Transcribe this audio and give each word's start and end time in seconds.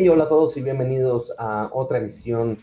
Hey, 0.00 0.08
hola 0.08 0.24
a 0.24 0.28
todos 0.28 0.56
y 0.56 0.62
bienvenidos 0.62 1.34
a 1.38 1.70
otra 1.72 1.98
edición 1.98 2.58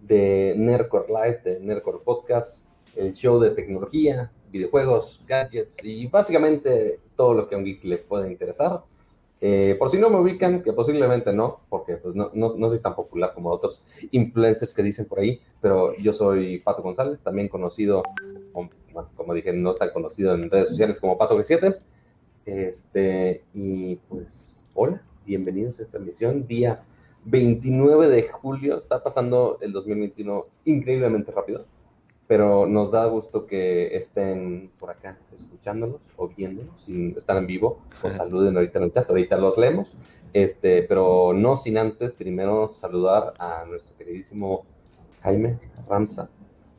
de 0.00 0.54
Nerdcore 0.56 1.08
Live, 1.08 1.42
de 1.44 1.60
Nerdcore 1.60 1.98
Podcast, 2.02 2.64
el 2.96 3.12
show 3.12 3.38
de 3.38 3.50
tecnología, 3.50 4.32
videojuegos, 4.50 5.22
gadgets 5.28 5.84
y 5.84 6.06
básicamente 6.06 6.98
todo 7.14 7.34
lo 7.34 7.46
que 7.46 7.56
a 7.56 7.58
un 7.58 7.64
geek 7.66 7.84
le 7.84 7.98
puede 7.98 8.32
interesar. 8.32 8.84
Eh, 9.42 9.76
por 9.78 9.90
si 9.90 9.98
no 9.98 10.08
me 10.08 10.18
ubican, 10.18 10.62
que 10.62 10.72
posiblemente 10.72 11.30
no, 11.34 11.60
porque 11.68 11.98
pues 11.98 12.14
no, 12.14 12.30
no, 12.32 12.54
no, 12.54 12.68
soy 12.70 12.78
tan 12.78 12.94
popular 12.94 13.34
como 13.34 13.50
otros 13.50 13.84
influencers 14.10 14.72
que 14.72 14.82
dicen 14.82 15.04
por 15.04 15.18
ahí, 15.18 15.42
pero 15.60 15.94
yo 15.98 16.14
soy 16.14 16.60
Pato 16.60 16.80
González, 16.80 17.22
también 17.22 17.48
conocido, 17.50 18.02
como, 18.54 18.70
como 19.14 19.34
dije, 19.34 19.52
no 19.52 19.74
tan 19.74 19.90
conocido 19.90 20.34
en 20.34 20.50
redes 20.50 20.70
sociales 20.70 20.98
como 21.00 21.18
Pato 21.18 21.38
G7. 21.38 21.80
Este, 22.46 23.44
y 23.52 23.96
pues, 24.08 24.56
hola, 24.72 25.02
bienvenidos 25.28 25.78
a 25.78 25.82
esta 25.82 25.98
emisión, 25.98 26.46
día 26.46 26.82
29 27.26 28.08
de 28.08 28.28
julio, 28.28 28.78
está 28.78 29.02
pasando 29.02 29.58
el 29.60 29.72
2021 29.72 30.46
increíblemente 30.64 31.30
rápido 31.30 31.66
pero 32.28 32.66
nos 32.66 32.92
da 32.92 33.06
gusto 33.06 33.46
que 33.46 33.96
estén 33.96 34.70
por 34.78 34.90
acá 34.90 35.18
escuchándonos 35.34 36.00
o 36.16 36.28
viéndonos, 36.28 36.82
si 36.84 37.14
están 37.16 37.38
en 37.38 37.46
vivo, 37.46 37.80
pues 38.02 38.12
saluden 38.12 38.54
ahorita 38.54 38.78
en 38.78 38.84
el 38.84 38.92
chat, 38.92 39.08
ahorita 39.08 39.38
los 39.38 39.56
leemos, 39.56 39.96
este, 40.34 40.82
pero 40.82 41.32
no 41.34 41.56
sin 41.56 41.78
antes 41.78 42.12
primero 42.14 42.74
saludar 42.74 43.32
a 43.38 43.64
nuestro 43.66 43.96
queridísimo 43.96 44.66
Jaime 45.22 45.58
Ramza. 45.88 46.28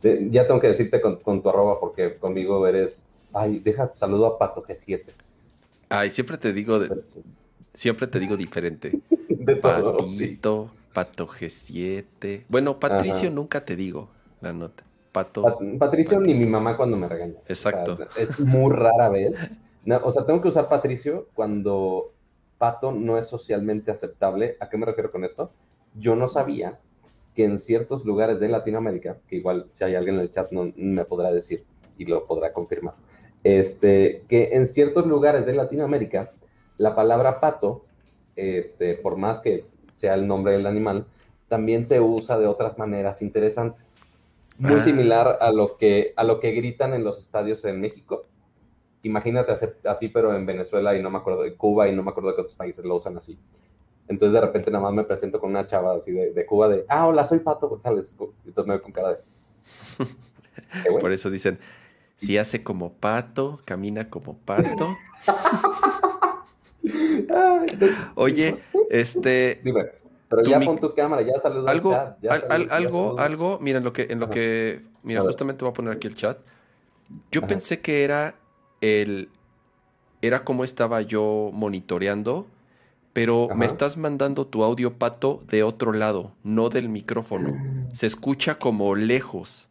ya 0.03 0.45
tengo 0.45 0.59
que 0.59 0.67
decirte 0.67 1.01
con, 1.01 1.41
tu 1.41 1.49
arroba 1.49 1.79
porque 1.79 2.17
conmigo 2.17 2.67
eres, 2.67 3.03
ay, 3.33 3.59
deja, 3.59 3.91
saludo 3.95 4.27
a 4.27 4.37
Pato 4.37 4.63
G7. 4.63 5.01
Ay, 5.89 6.11
siempre 6.11 6.37
te 6.37 6.53
digo, 6.53 6.79
siempre 7.79 8.07
te 8.07 8.19
digo 8.19 8.35
diferente. 8.35 8.99
De 9.29 9.55
Patito, 9.55 10.69
Pato 10.93 11.27
G7. 11.27 12.43
Bueno, 12.49 12.77
Patricio 12.77 13.31
nunca 13.31 13.63
te 13.63 13.75
digo 13.75 14.09
la 14.41 14.51
nota. 14.51 14.83
Patricio 15.79 16.19
ni 16.19 16.33
mi 16.33 16.45
mamá 16.45 16.77
cuando 16.77 16.97
me 16.97 17.07
regaña. 17.07 17.35
Exacto. 17.47 17.97
es 18.17 18.39
muy 18.39 18.71
rara 18.73 19.09
vez. 19.09 19.33
o 20.03 20.11
sea, 20.11 20.25
tengo 20.25 20.41
que 20.41 20.49
usar 20.49 20.69
Patricio 20.69 21.27
cuando 21.33 22.13
Pato 22.57 22.91
no 22.91 23.17
es 23.17 23.27
socialmente 23.27 23.91
aceptable. 23.91 24.57
¿A 24.59 24.69
qué 24.69 24.77
me 24.77 24.85
refiero 24.85 25.09
con 25.09 25.23
esto? 25.23 25.51
Yo 25.95 26.15
no 26.15 26.27
sabía 26.27 26.79
que 27.33 27.45
en 27.45 27.57
ciertos 27.57 28.05
lugares 28.05 28.39
de 28.39 28.49
Latinoamérica, 28.49 29.17
que 29.27 29.37
igual 29.37 29.67
si 29.73 29.85
hay 29.85 29.95
alguien 29.95 30.15
en 30.15 30.21
el 30.21 30.31
chat 30.31 30.51
no 30.51 30.71
me 30.75 31.05
podrá 31.05 31.31
decir 31.31 31.63
y 31.97 32.05
lo 32.05 32.27
podrá 32.27 32.53
confirmar, 32.53 32.95
este, 33.43 34.23
que 34.27 34.49
en 34.51 34.67
ciertos 34.67 35.07
lugares 35.07 35.45
de 35.45 35.53
Latinoamérica 35.53 36.33
la 36.79 36.95
palabra 36.95 37.39
pato, 37.39 37.85
este, 38.35 38.95
por 38.95 39.17
más 39.17 39.41
que 39.41 39.65
sea 39.93 40.15
el 40.15 40.25
nombre 40.25 40.53
del 40.53 40.65
animal, 40.65 41.05
también 41.47 41.85
se 41.85 41.99
usa 41.99 42.39
de 42.39 42.47
otras 42.47 42.79
maneras 42.79 43.21
interesantes 43.21 43.89
muy 44.57 44.79
ah. 44.79 44.83
similar 44.83 45.37
a 45.41 45.51
lo 45.51 45.77
que 45.77 46.13
a 46.15 46.23
lo 46.23 46.39
que 46.39 46.51
gritan 46.51 46.93
en 46.93 47.03
los 47.03 47.19
estadios 47.19 47.63
en 47.65 47.79
México. 47.79 48.25
Imagínate 49.03 49.53
así, 49.85 50.09
pero 50.09 50.35
en 50.35 50.45
Venezuela 50.45 50.95
y 50.95 51.01
no 51.01 51.09
me 51.09 51.17
acuerdo 51.17 51.43
de 51.43 51.55
Cuba 51.55 51.87
y 51.87 51.95
no 51.95 52.03
me 52.03 52.11
acuerdo 52.11 52.29
de 52.29 52.35
qué 52.35 52.41
otros 52.41 52.55
países 52.55 52.83
lo 52.83 52.95
usan 52.95 53.17
así. 53.17 53.39
Entonces 54.09 54.33
de 54.33 54.41
repente 54.41 54.71
nada 54.71 54.83
más 54.83 54.93
me 54.93 55.03
presento 55.03 55.39
con 55.39 55.51
una 55.51 55.65
chava 55.65 55.95
así 55.95 56.11
de, 56.11 56.45
Cuba 56.45 56.67
de, 56.67 56.85
ah, 56.89 57.07
hola, 57.07 57.25
soy 57.25 57.39
Pato 57.39 57.69
González. 57.69 58.17
Entonces 58.45 58.67
me 58.67 58.73
veo 58.73 58.81
con 58.81 58.91
cara 58.91 59.09
de... 59.09 59.17
Por 60.99 61.13
eso 61.13 61.29
dicen, 61.29 61.59
si 62.17 62.37
hace 62.37 62.61
como 62.61 62.93
pato, 62.93 63.59
camina 63.63 64.09
como 64.09 64.37
pato. 64.37 64.97
Oye, 68.15 68.55
este... 68.89 69.61
Pero 70.29 70.43
ya 70.43 70.59
pon 70.59 70.77
tu 70.77 70.93
cámara, 70.93 71.23
ya 71.23 71.39
saluda 71.39 71.71
algo, 71.71 71.97
algo, 72.69 73.19
algo, 73.19 73.59
mira, 73.59 73.79
en 73.79 73.83
lo 73.83 73.91
que, 73.91 74.07
en 74.11 74.19
lo 74.19 74.29
que, 74.29 74.79
mira, 75.01 75.21
justamente 75.21 75.65
voy 75.65 75.71
a 75.71 75.73
poner 75.73 75.93
aquí 75.93 76.07
el 76.07 76.13
chat. 76.13 76.37
Yo 77.31 77.47
pensé 77.47 77.81
que 77.81 78.03
era 78.03 78.35
el, 78.79 79.29
era 80.21 80.43
como 80.43 80.63
estaba 80.63 81.01
yo 81.01 81.49
monitoreando, 81.51 82.45
pero 83.11 83.49
me 83.55 83.65
estás 83.65 83.97
mandando 83.97 84.45
tu 84.45 84.63
audio 84.63 84.93
pato 84.93 85.41
de 85.47 85.63
otro 85.63 85.93
lado, 85.93 86.33
no 86.43 86.69
del 86.69 86.89
micrófono. 86.89 87.87
Se 87.91 88.05
escucha 88.05 88.59
como 88.59 88.95
lejos. 88.95 89.67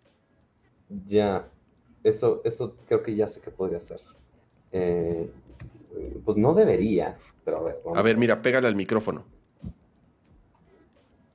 Ya, 1.07 1.49
eso, 2.03 2.41
eso 2.45 2.75
creo 2.87 3.03
que 3.03 3.15
ya 3.15 3.29
sé 3.29 3.41
que 3.41 3.51
podría 3.51 3.81
ser. 3.81 4.01
Eh, 4.73 5.31
pues 6.25 6.37
no 6.37 6.55
debería, 6.55 7.19
pero 7.45 7.59
a 7.59 7.63
ver. 7.63 7.81
a 7.95 8.03
ver, 8.03 8.17
mira, 8.17 8.43
pégale 8.43 8.69
al 8.69 8.77
micrófono. 8.77 9.25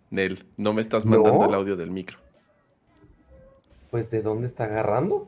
Nel, 0.10 0.46
no 0.58 0.74
me 0.74 0.82
estás 0.82 1.06
mandando 1.06 1.46
el 1.46 1.54
audio 1.54 1.76
del 1.76 1.90
micro. 1.90 2.20
Pues, 3.90 4.12
¿de 4.12 4.22
dónde 4.22 4.48
está 4.48 4.66
agarrando? 4.66 5.28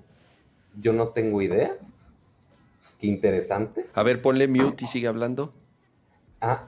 Yo 0.79 0.93
no 0.93 1.09
tengo 1.09 1.41
idea. 1.41 1.75
Qué 2.99 3.07
interesante. 3.07 3.87
A 3.93 4.03
ver, 4.03 4.21
ponle 4.21 4.47
mute 4.47 4.85
y 4.85 4.87
sigue 4.87 5.07
hablando. 5.07 5.53
Ah, 6.39 6.65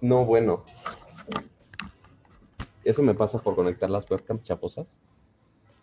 no, 0.00 0.24
bueno. 0.24 0.64
Eso 2.84 3.02
me 3.02 3.14
pasa 3.14 3.38
por 3.38 3.54
conectar 3.54 3.90
las 3.90 4.10
webcams 4.10 4.42
chaposas. 4.42 4.98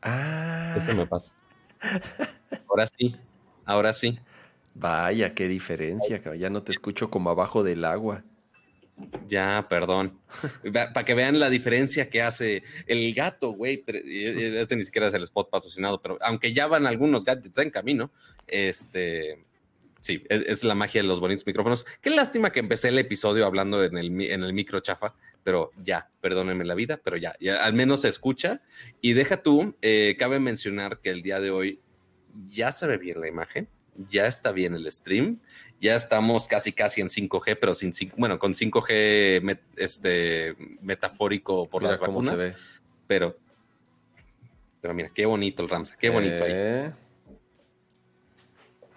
Ah. 0.02 0.74
Eso 0.78 0.94
me 0.96 1.06
pasa. 1.06 1.34
Ahora 2.68 2.88
sí, 2.88 3.16
ahora 3.66 3.94
sí. 3.94 4.20
Vaya, 4.76 5.34
qué 5.34 5.48
diferencia, 5.48 6.22
ya 6.36 6.50
no 6.50 6.64
te 6.64 6.72
escucho 6.72 7.10
como 7.10 7.30
abajo 7.30 7.64
del 7.64 7.86
agua. 7.86 8.24
Ya, 9.28 9.66
perdón. 9.70 10.20
Para 10.74 11.06
que 11.06 11.14
vean 11.14 11.40
la 11.40 11.50
diferencia 11.50 12.10
que 12.10 12.22
hace 12.22 12.64
el 12.86 13.14
gato, 13.14 13.52
güey. 13.52 13.84
Este 13.88 14.76
ni 14.76 14.84
siquiera 14.84 15.08
es 15.08 15.14
el 15.14 15.24
spot 15.24 15.50
patrocinado, 15.50 16.02
pero 16.02 16.18
aunque 16.22 16.54
ya 16.54 16.68
van 16.68 16.86
algunos 16.86 17.24
gadgets 17.24 17.58
en 17.58 17.70
camino, 17.70 18.12
este. 18.48 19.46
Sí, 20.02 20.24
es, 20.30 20.64
la 20.64 20.76
magia 20.76 21.02
de 21.02 21.08
los 21.08 21.20
bonitos 21.20 21.46
micrófonos. 21.46 21.86
Qué 22.02 22.10
lástima 22.10 22.54
que 22.54 22.62
empecé 22.62 22.88
el 22.88 22.98
episodio 22.98 23.46
hablando 23.46 23.84
en 23.84 23.98
el, 23.98 24.22
en 24.22 24.44
el 24.44 24.54
micro 24.54 24.80
chafa, 24.80 25.14
pero 25.44 25.72
ya, 25.84 26.10
perdónenme 26.22 26.64
la 26.64 26.74
vida, 26.74 27.02
pero 27.04 27.18
ya, 27.18 27.36
ya 27.42 27.66
al 27.66 27.74
menos 27.74 28.02
se 28.02 28.08
escucha. 28.08 28.62
Y 29.02 29.12
deja 29.12 29.44
tú, 29.44 29.76
eh, 29.82 30.16
cabe 30.18 30.40
mencionar 30.40 31.00
que 31.00 31.10
el 31.10 31.22
día 31.22 31.42
de 31.42 31.52
hoy 31.52 31.82
ya 32.46 32.72
se 32.72 32.88
ve 32.88 32.98
bien 32.98 33.20
la 33.20 33.28
imagen, 33.28 33.68
ya 34.10 34.28
está 34.28 34.52
bien 34.52 34.74
el 34.74 34.90
stream 34.92 35.40
ya 35.82 35.96
estamos 35.96 36.48
casi 36.48 36.74
casi 36.74 37.02
en 37.02 37.08
5G, 37.08 37.58
pero 37.60 37.74
sin 37.74 37.92
bueno, 38.18 38.38
con 38.38 38.54
5G 38.54 39.60
este, 39.78 40.56
metafórico 40.82 41.70
por 41.70 41.84
las 41.84 42.00
vacunas. 42.00 42.52
Pero, 43.08 43.38
pero 44.82 44.94
mira, 44.94 45.10
qué 45.14 45.26
bonito 45.26 45.64
el 45.64 45.70
Ramsa, 45.70 45.96
qué 45.98 46.10
bonito 46.10 46.44
ahí. 46.44 46.52
Eh. 46.54 46.92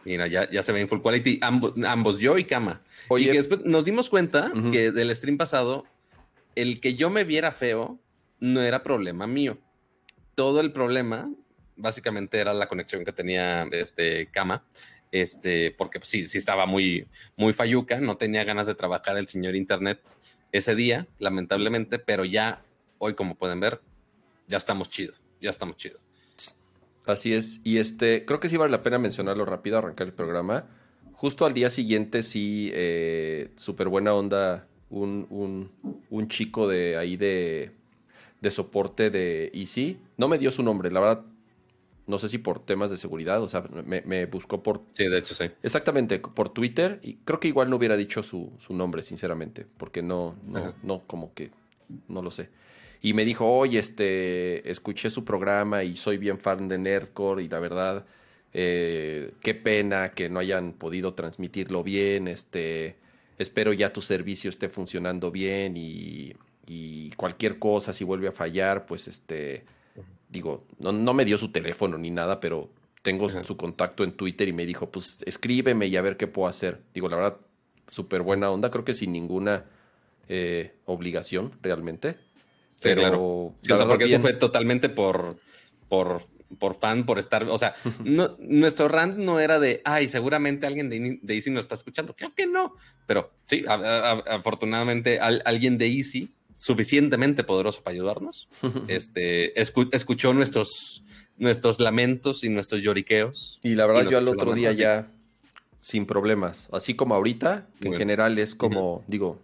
Mira, 0.04 0.26
ya, 0.26 0.50
ya 0.50 0.62
se 0.62 0.72
ve 0.72 0.80
en 0.80 0.88
full 0.88 1.00
quality, 1.00 1.38
ambos, 1.42 2.18
yo 2.18 2.36
y 2.36 2.44
Kama. 2.44 2.82
Oye, 3.08 3.26
y 3.26 3.28
que 3.28 3.36
después 3.36 3.64
nos 3.64 3.84
dimos 3.84 4.10
cuenta 4.10 4.52
que 4.72 4.90
del 4.90 5.14
stream 5.14 5.38
pasado, 5.38 5.84
el 6.56 6.80
que 6.80 6.94
yo 6.94 7.08
me 7.10 7.22
viera 7.22 7.52
feo 7.52 8.00
no 8.40 8.60
era 8.60 8.82
problema 8.82 9.28
mío. 9.28 9.58
Todo 10.34 10.60
el 10.60 10.72
problema, 10.72 11.30
básicamente, 11.76 12.40
era 12.40 12.52
la 12.52 12.68
conexión 12.68 13.04
que 13.04 13.12
tenía 13.12 13.68
este 13.70 14.26
Kama 14.32 14.64
este, 15.12 15.70
porque 15.70 16.00
pues, 16.00 16.08
sí, 16.08 16.26
sí 16.26 16.38
estaba 16.38 16.66
muy, 16.66 17.06
muy 17.36 17.52
fayuca, 17.52 18.00
no 18.00 18.16
tenía 18.16 18.42
ganas 18.44 18.66
de 18.66 18.74
trabajar 18.74 19.16
el 19.18 19.28
señor 19.28 19.54
Internet 19.54 20.00
ese 20.50 20.74
día, 20.74 21.06
lamentablemente, 21.18 21.98
pero 21.98 22.24
ya 22.24 22.62
hoy, 22.98 23.14
como 23.14 23.36
pueden 23.36 23.60
ver, 23.60 23.80
ya 24.48 24.56
estamos 24.56 24.88
chido, 24.88 25.14
ya 25.40 25.50
estamos 25.50 25.76
chido. 25.76 26.00
Así 27.06 27.34
es, 27.34 27.60
y 27.62 27.78
este, 27.78 28.24
creo 28.24 28.40
que 28.40 28.48
sí 28.48 28.56
vale 28.56 28.70
la 28.70 28.82
pena 28.82 28.98
mencionarlo 28.98 29.44
rápido, 29.44 29.78
arrancar 29.78 30.06
el 30.06 30.12
programa. 30.12 30.66
Justo 31.12 31.46
al 31.46 31.54
día 31.54 31.68
siguiente, 31.68 32.22
sí, 32.22 32.70
eh, 32.72 33.50
súper 33.56 33.88
buena 33.88 34.14
onda, 34.14 34.66
un, 34.88 35.26
un, 35.30 35.70
un, 36.10 36.28
chico 36.28 36.68
de 36.68 36.96
ahí 36.96 37.16
de, 37.16 37.72
de 38.40 38.50
soporte 38.50 39.10
de 39.10 39.50
Easy. 39.54 39.98
No 40.16 40.28
me 40.28 40.38
dio 40.38 40.50
su 40.50 40.62
nombre, 40.62 40.90
la 40.90 41.00
verdad 41.00 41.24
no 42.12 42.18
sé 42.18 42.28
si 42.28 42.36
por 42.36 42.64
temas 42.64 42.90
de 42.90 42.98
seguridad, 42.98 43.42
o 43.42 43.48
sea, 43.48 43.64
me, 43.86 44.26
buscó 44.26 44.62
por... 44.62 44.82
Sí, 44.92 45.08
de 45.08 45.16
hecho 45.16 45.34
sí. 45.34 45.46
Exactamente, 45.62 46.18
por 46.18 46.50
Twitter, 46.50 47.00
y 47.02 47.14
creo 47.24 47.40
que 47.40 47.48
igual 47.48 47.70
no 47.70 47.76
hubiera 47.76 47.96
dicho 47.96 48.22
su, 48.22 48.52
nombre, 48.68 49.00
sinceramente, 49.00 49.66
porque 49.78 50.02
no, 50.02 50.36
no, 50.46 50.74
no, 50.82 51.02
como 51.06 51.32
que, 51.32 51.50
no 52.08 52.20
lo 52.20 52.30
sé. 52.30 52.50
Y 53.00 53.14
me 53.14 53.24
dijo, 53.24 53.50
oye, 53.50 53.78
este, 53.78 54.70
escuché 54.70 55.08
su 55.08 55.24
programa 55.24 55.84
y 55.84 55.96
soy 55.96 56.18
bien 56.18 56.38
fan 56.38 56.68
de 56.68 56.76
Nerdcore 56.76 57.42
y 57.44 57.48
la 57.48 57.60
verdad, 57.60 58.04
eh, 58.52 59.32
qué 59.40 59.54
pena 59.54 60.10
que 60.10 60.28
no 60.28 60.38
hayan 60.38 60.74
podido 60.74 61.14
transmitirlo 61.14 61.82
bien, 61.82 62.28
este, 62.28 62.96
espero 63.38 63.72
ya 63.72 63.90
tu 63.90 64.02
servicio 64.02 64.50
esté 64.50 64.68
funcionando 64.68 65.30
bien 65.30 65.78
y, 65.78 66.34
y 66.66 67.10
cualquier 67.12 67.58
cosa, 67.58 67.94
si 67.94 68.04
vuelve 68.04 68.28
a 68.28 68.32
fallar, 68.32 68.84
pues 68.84 69.08
este 69.08 69.64
digo, 70.32 70.66
no, 70.78 71.14
me 71.14 71.24
dio 71.24 71.36
su 71.36 71.52
teléfono 71.52 71.98
ni 71.98 72.10
nada, 72.10 72.40
pero 72.40 72.70
tengo 73.02 73.28
su 73.28 73.56
contacto 73.56 74.02
en 74.02 74.12
Twitter 74.12 74.48
y 74.48 74.52
me 74.52 74.64
dijo, 74.64 74.90
pues 74.90 75.18
escríbeme 75.26 75.86
y 75.86 75.96
a 75.96 76.02
ver 76.02 76.16
qué 76.16 76.26
puedo 76.26 76.48
hacer. 76.48 76.80
Digo, 76.94 77.08
la 77.08 77.16
verdad, 77.16 77.36
súper 77.90 78.22
buena 78.22 78.50
onda, 78.50 78.70
creo 78.70 78.84
que 78.84 78.94
sin 78.94 79.12
ninguna 79.12 79.66
eh, 80.28 80.74
obligación 80.86 81.52
realmente. 81.60 82.16
Pero 82.80 83.54
porque 83.86 84.04
eso 84.04 84.20
fue 84.20 84.32
totalmente 84.32 84.88
por, 84.88 85.36
por, 85.88 86.22
por 86.58 86.80
fan, 86.80 87.04
por 87.04 87.18
estar, 87.18 87.44
o 87.44 87.58
sea, 87.58 87.74
no, 88.04 88.36
nuestro 88.40 88.88
rant 88.88 89.18
no 89.18 89.38
era 89.38 89.60
de, 89.60 89.82
ay, 89.84 90.08
seguramente 90.08 90.66
alguien 90.66 90.88
de, 90.88 91.18
de 91.22 91.34
Easy 91.34 91.50
nos 91.50 91.64
está 91.64 91.74
escuchando. 91.74 92.16
Creo 92.16 92.34
que 92.34 92.46
no, 92.46 92.74
pero 93.06 93.30
sí, 93.46 93.64
afortunadamente 93.68 95.20
alguien 95.20 95.76
de 95.76 95.86
Easy, 95.86 96.30
suficientemente 96.62 97.42
poderoso 97.42 97.82
para 97.82 97.94
ayudarnos, 97.94 98.48
este, 98.86 99.60
escuchó 99.60 100.32
nuestros, 100.32 101.02
nuestros 101.36 101.80
lamentos 101.80 102.44
y 102.44 102.48
nuestros 102.48 102.82
lloriqueos. 102.82 103.58
Y 103.64 103.74
la 103.74 103.86
verdad, 103.86 104.08
yo 104.08 104.18
al 104.18 104.28
otro 104.28 104.52
día 104.54 104.72
ya 104.72 105.10
sin 105.80 106.06
problemas, 106.06 106.68
así 106.70 106.94
como 106.94 107.16
ahorita, 107.16 107.66
que 107.80 107.88
en 107.88 107.96
general 107.96 108.38
es 108.38 108.54
como, 108.54 109.02
digo, 109.08 109.40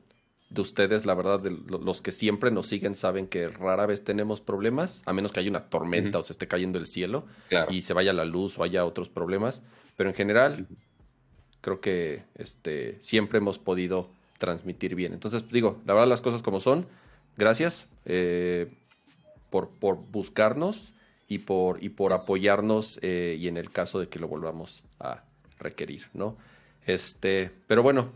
de 0.50 0.60
ustedes, 0.60 1.06
la 1.06 1.14
verdad, 1.14 1.40
de 1.40 1.50
los 1.50 2.00
que 2.00 2.12
siempre 2.12 2.52
nos 2.52 2.68
siguen 2.68 2.94
saben 2.94 3.26
que 3.26 3.48
rara 3.48 3.84
vez 3.86 4.04
tenemos 4.04 4.40
problemas, 4.40 5.02
a 5.04 5.12
menos 5.12 5.32
que 5.32 5.40
haya 5.40 5.50
una 5.50 5.68
tormenta 5.68 6.20
o 6.20 6.22
se 6.22 6.32
esté 6.32 6.46
cayendo 6.46 6.78
el 6.78 6.86
cielo 6.86 7.26
y 7.68 7.82
se 7.82 7.94
vaya 7.94 8.12
la 8.12 8.24
luz 8.24 8.58
o 8.58 8.62
haya 8.62 8.84
otros 8.84 9.08
problemas. 9.08 9.62
Pero 9.96 10.08
en 10.08 10.14
general, 10.14 10.68
creo 11.60 11.80
que 11.80 12.22
este, 12.36 12.96
siempre 13.00 13.38
hemos 13.38 13.58
podido 13.58 14.08
transmitir 14.38 14.94
bien. 14.94 15.12
Entonces, 15.12 15.44
digo, 15.50 15.82
la 15.84 15.94
verdad, 15.94 16.08
las 16.08 16.20
cosas 16.20 16.42
como 16.42 16.60
son. 16.60 16.86
Gracias 17.38 17.86
eh, 18.04 18.66
por, 19.48 19.70
por, 19.70 19.96
buscarnos 19.96 20.92
y 21.28 21.38
por, 21.38 21.82
y 21.82 21.88
por 21.88 22.12
apoyarnos 22.12 22.98
eh, 23.00 23.36
y 23.38 23.46
en 23.46 23.56
el 23.56 23.70
caso 23.70 24.00
de 24.00 24.08
que 24.08 24.18
lo 24.18 24.26
volvamos 24.26 24.82
a 24.98 25.22
requerir, 25.60 26.08
¿no? 26.14 26.36
Este, 26.84 27.50
pero 27.68 27.82
bueno, 27.82 28.12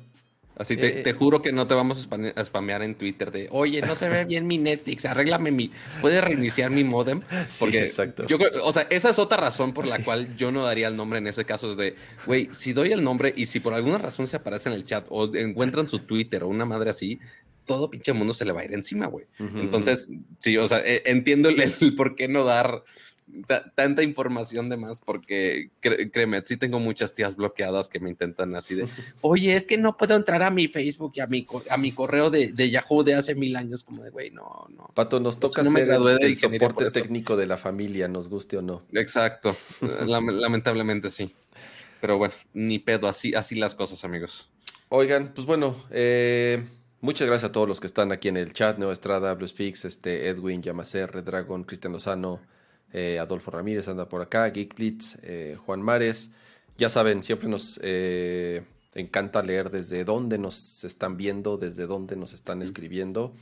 Así 0.57 0.77
te, 0.77 1.01
eh, 1.01 1.03
te, 1.03 1.13
juro 1.15 1.41
que 1.41 1.51
no 1.51 1.67
te 1.67 1.75
vamos 1.75 2.09
a 2.37 2.45
spamear 2.45 2.83
en 2.83 2.95
Twitter 2.95 3.31
de, 3.31 3.49
oye, 3.51 3.81
no 3.81 3.95
se 3.95 4.09
ve 4.09 4.25
bien 4.27 4.47
mi 4.47 4.59
Netflix, 4.59 5.07
arréglame 5.07 5.51
mi, 5.51 5.71
puedes 6.01 6.23
reiniciar 6.23 6.71
mi 6.71 6.85
modem. 6.85 7.23
Porque 7.59 7.79
sí, 7.79 7.85
exacto. 7.85 8.27
Yo, 8.27 8.37
o 8.63 8.71
sea, 8.71 8.87
esa 8.91 9.09
es 9.09 9.19
otra 9.19 9.39
razón 9.39 9.73
por 9.73 9.89
la 9.89 9.99
cual 10.01 10.37
yo 10.37 10.53
no 10.53 10.65
daría 10.65 10.89
el 10.89 10.97
nombre 10.97 11.21
en 11.21 11.27
ese 11.27 11.47
caso, 11.47 11.71
es 11.71 11.77
de, 11.79 11.97
güey, 12.27 12.49
si 12.53 12.75
doy 12.75 12.93
el 12.93 13.03
nombre 13.03 13.33
y 13.35 13.47
si 13.47 13.61
por 13.61 13.73
alguna 13.73 13.97
razón 13.99 14.27
se 14.27 14.37
aparece 14.37 14.69
en 14.69 14.75
el 14.75 14.85
chat 14.85 15.07
o 15.09 15.35
encuentran 15.35 15.87
su 15.87 16.01
Twitter 16.01 16.43
o 16.45 16.49
una 16.49 16.67
madre 16.67 16.91
así, 16.91 17.19
todo 17.65 17.91
pinche 17.91 18.13
mundo 18.13 18.33
se 18.33 18.45
le 18.45 18.53
va 18.53 18.61
a 18.61 18.65
ir 18.65 18.75
encima, 18.75 19.07
güey. 19.07 19.27
Entonces, 19.39 20.09
sí, 20.41 20.57
o 20.57 20.67
sea, 20.67 20.79
e, 20.79 21.03
entiendo 21.07 21.49
el 21.49 21.95
por 21.97 22.15
qué 22.15 22.29
no 22.29 22.45
dar 22.45 22.85
tanta 23.75 24.03
información 24.03 24.69
de 24.69 24.77
más 24.77 25.01
porque 25.01 25.71
créeme, 25.81 26.43
sí 26.45 26.57
tengo 26.57 26.79
muchas 26.79 27.15
tías 27.15 27.35
bloqueadas 27.35 27.89
que 27.89 27.99
me 27.99 28.11
intentan 28.11 28.55
así 28.55 28.75
de, 28.75 28.87
oye, 29.23 29.57
es 29.57 29.65
que 29.65 29.79
no 29.79 29.97
puedo 29.97 30.17
entrar 30.17 30.43
a 30.43 30.51
mi 30.51 30.69
Facebook 30.69 31.13
y 31.15 31.21
a 31.21 31.27
mi, 31.27 31.47
a 31.71 31.77
mi 31.77 31.93
correo 31.93 32.31
de, 32.31 32.71
Yahoo 32.71 33.05
de 33.05 33.15
hace 33.15 33.35
mil 33.35 33.57
años, 33.57 33.85
como 33.85 34.03
de, 34.03 34.11
güey, 34.11 34.31
no, 34.31 34.67
no. 34.77 34.91
Pato, 34.95 35.21
nos 35.21 35.39
toca 35.39 35.65
ser 35.65 35.91
el, 35.91 36.37
soporte 36.37 36.91
técnico 36.91 37.37
de 37.37 37.47
la 37.47 37.57
familia, 37.57 38.09
nos 38.09 38.29
guste 38.29 38.59
o 38.59 38.63
no. 38.63 38.83
Exacto, 38.93 39.57
lamentablemente 40.07 41.11
sí. 41.11 41.35
Pero 42.01 42.19
bueno, 42.19 42.35
ni 42.53 42.81
pedo, 42.81 43.07
así, 43.07 43.35
así 43.35 43.55
las 43.55 43.75
cosas, 43.75 44.05
amigos. 44.05 44.51
Oigan, 44.89 45.33
pues 45.35 45.47
bueno, 45.47 45.77
eh, 45.91 46.63
muchas 47.03 47.27
gracias 47.27 47.51
a 47.51 47.53
todos 47.53 47.69
los 47.69 47.81
que 47.81 47.87
están 47.87 48.13
aquí 48.13 48.29
en 48.29 48.39
el 48.39 48.55
chat, 48.55 48.79
Neo 48.79 48.91
Estrada, 48.91 49.35
Blue 49.35 49.47
Speaks, 49.47 49.85
este, 49.85 50.29
Edwin, 50.29 50.63
Yamacer, 50.63 51.13
Red 51.13 51.25
Dragon, 51.25 51.65
Cristian 51.65 51.93
Lozano, 51.93 52.41
eh, 52.93 53.19
Adolfo 53.19 53.51
Ramírez 53.51 53.89
anda 53.89 54.09
por 54.09 54.23
acá, 54.23 54.49
Geek 54.49 54.75
Blitz, 54.75 55.19
eh, 55.23 55.59
Juan 55.67 55.83
Mares. 55.83 56.31
Ya 56.79 56.89
saben, 56.89 57.23
siempre 57.23 57.49
nos 57.49 57.79
eh, 57.83 58.63
encanta 58.95 59.43
leer 59.43 59.71
desde 59.71 60.05
dónde 60.05 60.39
nos 60.39 60.85
están 60.85 61.17
viendo, 61.17 61.59
desde 61.59 61.87
dónde 61.87 62.17
nos 62.17 62.33
están 62.33 62.63
escribiendo. 62.63 63.35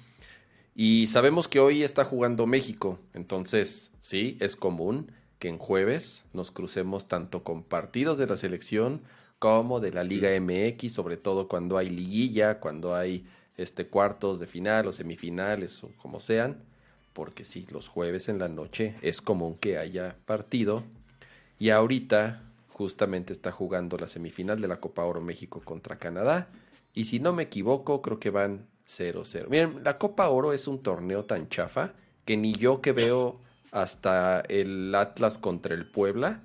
Y 0.74 1.08
sabemos 1.08 1.46
que 1.46 1.60
hoy 1.60 1.82
está 1.82 2.04
jugando 2.04 2.46
México, 2.46 2.98
entonces 3.12 3.92
sí, 4.00 4.38
es 4.40 4.56
común 4.56 5.12
que 5.38 5.48
en 5.48 5.58
jueves 5.58 6.24
nos 6.32 6.50
crucemos 6.50 7.08
tanto 7.08 7.44
con 7.44 7.62
partidos 7.62 8.18
de 8.18 8.26
la 8.26 8.36
selección 8.36 9.02
como 9.38 9.80
de 9.80 9.92
la 9.92 10.04
Liga 10.04 10.30
MX, 10.38 10.92
sobre 10.92 11.16
todo 11.16 11.48
cuando 11.48 11.76
hay 11.76 11.88
liguilla, 11.88 12.60
cuando 12.60 12.94
hay 12.94 13.26
este 13.60 13.86
cuartos 13.86 14.38
de 14.40 14.46
final 14.46 14.86
o 14.86 14.92
semifinales 14.92 15.82
o 15.84 15.90
como 15.98 16.20
sean 16.20 16.70
porque 17.12 17.44
sí, 17.44 17.66
los 17.70 17.88
jueves 17.88 18.28
en 18.28 18.38
la 18.38 18.48
noche 18.48 18.94
es 19.02 19.20
común 19.20 19.56
que 19.56 19.78
haya 19.78 20.16
partido. 20.26 20.82
Y 21.58 21.70
ahorita 21.70 22.42
justamente 22.70 23.32
está 23.32 23.52
jugando 23.52 23.98
la 23.98 24.08
semifinal 24.08 24.60
de 24.60 24.68
la 24.68 24.80
Copa 24.80 25.04
Oro 25.04 25.20
México 25.20 25.60
contra 25.64 25.98
Canadá. 25.98 26.48
Y 26.94 27.04
si 27.04 27.20
no 27.20 27.32
me 27.32 27.44
equivoco, 27.44 28.00
creo 28.00 28.18
que 28.18 28.30
van 28.30 28.66
0-0. 28.86 29.48
Miren, 29.48 29.84
la 29.84 29.98
Copa 29.98 30.28
Oro 30.28 30.52
es 30.52 30.66
un 30.66 30.82
torneo 30.82 31.24
tan 31.24 31.48
chafa 31.48 31.92
que 32.24 32.36
ni 32.36 32.52
yo 32.52 32.80
que 32.80 32.92
veo 32.92 33.40
hasta 33.70 34.40
el 34.48 34.94
Atlas 34.94 35.38
contra 35.38 35.74
el 35.74 35.86
Puebla. 35.86 36.40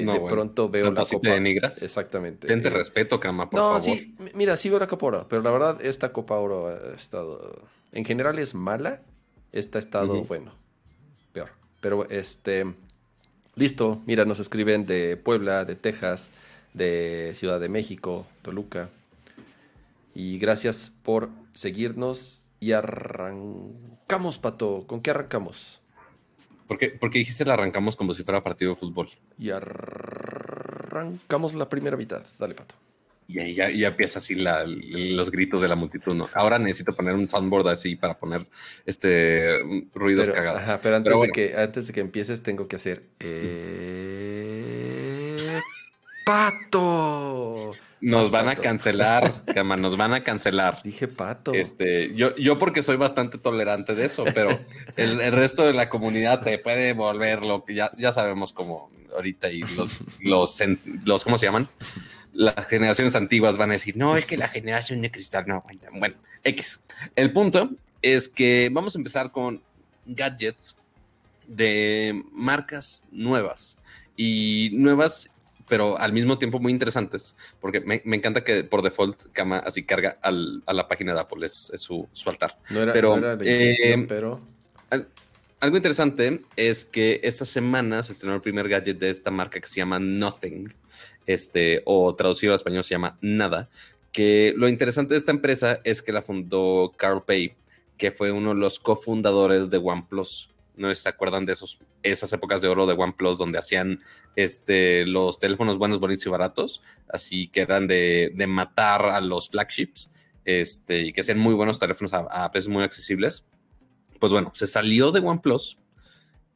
Eh, 0.00 0.04
de 0.04 0.20
pronto 0.20 0.68
veo 0.68 0.90
la 0.90 1.04
Copa. 1.04 1.20
Te 1.20 1.30
denigras? 1.30 1.82
Exactamente. 1.82 2.46
Tente 2.46 2.68
eh, 2.68 2.72
respeto, 2.72 3.20
Cama, 3.20 3.50
por 3.50 3.58
no, 3.58 3.80
sí, 3.80 4.16
mira, 4.34 4.56
sí 4.56 4.68
veo 4.70 4.78
la 4.78 4.86
Copa 4.86 5.06
Oro, 5.06 5.26
pero 5.28 5.42
la 5.42 5.50
verdad, 5.50 5.84
esta 5.84 6.12
Copa 6.12 6.36
Oro 6.36 6.68
ha 6.68 6.94
estado. 6.94 7.66
En 7.92 8.04
general 8.04 8.38
es 8.38 8.54
mala 8.54 9.00
este 9.54 9.78
ha 9.78 9.80
estado, 9.80 10.24
bueno, 10.24 10.52
peor. 11.32 11.50
Pero 11.80 12.08
este, 12.10 12.74
listo, 13.54 14.02
mira, 14.04 14.24
nos 14.24 14.40
escriben 14.40 14.84
de 14.84 15.16
Puebla, 15.16 15.64
de 15.64 15.76
Texas, 15.76 16.32
de 16.72 17.30
Ciudad 17.36 17.60
de 17.60 17.68
México, 17.68 18.26
Toluca. 18.42 18.88
Y 20.12 20.38
gracias 20.38 20.90
por 21.04 21.30
seguirnos 21.52 22.42
y 22.58 22.72
arrancamos, 22.72 24.38
Pato. 24.38 24.84
¿Con 24.88 25.00
qué 25.00 25.10
arrancamos? 25.10 25.80
Porque, 26.66 26.90
porque 26.90 27.18
dijiste 27.18 27.44
la 27.44 27.54
arrancamos 27.54 27.96
como 27.96 28.14
si 28.14 28.24
fuera 28.24 28.42
partido 28.42 28.72
de 28.72 28.76
fútbol. 28.76 29.10
Y 29.38 29.50
arrancamos 29.50 31.54
la 31.54 31.68
primera 31.68 31.96
mitad. 31.96 32.24
Dale, 32.38 32.54
Pato. 32.54 32.74
Y 33.26 33.38
ahí 33.38 33.54
ya, 33.54 33.68
empieza 33.68 34.18
así 34.18 34.34
los 34.34 35.30
gritos 35.30 35.62
de 35.62 35.68
la 35.68 35.76
multitud, 35.76 36.14
¿no? 36.14 36.28
Ahora 36.34 36.58
necesito 36.58 36.94
poner 36.94 37.14
un 37.14 37.26
soundboard 37.26 37.68
así 37.68 37.96
para 37.96 38.18
poner 38.18 38.46
este 38.84 39.60
ruidos 39.94 40.28
cagados. 40.28 40.62
Ajá, 40.62 40.80
pero 40.82 40.96
antes, 40.96 41.20
de 41.20 41.28
que, 41.30 41.56
antes 41.56 41.86
de 41.86 41.92
que 41.94 42.00
empieces 42.00 42.42
tengo 42.42 42.68
que 42.68 42.76
hacer... 42.76 43.04
Eh, 43.20 44.43
¡Pato! 46.24 47.72
Nos 48.00 48.30
van 48.30 48.48
a 48.48 48.56
cancelar, 48.56 49.44
cama, 49.54 49.76
nos 49.76 49.96
van 49.96 50.12
a 50.14 50.22
cancelar. 50.22 50.82
Dije 50.82 51.08
pato. 51.08 51.54
Este, 51.54 52.14
yo, 52.14 52.34
yo 52.36 52.58
porque 52.58 52.82
soy 52.82 52.96
bastante 52.96 53.38
tolerante 53.38 53.94
de 53.94 54.04
eso, 54.06 54.24
pero 54.34 54.58
el, 54.96 55.32
resto 55.32 55.64
de 55.64 55.72
la 55.72 55.88
comunidad 55.88 56.42
se 56.42 56.58
puede 56.58 56.92
volver 56.92 57.44
lo 57.44 57.64
que 57.64 57.74
ya, 57.74 57.92
ya 57.96 58.12
sabemos 58.12 58.52
como 58.52 58.90
ahorita 59.14 59.50
y 59.50 59.60
los, 59.60 59.92
los, 60.20 60.62
los, 61.04 61.24
¿cómo 61.24 61.38
se 61.38 61.46
llaman? 61.46 61.68
las 62.34 62.66
generaciones 62.66 63.14
antiguas 63.14 63.56
van 63.56 63.70
a 63.70 63.74
decir, 63.74 63.96
no, 63.96 64.16
es 64.16 64.26
que 64.26 64.36
la 64.36 64.48
generación 64.48 65.00
de 65.00 65.10
cristal 65.10 65.44
no 65.46 65.54
aguanta. 65.54 65.88
Bueno, 65.92 66.16
X. 66.42 66.80
El 67.14 67.32
punto 67.32 67.70
es 68.02 68.28
que 68.28 68.68
vamos 68.70 68.94
a 68.94 68.98
empezar 68.98 69.30
con 69.30 69.62
gadgets 70.04 70.76
de 71.46 72.22
marcas 72.32 73.06
nuevas 73.10 73.78
y 74.16 74.70
nuevas, 74.72 75.30
pero 75.68 75.98
al 75.98 76.12
mismo 76.12 76.38
tiempo 76.38 76.58
muy 76.58 76.72
interesantes, 76.72 77.36
porque 77.60 77.80
me, 77.80 78.02
encanta 78.04 78.44
que 78.44 78.64
por 78.64 78.82
default 78.82 79.32
Kama 79.32 79.58
así 79.58 79.84
carga 79.84 80.18
a 80.20 80.72
la 80.72 80.88
página 80.88 81.14
de 81.14 81.20
Apple, 81.20 81.46
es, 81.46 81.72
su, 81.74 82.08
altar. 82.26 82.58
No 82.70 82.82
era, 82.82 82.92
pero, 82.92 83.18
eh, 83.40 84.06
pero... 84.08 84.40
algo 85.60 85.76
interesante 85.76 86.42
es 86.56 86.84
que 86.84 87.20
esta 87.22 87.44
semana 87.44 88.02
se 88.02 88.12
estrenó 88.12 88.34
el 88.34 88.42
primer 88.42 88.68
gadget 88.68 88.98
de 88.98 89.10
esta 89.10 89.30
marca 89.30 89.60
que 89.60 89.66
se 89.66 89.76
llama 89.76 89.98
Nothing 89.98 90.72
este, 91.26 91.82
o 91.86 92.14
traducido 92.14 92.52
al 92.52 92.56
español 92.56 92.84
se 92.84 92.94
llama 92.94 93.18
Nada, 93.20 93.68
que 94.12 94.54
lo 94.56 94.68
interesante 94.68 95.14
de 95.14 95.18
esta 95.18 95.32
empresa 95.32 95.80
es 95.84 96.02
que 96.02 96.12
la 96.12 96.22
fundó 96.22 96.92
Carl 96.96 97.22
Pei, 97.24 97.54
que 97.96 98.10
fue 98.10 98.30
uno 98.32 98.50
de 98.50 98.60
los 98.60 98.78
cofundadores 98.78 99.70
de 99.70 99.78
OnePlus. 99.78 100.50
No 100.76 100.92
se 100.94 101.08
acuerdan 101.08 101.46
de 101.46 101.52
esos, 101.52 101.78
esas 102.02 102.32
épocas 102.32 102.62
de 102.62 102.68
oro 102.68 102.86
de 102.86 102.94
OnePlus 102.94 103.38
donde 103.38 103.58
hacían 103.58 104.00
este, 104.36 105.06
los 105.06 105.38
teléfonos 105.38 105.78
buenos, 105.78 106.00
bonitos 106.00 106.26
y 106.26 106.30
baratos, 106.30 106.82
así 107.08 107.48
que 107.48 107.60
eran 107.60 107.86
de, 107.86 108.32
matar 108.48 109.06
a 109.06 109.20
los 109.20 109.50
flagships 109.50 110.10
este, 110.44 111.02
y 111.02 111.12
que 111.12 111.20
hacían 111.20 111.38
muy 111.38 111.54
buenos 111.54 111.78
teléfonos 111.78 112.12
a, 112.12 112.44
a 112.44 112.50
precios 112.50 112.72
muy 112.72 112.82
accesibles. 112.82 113.46
Pues 114.18 114.32
bueno, 114.32 114.50
se 114.54 114.66
salió 114.66 115.12
de 115.12 115.20
OnePlus 115.20 115.78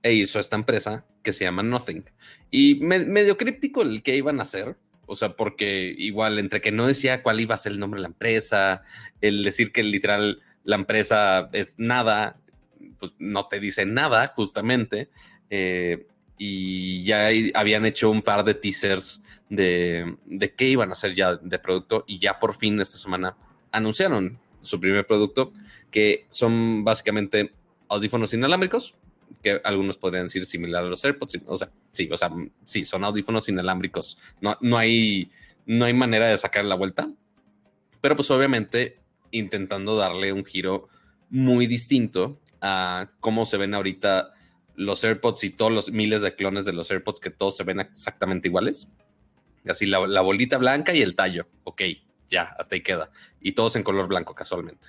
e 0.02 0.14
hizo 0.14 0.38
esta 0.38 0.56
empresa 0.56 1.06
que 1.22 1.32
se 1.32 1.44
llama 1.44 1.62
Nothing. 1.62 2.04
Y 2.50 2.76
medio 2.76 3.36
críptico 3.36 3.82
el 3.82 4.02
que 4.02 4.16
iban 4.16 4.38
a 4.38 4.42
hacer, 4.42 4.76
o 5.06 5.16
sea, 5.16 5.36
porque 5.36 5.94
igual 5.96 6.38
entre 6.38 6.60
que 6.60 6.72
no 6.72 6.86
decía 6.86 7.22
cuál 7.22 7.40
iba 7.40 7.54
a 7.54 7.58
ser 7.58 7.72
el 7.72 7.80
nombre 7.80 7.98
de 7.98 8.02
la 8.02 8.08
empresa, 8.08 8.82
el 9.20 9.42
decir 9.42 9.72
que 9.72 9.82
literal 9.82 10.42
la 10.64 10.76
empresa 10.76 11.48
es 11.52 11.78
nada, 11.78 12.40
pues 12.98 13.12
no 13.18 13.46
te 13.46 13.60
dice 13.60 13.86
nada 13.86 14.32
justamente. 14.34 15.08
Eh, 15.50 16.06
y 16.36 17.04
ya 17.04 17.30
habían 17.54 17.84
hecho 17.84 18.10
un 18.10 18.22
par 18.22 18.44
de 18.44 18.54
teasers 18.54 19.20
de, 19.48 20.16
de 20.24 20.54
qué 20.54 20.68
iban 20.68 20.90
a 20.90 20.92
hacer 20.92 21.14
ya 21.14 21.36
de 21.36 21.58
producto 21.58 22.04
y 22.06 22.18
ya 22.18 22.38
por 22.38 22.54
fin 22.54 22.80
esta 22.80 22.96
semana 22.96 23.36
anunciaron 23.72 24.38
su 24.62 24.80
primer 24.80 25.06
producto, 25.06 25.52
que 25.90 26.26
son 26.28 26.84
básicamente 26.84 27.52
audífonos 27.88 28.32
inalámbricos, 28.34 28.94
que 29.42 29.60
algunos 29.64 29.96
podrían 29.96 30.26
decir 30.26 30.46
similar 30.46 30.84
a 30.84 30.88
los 30.88 31.04
AirPods. 31.04 31.38
O 31.46 31.56
sea, 31.56 31.70
sí, 31.92 32.08
o 32.10 32.16
sea, 32.16 32.30
sí, 32.66 32.84
son 32.84 33.04
audífonos 33.04 33.48
inalámbricos. 33.48 34.18
No, 34.40 34.56
no, 34.60 34.76
hay, 34.76 35.30
no 35.66 35.84
hay 35.84 35.94
manera 35.94 36.28
de 36.28 36.38
sacar 36.38 36.64
la 36.64 36.74
vuelta, 36.74 37.10
pero 38.00 38.16
pues 38.16 38.30
obviamente 38.30 38.98
intentando 39.30 39.96
darle 39.96 40.32
un 40.32 40.44
giro 40.44 40.88
muy 41.30 41.66
distinto 41.66 42.40
a 42.60 43.10
cómo 43.20 43.44
se 43.44 43.56
ven 43.56 43.74
ahorita 43.74 44.32
los 44.74 45.02
AirPods 45.02 45.44
y 45.44 45.50
todos 45.50 45.72
los 45.72 45.90
miles 45.90 46.22
de 46.22 46.34
clones 46.34 46.64
de 46.64 46.72
los 46.72 46.90
AirPods 46.90 47.20
que 47.20 47.30
todos 47.30 47.56
se 47.56 47.64
ven 47.64 47.80
exactamente 47.80 48.48
iguales. 48.48 48.88
Así 49.66 49.86
la, 49.86 50.20
bolita 50.20 50.56
blanca 50.56 50.94
y 50.94 51.02
el 51.02 51.16
tallo. 51.16 51.48
Ok, 51.64 51.82
ya, 52.28 52.54
hasta 52.58 52.76
ahí 52.76 52.82
queda. 52.82 53.10
Y 53.40 53.52
todos 53.52 53.76
en 53.76 53.82
color 53.82 54.08
blanco 54.08 54.34
casualmente. 54.34 54.88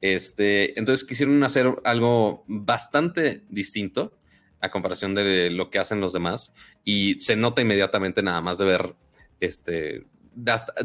Este, 0.00 0.78
entonces 0.78 1.06
quisieron 1.06 1.42
hacer 1.44 1.74
algo 1.84 2.44
bastante 2.46 3.44
distinto 3.48 4.18
a 4.60 4.70
comparación 4.70 5.14
de 5.14 5.50
lo 5.50 5.70
que 5.70 5.78
hacen 5.78 6.00
los 6.00 6.12
demás 6.12 6.52
y 6.84 7.20
se 7.20 7.36
nota 7.36 7.62
inmediatamente 7.62 8.22
nada 8.22 8.40
más 8.40 8.58
de 8.58 8.64
ver 8.64 8.94
este, 9.40 10.06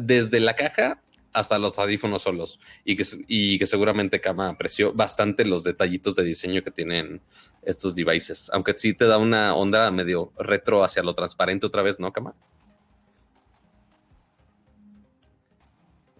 desde 0.00 0.40
la 0.40 0.54
caja 0.56 1.02
hasta 1.32 1.58
los 1.58 1.78
audífonos 1.78 2.22
solos 2.22 2.60
y 2.84 2.96
que, 2.96 3.04
y 3.26 3.58
que 3.58 3.66
seguramente 3.66 4.20
Kama 4.20 4.48
apreció 4.48 4.92
bastante 4.92 5.44
los 5.44 5.62
detallitos 5.62 6.14
de 6.16 6.24
diseño 6.24 6.62
que 6.62 6.70
tienen 6.70 7.20
estos 7.62 7.94
devices, 7.94 8.50
aunque 8.52 8.74
sí 8.74 8.94
te 8.94 9.06
da 9.06 9.18
una 9.18 9.54
onda 9.54 9.90
medio 9.90 10.32
retro 10.38 10.84
hacia 10.84 11.02
lo 11.02 11.14
transparente 11.14 11.66
otra 11.66 11.82
vez, 11.82 12.00
¿no, 12.00 12.12
Kama? 12.12 12.34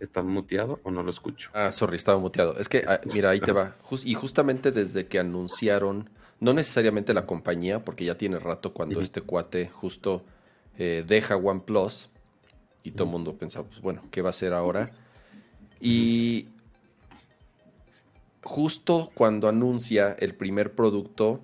¿Está 0.00 0.22
muteado 0.22 0.80
o 0.84 0.90
no 0.90 1.02
lo 1.02 1.10
escucho? 1.10 1.50
Ah, 1.54 1.72
sorry, 1.72 1.96
estaba 1.96 2.18
muteado. 2.18 2.56
Es 2.56 2.68
que, 2.68 2.84
ah, 2.86 3.00
mira, 3.12 3.30
ahí 3.30 3.40
te 3.40 3.50
va. 3.50 3.76
y 4.04 4.14
justamente 4.14 4.70
desde 4.70 5.06
que 5.06 5.18
anunciaron, 5.18 6.10
no 6.38 6.52
necesariamente 6.52 7.14
la 7.14 7.26
compañía, 7.26 7.84
porque 7.84 8.04
ya 8.04 8.16
tiene 8.16 8.38
rato 8.38 8.72
cuando 8.72 9.00
este 9.00 9.22
cuate 9.22 9.68
justo 9.68 10.24
eh, 10.76 11.02
deja 11.04 11.36
OnePlus 11.36 12.10
y 12.88 12.90
todo 12.90 13.04
el 13.04 13.10
mundo 13.10 13.34
pensaba, 13.34 13.68
pues 13.68 13.80
bueno, 13.80 14.02
¿qué 14.10 14.22
va 14.22 14.28
a 14.28 14.30
hacer 14.30 14.52
ahora? 14.52 14.90
Y 15.80 16.48
justo 18.42 19.10
cuando 19.14 19.48
anuncia 19.48 20.12
el 20.18 20.34
primer 20.34 20.72
producto, 20.72 21.40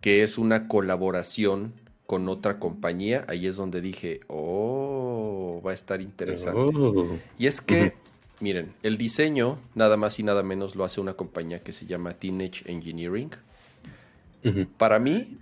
que 0.00 0.22
es 0.22 0.38
una 0.38 0.68
colaboración 0.68 1.74
con 2.06 2.28
otra 2.28 2.58
compañía, 2.58 3.24
ahí 3.28 3.46
es 3.46 3.56
donde 3.56 3.80
dije, 3.80 4.20
oh, 4.28 5.60
va 5.64 5.72
a 5.72 5.74
estar 5.74 6.00
interesante. 6.00 6.72
Oh. 6.76 7.18
Y 7.38 7.46
es 7.46 7.60
que, 7.60 7.94
miren, 8.40 8.72
el 8.82 8.96
diseño, 8.96 9.58
nada 9.74 9.96
más 9.96 10.20
y 10.20 10.22
nada 10.22 10.42
menos, 10.42 10.76
lo 10.76 10.84
hace 10.84 11.00
una 11.00 11.14
compañía 11.14 11.62
que 11.62 11.72
se 11.72 11.86
llama 11.86 12.14
Teenage 12.14 12.70
Engineering. 12.70 13.30
Para 14.76 14.98
mí, 14.98 15.38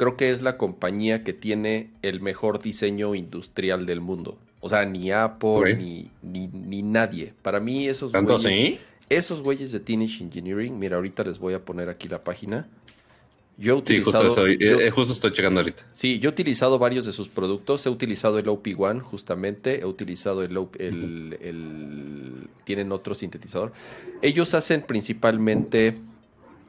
creo 0.00 0.16
que 0.16 0.30
es 0.30 0.40
la 0.40 0.56
compañía 0.56 1.24
que 1.24 1.34
tiene 1.34 1.90
el 2.00 2.22
mejor 2.22 2.62
diseño 2.62 3.14
industrial 3.14 3.84
del 3.84 4.00
mundo. 4.00 4.38
O 4.60 4.70
sea, 4.70 4.86
ni 4.86 5.12
Apple, 5.12 5.76
ni, 5.76 6.10
ni, 6.22 6.82
nadie. 6.82 7.34
Para 7.42 7.60
mí, 7.60 7.86
esos 7.86 8.10
güeyes, 8.10 8.78
esos 9.10 9.42
güeyes 9.42 9.72
de 9.72 9.80
Teenage 9.80 10.24
Engineering, 10.24 10.78
mira, 10.78 10.96
ahorita 10.96 11.22
les 11.24 11.38
voy 11.38 11.52
a 11.52 11.62
poner 11.62 11.90
aquí 11.90 12.08
la 12.08 12.24
página. 12.24 12.66
Yo 13.58 13.74
he 13.74 13.76
utilizado. 13.76 14.22
Sí, 14.22 14.26
justo, 14.28 14.46
eh, 14.46 14.90
justo, 14.90 15.12
estoy 15.12 15.32
checando 15.32 15.60
ahorita. 15.60 15.86
Sí, 15.92 16.18
yo 16.18 16.30
he 16.30 16.32
utilizado 16.32 16.78
varios 16.78 17.04
de 17.04 17.12
sus 17.12 17.28
productos. 17.28 17.84
He 17.84 17.90
utilizado 17.90 18.38
el 18.38 18.46
OP1, 18.46 19.02
justamente. 19.02 19.80
He 19.80 19.84
utilizado 19.84 20.42
el, 20.42 20.56
el, 20.78 22.48
Tienen 22.64 22.90
otro 22.90 23.14
sintetizador. 23.14 23.74
Ellos 24.22 24.54
hacen 24.54 24.80
principalmente 24.80 25.98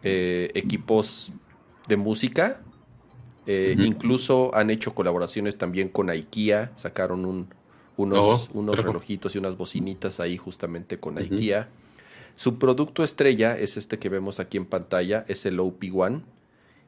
eh, 0.03 0.51
equipos 0.53 1.31
de 1.87 1.95
música. 1.95 2.59
Eh, 3.47 3.75
incluso 3.77 4.53
han 4.55 4.69
hecho 4.69 4.93
colaboraciones 4.93 5.57
también 5.57 5.89
con 5.89 6.09
IKEA. 6.09 6.71
Sacaron 6.75 7.25
un, 7.25 7.47
unos, 7.97 8.19
oh, 8.19 8.47
unos 8.53 8.83
relojitos 8.83 9.35
y 9.35 9.37
unas 9.37 9.57
bocinitas 9.57 10.19
ahí, 10.19 10.37
justamente 10.37 10.99
con 10.99 11.17
IKEA. 11.17 11.69
Su 12.35 12.57
producto 12.57 13.03
estrella 13.03 13.57
es 13.57 13.77
este 13.77 13.99
que 13.99 14.09
vemos 14.09 14.39
aquí 14.39 14.57
en 14.57 14.65
pantalla, 14.65 15.25
es 15.27 15.45
el 15.45 15.59
OP1 15.59 16.21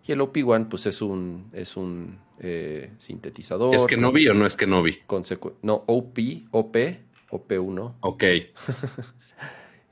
y 0.05 0.11
el 0.11 0.19
OP1, 0.19 0.67
pues 0.67 0.85
es 0.85 1.01
un, 1.01 1.49
es 1.53 1.77
un 1.77 2.17
eh, 2.39 2.91
sintetizador. 2.97 3.75
¿Es 3.75 3.85
que 3.85 3.97
no 3.97 4.11
vi 4.11 4.27
o 4.27 4.33
no 4.33 4.45
es 4.45 4.55
que 4.55 4.67
no 4.67 4.83
vi? 4.83 4.99
no, 5.61 5.83
OP, 5.87 6.19
OP, 6.51 6.77
OP1. 7.29 7.93
Ok. 8.01 8.23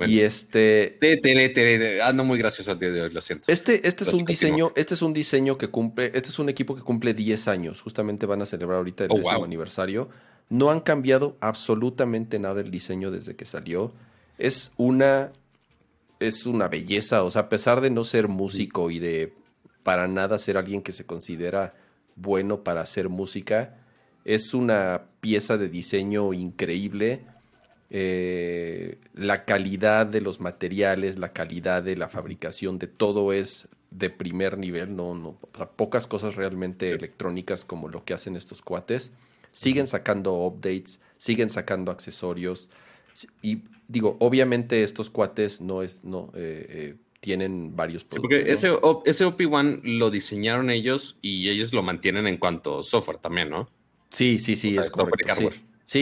Y 0.08 0.22
este. 0.22 0.98
Ando 2.04 2.24
muy 2.24 2.38
gracioso 2.38 2.72
al 2.72 2.80
día 2.80 2.92
de 2.92 3.02
hoy, 3.02 3.12
lo 3.12 3.22
siento. 3.22 3.46
Este, 3.52 3.88
este 3.88 4.04
es 4.04 4.14
un 4.14 4.26
diseño, 4.26 4.72
este 4.76 4.94
es 4.94 5.02
un 5.02 5.14
diseño 5.14 5.58
que 5.58 5.70
cumple, 5.70 6.08
este 6.08 6.30
es 6.30 6.40
un 6.40 6.50
equipo 6.50 6.76
que 6.76 6.82
cumple 6.82 7.14
10 7.14 7.48
años. 7.48 7.82
Justamente 7.82 8.26
van 8.26 8.42
a 8.42 8.46
celebrar 8.46 8.78
ahorita 8.78 9.06
el 9.06 9.12
oh, 9.12 9.18
décimo 9.18 9.44
aniversario. 9.44 10.10
No 10.50 10.70
han 10.70 10.82
cambiado 10.82 11.38
absolutamente 11.40 12.40
nada 12.40 12.62
el 12.62 12.72
diseño 12.72 13.12
desde 13.12 13.36
que 13.36 13.46
salió. 13.46 13.94
Es 14.38 14.72
una. 14.78 15.32
Es 16.20 16.46
una 16.46 16.68
belleza. 16.68 17.24
O 17.24 17.32
sea, 17.32 17.44
a 17.44 17.50
pesar 17.50 17.82
de 17.82 17.90
no 17.90 18.04
ser 18.04 18.28
músico 18.28 18.92
y 18.92 19.00
de 19.00 19.34
para 19.84 20.08
nada 20.08 20.38
ser 20.38 20.58
alguien 20.58 20.82
que 20.82 20.92
se 20.92 21.06
considera 21.06 21.74
bueno 22.16 22.64
para 22.64 22.82
hacer 22.82 23.10
música. 23.10 23.78
Es 24.26 24.54
una 24.54 25.04
pieza 25.20 25.58
de 25.58 25.70
diseño 25.70 26.34
increíble. 26.34 27.26
Eh, 27.94 29.00
la 29.14 29.44
calidad 29.44 30.06
de 30.06 30.22
los 30.22 30.40
materiales, 30.40 31.20
la 31.20 31.34
calidad 31.34 31.84
de 31.84 31.98
la 31.98 32.08
fabricación, 32.08 32.80
de 32.80 32.88
todo 32.88 33.34
es 33.34 33.68
de 33.90 34.10
primer 34.10 34.58
nivel. 34.58 34.96
No, 34.96 35.14
no, 35.14 35.38
pocas 35.76 36.08
cosas 36.08 36.36
realmente 36.36 36.92
electrónicas 36.92 37.66
como 37.66 37.90
lo 37.90 38.06
que 38.06 38.14
hacen 38.14 38.38
estos 38.38 38.62
cuates. 38.62 39.12
Siguen 39.52 39.88
sacando 39.88 40.36
updates, 40.36 41.02
siguen 41.18 41.50
sacando 41.50 41.92
accesorios. 41.92 42.70
Y 43.42 43.64
digo, 43.90 44.16
obviamente 44.22 44.84
estos 44.84 45.10
cuates 45.10 45.60
no 45.60 45.84
es, 45.84 46.06
no, 46.06 46.32
eh, 46.34 46.66
eh, 46.70 46.96
tienen 47.20 47.76
varios 47.76 48.06
productos. 48.06 48.22
porque 48.22 48.52
ese, 48.54 48.70
ese 49.04 49.26
OP1 49.26 49.82
lo 49.84 50.10
diseñaron 50.10 50.70
ellos 50.70 51.18
y 51.22 51.50
ellos 51.50 51.74
lo 51.74 51.84
mantienen 51.84 52.26
en 52.26 52.38
cuanto 52.38 52.80
a 52.80 52.84
software 52.84 53.18
también, 53.18 53.50
¿no? 53.50 53.68
Sí, 54.12 54.40
sí, 54.40 54.56
sí, 54.56 54.78
es 54.78 54.90
correcto. 54.90 55.36
Sí. 55.36 55.50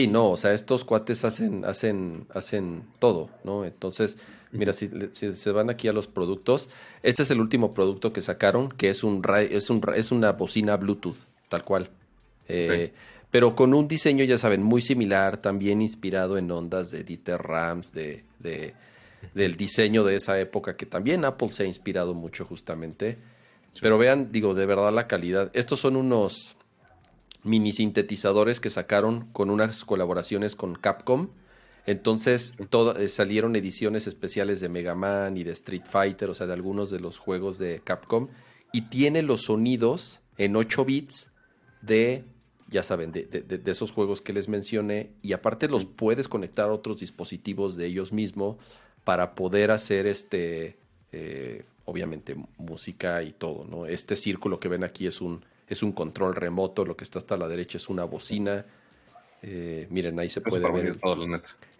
No, 0.06 0.30
o 0.30 0.36
sea, 0.36 0.52
estos 0.52 0.84
cuates 0.84 1.24
hacen, 1.24 1.64
hacen, 1.64 2.26
hacen 2.32 2.84
todo, 2.98 3.30
¿no? 3.44 3.64
Entonces, 3.64 4.18
mira, 4.52 4.72
si, 4.72 4.88
se 5.12 5.52
van 5.52 5.70
aquí 5.70 5.88
a 5.88 5.92
los 5.92 6.06
productos, 6.06 6.68
este 7.02 7.22
es 7.22 7.30
el 7.30 7.40
último 7.40 7.74
producto 7.74 8.12
que 8.12 8.22
sacaron, 8.22 8.70
que 8.70 8.90
es 8.90 9.02
un 9.02 9.22
es 9.50 9.70
un 9.70 9.82
es 9.94 10.12
una 10.12 10.32
bocina 10.32 10.76
Bluetooth, 10.76 11.16
tal 11.48 11.64
cual. 11.64 11.90
Eh, 12.48 12.92
pero 13.30 13.54
con 13.54 13.74
un 13.74 13.88
diseño, 13.88 14.24
ya 14.24 14.38
saben, 14.38 14.62
muy 14.62 14.80
similar, 14.80 15.38
también 15.38 15.82
inspirado 15.82 16.36
en 16.36 16.50
ondas 16.50 16.90
de 16.90 17.04
Dieter 17.04 17.40
Rams, 17.40 17.92
de, 17.92 18.24
de 18.38 18.74
del 19.34 19.56
diseño 19.56 20.04
de 20.04 20.16
esa 20.16 20.38
época, 20.40 20.76
que 20.76 20.86
también 20.86 21.24
Apple 21.24 21.50
se 21.50 21.64
ha 21.64 21.66
inspirado 21.66 22.14
mucho 22.14 22.44
justamente. 22.44 23.18
Pero 23.80 23.98
vean, 23.98 24.32
digo, 24.32 24.54
de 24.54 24.66
verdad 24.66 24.92
la 24.92 25.06
calidad. 25.06 25.50
Estos 25.54 25.80
son 25.80 25.96
unos 25.96 26.56
mini 27.42 27.72
sintetizadores 27.72 28.60
que 28.60 28.70
sacaron 28.70 29.28
con 29.32 29.50
unas 29.50 29.84
colaboraciones 29.84 30.56
con 30.56 30.74
Capcom. 30.74 31.28
Entonces 31.86 32.54
eh, 32.58 33.08
salieron 33.08 33.56
ediciones 33.56 34.06
especiales 34.06 34.60
de 34.60 34.68
Mega 34.68 34.94
Man 34.94 35.36
y 35.36 35.44
de 35.44 35.52
Street 35.52 35.84
Fighter, 35.84 36.30
o 36.30 36.34
sea, 36.34 36.46
de 36.46 36.52
algunos 36.52 36.90
de 36.90 37.00
los 37.00 37.18
juegos 37.18 37.58
de 37.58 37.80
Capcom. 37.82 38.28
Y 38.72 38.82
tiene 38.82 39.22
los 39.22 39.42
sonidos 39.42 40.20
en 40.38 40.56
8 40.56 40.84
bits 40.84 41.30
de, 41.82 42.24
ya 42.68 42.82
saben, 42.82 43.12
de, 43.12 43.24
de 43.24 43.70
esos 43.70 43.90
juegos 43.90 44.20
que 44.20 44.32
les 44.32 44.48
mencioné. 44.48 45.10
Y 45.22 45.32
aparte 45.32 45.68
los 45.68 45.86
puedes 45.86 46.28
conectar 46.28 46.68
a 46.68 46.72
otros 46.72 47.00
dispositivos 47.00 47.76
de 47.76 47.86
ellos 47.86 48.12
mismos 48.12 48.56
para 49.04 49.34
poder 49.34 49.70
hacer 49.70 50.06
este, 50.06 50.76
eh, 51.12 51.64
obviamente, 51.84 52.36
música 52.58 53.22
y 53.22 53.32
todo, 53.32 53.64
¿no? 53.64 53.86
Este 53.86 54.16
círculo 54.16 54.60
que 54.60 54.68
ven 54.68 54.84
aquí 54.84 55.06
es 55.06 55.20
un, 55.20 55.44
es 55.70 55.82
un 55.82 55.92
control 55.92 56.34
remoto, 56.34 56.84
lo 56.84 56.96
que 56.96 57.04
está 57.04 57.20
hasta 57.20 57.36
la 57.36 57.48
derecha 57.48 57.78
es 57.78 57.88
una 57.88 58.04
bocina. 58.04 58.66
Eh, 59.40 59.86
miren, 59.88 60.18
ahí 60.18 60.28
se 60.28 60.42
puede 60.42 60.70
ver 60.70 60.86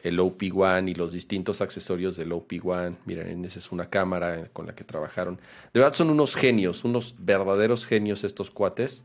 el, 0.02 0.18
OP1 0.18 0.88
y 0.88 0.94
los 0.94 1.12
distintos 1.12 1.60
accesorios 1.60 2.16
del 2.16 2.30
OP1. 2.30 2.96
Miren, 3.04 3.44
esa 3.44 3.58
es 3.58 3.72
una 3.72 3.90
cámara 3.90 4.48
con 4.52 4.66
la 4.66 4.74
que 4.74 4.84
trabajaron. 4.84 5.40
De 5.74 5.80
verdad 5.80 5.92
son 5.92 6.08
unos 6.08 6.36
genios, 6.36 6.84
unos 6.84 7.16
verdaderos 7.18 7.84
genios 7.84 8.22
estos 8.22 8.50
cuates. 8.50 9.04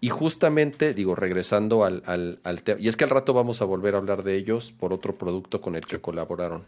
Y 0.00 0.08
justamente, 0.08 0.94
digo, 0.94 1.14
regresando 1.16 1.84
al, 1.84 2.02
al 2.06 2.62
tema, 2.62 2.80
y 2.80 2.88
es 2.88 2.96
que 2.96 3.04
al 3.04 3.10
rato 3.10 3.34
vamos 3.34 3.60
a 3.60 3.66
volver 3.66 3.96
a 3.96 3.98
hablar 3.98 4.22
de 4.22 4.36
ellos 4.36 4.72
por 4.72 4.94
otro 4.94 5.18
producto 5.18 5.60
con 5.60 5.74
el 5.74 5.84
que 5.84 6.00
colaboraron. 6.00 6.64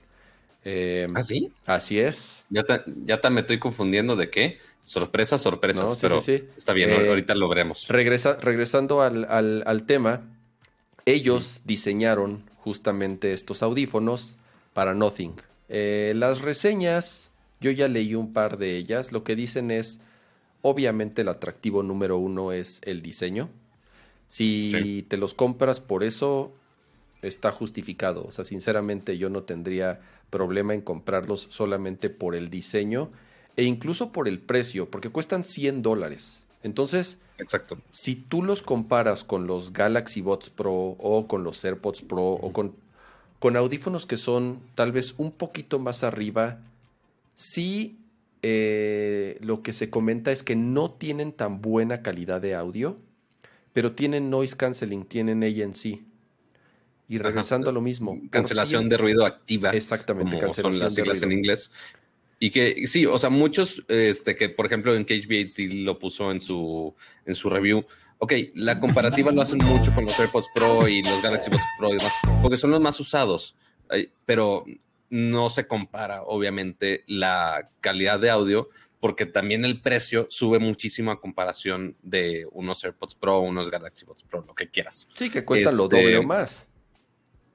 Eh, 0.65 1.07
¿Ah, 1.15 1.23
sí? 1.23 1.53
Así 1.67 1.99
es. 1.99 2.45
Ya, 2.51 2.65
ya 3.05 3.31
me 3.31 3.41
estoy 3.41 3.59
confundiendo 3.59 4.17
de 4.17 4.31
qué. 4.31 4.59
Sorpresas, 4.85 5.41
sorpresas, 5.41 5.99
pero 6.01 6.19
está 6.19 6.73
bien, 6.73 6.91
eh, 6.91 7.09
ahorita 7.09 7.35
lo 7.37 7.49
veremos. 7.49 7.87
Regresa, 7.89 8.37
regresando 8.41 9.01
al, 9.03 9.25
al, 9.29 9.87
tema, 9.87 10.23
ellos 11.07 11.61
diseñaron 11.65 12.43
justamente 12.59 13.31
estos 13.31 13.63
audífonos 13.63 14.37
para 14.73 14.95
Nothing. 14.95 15.35
Eh, 15.69 16.15
las 16.17 16.43
reseñas, 16.43 17.31
yo 17.61 17.71
ya 17.71 17.87
leí 17.87 18.17
un 18.17 18.33
par 18.33 18.59
de 18.59 18.77
ellas, 18.77 19.13
lo 19.13 19.23
que 19.23 19.37
dicen 19.37 19.71
es, 19.71 20.01
obviamente 20.63 21.23
el 21.23 21.29
atractivo 21.29 21.85
número 21.85 22.19
uno 22.19 22.53
es 22.53 22.81
el 22.85 23.03
diseño. 23.03 23.51
Si 24.29 25.05
te 25.09 25.17
los 25.17 25.35
compras 25.35 25.81
por 25.81 26.03
eso, 26.03 26.53
está 27.21 27.53
justificado. 27.53 28.25
O 28.25 28.33
sea, 28.33 28.45
sinceramente 28.45 29.17
yo 29.19 29.31
no 29.31 29.43
tendría 29.45 30.01
problema 30.31 30.75
en 30.75 30.81
comprarlos 30.81 31.47
solamente 31.51 32.11
por 32.11 32.35
el 32.35 32.49
diseño 32.49 33.11
e 33.57 33.65
incluso 33.65 34.13
por 34.13 34.29
el 34.29 34.39
precio, 34.39 34.91
porque 34.91 35.09
cuestan 35.11 35.45
100 35.45 35.83
dólares. 35.83 36.43
Entonces, 36.63 37.19
Exacto. 37.39 37.79
si 37.91 38.15
tú 38.15 38.43
los 38.43 38.63
comparas 38.63 39.25
con 39.25 39.47
los 39.47 39.73
Galaxy 39.73 40.21
Bots 40.21 40.51
Pro 40.51 40.73
o 40.73 41.27
con 41.27 41.45
los 41.45 41.65
AirPods 41.65 42.03
Pro 42.03 42.23
o 42.23 42.53
con, 42.53 42.75
con 43.39 43.57
audífonos 43.57 44.07
que 44.07 44.17
son 44.17 44.61
tal 44.75 44.93
vez 44.93 45.15
un 45.19 45.33
poquito 45.33 45.79
más 45.79 46.05
arriba, 46.05 46.61
sí 47.35 47.99
eh, 48.43 49.39
lo 49.41 49.63
que 49.63 49.73
se 49.73 49.89
comenta 49.89 50.33
es 50.33 50.43
que 50.43 50.57
no 50.57 50.91
tienen 50.91 51.33
tan 51.33 51.61
buena 51.61 52.03
calidad 52.03 52.41
de 52.41 52.55
audio, 52.55 52.97
pero 53.73 53.93
tienen 53.93 54.31
noise 54.31 54.57
canceling, 54.57 55.05
tienen 55.05 55.45
ANC. 55.45 56.01
Y 57.09 57.19
regresando 57.19 57.71
a 57.71 57.73
lo 57.73 57.81
mismo. 57.81 58.19
Cancelación 58.31 58.89
de 58.89 58.97
ruido 58.97 59.27
activa. 59.27 59.71
Exactamente, 59.71 60.39
cancelación 60.39 60.73
son 60.73 60.83
las 60.83 60.95
siglas 60.95 61.23
en 61.23 61.33
inglés. 61.33 61.71
Y 62.43 62.51
que 62.51 62.89
sí, 62.89 63.07
o 63.07 63.17
sea, 63.21 63.31
muchos, 63.31 63.85
este, 63.87 64.35
que 64.35 64.49
por 64.49 64.67
ejemplo 64.67 64.97
en 64.97 65.05
KHBH 65.05 65.85
lo 65.85 65.97
puso 66.01 66.33
en 66.33 66.41
su, 66.41 66.93
en 67.25 67.37
su 67.37 67.49
review. 67.49 67.87
Ok, 68.19 68.33
la 68.57 68.81
comparativa 68.81 69.31
lo 69.31 69.43
hacen 69.43 69.59
mucho 69.59 69.95
con 69.95 70.07
los 70.07 70.19
AirPods 70.19 70.49
Pro 70.53 70.89
y 70.89 71.05
los 71.05 71.23
Galaxy 71.23 71.51
Buds 71.51 71.63
Pro 71.79 71.91
y 71.91 71.99
demás, 71.99 72.13
porque 72.43 72.57
son 72.57 72.73
los 72.73 72.81
más 72.81 72.99
usados, 72.99 73.55
pero 74.27 74.65
no 75.09 75.51
se 75.51 75.69
compara, 75.69 76.25
obviamente, 76.25 77.05
la 77.07 77.71
calidad 77.81 78.19
de 78.19 78.31
audio, 78.31 78.71
porque 78.99 79.25
también 79.25 79.65
el 79.65 79.81
precio 79.81 80.27
sube 80.29 80.59
muchísimo 80.59 81.13
a 81.13 81.21
comparación 81.21 81.97
de 82.03 82.49
unos 82.51 82.83
AirPods 82.83 83.15
Pro, 83.15 83.39
unos 83.39 83.71
Galaxy 83.71 84.05
Buds 84.05 84.25
Pro, 84.25 84.45
lo 84.45 84.55
que 84.57 84.69
quieras. 84.69 85.07
Sí, 85.15 85.31
que 85.31 85.45
cuestan 85.45 85.77
lo 85.77 85.85
doble 85.85 86.17
o 86.17 86.23
este, 86.23 86.27
más 86.27 86.72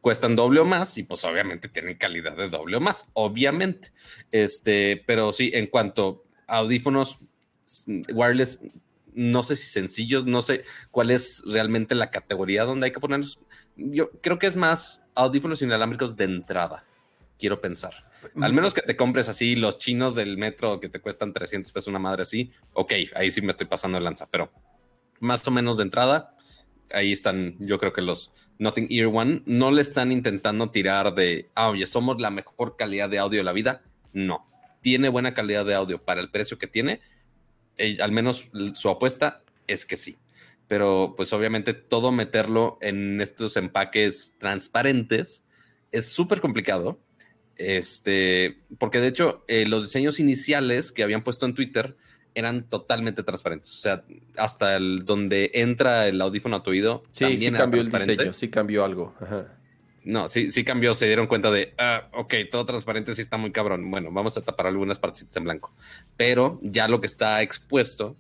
cuestan 0.08 0.38
doble 0.38 0.62
o 0.62 0.66
más 0.66 0.98
y 0.98 1.04
pues 1.04 1.26
obviamente 1.26 1.68
tienen 1.68 1.98
calidad 1.98 2.38
de 2.38 2.48
doble 2.48 2.78
o 2.78 2.80
más, 2.80 3.10
obviamente. 3.12 3.92
Este, 4.32 5.04
pero 5.06 5.34
sí, 5.34 5.52
en 5.54 5.68
cuanto 5.68 6.24
a 6.48 6.60
audífonos 6.60 7.20
wireless, 8.14 8.62
no 9.14 9.44
sé 9.44 9.58
si 9.58 9.68
sencillos, 9.68 10.26
no 10.26 10.40
sé 10.40 10.64
cuál 10.92 11.12
es 11.12 11.44
realmente 11.46 11.94
la 11.94 12.10
categoría 12.10 12.64
donde 12.64 12.86
hay 12.86 12.94
que 12.94 13.02
ponerlos. 13.02 13.38
Yo 13.76 14.10
creo 14.22 14.40
que 14.40 14.48
es 14.48 14.56
más 14.56 15.06
audífonos 15.14 15.62
inalámbricos 15.62 16.16
de 16.16 16.24
entrada, 16.24 16.86
quiero 17.38 17.60
pensar. 17.60 18.10
Al 18.40 18.54
menos 18.54 18.74
que 18.74 18.84
te 18.84 18.96
compres 18.96 19.28
así 19.28 19.58
los 19.58 19.78
chinos 19.78 20.16
del 20.16 20.38
metro 20.38 20.80
que 20.80 20.88
te 20.88 21.02
cuestan 21.02 21.34
300 21.34 21.70
pesos 21.74 21.90
una 21.90 22.00
madre 22.00 22.22
así, 22.22 22.54
ok, 22.72 22.94
ahí 23.14 23.30
sí 23.30 23.42
me 23.42 23.52
estoy 23.52 23.68
pasando 23.68 23.98
de 23.98 24.06
lanza, 24.06 24.26
pero 24.32 24.54
más 25.20 25.46
o 25.46 25.52
menos 25.52 25.76
de 25.76 25.84
entrada, 25.84 26.34
ahí 26.94 27.12
están, 27.12 27.58
yo 27.60 27.78
creo 27.78 27.92
que 27.92 28.02
los 28.02 28.34
Nothing 28.60 28.88
Ear 28.90 29.08
One, 29.08 29.44
no 29.46 29.72
le 29.72 29.82
están 29.82 30.12
intentando 30.12 30.72
tirar 30.72 31.14
de, 31.14 31.50
ah, 31.56 31.70
oye, 31.70 31.86
somos 31.86 32.20
la 32.20 32.32
mejor 32.32 32.76
calidad 32.76 33.10
de 33.10 33.20
audio 33.20 33.40
de 33.40 33.44
la 33.44 33.54
vida. 33.54 33.84
No, 34.14 34.48
tiene 34.82 35.10
buena 35.10 35.34
calidad 35.34 35.66
de 35.66 35.76
audio 35.76 36.04
para 36.04 36.22
el 36.22 36.30
precio 36.30 36.58
que 36.58 36.68
tiene. 36.68 37.02
Eh, 37.78 37.98
al 38.02 38.12
menos 38.12 38.50
su 38.74 38.90
apuesta 38.90 39.44
es 39.68 39.86
que 39.86 39.96
sí. 39.96 40.18
Pero 40.68 41.14
pues 41.16 41.32
obviamente 41.34 41.74
todo 41.74 42.12
meterlo 42.12 42.78
en 42.82 43.22
estos 43.22 43.56
empaques 43.58 44.36
transparentes 44.38 45.46
es 45.92 46.08
súper 46.08 46.42
complicado. 46.42 47.00
Este, 47.56 48.60
porque 48.78 49.00
de 49.00 49.08
hecho 49.08 49.44
eh, 49.48 49.66
los 49.66 49.84
diseños 49.84 50.20
iniciales 50.20 50.92
que 50.92 51.04
habían 51.04 51.24
puesto 51.24 51.46
en 51.46 51.56
Twitter 51.56 51.98
eran 52.38 52.70
totalmente 52.70 53.24
transparentes. 53.24 53.72
O 53.72 53.78
sea, 53.78 54.04
hasta 54.38 54.76
el 54.76 55.06
donde 55.06 55.50
entra 55.56 56.08
el 56.08 56.22
audífono 56.22 56.58
a 56.58 56.64
tu 56.64 56.70
oído. 56.70 57.02
Sí, 57.10 57.36
sí 57.36 57.52
cambió 57.52 57.82
el 57.82 57.92
diseño, 57.92 58.32
sí 58.32 58.50
cambió 58.50 58.86
algo. 58.86 59.16
No, 60.04 60.28
sí, 60.28 60.52
sí 60.52 60.64
cambió, 60.64 60.94
se 60.94 61.08
dieron 61.08 61.26
cuenta 61.26 61.50
de, 61.50 61.74
ah, 61.80 62.10
ok, 62.14 62.36
todo 62.52 62.66
transparente 62.66 63.16
sí 63.16 63.24
está 63.24 63.38
muy 63.38 63.52
cabrón. 63.52 63.90
Bueno, 63.90 64.12
vamos 64.12 64.38
a 64.38 64.42
tapar 64.42 64.68
algunas 64.68 65.00
partes 65.00 65.28
en 65.36 65.46
blanco. 65.46 65.74
Pero 66.16 66.60
ya 66.62 66.88
lo 66.88 67.02
que 67.02 67.08
está 67.08 67.42
expuesto, 67.42 68.16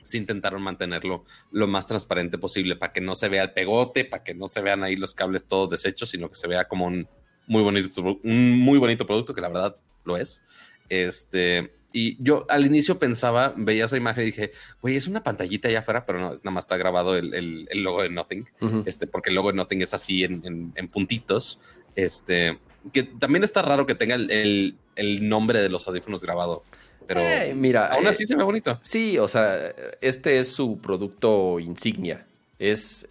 sí 0.00 0.18
intentaron 0.18 0.62
mantenerlo 0.62 1.24
lo 1.50 1.66
más 1.66 1.88
transparente 1.88 2.38
posible 2.38 2.76
para 2.76 2.92
que 2.92 3.00
no 3.00 3.16
se 3.16 3.28
vea 3.28 3.42
el 3.42 3.52
pegote, 3.52 4.04
para 4.04 4.22
que 4.22 4.32
no 4.32 4.46
se 4.46 4.60
vean 4.60 4.84
ahí 4.84 4.94
los 4.94 5.12
cables 5.12 5.46
todos 5.46 5.70
deshechos, 5.70 6.08
sino 6.08 6.28
que 6.28 6.36
se 6.36 6.46
vea 6.46 6.68
como 6.68 6.86
un 6.86 7.08
muy 7.48 7.62
bonito, 7.62 8.20
un 8.22 8.58
muy 8.60 8.78
bonito 8.78 9.04
producto, 9.04 9.34
que 9.34 9.40
la 9.40 9.48
verdad 9.48 9.76
lo 10.04 10.16
es. 10.16 10.44
Este, 10.88 11.79
y 11.92 12.22
yo 12.22 12.46
al 12.48 12.66
inicio 12.66 12.98
pensaba, 12.98 13.52
veía 13.56 13.86
esa 13.86 13.96
imagen 13.96 14.22
y 14.22 14.26
dije, 14.26 14.52
güey, 14.80 14.96
es 14.96 15.06
una 15.06 15.22
pantallita 15.22 15.68
allá 15.68 15.80
afuera, 15.80 16.06
pero 16.06 16.20
no, 16.20 16.32
es 16.32 16.44
nada 16.44 16.54
más 16.54 16.64
está 16.64 16.76
grabado 16.76 17.16
el, 17.16 17.34
el, 17.34 17.82
logo 17.82 18.02
de 18.02 18.10
Nothing, 18.10 18.46
este, 18.86 19.06
porque 19.06 19.30
el 19.30 19.34
logo 19.34 19.50
de 19.50 19.56
Nothing 19.56 19.82
es 19.82 19.94
así 19.94 20.24
en, 20.24 20.72
en, 20.74 20.88
puntitos. 20.88 21.60
Este, 21.96 22.58
que 22.92 23.02
también 23.02 23.42
está 23.42 23.62
raro 23.62 23.86
que 23.86 23.94
tenga 23.94 24.14
el, 24.14 24.76
nombre 25.22 25.60
de 25.60 25.68
los 25.68 25.86
audífonos 25.88 26.22
grabado. 26.22 26.62
Pero 27.08 27.20
eh, 27.20 27.54
mira, 27.56 27.88
aún 27.88 28.06
así 28.06 28.24
se 28.24 28.36
ve 28.36 28.44
bonito. 28.44 28.78
Sí, 28.82 29.18
o 29.18 29.26
sea, 29.26 29.56
este 30.00 30.38
es 30.38 30.52
su 30.52 30.78
producto 30.78 31.58
insignia. 31.58 32.26
Es 32.60 33.06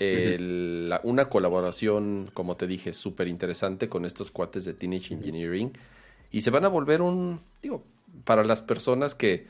una 1.04 1.26
colaboración, 1.26 2.30
como 2.34 2.56
te 2.56 2.68
dije, 2.68 2.94
súper 2.94 3.28
interesante 3.28 3.90
con 3.90 4.06
estos 4.06 4.32
cuates 4.32 4.64
de 4.64 4.74
Teenage 4.74 5.14
Engineering. 5.14 5.74
Y 6.32 6.42
se 6.42 6.52
van 6.52 6.64
a 6.64 6.68
volver 6.68 7.02
un, 7.02 7.42
digo, 7.62 7.84
para 8.24 8.44
las 8.44 8.62
personas 8.62 9.16
que 9.16 9.48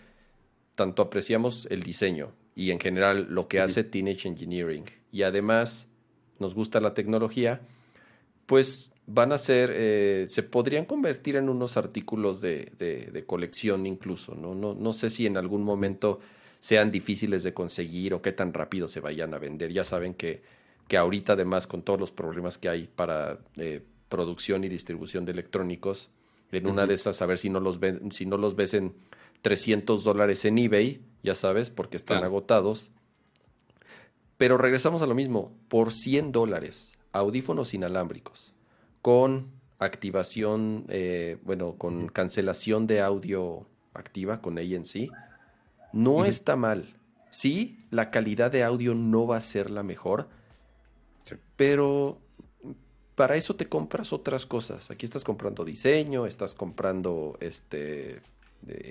tanto 0.76 1.02
apreciamos 1.02 1.68
el 1.70 1.84
diseño 1.84 2.32
y 2.56 2.72
en 2.72 2.80
general 2.80 3.28
lo 3.30 3.48
que 3.48 3.60
hace 3.60 3.84
Teenage 3.84 4.28
Engineering 4.28 4.86
y 5.12 5.24
además 5.24 5.88
nos 6.40 6.56
gusta 6.56 6.80
la 6.80 6.94
tecnología, 6.94 7.62
pues 8.46 8.92
van 9.06 9.32
a 9.32 9.38
ser, 9.38 9.72
eh, 9.74 10.26
se 10.28 10.44
podrían 10.44 10.86
convertir 10.86 11.36
en 11.36 11.50
unos 11.50 11.78
artículos 11.78 12.42
de, 12.42 12.72
de, 12.78 13.26
colección 13.26 13.86
incluso, 13.86 14.36
¿no? 14.36 14.56
¿no? 14.56 14.74
No 14.74 14.94
sé 14.94 15.10
si 15.10 15.26
en 15.26 15.38
algún 15.38 15.64
momento 15.64 16.20
sean 16.60 16.92
difíciles 16.92 17.44
de 17.44 17.54
conseguir 17.54 18.14
o 18.14 18.22
qué 18.22 18.32
tan 18.32 18.54
rápido 18.54 18.88
se 18.88 19.00
vayan 19.00 19.34
a 19.34 19.40
vender. 19.40 19.72
Ya 19.72 19.84
saben 19.84 20.14
que, 20.14 20.42
que 20.88 20.98
ahorita 20.98 21.34
además 21.34 21.68
con 21.68 21.82
todos 21.82 22.00
los 22.00 22.12
problemas 22.12 22.58
que 22.58 22.70
hay 22.70 22.88
para 22.88 23.40
eh, 23.58 23.82
producción 24.10 24.64
y 24.64 24.70
distribución 24.70 25.26
de 25.26 25.32
electrónicos, 25.32 26.10
en 26.52 26.68
una 26.68 26.86
de 26.86 26.96
esas, 26.96 27.22
a 27.22 27.26
ver 27.26 27.38
si 27.38 27.50
no 27.50 27.60
los, 27.60 27.80
ven, 27.80 28.12
si 28.12 28.26
no 28.26 28.38
los 28.38 28.56
ves 28.56 28.74
en 28.74 28.94
300 29.42 30.04
dólares 30.04 30.46
en 30.46 30.58
eBay, 30.58 31.02
ya 31.24 31.36
sabes, 31.36 31.70
porque 31.70 31.98
están 31.98 32.24
agotados. 32.24 32.92
Pero 34.38 34.58
regresamos 34.58 35.02
a 35.02 35.08
lo 35.08 35.16
mismo, 35.16 35.52
por 35.68 35.92
100 35.92 36.32
dólares, 36.32 36.94
audífonos 37.12 37.74
inalámbricos, 37.74 38.54
con 39.02 39.52
activación, 39.80 40.86
eh, 40.90 41.38
bueno, 41.44 41.76
con 41.78 42.08
cancelación 42.08 42.88
de 42.88 43.02
audio 43.02 43.66
activa, 43.94 44.42
con 44.42 44.58
ANC, 44.58 45.10
no 45.94 46.26
está 46.26 46.56
mal. 46.56 46.96
Sí, 47.32 47.86
la 47.92 48.12
calidad 48.12 48.52
de 48.52 48.64
audio 48.64 48.96
no 48.96 49.28
va 49.28 49.38
a 49.38 49.42
ser 49.42 49.70
la 49.70 49.84
mejor, 49.84 50.30
pero 51.56 52.20
para 53.20 53.36
eso 53.36 53.54
te 53.54 53.68
compras 53.68 54.14
otras 54.14 54.46
cosas. 54.46 54.92
Aquí 54.92 55.06
estás 55.06 55.26
comprando 55.26 55.66
diseño, 55.66 56.26
estás 56.26 56.54
comprando 56.54 57.38
este. 57.42 58.22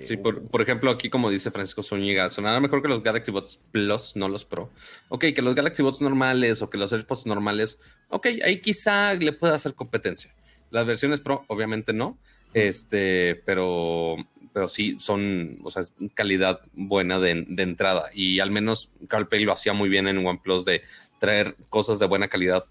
sí, 0.03 0.17
por, 0.17 0.61
ejemplo, 0.61 0.91
aquí 0.91 1.09
como 1.09 1.31
dice 1.31 1.49
Francisco 1.49 1.81
Zúñiga, 1.81 2.29
sonará 2.29 2.59
mejor 2.59 2.83
que 2.83 2.89
los 2.89 3.01
Galaxy 3.01 3.31
Bots 3.31 3.59
Plus, 3.71 4.15
no 4.15 4.29
los 4.29 4.45
Pro. 4.45 4.69
Ok, 5.07 5.25
que 5.33 5.41
los 5.41 5.55
Galaxy 5.55 5.81
Bots 5.81 6.01
normales 6.01 6.61
o 6.61 6.69
que 6.69 6.77
los 6.77 6.93
AirPods 6.93 7.25
normales, 7.25 7.79
ok, 8.09 8.27
ahí 8.45 8.61
quizá 8.61 9.15
le 9.15 9.33
pueda 9.33 9.55
hacer 9.55 9.73
competencia. 9.73 10.31
Las 10.69 10.85
versiones 10.85 11.21
Pro, 11.21 11.43
obviamente 11.47 11.91
no, 11.91 12.15
este, 12.53 13.33
pero, 13.47 14.15
pero 14.53 14.67
sí 14.67 14.97
son, 14.99 15.57
o 15.63 15.71
sea, 15.71 15.81
calidad 16.13 16.61
buena 16.73 17.19
de, 17.19 17.45
de 17.47 17.63
entrada. 17.63 18.11
Y 18.13 18.41
al 18.41 18.51
menos 18.51 18.91
Carl 19.07 19.27
Pay 19.27 19.43
lo 19.45 19.53
hacía 19.53 19.73
muy 19.73 19.89
bien 19.89 20.07
en 20.07 20.23
OnePlus 20.23 20.65
de 20.65 20.83
traer 21.17 21.55
cosas 21.69 21.97
de 21.97 22.05
buena 22.05 22.27
calidad 22.27 22.65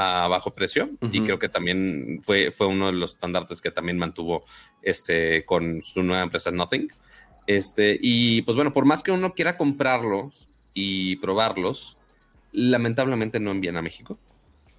a 0.00 0.28
bajo 0.28 0.54
precio 0.54 0.90
y 1.12 1.20
creo 1.20 1.38
que 1.38 1.48
también 1.48 2.20
fue, 2.22 2.50
fue 2.50 2.66
uno 2.66 2.86
de 2.86 2.92
los 2.92 3.12
estandartes 3.12 3.60
que 3.60 3.70
también 3.70 3.98
mantuvo 3.98 4.44
este, 4.80 5.44
con 5.44 5.82
su 5.82 6.02
nueva 6.02 6.22
empresa 6.22 6.50
Nothing. 6.50 6.88
Este, 7.46 7.98
y 8.00 8.42
pues 8.42 8.56
bueno, 8.56 8.72
por 8.72 8.84
más 8.84 9.02
que 9.02 9.10
uno 9.10 9.34
quiera 9.34 9.56
comprarlos 9.56 10.48
y 10.72 11.16
probarlos, 11.16 11.98
lamentablemente 12.52 13.40
no 13.40 13.50
envían 13.50 13.76
a 13.76 13.82
México. 13.82 14.18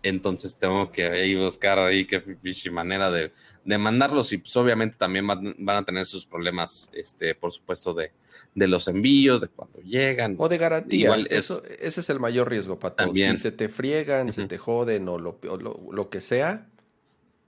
Entonces 0.03 0.57
tengo 0.57 0.91
que 0.91 1.35
buscar 1.35 1.79
ahí 1.79 2.05
qué 2.05 2.23
manera 2.71 3.11
de, 3.11 3.31
de, 3.63 3.77
mandarlos 3.77 4.31
y 4.33 4.37
pues 4.37 4.55
obviamente 4.57 4.97
también 4.97 5.27
van, 5.27 5.55
a 5.69 5.85
tener 5.85 6.05
sus 6.05 6.25
problemas, 6.25 6.89
este, 6.93 7.35
por 7.35 7.51
supuesto, 7.51 7.93
de, 7.93 8.11
de, 8.55 8.67
los 8.67 8.87
envíos, 8.87 9.41
de 9.41 9.47
cuando 9.47 9.79
llegan. 9.81 10.35
O 10.39 10.49
de 10.49 10.57
garantía. 10.57 11.15
Eso, 11.29 11.63
ese 11.79 11.99
es 11.99 12.09
el 12.09 12.19
mayor 12.19 12.49
riesgo, 12.49 12.79
Pato. 12.79 13.13
Si 13.13 13.35
se 13.35 13.51
te 13.51 13.69
friegan, 13.69 14.31
se 14.31 14.47
te 14.47 14.57
joden 14.57 15.07
o 15.07 15.19
lo, 15.19 15.39
lo, 15.91 16.09
que 16.09 16.21
sea, 16.21 16.67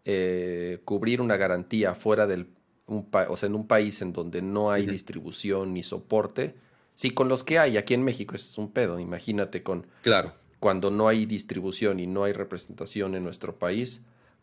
eh, 0.06 0.80
cubrir 0.86 1.22
una 1.22 1.38
garantía 1.38 1.96
fuera 1.96 2.28
del, 2.28 2.48
un 2.86 3.08
o 3.30 3.38
sea, 3.38 3.48
en 3.48 3.56
un 3.56 3.68
país 3.68 4.02
en 4.02 4.14
donde 4.14 4.42
no 4.42 4.72
hay 4.72 4.86
distribución 4.86 5.74
ni 5.74 5.82
soporte, 5.82 6.56
sí, 6.94 7.10
con 7.10 7.30
los 7.30 7.44
que 7.44 7.58
hay, 7.58 7.78
aquí 7.78 7.96
en 7.96 8.04
México 8.04 8.36
es 8.36 8.58
un 8.60 8.72
pedo, 8.72 9.00
imagínate 9.00 9.64
con... 9.64 9.88
Claro 10.04 10.43
cuando 10.64 10.92
no 10.92 11.10
hay 11.10 11.26
distribución 11.26 12.00
y 12.00 12.08
no 12.08 12.24
hay 12.24 12.32
representación 12.32 13.16
en 13.16 13.24
nuestro 13.26 13.60
país, 13.60 14.00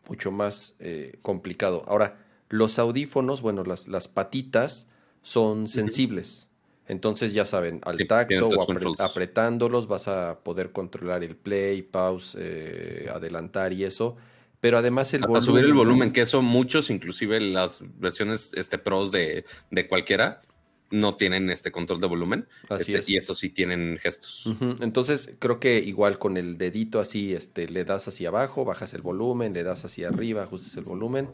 mucho 0.07 0.31
más 0.31 0.77
eh, 0.79 1.17
complicado. 1.23 1.83
Ahora, 1.87 2.19
los 2.51 2.79
audífonos, 2.79 3.41
bueno, 3.41 3.65
las, 3.65 3.89
las 3.89 4.07
patitas 4.07 4.87
son 5.23 5.67
sensibles. 5.67 6.51
Entonces, 6.89 7.33
ya 7.33 7.47
saben, 7.47 7.81
al 7.87 8.07
tacto 8.07 8.49
o 8.49 9.03
apretándolos 9.03 9.87
vas 9.87 10.09
a 10.09 10.41
poder 10.41 10.73
controlar 10.73 11.25
el 11.25 11.37
play, 11.37 11.81
pause, 11.81 12.37
eh, 12.39 13.09
adelantar 13.11 13.73
y 13.73 13.85
eso. 13.85 14.19
Pero 14.61 14.77
además 14.77 15.15
el 15.15 15.25
Hasta 15.25 15.41
subir 15.41 15.65
el 15.65 15.73
volumen, 15.73 16.13
que 16.13 16.21
eso 16.21 16.43
muchos, 16.43 16.91
inclusive 16.91 17.41
las 17.41 17.83
versiones 17.99 18.53
este, 18.53 18.77
pros 18.77 19.11
de, 19.11 19.47
de 19.71 19.89
cualquiera, 19.89 20.43
no 20.91 21.17
tienen 21.17 21.51
este 21.51 21.71
control 21.71 22.01
de 22.01 22.07
volumen. 22.07 22.49
Así 22.69 22.95
este, 22.95 23.13
Y 23.13 23.17
estos 23.17 23.39
sí 23.39 23.49
tienen 23.49 23.99
gestos. 24.03 24.45
Entonces, 24.81 25.31
creo 25.39 25.61
que 25.61 25.79
igual 25.79 26.19
con 26.19 26.37
el 26.37 26.59
dedito 26.59 27.01
así, 27.01 27.33
este, 27.33 27.69
le 27.69 27.85
das 27.85 28.09
hacia 28.09 28.29
abajo, 28.29 28.65
bajas 28.65 28.93
el 28.95 29.03
volumen, 29.03 29.53
le 29.53 29.63
das 29.63 29.85
hacia 29.85 30.09
arriba, 30.09 30.43
ajustes 30.43 30.77
el 30.77 30.85
volumen. 30.85 31.29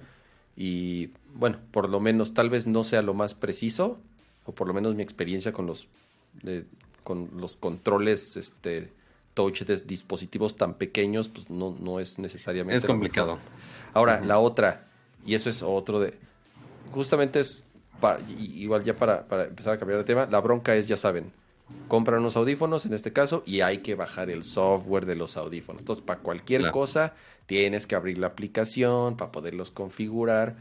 Y 0.56 1.10
bueno, 1.34 1.58
por 1.70 1.88
lo 1.88 2.00
menos, 2.00 2.34
tal 2.34 2.50
vez 2.50 2.66
no 2.66 2.84
sea 2.84 3.02
lo 3.02 3.14
más 3.14 3.34
preciso, 3.34 4.00
o 4.44 4.54
por 4.54 4.68
lo 4.68 4.74
menos 4.74 4.94
mi 4.94 5.02
experiencia 5.02 5.52
con 5.52 5.66
los, 5.66 5.88
con 7.02 7.30
los 7.36 7.56
controles 7.56 8.36
este, 8.36 8.92
touch 9.34 9.62
de 9.62 9.76
dispositivos 9.76 10.56
tan 10.56 10.74
pequeños, 10.74 11.28
pues 11.28 11.50
no, 11.50 11.76
no 11.78 12.00
es 12.00 12.18
necesariamente. 12.18 12.78
Es 12.78 12.86
complicado. 12.86 13.38
Ahora, 13.92 14.20
la 14.20 14.38
otra, 14.38 14.88
y 15.24 15.34
eso 15.34 15.50
es 15.50 15.62
otro 15.62 16.00
de. 16.00 16.14
Justamente 16.92 17.40
es 17.40 17.64
igual 18.38 18.84
ya 18.84 18.94
para, 18.94 19.26
empezar 19.44 19.74
a 19.74 19.78
cambiar 19.78 19.98
de 19.98 20.04
tema, 20.04 20.26
la 20.30 20.40
bronca 20.40 20.74
es, 20.74 20.88
ya 20.88 20.96
saben, 20.96 21.32
compran 21.88 22.20
unos 22.20 22.36
audífonos 22.36 22.86
en 22.86 22.94
este 22.94 23.12
caso 23.12 23.42
y 23.46 23.60
hay 23.60 23.78
que 23.78 23.94
bajar 23.94 24.30
el 24.30 24.44
software 24.44 25.06
de 25.06 25.16
los 25.16 25.36
audífonos. 25.36 25.80
Entonces, 25.82 26.04
para 26.04 26.20
cualquier 26.20 26.70
cosa, 26.70 27.14
tienes 27.46 27.86
que 27.86 27.94
abrir 27.94 28.18
la 28.18 28.28
aplicación 28.28 29.16
para 29.16 29.32
poderlos 29.32 29.70
configurar. 29.70 30.56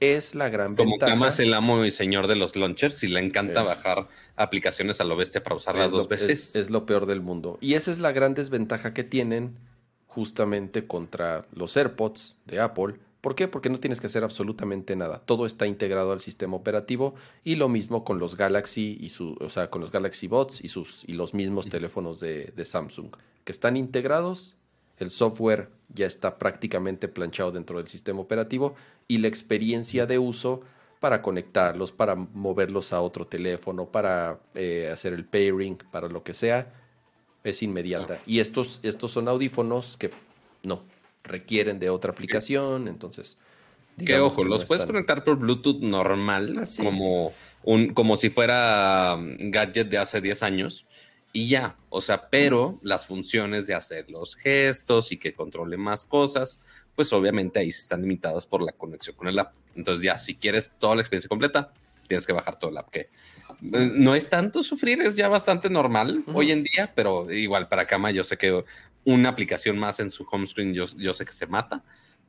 Es 0.00 0.34
la 0.34 0.48
gran 0.48 0.76
Como 0.76 0.92
ventaja. 0.92 1.12
Como 1.12 1.26
el 1.26 1.54
amo 1.54 1.84
y 1.84 1.90
señor 1.90 2.26
de 2.26 2.34
los 2.34 2.56
launchers 2.56 3.02
y 3.02 3.08
le 3.08 3.20
encanta 3.20 3.62
bajar 3.62 4.08
aplicaciones 4.34 4.98
a 5.02 5.04
lo 5.04 5.14
bestia 5.14 5.42
para 5.42 5.56
usarlas 5.56 5.90
dos 5.90 6.08
veces. 6.08 6.56
es 6.56 6.70
lo 6.70 6.86
peor 6.86 7.04
del 7.04 7.20
mundo. 7.20 7.58
Y 7.60 7.74
esa 7.74 7.90
es 7.90 7.98
la 7.98 8.12
gran 8.12 8.32
desventaja 8.32 8.94
que 8.94 9.04
tienen 9.04 9.58
justamente 10.06 10.86
contra 10.86 11.46
los 11.52 11.76
AirPods 11.76 12.34
de 12.46 12.60
Apple 12.60 12.94
¿Por 13.20 13.34
qué? 13.34 13.48
Porque 13.48 13.68
no 13.68 13.78
tienes 13.78 14.00
que 14.00 14.06
hacer 14.06 14.24
absolutamente 14.24 14.96
nada. 14.96 15.20
Todo 15.20 15.44
está 15.44 15.66
integrado 15.66 16.12
al 16.12 16.20
sistema 16.20 16.56
operativo 16.56 17.14
y 17.44 17.56
lo 17.56 17.68
mismo 17.68 18.02
con 18.02 18.18
los 18.18 18.36
Galaxy 18.36 18.96
y 18.98 19.10
su, 19.10 19.36
o 19.40 19.48
sea, 19.50 19.68
con 19.68 19.82
los 19.82 19.90
Galaxy 19.90 20.26
Bots 20.26 20.64
y 20.64 20.68
sus 20.68 21.04
y 21.06 21.12
los 21.12 21.34
mismos 21.34 21.68
teléfonos 21.68 22.20
de, 22.20 22.52
Samsung 22.64 23.10
que 23.44 23.52
están 23.52 23.76
integrados. 23.76 24.56
El 24.98 25.10
software 25.10 25.70
ya 25.88 26.06
está 26.06 26.38
prácticamente 26.38 27.08
planchado 27.08 27.52
dentro 27.52 27.78
del 27.78 27.88
sistema 27.88 28.20
operativo 28.20 28.74
y 29.08 29.18
la 29.18 29.28
experiencia 29.28 30.06
de 30.06 30.18
uso 30.18 30.62
para 31.00 31.22
conectarlos, 31.22 31.92
para 31.92 32.14
moverlos 32.14 32.92
a 32.92 33.00
otro 33.00 33.26
teléfono, 33.26 33.86
para 33.86 34.40
eh, 34.54 34.90
hacer 34.92 35.14
el 35.14 35.24
pairing, 35.24 35.78
para 35.90 36.08
lo 36.08 36.22
que 36.22 36.34
sea, 36.34 36.72
es 37.42 37.62
inmediata. 37.62 38.18
Y 38.26 38.40
estos, 38.40 38.80
estos 38.82 39.10
son 39.10 39.28
audífonos 39.28 39.96
que 39.96 40.10
no, 40.62 40.82
requieren 41.24 41.78
de 41.78 41.90
otra 41.90 42.12
aplicación, 42.12 42.88
entonces... 42.88 43.38
Que 44.04 44.18
ojo, 44.18 44.44
los 44.44 44.64
puedes 44.64 44.86
conectar 44.86 45.24
por 45.24 45.36
Bluetooth 45.36 45.80
normal, 45.82 46.58
ah, 46.58 46.82
como, 46.82 47.34
un, 47.64 47.92
como 47.92 48.16
si 48.16 48.30
fuera 48.30 49.14
um, 49.18 49.36
gadget 49.50 49.88
de 49.88 49.98
hace 49.98 50.22
10 50.22 50.42
años, 50.42 50.86
y 51.32 51.48
ya, 51.48 51.76
o 51.90 52.00
sea, 52.00 52.28
pero 52.28 52.80
las 52.82 53.06
funciones 53.06 53.66
de 53.66 53.74
hacer 53.74 54.10
los 54.10 54.36
gestos 54.36 55.12
y 55.12 55.18
que 55.18 55.32
controle 55.32 55.76
más 55.76 56.04
cosas, 56.04 56.60
pues 56.96 57.12
obviamente 57.12 57.60
ahí 57.60 57.68
están 57.68 58.02
limitadas 58.02 58.46
por 58.46 58.62
la 58.62 58.72
conexión 58.72 59.16
con 59.16 59.28
el 59.28 59.38
app. 59.38 59.54
Entonces 59.76 60.04
ya, 60.04 60.18
si 60.18 60.34
quieres 60.34 60.76
toda 60.78 60.96
la 60.96 61.02
experiencia 61.02 61.28
completa, 61.28 61.72
tienes 62.08 62.26
que 62.26 62.32
bajar 62.32 62.58
todo 62.58 62.72
el 62.72 62.78
app, 62.78 62.90
que 62.90 63.00
eh, 63.00 63.92
no 63.94 64.16
es 64.16 64.28
tanto 64.28 64.64
sufrir, 64.64 65.00
es 65.02 65.14
ya 65.14 65.28
bastante 65.28 65.70
normal 65.70 66.24
hoy 66.34 66.50
en 66.50 66.64
día, 66.64 66.92
pero 66.96 67.30
igual 67.30 67.68
para 67.68 67.86
cama 67.86 68.10
yo 68.10 68.24
sé 68.24 68.36
que 68.36 68.64
una 69.04 69.30
aplicación 69.30 69.78
más 69.78 70.00
en 70.00 70.10
su 70.10 70.26
home 70.30 70.46
screen, 70.46 70.74
yo, 70.74 70.84
yo 70.96 71.12
sé 71.12 71.24
que 71.24 71.32
se 71.32 71.46
mata. 71.46 71.82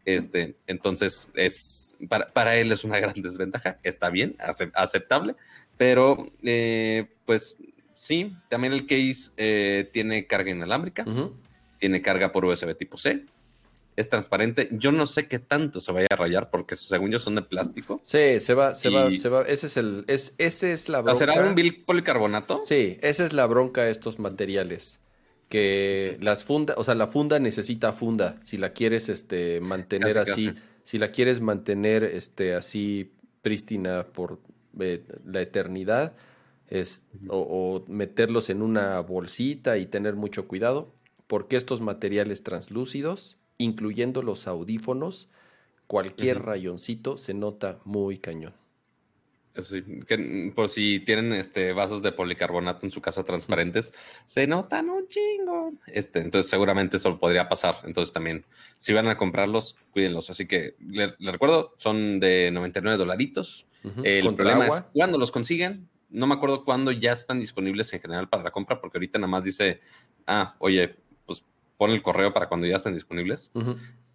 Este, 0.06 0.56
entonces, 0.68 1.28
es, 1.36 1.98
para, 2.34 2.58
él 2.58 2.72
es 2.72 2.84
una 2.84 3.00
gran 3.00 3.22
desventaja. 3.22 3.80
Está 3.84 4.10
bien, 4.10 4.36
aceptable, 4.74 5.36
pero 5.78 6.32
eh, 6.44 7.14
pues 7.26 7.58
sí, 7.94 8.36
también 8.50 8.74
el 8.74 8.86
case 8.86 9.32
eh, 9.38 9.90
tiene 9.92 10.26
carga 10.28 10.52
inalámbrica, 10.52 11.06
tiene 11.78 12.02
carga 12.02 12.32
por 12.32 12.46
USB 12.46 12.76
tipo 12.76 12.98
C, 12.98 13.26
es 13.96 14.10
transparente. 14.10 14.70
Yo 14.72 14.92
no 14.92 15.06
sé 15.06 15.28
qué 15.28 15.40
tanto 15.40 15.82
se 15.82 15.92
vaya 15.92 16.08
a 16.10 16.16
rayar 16.16 16.50
porque 16.50 16.76
según 16.76 17.12
yo 17.12 17.20
son 17.20 17.36
de 17.36 17.42
plástico. 17.44 18.02
Sí, 18.04 18.40
se 18.40 18.54
va, 18.54 18.74
se 18.74 18.90
va, 18.90 19.10
se 19.16 19.30
va. 19.30 19.44
Ese 19.44 19.68
es 19.68 19.78
el, 19.78 20.06
es, 20.08 20.34
ese 20.38 20.72
es 20.72 20.90
la 20.90 21.02
bronca. 21.02 21.20
¿Será 21.20 21.46
un 21.46 21.56
policarbonato? 21.86 22.62
Sí, 22.64 22.98
esa 23.02 23.26
es 23.26 23.34
la 23.34 23.46
bronca 23.46 23.84
de 23.84 23.92
estos 23.92 24.18
materiales 24.18 25.01
que 25.52 26.18
las 26.22 26.46
fundas, 26.46 26.78
o 26.80 26.84
sea, 26.86 26.96
la 26.96 27.08
funda 27.08 27.38
necesita 27.38 27.92
funda. 27.92 28.40
Si 28.44 28.58
la 28.58 28.72
quieres 28.72 29.10
este, 29.10 29.60
mantener 29.60 30.18
así, 30.18 30.54
si 30.84 30.98
la 30.98 31.12
quieres 31.12 31.42
mantener 31.42 32.06
este, 32.06 32.56
así 32.56 33.12
prístina 33.42 34.08
por 34.08 34.40
eh, 34.80 35.04
la 35.26 35.42
eternidad, 35.42 36.16
es, 36.70 37.06
o, 37.28 37.84
meterlos 37.90 38.50
en 38.50 38.62
una 38.62 39.02
bolsita 39.02 39.78
y 39.78 39.88
tener 39.88 40.16
mucho 40.16 40.48
cuidado, 40.48 40.94
porque 41.28 41.58
estos 41.58 41.82
materiales 41.82 42.44
translúcidos, 42.44 43.38
incluyendo 43.58 44.24
los 44.24 44.48
audífonos, 44.48 45.28
cualquier 45.86 46.44
rayoncito 46.44 47.18
se 47.18 47.34
nota 47.34 47.80
muy 47.84 48.20
cañón 48.20 48.61
por 50.56 50.70
si 50.70 51.00
tienen 51.02 51.34
este 51.34 51.74
vasos 51.74 52.02
de 52.02 52.12
policarbonato 52.12 52.86
en 52.86 52.92
su 52.92 53.02
casa 53.02 53.24
transparentes, 53.24 53.94
se 54.26 54.48
notan 54.48 54.90
un 54.90 55.08
chingo. 55.08 55.74
Este, 55.88 56.20
entonces 56.20 56.50
seguramente 56.50 56.98
eso 56.98 57.20
podría 57.20 57.50
pasar. 57.50 57.80
Entonces 57.84 58.14
también, 58.14 58.46
si 58.78 58.94
van 58.94 59.08
a 59.08 59.18
comprarlos, 59.18 59.76
cuídenlos. 59.92 60.30
Así 60.30 60.48
que 60.48 60.76
les 60.80 61.12
le 61.20 61.32
recuerdo, 61.32 61.74
son 61.78 62.20
de 62.20 62.50
99 62.52 62.98
dolaritos. 62.98 63.66
El 64.04 64.34
problema 64.36 64.68
es 64.68 64.90
cuando 64.94 65.18
los 65.18 65.32
consiguen. 65.32 65.90
No 66.10 66.28
me 66.28 66.36
acuerdo 66.36 66.66
cuándo 66.66 66.92
ya 66.92 67.14
están 67.14 67.40
disponibles 67.40 67.92
en 67.94 68.02
general 68.02 68.30
para 68.30 68.44
la 68.44 68.52
compra, 68.52 68.80
porque 68.80 68.98
ahorita 68.98 69.18
nada 69.18 69.30
más 69.30 69.44
dice, 69.46 69.80
ah, 70.28 70.56
oye, 70.60 70.96
pues 71.26 71.44
pon 71.78 71.92
el 71.92 72.02
correo 72.02 72.34
para 72.34 72.48
cuando 72.48 72.68
ya 72.68 72.76
estén 72.78 72.94
disponibles. 72.94 73.52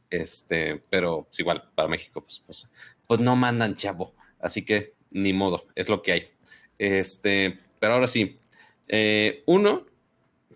Este, 0.09 0.83
pero 0.89 1.27
es 1.31 1.39
igual, 1.41 1.71
para 1.75 1.89
México, 1.89 2.21
pues, 2.21 2.43
pues, 2.47 2.69
pues 3.09 3.21
no 3.21 3.35
mandan 3.35 3.75
chavo. 3.75 4.15
Así 4.39 4.65
que 4.65 4.96
ni 5.17 5.33
modo, 5.33 5.65
es 5.75 5.89
lo 5.89 6.03
que 6.03 6.13
hay. 6.13 6.29
Este, 6.79 7.59
pero 7.81 7.95
ahora 7.95 8.07
sí, 8.07 8.37
eh, 8.89 9.43
uno, 9.47 9.87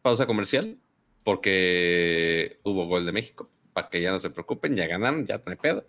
pausa 0.03 0.27
comercial, 0.27 0.77
porque 1.25 2.57
hubo 2.63 2.87
gol 2.87 3.07
de 3.07 3.13
México, 3.13 3.49
para 3.73 3.89
que 3.89 4.03
ya 4.03 4.11
no 4.11 4.19
se 4.19 4.31
preocupen, 4.31 4.77
ya 4.77 4.87
ganaron, 4.87 5.27
ya 5.27 5.39
no 5.39 5.51
hay 5.51 5.57
pedo. 5.57 5.85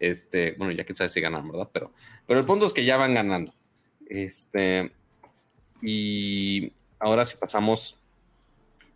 Este, 0.00 0.54
bueno, 0.58 0.72
ya 0.72 0.84
quién 0.84 0.96
sabe 0.96 1.08
si 1.08 1.20
ganan, 1.20 1.48
¿verdad? 1.48 1.68
Pero, 1.72 1.92
pero 2.26 2.40
el 2.40 2.46
punto 2.46 2.66
es 2.66 2.72
que 2.72 2.84
ya 2.84 2.96
van 2.96 3.14
ganando. 3.14 3.52
Este, 4.08 4.90
y 5.80 6.72
ahora 6.98 7.24
si 7.26 7.36
pasamos 7.36 7.98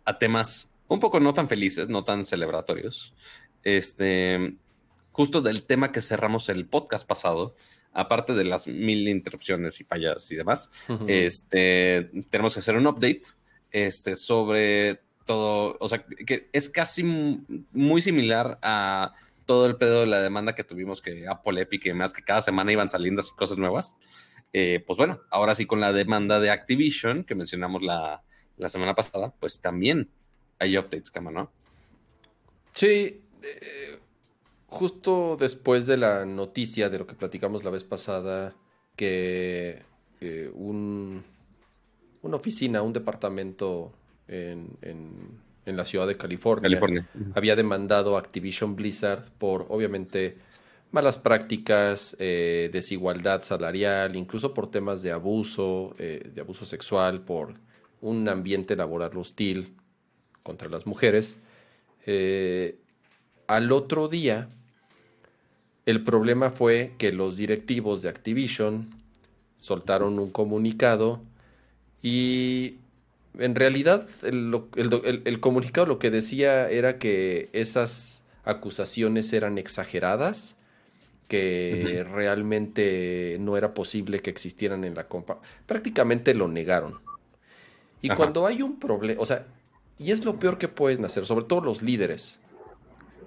a 0.05 0.17
temas 0.17 0.69
un 0.87 0.99
poco 0.99 1.19
no 1.19 1.33
tan 1.33 1.47
felices, 1.47 1.87
no 1.89 2.03
tan 2.03 2.25
celebratorios. 2.25 3.13
Este, 3.63 4.55
justo 5.11 5.41
del 5.41 5.63
tema 5.63 5.91
que 5.91 6.01
cerramos 6.01 6.49
el 6.49 6.65
podcast 6.65 7.07
pasado, 7.07 7.55
aparte 7.93 8.33
de 8.33 8.43
las 8.43 8.67
mil 8.67 9.07
interrupciones 9.07 9.79
y 9.79 9.83
fallas 9.83 10.31
y 10.31 10.35
demás, 10.35 10.69
este, 11.07 12.09
tenemos 12.29 12.53
que 12.53 12.59
hacer 12.59 12.75
un 12.75 12.87
update 12.87 13.23
este, 13.71 14.15
sobre 14.15 15.01
todo, 15.25 15.77
o 15.79 15.89
sea, 15.89 16.05
que 16.05 16.49
es 16.53 16.69
casi 16.69 17.03
muy 17.03 18.01
similar 18.01 18.59
a 18.61 19.13
todo 19.45 19.65
el 19.65 19.77
pedo 19.77 20.01
de 20.01 20.07
la 20.07 20.21
demanda 20.21 20.55
que 20.55 20.63
tuvimos 20.63 21.01
que 21.01 21.27
Apple 21.27 21.61
Epic 21.61 21.85
y 21.87 21.93
más 21.93 22.13
que 22.13 22.23
cada 22.23 22.41
semana 22.41 22.71
iban 22.71 22.89
saliendo 22.89 23.21
cosas 23.35 23.57
nuevas. 23.57 23.93
Eh, 24.53 24.83
pues 24.85 24.97
bueno, 24.97 25.21
ahora 25.31 25.55
sí 25.55 25.65
con 25.65 25.79
la 25.81 25.91
demanda 25.91 26.39
de 26.39 26.51
Activision 26.51 27.23
que 27.23 27.35
mencionamos 27.35 27.81
la, 27.81 28.23
semana 28.67 28.93
pasada, 28.93 29.33
pues 29.39 29.59
también 29.59 30.09
hay 30.59 30.77
updates, 30.77 31.09
cama, 31.09 31.31
¿no? 31.31 31.51
Sí, 32.73 33.21
eh, 33.41 33.99
justo 34.73 35.37
después 35.39 35.85
de 35.85 35.97
la 35.97 36.25
noticia 36.25 36.89
de 36.89 36.99
lo 36.99 37.07
que 37.07 37.15
platicamos 37.15 37.63
la 37.63 37.69
vez 37.69 37.83
pasada, 37.83 38.53
que 38.95 39.83
un, 40.53 41.23
una 42.21 42.35
oficina, 42.37 42.81
un 42.81 42.93
departamento 42.93 43.91
en, 44.27 44.69
en, 44.81 45.77
la 45.77 45.85
ciudad 45.85 46.07
de 46.07 46.17
California, 46.17 47.07
había 47.35 47.55
demandado 47.55 48.15
a 48.15 48.19
Activision 48.19 48.75
Blizzard 48.75 49.29
por, 49.37 49.65
obviamente, 49.69 50.37
malas 50.93 51.17
prácticas, 51.17 52.15
eh, 52.19 52.69
desigualdad 52.71 53.41
salarial, 53.41 54.15
incluso 54.15 54.53
por 54.53 54.69
temas 54.69 55.01
de 55.01 55.11
abuso, 55.11 55.95
eh, 55.97 56.29
de 56.33 56.41
abuso 56.41 56.65
sexual, 56.65 57.21
por 57.21 57.55
un 58.01 58.29
ambiente 58.29 58.75
laboral 58.75 59.17
hostil 59.17 59.73
contra 60.43 60.69
las 60.69 60.85
mujeres. 60.85 61.39
Eh, 62.05 62.77
al 63.47 63.71
otro 63.71 64.07
día, 64.07 64.49
el 65.85 66.03
problema 66.03 66.49
fue 66.49 66.93
que 66.97 67.11
los 67.11 67.37
directivos 67.37 68.01
de 68.01 68.09
Activision 68.09 68.89
soltaron 69.59 70.19
un 70.19 70.31
comunicado 70.31 71.21
y 72.01 72.75
en 73.37 73.55
realidad 73.55 74.07
el, 74.23 75.39
comunicado 75.39 75.87
lo 75.87 75.99
que 75.99 76.11
decía 76.11 76.69
era 76.69 76.97
que 76.99 77.49
esas 77.53 78.25
acusaciones 78.43 79.31
eran 79.33 79.57
exageradas 79.57 80.57
que 81.27 82.05
realmente 82.11 83.37
no 83.39 83.57
era 83.57 83.73
posible 83.73 84.19
que 84.19 84.29
existieran 84.29 84.83
en 84.83 84.93
la 84.93 85.07
compa. 85.07 85.39
Prácticamente 85.65 86.33
lo 86.35 86.47
negaron. 86.47 86.99
Y 88.01 88.09
cuando 88.09 88.45
hay 88.45 88.61
un 88.61 88.77
problema, 88.77 89.19
o 89.19 89.25
sea, 89.25 89.47
y 89.97 90.11
es 90.11 90.25
lo 90.25 90.37
peor 90.37 90.57
que 90.57 90.67
pueden 90.67 91.05
hacer, 91.05 91.25
sobre 91.25 91.45
todo 91.45 91.61
los 91.61 91.81
líderes, 91.81 92.37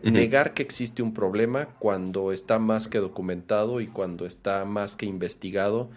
negar 0.03 0.55
que 0.55 0.63
existe 0.63 1.03
un 1.03 1.13
problema 1.15 1.67
cuando 1.79 2.33
está 2.33 2.59
más 2.59 2.89
que 2.89 2.99
documentado 2.99 3.81
y 3.81 3.87
cuando 3.87 4.27
está 4.27 4.65
más 4.65 4.97
que 4.97 5.07
investigado 5.07 5.89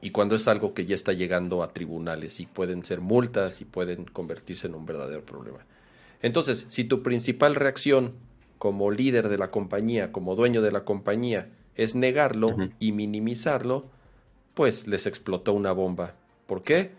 y 0.00 0.10
cuando 0.10 0.34
es 0.34 0.48
algo 0.48 0.74
que 0.74 0.84
ya 0.84 0.94
está 0.94 1.12
llegando 1.12 1.62
a 1.62 1.72
tribunales 1.72 2.40
y 2.40 2.46
pueden 2.46 2.84
ser 2.84 3.00
multas 3.00 3.60
y 3.60 3.64
pueden 3.64 4.04
convertirse 4.04 4.66
en 4.66 4.74
un 4.74 4.84
verdadero 4.84 5.24
problema. 5.24 5.60
Entonces, 6.22 6.66
si 6.68 6.84
tu 6.84 7.02
principal 7.02 7.54
reacción 7.54 8.12
como 8.58 8.90
líder 8.90 9.28
de 9.28 9.38
la 9.38 9.50
compañía, 9.50 10.12
como 10.12 10.34
dueño 10.34 10.62
de 10.62 10.72
la 10.72 10.84
compañía, 10.84 11.48
es 11.76 11.94
negarlo 11.94 12.56
y 12.78 12.92
minimizarlo, 12.92 13.86
pues 14.54 14.86
les 14.86 15.06
explotó 15.06 15.52
una 15.52 15.72
bomba. 15.72 16.14
¿Por 16.46 16.62
qué? 16.62 16.90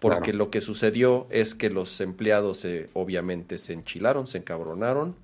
Porque 0.00 0.32
lo 0.32 0.50
que 0.50 0.60
sucedió 0.60 1.26
es 1.30 1.54
que 1.54 1.70
los 1.70 2.00
empleados 2.00 2.66
obviamente 2.92 3.58
se 3.58 3.72
enchilaron, 3.72 4.26
se 4.26 4.38
encabronaron 4.38 5.16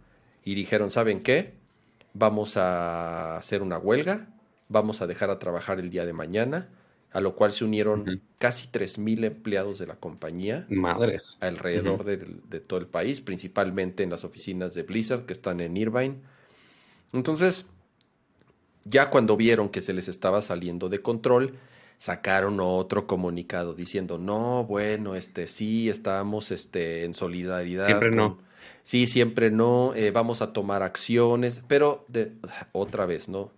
y 0.45 0.55
dijeron, 0.55 0.91
¿saben 0.91 1.23
qué? 1.23 1.55
Vamos 2.13 2.57
a 2.57 3.37
hacer 3.37 3.63
una 3.63 3.79
huelga, 3.79 4.29
vamos 4.69 5.03
a 5.03 5.07
dejar 5.07 5.31
a 5.31 5.39
trabajar 5.39 5.81
el 5.81 5.91
día 5.91 6.05
de 6.07 6.13
mañana, 6.13 6.69
a 7.11 7.21
lo 7.21 7.35
cual 7.35 7.53
se 7.53 7.65
unieron 7.65 8.21
casi 8.39 8.69
3.000 8.69 9.25
empleados 9.25 9.79
de 9.79 9.87
la 9.87 9.97
compañía. 9.97 10.67
Madres. 10.69 11.39
Alrededor 11.41 12.05
de, 12.05 12.61
todo 12.61 12.81
el 12.81 12.87
país, 12.87 13.21
principalmente 13.21 14.03
en 14.03 14.11
las 14.11 14.25
oficinas 14.25 14.75
de 14.75 14.83
Blizzard 14.83 15.25
que 15.25 15.33
están 15.33 15.61
en 15.61 15.77
Irvine. 15.77 16.17
Entonces, 17.13 17.67
ya 18.85 19.11
cuando 19.11 19.37
vieron 19.37 19.69
que 19.69 19.81
se 19.81 19.93
les 19.93 20.09
estaba 20.09 20.41
saliendo 20.41 20.89
de 20.89 21.01
control, 21.01 21.55
sacaron 21.99 22.59
otro 22.61 23.07
comunicado 23.07 23.75
diciendo, 23.75 24.19
no, 24.19 24.65
bueno, 24.65 25.15
este, 25.15 25.49
sí, 25.49 25.89
estamos 25.89 26.51
este, 26.51 27.05
en 27.05 27.15
solidaridad. 27.15 27.87
Siempre 27.87 28.11
no. 28.11 28.39
Sí, 28.85 29.07
siempre 29.07 29.51
no, 29.51 29.93
eh, 29.95 30.13
vamos 30.13 30.43
a 30.43 30.53
tomar 30.53 30.83
acciones, 30.83 31.63
pero 31.67 32.05
de, 32.09 32.33
otra 32.73 33.07
vez, 33.07 33.29
¿no? 33.29 33.51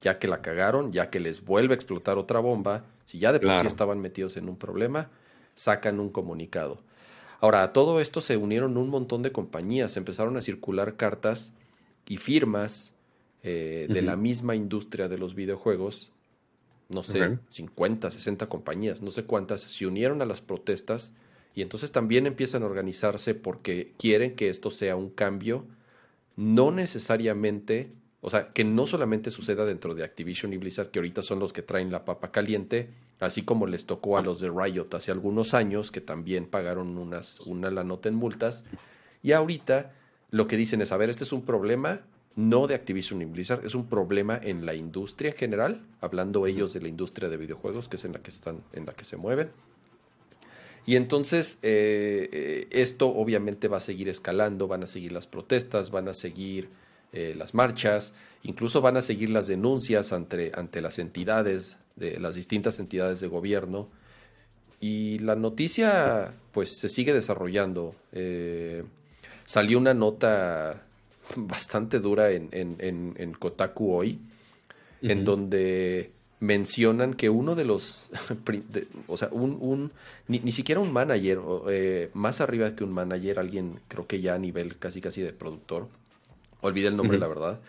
ya 0.00 0.18
que 0.18 0.28
la 0.28 0.42
cagaron, 0.42 0.92
ya 0.92 1.10
que 1.10 1.20
les 1.20 1.44
vuelve 1.44 1.74
a 1.74 1.76
explotar 1.76 2.18
otra 2.18 2.40
bomba, 2.40 2.84
si 3.04 3.18
ya 3.18 3.32
de 3.32 3.40
por 3.40 3.54
sí 3.58 3.66
estaban 3.66 4.00
metidos 4.00 4.36
en 4.36 4.48
un 4.48 4.56
problema, 4.56 5.10
sacan 5.54 5.98
un 5.98 6.10
comunicado. 6.10 6.80
Ahora, 7.40 7.62
a 7.62 7.72
todo 7.72 8.00
esto 8.00 8.20
se 8.20 8.36
unieron 8.36 8.76
un 8.76 8.90
montón 8.90 9.22
de 9.22 9.32
compañías, 9.32 9.96
empezaron 9.96 10.36
a 10.36 10.40
circular 10.40 10.96
cartas 10.96 11.52
y 12.08 12.16
firmas 12.16 12.92
eh, 13.42 13.86
de 13.88 14.02
la 14.02 14.16
misma 14.16 14.54
industria 14.54 15.08
de 15.08 15.18
los 15.18 15.34
videojuegos, 15.34 16.12
no 16.88 17.02
sé, 17.02 17.38
50, 17.48 18.10
60 18.10 18.48
compañías, 18.48 19.02
no 19.02 19.10
sé 19.10 19.24
cuántas, 19.24 19.60
se 19.60 19.86
unieron 19.86 20.22
a 20.22 20.26
las 20.26 20.40
protestas 20.40 21.12
y 21.58 21.62
entonces 21.62 21.90
también 21.90 22.28
empiezan 22.28 22.62
a 22.62 22.66
organizarse 22.66 23.34
porque 23.34 23.92
quieren 23.98 24.36
que 24.36 24.48
esto 24.48 24.70
sea 24.70 24.94
un 24.94 25.10
cambio, 25.10 25.66
no 26.36 26.70
necesariamente 26.70 27.90
o 28.20 28.30
sea, 28.30 28.52
que 28.52 28.62
no 28.62 28.86
solamente 28.86 29.32
suceda 29.32 29.64
dentro 29.64 29.96
de 29.96 30.04
Activision 30.04 30.52
y 30.52 30.56
Blizzard, 30.56 30.92
que 30.92 31.00
ahorita 31.00 31.20
son 31.20 31.40
los 31.40 31.52
que 31.52 31.62
traen 31.62 31.90
la 31.90 32.04
papa 32.04 32.30
caliente, 32.30 32.90
así 33.18 33.42
como 33.42 33.66
les 33.66 33.86
tocó 33.86 34.18
a 34.18 34.22
los 34.22 34.38
de 34.38 34.50
Riot 34.50 34.86
hace 34.92 35.10
algunos 35.10 35.52
años, 35.52 35.90
que 35.90 36.00
también 36.00 36.46
pagaron 36.46 36.96
unas, 36.96 37.40
una 37.40 37.72
la 37.72 37.82
nota 37.82 38.08
en 38.08 38.14
multas. 38.14 38.64
Y 39.24 39.32
ahorita 39.32 39.94
lo 40.30 40.46
que 40.46 40.56
dicen 40.56 40.80
es, 40.80 40.92
a 40.92 40.96
ver, 40.96 41.10
este 41.10 41.24
es 41.24 41.32
un 41.32 41.42
problema 41.42 42.02
no 42.36 42.68
de 42.68 42.76
Activision 42.76 43.20
y 43.20 43.24
Blizzard, 43.24 43.66
es 43.66 43.74
un 43.74 43.88
problema 43.88 44.38
en 44.40 44.64
la 44.64 44.76
industria 44.76 45.32
en 45.32 45.36
general, 45.36 45.86
hablando 46.00 46.46
ellos 46.46 46.72
de 46.72 46.82
la 46.82 46.88
industria 46.88 47.28
de 47.28 47.36
videojuegos, 47.36 47.88
que 47.88 47.96
es 47.96 48.04
en 48.04 48.12
la 48.12 48.20
que 48.20 48.30
están, 48.30 48.62
en 48.72 48.86
la 48.86 48.92
que 48.92 49.04
se 49.04 49.16
mueven. 49.16 49.50
Y 50.88 50.96
entonces 50.96 51.58
eh, 51.60 52.30
eh, 52.32 52.66
esto 52.70 53.08
obviamente 53.08 53.68
va 53.68 53.76
a 53.76 53.80
seguir 53.80 54.08
escalando, 54.08 54.68
van 54.68 54.84
a 54.84 54.86
seguir 54.86 55.12
las 55.12 55.26
protestas, 55.26 55.90
van 55.90 56.08
a 56.08 56.14
seguir 56.14 56.70
eh, 57.12 57.34
las 57.36 57.52
marchas, 57.52 58.14
incluso 58.42 58.80
van 58.80 58.96
a 58.96 59.02
seguir 59.02 59.28
las 59.28 59.48
denuncias 59.48 60.14
ante, 60.14 60.50
ante 60.54 60.80
las 60.80 60.98
entidades, 60.98 61.76
de 61.96 62.18
las 62.18 62.36
distintas 62.36 62.78
entidades 62.80 63.20
de 63.20 63.26
gobierno. 63.26 63.90
Y 64.80 65.18
la 65.18 65.36
noticia, 65.36 66.32
pues, 66.52 66.78
se 66.80 66.88
sigue 66.88 67.12
desarrollando. 67.12 67.94
Eh, 68.12 68.82
salió 69.44 69.76
una 69.76 69.92
nota 69.92 70.86
bastante 71.36 72.00
dura 72.00 72.30
en, 72.30 72.48
en, 72.50 73.32
Kotaku 73.34 73.92
hoy, 73.92 74.20
en 75.02 75.26
donde 75.26 76.12
mencionan 76.40 77.14
que 77.14 77.30
uno 77.30 77.54
de 77.54 77.64
los, 77.64 78.10
o 79.06 79.16
sea, 79.16 79.28
un, 79.32 79.92
ni, 80.28 80.52
siquiera 80.52 80.80
un 80.80 80.92
manager, 80.92 81.40
eh, 81.68 82.10
más 82.14 82.40
arriba 82.40 82.74
que 82.74 82.84
un 82.84 82.92
manager, 82.92 83.38
alguien 83.38 83.80
creo 83.88 84.06
que 84.06 84.20
ya 84.20 84.34
a 84.34 84.38
nivel 84.38 84.76
casi 84.78 85.00
casi 85.00 85.22
de 85.22 85.32
productor, 85.32 85.88
olvidé 86.60 86.88
el 86.88 86.96
nombre, 86.96 87.18
la 87.18 87.28
verdad, 87.28 87.60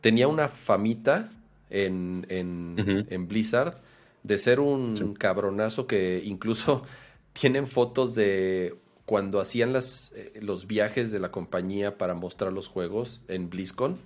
tenía 0.00 0.28
una 0.28 0.48
famita 0.48 1.30
en, 1.70 2.26
en, 2.28 3.28
Blizzard 3.28 3.78
de 4.22 4.38
ser 4.38 4.60
un 4.60 5.14
cabronazo 5.14 5.86
que 5.86 6.22
incluso 6.24 6.84
tienen 7.32 7.66
fotos 7.66 8.14
de 8.14 8.76
cuando 9.04 9.40
hacían 9.40 9.72
las, 9.72 10.12
eh, 10.14 10.32
los 10.40 10.66
viajes 10.66 11.10
de 11.10 11.18
la 11.18 11.30
compañía 11.30 11.98
para 11.98 12.14
mostrar 12.14 12.52
los 12.52 12.68
juegos 12.68 13.24
en 13.28 13.50
BlizzCon. 13.50 13.98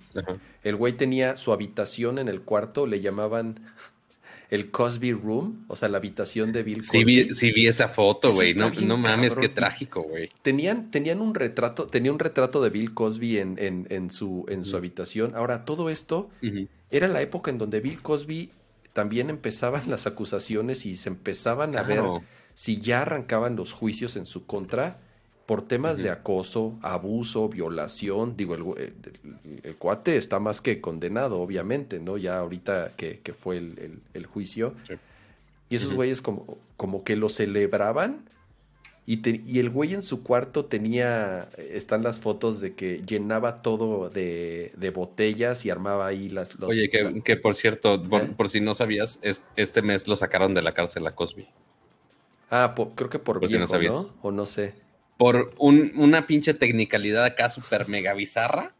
El 0.63 0.75
güey 0.75 0.93
tenía 0.93 1.37
su 1.37 1.53
habitación 1.53 2.17
en 2.17 2.27
el 2.27 2.41
cuarto, 2.41 2.85
le 2.87 2.99
llamaban 2.99 3.59
el 4.49 4.71
Cosby 4.71 5.11
Room, 5.11 5.65
o 5.67 5.75
sea, 5.75 5.89
la 5.89 5.97
habitación 5.97 6.51
de 6.51 6.63
Bill 6.63 6.77
Cosby. 6.77 7.33
Sí 7.33 7.51
vi, 7.51 7.67
esa 7.67 7.89
foto, 7.89 8.31
güey. 8.31 8.53
No, 8.53 8.69
no 8.69 8.97
mames, 8.97 9.35
qué 9.35 9.49
trágico, 9.49 10.03
güey. 10.03 10.29
Tenían, 10.41 10.89
tenían 10.89 11.21
un 11.21 11.35
retrato, 11.35 11.87
tenía 11.87 12.11
un 12.11 12.19
retrato 12.19 12.61
de 12.61 12.69
Bill 12.69 12.93
Cosby 12.93 13.39
en, 13.39 13.57
en, 13.59 13.87
en 13.89 14.09
su, 14.09 14.45
en 14.47 14.63
su 14.63 14.77
habitación. 14.77 15.33
Ahora, 15.35 15.65
todo 15.65 15.89
esto 15.89 16.29
era 16.91 17.07
la 17.07 17.21
época 17.21 17.51
en 17.51 17.57
donde 17.57 17.81
Bill 17.81 18.01
Cosby 18.01 18.51
también 18.93 19.29
empezaban 19.29 19.89
las 19.89 20.07
acusaciones 20.07 20.85
y 20.85 20.97
se 20.97 21.09
empezaban 21.09 21.77
a 21.77 21.83
ver 21.83 22.01
si 22.53 22.79
ya 22.79 23.03
arrancaban 23.03 23.55
los 23.55 23.73
juicios 23.73 24.15
en 24.15 24.25
su 24.25 24.45
contra 24.45 24.99
por 25.47 25.65
temas 25.65 26.03
de 26.03 26.09
acoso, 26.09 26.77
abuso, 26.81 27.47
violación. 27.47 28.35
Digo, 28.35 28.53
el, 28.53 28.91
el, 29.63 29.75
cuate 29.77 30.17
está 30.17 30.39
más 30.39 30.59
que 30.59 30.81
condenado, 30.81 31.39
obviamente, 31.39 31.99
¿no? 31.99 32.17
Ya 32.17 32.37
ahorita 32.37 32.91
que, 32.97 33.21
fue 33.33 33.57
el, 33.57 34.25
juicio. 34.25 34.75
Y 35.69 35.77
esos 35.77 35.93
güeyes 35.93 36.21
como, 36.21 36.57
como 36.75 37.05
que 37.05 37.15
lo 37.15 37.29
celebraban. 37.29 38.29
Y, 39.05 39.21
y, 39.49 39.59
el 39.59 39.69
güey 39.69 39.93
en 39.93 40.01
su 40.01 40.21
cuarto 40.21 40.65
tenía, 40.65 41.47
están 41.57 42.03
las 42.03 42.19
fotos 42.19 42.59
de 42.59 42.75
que 42.75 43.03
llenaba 43.07 43.61
todo 43.61 44.09
de, 44.09 44.91
botellas 44.93 45.65
y 45.65 45.69
armaba 45.69 46.07
ahí 46.07 46.27
las... 46.27 46.61
Oye, 46.61 46.89
que, 47.23 47.37
por 47.37 47.55
cierto, 47.55 48.01
por, 48.35 48.49
si 48.49 48.59
no 48.59 48.75
sabías, 48.75 49.21
este 49.55 49.81
mes 49.81 50.09
lo 50.09 50.17
sacaron 50.17 50.53
de 50.53 50.61
la 50.61 50.73
cárcel 50.73 51.07
a 51.07 51.11
Cosby. 51.11 51.47
Ah, 52.51 52.75
creo 52.95 53.09
que 53.09 53.19
por, 53.19 53.39
viejo, 53.39 53.79
¿no? 53.79 54.13
O 54.21 54.31
no 54.31 54.45
sé 54.45 54.86
por 55.17 55.53
una 55.57 56.27
pinche 56.27 56.53
tecnicalidad 56.53 57.25
acá 57.25 57.49
super 57.49 57.87
mega 57.89 58.13
bizarra, 58.13 58.73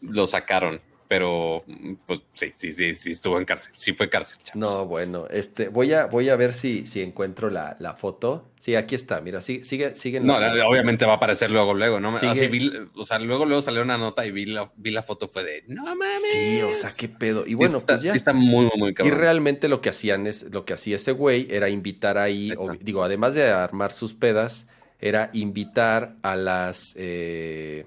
lo 0.00 0.26
sacaron. 0.26 0.80
pero 1.08 1.62
pues 2.06 2.22
sí, 2.34 2.52
sí, 2.56 2.72
sí, 2.72 2.94
sí 2.94 3.12
estuvo 3.12 3.38
en 3.38 3.44
cárcel, 3.44 3.72
sí 3.76 3.92
fue 3.92 4.08
cárcel. 4.08 4.38
No, 4.54 4.86
bueno, 4.86 5.26
este, 5.30 5.68
voy 5.68 5.92
a, 5.92 6.06
voy 6.06 6.28
a 6.30 6.36
ver 6.36 6.52
si, 6.52 6.86
si 6.86 7.00
encuentro 7.00 7.48
la, 7.50 7.76
la 7.78 7.94
foto. 7.94 8.50
Sí, 8.58 8.74
aquí 8.74 8.96
está, 8.96 9.20
mira, 9.20 9.40
sigue, 9.40 9.64
sigue, 9.64 9.94
sigue 9.94 10.18
No, 10.18 10.36
obviamente 10.36 11.06
va 11.06 11.12
a 11.12 11.16
aparecer 11.16 11.50
luego, 11.52 11.74
luego, 11.74 12.00
¿no? 12.00 12.08
Así 12.08 12.46
vi, 12.48 12.72
o 12.96 13.04
sea, 13.04 13.20
luego, 13.20 13.44
luego 13.44 13.60
salió 13.60 13.82
una 13.82 13.96
nota 13.96 14.26
y 14.26 14.32
vi 14.32 14.46
la, 14.46 14.72
vi 14.76 14.90
la 14.90 15.04
foto, 15.04 15.28
fue 15.28 15.44
de, 15.44 15.64
no 15.68 15.84
mames. 15.84 16.32
Sí, 16.32 16.60
o 16.62 16.74
sea, 16.74 16.90
qué 16.98 17.08
pedo. 17.08 17.46
Y 17.46 17.54
bueno, 17.54 17.78
está, 17.78 17.94
pues 17.94 18.02
ya. 18.04 18.10
Sí 18.10 18.18
está 18.18 18.32
muy, 18.32 18.68
muy 18.76 18.92
cabrón. 18.92 19.14
Y 19.14 19.16
realmente 19.16 19.68
lo 19.68 19.80
que 19.80 19.90
hacían 19.90 20.26
es, 20.26 20.42
lo 20.52 20.64
que 20.64 20.72
hacía 20.72 20.96
ese 20.96 21.12
güey 21.12 21.46
era 21.50 21.68
invitar 21.68 22.18
ahí, 22.18 22.52
digo, 22.80 23.04
además 23.04 23.34
de 23.34 23.48
armar 23.48 23.92
sus 23.92 24.14
pedas, 24.14 24.66
era 25.00 25.30
invitar 25.32 26.16
a 26.22 26.36
las 26.36 26.94
eh, 26.96 27.86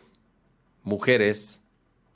mujeres 0.83 1.59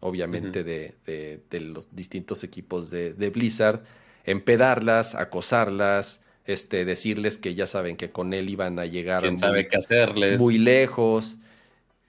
obviamente, 0.04 0.64
de, 0.66 1.42
los 1.62 1.96
distintos 1.96 2.44
equipos 2.44 2.90
de, 2.90 3.32
Blizzard, 3.34 3.84
empedarlas, 4.26 5.16
acosarlas, 5.16 6.22
este, 6.46 6.84
decirles 6.84 7.38
que 7.38 7.56
ya 7.56 7.68
saben 7.68 7.96
que 7.96 8.12
con 8.12 8.34
él 8.34 8.50
iban 8.50 8.80
a 8.80 8.86
llegar 8.86 9.26
muy, 9.26 9.38
sabe 9.38 9.68
qué 9.70 9.78
hacerles? 9.78 10.40
muy 10.40 10.58
lejos. 10.58 11.38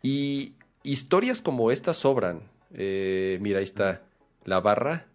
Y 0.03 0.55
historias 0.83 1.41
como 1.41 1.71
estas 1.71 1.99
sobran. 1.99 2.43
Eh, 2.75 3.39
mira, 3.41 3.61
ahí 3.61 3.65
está 3.65 4.03
la 4.45 4.61
barra. 4.61 5.07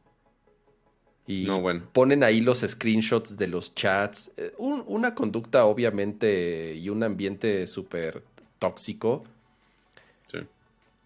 Y 1.32 1.48
ponen 1.94 2.24
ahí 2.24 2.42
los 2.42 2.62
screenshots 2.62 3.38
de 3.38 3.46
los 3.46 3.76
chats. 3.76 4.32
Eh, 4.36 4.52
una 4.58 5.14
conducta, 5.14 5.66
obviamente, 5.66 6.74
y 6.74 6.90
un 6.90 7.04
ambiente 7.04 7.68
súper 7.68 8.24
tóxico. 8.58 9.24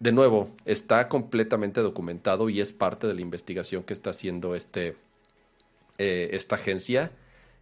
De 0.00 0.12
nuevo, 0.12 0.50
está 0.64 1.10
completamente 1.10 1.82
documentado 1.82 2.48
y 2.48 2.62
es 2.62 2.72
parte 2.72 3.06
de 3.06 3.12
la 3.12 3.20
investigación 3.20 3.82
que 3.82 3.92
está 3.92 4.10
haciendo 4.10 4.54
este, 4.54 4.96
eh, 5.98 6.30
esta 6.32 6.54
agencia. 6.54 7.12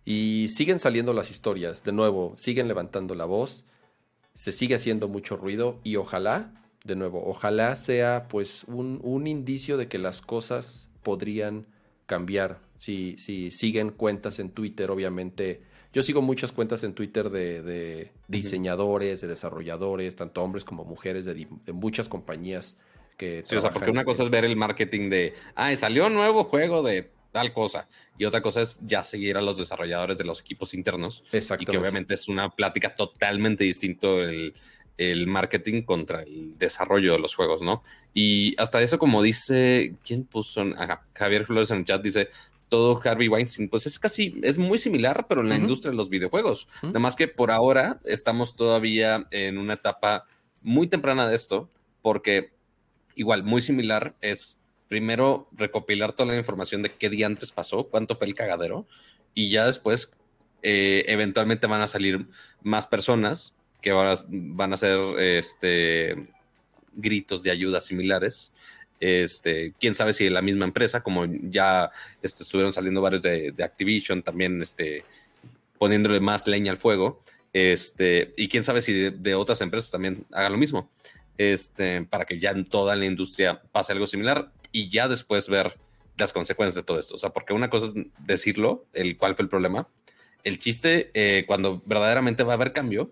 Y 0.05 0.47
siguen 0.47 0.79
saliendo 0.79 1.13
las 1.13 1.33
historias, 1.33 1.83
de 1.83 1.91
nuevo, 1.91 2.33
siguen 2.37 2.69
levantando 2.69 3.17
la 3.17 3.25
voz, 3.25 3.65
se 4.35 4.53
sigue 4.53 4.77
haciendo 4.77 5.09
mucho 5.09 5.37
ruido 5.37 5.81
y 5.83 5.97
ojalá, 5.97 6.53
de 6.85 6.95
nuevo, 6.95 7.25
ojalá 7.27 7.75
sea 7.75 8.29
pues 8.29 8.63
un, 8.69 9.01
un 9.03 9.27
indicio 9.27 9.77
de 9.77 9.89
que 9.89 9.99
las 9.99 10.23
cosas 10.23 10.89
podrían 11.03 11.67
cambiar. 12.13 12.59
Si, 12.79 13.17
si 13.17 13.51
siguen 13.51 13.89
cuentas 13.89 14.39
en 14.39 14.51
Twitter, 14.51 14.91
obviamente 14.91 15.63
yo 15.95 16.03
sigo 16.03 16.21
muchas 16.21 16.53
cuentas 16.53 16.85
en 16.85 16.93
Twitter 16.93 17.31
de, 17.31 18.11
diseñadores, 18.29 19.23
de 19.23 19.29
desarrolladores, 19.29 20.15
tanto 20.15 20.43
hombres 20.43 20.63
como 20.65 20.85
mujeres, 20.85 21.25
de, 21.25 21.47
muchas 21.73 22.11
compañías 22.11 22.77
que... 23.17 23.45
Sí, 23.47 23.57
o 23.57 23.63
sea, 23.63 23.71
porque 23.71 23.91
una 23.91 24.05
cosa 24.05 24.25
es 24.25 24.29
ver 24.29 24.45
el 24.45 24.57
marketing 24.57 25.09
de, 25.09 25.33
ah, 25.55 25.75
salió 25.75 26.07
un 26.07 26.15
nuevo 26.15 26.45
juego 26.45 26.83
de 26.83 27.11
tal 27.31 27.55
cosa. 27.55 27.89
Y 28.19 28.27
otra 28.27 28.43
cosa 28.43 28.61
es 28.61 28.77
ya 28.83 29.05
seguir 29.05 29.39
a 29.39 29.41
los 29.41 29.57
desarrolladores 29.57 30.19
de 30.19 30.25
los 30.25 30.41
equipos 30.41 30.75
internos. 30.75 31.25
Exacto. 31.33 31.63
Y 31.63 31.67
que 31.67 31.79
obviamente 31.79 32.13
es 32.13 32.29
una 32.29 32.51
plática 32.51 32.95
totalmente 32.95 33.65
distinto 33.65 34.23
el, 34.23 34.53
el, 34.99 35.27
marketing 35.27 35.83
contra 35.83 36.23
el 36.23 36.57
desarrollo 36.59 37.13
de 37.13 37.19
los 37.19 37.35
juegos, 37.35 37.63
¿no? 37.63 37.83
Y 38.15 38.55
hasta 38.61 38.83
eso, 38.83 38.99
como 38.99 39.23
dice, 39.23 39.95
¿quién 40.05 40.25
puso? 40.25 40.65
Javier 41.15 41.47
Flores 41.47 41.71
en 41.71 41.79
el 41.79 41.85
chat 41.85 42.03
dice, 42.03 42.29
todo 42.69 42.99
Harvey 43.05 43.29
Weinstein, 43.29 43.69
pues 43.69 43.87
es 43.87 43.99
casi, 43.99 44.41
es 44.43 44.57
muy 44.57 44.79
similar, 44.79 45.27
pero 45.29 45.43
en 45.43 45.51
la 45.51 45.57
industria 45.57 45.91
de 45.91 45.97
los 45.97 46.09
videojuegos. 46.09 46.69
Nada 46.83 47.01
más 47.01 47.17
que 47.17 47.29
por 47.29 47.51
ahora 47.51 48.01
estamos 48.05 48.57
todavía 48.57 49.27
en 49.31 49.59
una 49.59 49.75
etapa 49.75 50.27
muy 50.63 50.87
temprana 50.87 51.29
de 51.29 51.35
esto, 51.35 51.69
porque 52.01 52.53
igual, 53.15 53.45
muy 53.45 53.61
similar 53.61 54.15
es 54.21 54.59
primero 54.89 55.49
recopilar 55.53 56.13
toda 56.13 56.33
la 56.33 56.39
información 56.39 56.83
de 56.83 56.95
qué 56.95 57.11
día 57.11 57.27
antes 57.27 57.53
pasó, 57.53 57.89
cuánto 57.89 58.17
fue 58.17 58.27
el 58.27 58.35
cagadero, 58.35 58.87
y 59.35 59.51
ya 59.51 59.67
después 59.67 60.13
eh, 60.63 61.05
eventualmente 61.09 61.67
van 61.67 61.83
a 61.83 61.87
salir 61.89 62.27
más 62.63 62.87
personas 62.87 63.55
que 63.83 63.93
van 63.93 64.17
a, 64.17 64.21
van 64.29 64.71
a 64.71 64.75
hacer 64.75 64.99
este, 65.19 66.29
gritos 66.95 67.43
de 67.43 67.51
ayuda 67.51 67.81
similares 67.81 68.53
este, 69.03 69.75
quién 69.81 69.97
sabe 69.97 70.13
si 70.13 70.31
la 70.31 70.43
misma 70.43 70.65
empresa, 70.65 71.03
como 71.03 71.25
ya 71.27 71.91
este, 72.23 72.45
estuvieron 72.45 72.73
saliendo 72.73 73.03
varios 73.03 73.23
de, 73.23 73.53
Activision, 73.59 74.23
también 74.23 74.63
este, 74.63 75.05
poniéndole 75.77 76.21
más 76.21 76.47
leña 76.47 76.71
al 76.71 76.77
fuego. 76.79 77.21
Este, 77.53 78.33
y 78.37 78.49
quién 78.49 78.63
sabe 78.63 78.81
si 78.81 79.11
de, 79.11 79.35
otras 79.35 79.61
empresas 79.61 79.91
también 79.91 80.25
hagan 80.31 80.53
lo 80.53 80.59
mismo. 80.59 80.89
Este, 81.37 82.03
para 82.03 82.27
que 82.27 82.39
ya 82.39 82.53
en 82.53 82.65
toda 82.65 82.95
la 82.95 83.05
industria 83.05 83.61
pase 83.73 83.93
algo 83.93 84.07
similar 84.07 84.53
y 84.71 84.89
ya 84.89 85.09
después 85.09 85.49
ver 85.49 85.77
las 86.17 86.33
consecuencias 86.33 86.77
de 86.77 86.85
todo 86.85 87.01
esto. 87.01 87.17
O 87.17 87.19
sea, 87.19 87.31
porque 87.31 87.55
una 87.55 87.71
cosa 87.71 87.87
es 87.87 87.95
decirlo, 88.21 88.87
el 88.93 89.17
cuál 89.17 89.35
fue 89.35 89.43
el 89.43 89.49
problema. 89.49 89.89
El 90.45 90.61
chiste, 90.61 91.11
eh, 91.15 91.45
cuando 91.49 91.83
verdaderamente 91.87 92.45
va 92.45 92.53
a 92.53 92.55
haber 92.55 92.73
cambio, 92.73 93.11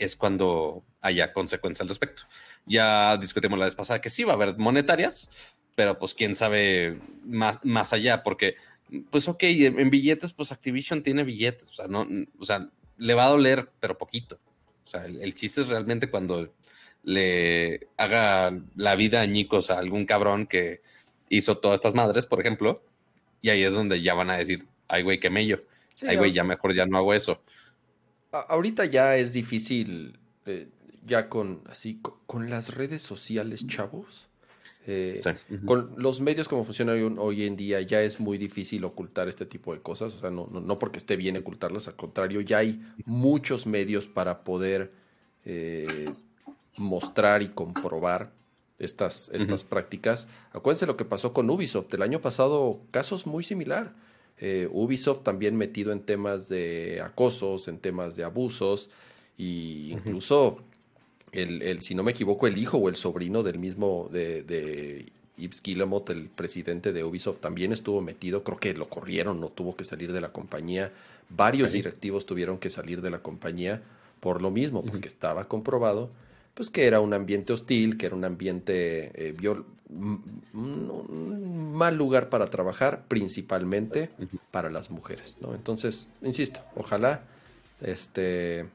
es 0.00 0.16
cuando 0.16 0.82
haya 1.00 1.32
consecuencias 1.32 1.82
al 1.82 1.88
respecto. 1.88 2.22
Ya 2.66 3.16
discutimos 3.16 3.58
la 3.58 3.66
vez 3.66 3.74
pasada 3.74 4.00
que 4.00 4.10
sí 4.10 4.24
va 4.24 4.32
a 4.32 4.36
haber 4.36 4.56
monetarias, 4.58 5.30
pero 5.76 5.98
pues 5.98 6.14
quién 6.14 6.34
sabe 6.34 6.98
más, 7.24 7.58
más 7.62 7.92
allá, 7.92 8.22
porque 8.22 8.56
pues 9.10 9.28
ok, 9.28 9.42
en 9.42 9.90
billetes, 9.90 10.32
pues 10.32 10.50
Activision 10.50 11.02
tiene 11.02 11.22
billetes, 11.22 11.68
o 11.68 11.72
sea, 11.72 11.86
no, 11.86 12.06
o 12.38 12.44
sea, 12.44 12.68
le 12.96 13.14
va 13.14 13.26
a 13.26 13.30
doler, 13.30 13.70
pero 13.78 13.96
poquito. 13.96 14.38
O 14.84 14.88
sea, 14.88 15.04
el, 15.04 15.34
chiste 15.34 15.60
es 15.60 15.68
realmente 15.68 16.10
cuando 16.10 16.52
le 17.04 17.88
haga 17.96 18.52
la 18.74 18.96
vida 18.96 19.20
añicos 19.20 19.70
a 19.70 19.78
algún 19.78 20.06
cabrón 20.06 20.46
que 20.46 20.82
hizo 21.28 21.58
todas 21.58 21.78
estas 21.78 21.94
madres, 21.94 22.26
por 22.26 22.40
ejemplo, 22.40 22.82
y 23.40 23.50
ahí 23.50 23.62
es 23.62 23.72
donde 23.72 24.02
ya 24.02 24.14
van 24.14 24.30
a 24.30 24.36
decir, 24.36 24.66
ay, 24.88 25.02
güey, 25.02 25.20
qué 25.20 25.30
mello. 25.30 25.64
ay, 26.06 26.16
güey, 26.16 26.32
ya 26.32 26.42
mejor 26.42 26.74
ya 26.74 26.86
no 26.86 26.98
hago 26.98 27.14
eso. 27.14 27.42
Ahorita 28.32 28.84
ya 28.84 29.16
es 29.16 29.32
difícil 29.32 30.18
eh, 30.46 30.68
ya 31.04 31.28
con 31.28 31.62
así 31.68 32.00
con, 32.26 32.50
las 32.50 32.74
redes 32.74 33.02
sociales, 33.02 33.66
chavos. 33.66 34.28
Eh, 34.86 35.20
con 35.66 35.92
los 35.98 36.20
medios 36.20 36.48
como 36.48 36.64
funcionan 36.64 37.18
hoy, 37.18 37.44
en 37.44 37.56
día 37.56 37.80
ya 37.82 38.02
es 38.02 38.18
muy 38.18 38.38
difícil 38.38 38.84
ocultar 38.84 39.28
este 39.28 39.44
tipo 39.44 39.74
de 39.74 39.80
cosas, 39.80 40.14
o 40.14 40.20
sea, 40.20 40.30
no, 40.30 40.46
no, 40.46 40.78
porque 40.78 40.98
esté 40.98 41.16
bien 41.16 41.36
ocultarlas, 41.36 41.86
al 41.86 41.96
contrario, 41.96 42.40
ya 42.40 42.58
hay 42.58 42.82
muchos 43.04 43.66
medios 43.66 44.08
para 44.08 44.42
poder 44.42 44.90
eh, 45.44 46.10
mostrar 46.78 47.42
y 47.42 47.48
comprobar 47.48 48.32
estas, 48.78 49.30
estas 49.32 49.64
prácticas. 49.64 50.28
Acuérdense 50.52 50.86
lo 50.86 50.96
que 50.96 51.04
pasó 51.04 51.32
con 51.32 51.50
Ubisoft, 51.50 51.92
el 51.92 52.02
año 52.02 52.20
pasado 52.20 52.80
casos 52.90 53.26
muy 53.26 53.44
similar. 53.44 53.94
Eh, 54.40 54.68
Ubisoft 54.72 55.22
también 55.22 55.56
metido 55.56 55.92
en 55.92 56.00
temas 56.00 56.48
de 56.48 57.00
acosos, 57.02 57.68
en 57.68 57.78
temas 57.78 58.16
de 58.16 58.24
abusos, 58.24 58.88
y 59.36 59.92
incluso 59.92 60.58
el, 61.32 61.80
si 61.82 61.94
no 61.94 62.02
me 62.02 62.10
equivoco, 62.10 62.46
el 62.46 62.58
hijo 62.58 62.78
o 62.78 62.88
el 62.88 62.96
sobrino 62.96 63.42
del 63.42 63.58
mismo 63.58 64.08
de, 64.10 64.42
de 64.42 65.06
Yves 65.36 65.62
Guillemot, 65.62 66.08
el 66.10 66.28
presidente 66.28 66.92
de 66.92 67.04
Ubisoft, 67.04 67.40
también 67.40 67.72
estuvo 67.72 68.00
metido. 68.00 68.42
Creo 68.42 68.58
que 68.58 68.74
lo 68.74 68.88
corrieron, 68.88 69.40
no 69.40 69.48
tuvo 69.48 69.76
que 69.76 69.84
salir 69.84 70.12
de 70.12 70.20
la 70.20 70.32
compañía. 70.32 70.92
Varios 71.28 71.72
directivos 71.72 72.26
tuvieron 72.26 72.58
que 72.58 72.70
salir 72.70 73.02
de 73.02 73.10
la 73.10 73.22
compañía 73.22 73.82
por 74.20 74.42
lo 74.42 74.50
mismo, 74.50 74.84
porque 74.84 75.08
estaba 75.08 75.48
comprobado 75.48 76.10
pues 76.60 76.68
que 76.68 76.86
era 76.86 77.00
un 77.00 77.14
ambiente 77.14 77.54
hostil, 77.54 77.96
que 77.96 78.04
era 78.04 78.14
un 78.14 78.22
ambiente 78.22 79.12
eh, 79.14 79.34
un 80.52 81.72
mal 81.74 81.96
lugar 81.96 82.28
para 82.28 82.50
trabajar, 82.50 83.06
principalmente 83.08 84.10
para 84.50 84.68
las 84.68 84.90
mujeres, 84.90 85.38
¿no? 85.40 85.54
Entonces, 85.54 86.06
insisto, 86.20 86.60
ojalá 86.76 87.22
este 87.80 88.66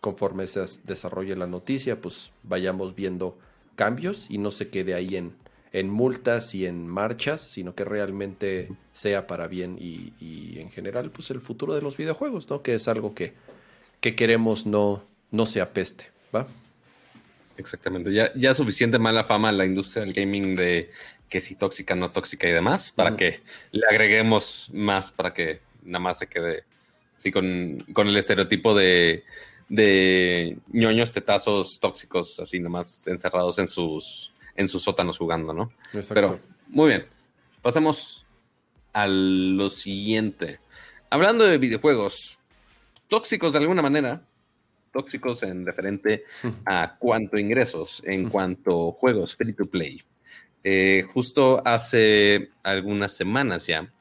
conforme 0.00 0.46
se 0.46 0.64
desarrolle 0.84 1.36
la 1.36 1.46
noticia, 1.46 2.00
pues 2.00 2.32
vayamos 2.44 2.94
viendo 2.94 3.36
cambios 3.76 4.30
y 4.30 4.38
no 4.38 4.50
se 4.50 4.70
quede 4.70 4.94
ahí 4.94 5.14
en, 5.14 5.34
en 5.74 5.90
multas 5.90 6.54
y 6.54 6.64
en 6.64 6.88
marchas, 6.88 7.42
sino 7.42 7.74
que 7.74 7.84
realmente 7.84 8.70
sea 8.94 9.26
para 9.26 9.48
bien 9.48 9.76
y, 9.78 10.58
en 10.58 10.70
general, 10.70 11.10
pues 11.10 11.28
el 11.28 11.42
futuro 11.42 11.74
de 11.74 11.82
los 11.82 11.98
videojuegos, 11.98 12.48
¿no? 12.48 12.62
Que 12.62 12.76
es 12.76 12.88
algo 12.88 13.14
que, 13.14 13.34
que 14.00 14.16
queremos 14.16 14.64
no, 14.64 15.02
no 15.30 15.44
se 15.44 15.60
apeste, 15.60 16.06
¿va? 16.34 16.46
Exactamente, 17.56 18.12
ya, 18.12 18.32
ya 18.34 18.54
suficiente 18.54 18.98
mala 18.98 19.24
fama 19.24 19.50
a 19.50 19.52
la 19.52 19.64
industria 19.64 20.04
del 20.04 20.12
gaming 20.12 20.56
de 20.56 20.90
que 21.28 21.40
si 21.40 21.54
tóxica, 21.54 21.94
no 21.94 22.10
tóxica 22.10 22.48
y 22.48 22.52
demás, 22.52 22.92
para 22.92 23.16
que 23.16 23.40
le 23.72 23.86
agreguemos 23.88 24.70
más, 24.72 25.12
para 25.12 25.32
que 25.32 25.60
nada 25.82 26.00
más 26.00 26.18
se 26.18 26.28
quede 26.28 26.64
así 27.16 27.30
con, 27.32 27.78
con 27.92 28.08
el 28.08 28.16
estereotipo 28.16 28.74
de 28.74 29.24
de 29.68 30.58
ñoños 30.72 31.12
tetazos 31.12 31.80
tóxicos, 31.80 32.38
así 32.40 32.60
nomás 32.60 33.06
encerrados 33.06 33.58
en 33.58 33.68
sus, 33.68 34.32
en 34.56 34.68
sus 34.68 34.82
sótanos 34.82 35.18
jugando, 35.18 35.52
¿no? 35.52 35.72
Pero, 36.08 36.38
muy 36.68 36.88
bien. 36.88 37.06
Pasemos 37.62 38.26
a 38.92 39.06
lo 39.06 39.68
siguiente. 39.68 40.60
Hablando 41.10 41.44
de 41.44 41.58
videojuegos 41.58 42.38
tóxicos 43.08 43.52
de 43.52 43.58
alguna 43.58 43.82
manera, 43.82 44.22
tóxicos 44.94 45.42
en 45.42 45.66
referente 45.66 46.24
a 46.64 46.96
cuánto 46.98 47.36
ingresos, 47.36 48.02
en 48.06 48.30
cuanto 48.30 48.92
juegos 48.92 49.34
free 49.34 49.52
to 49.52 49.66
play. 49.66 50.00
eh, 50.62 51.02
justo 51.12 51.60
hace 51.66 52.48
algunas 52.62 53.14
semanas 53.14 53.66
ya, 53.66 53.92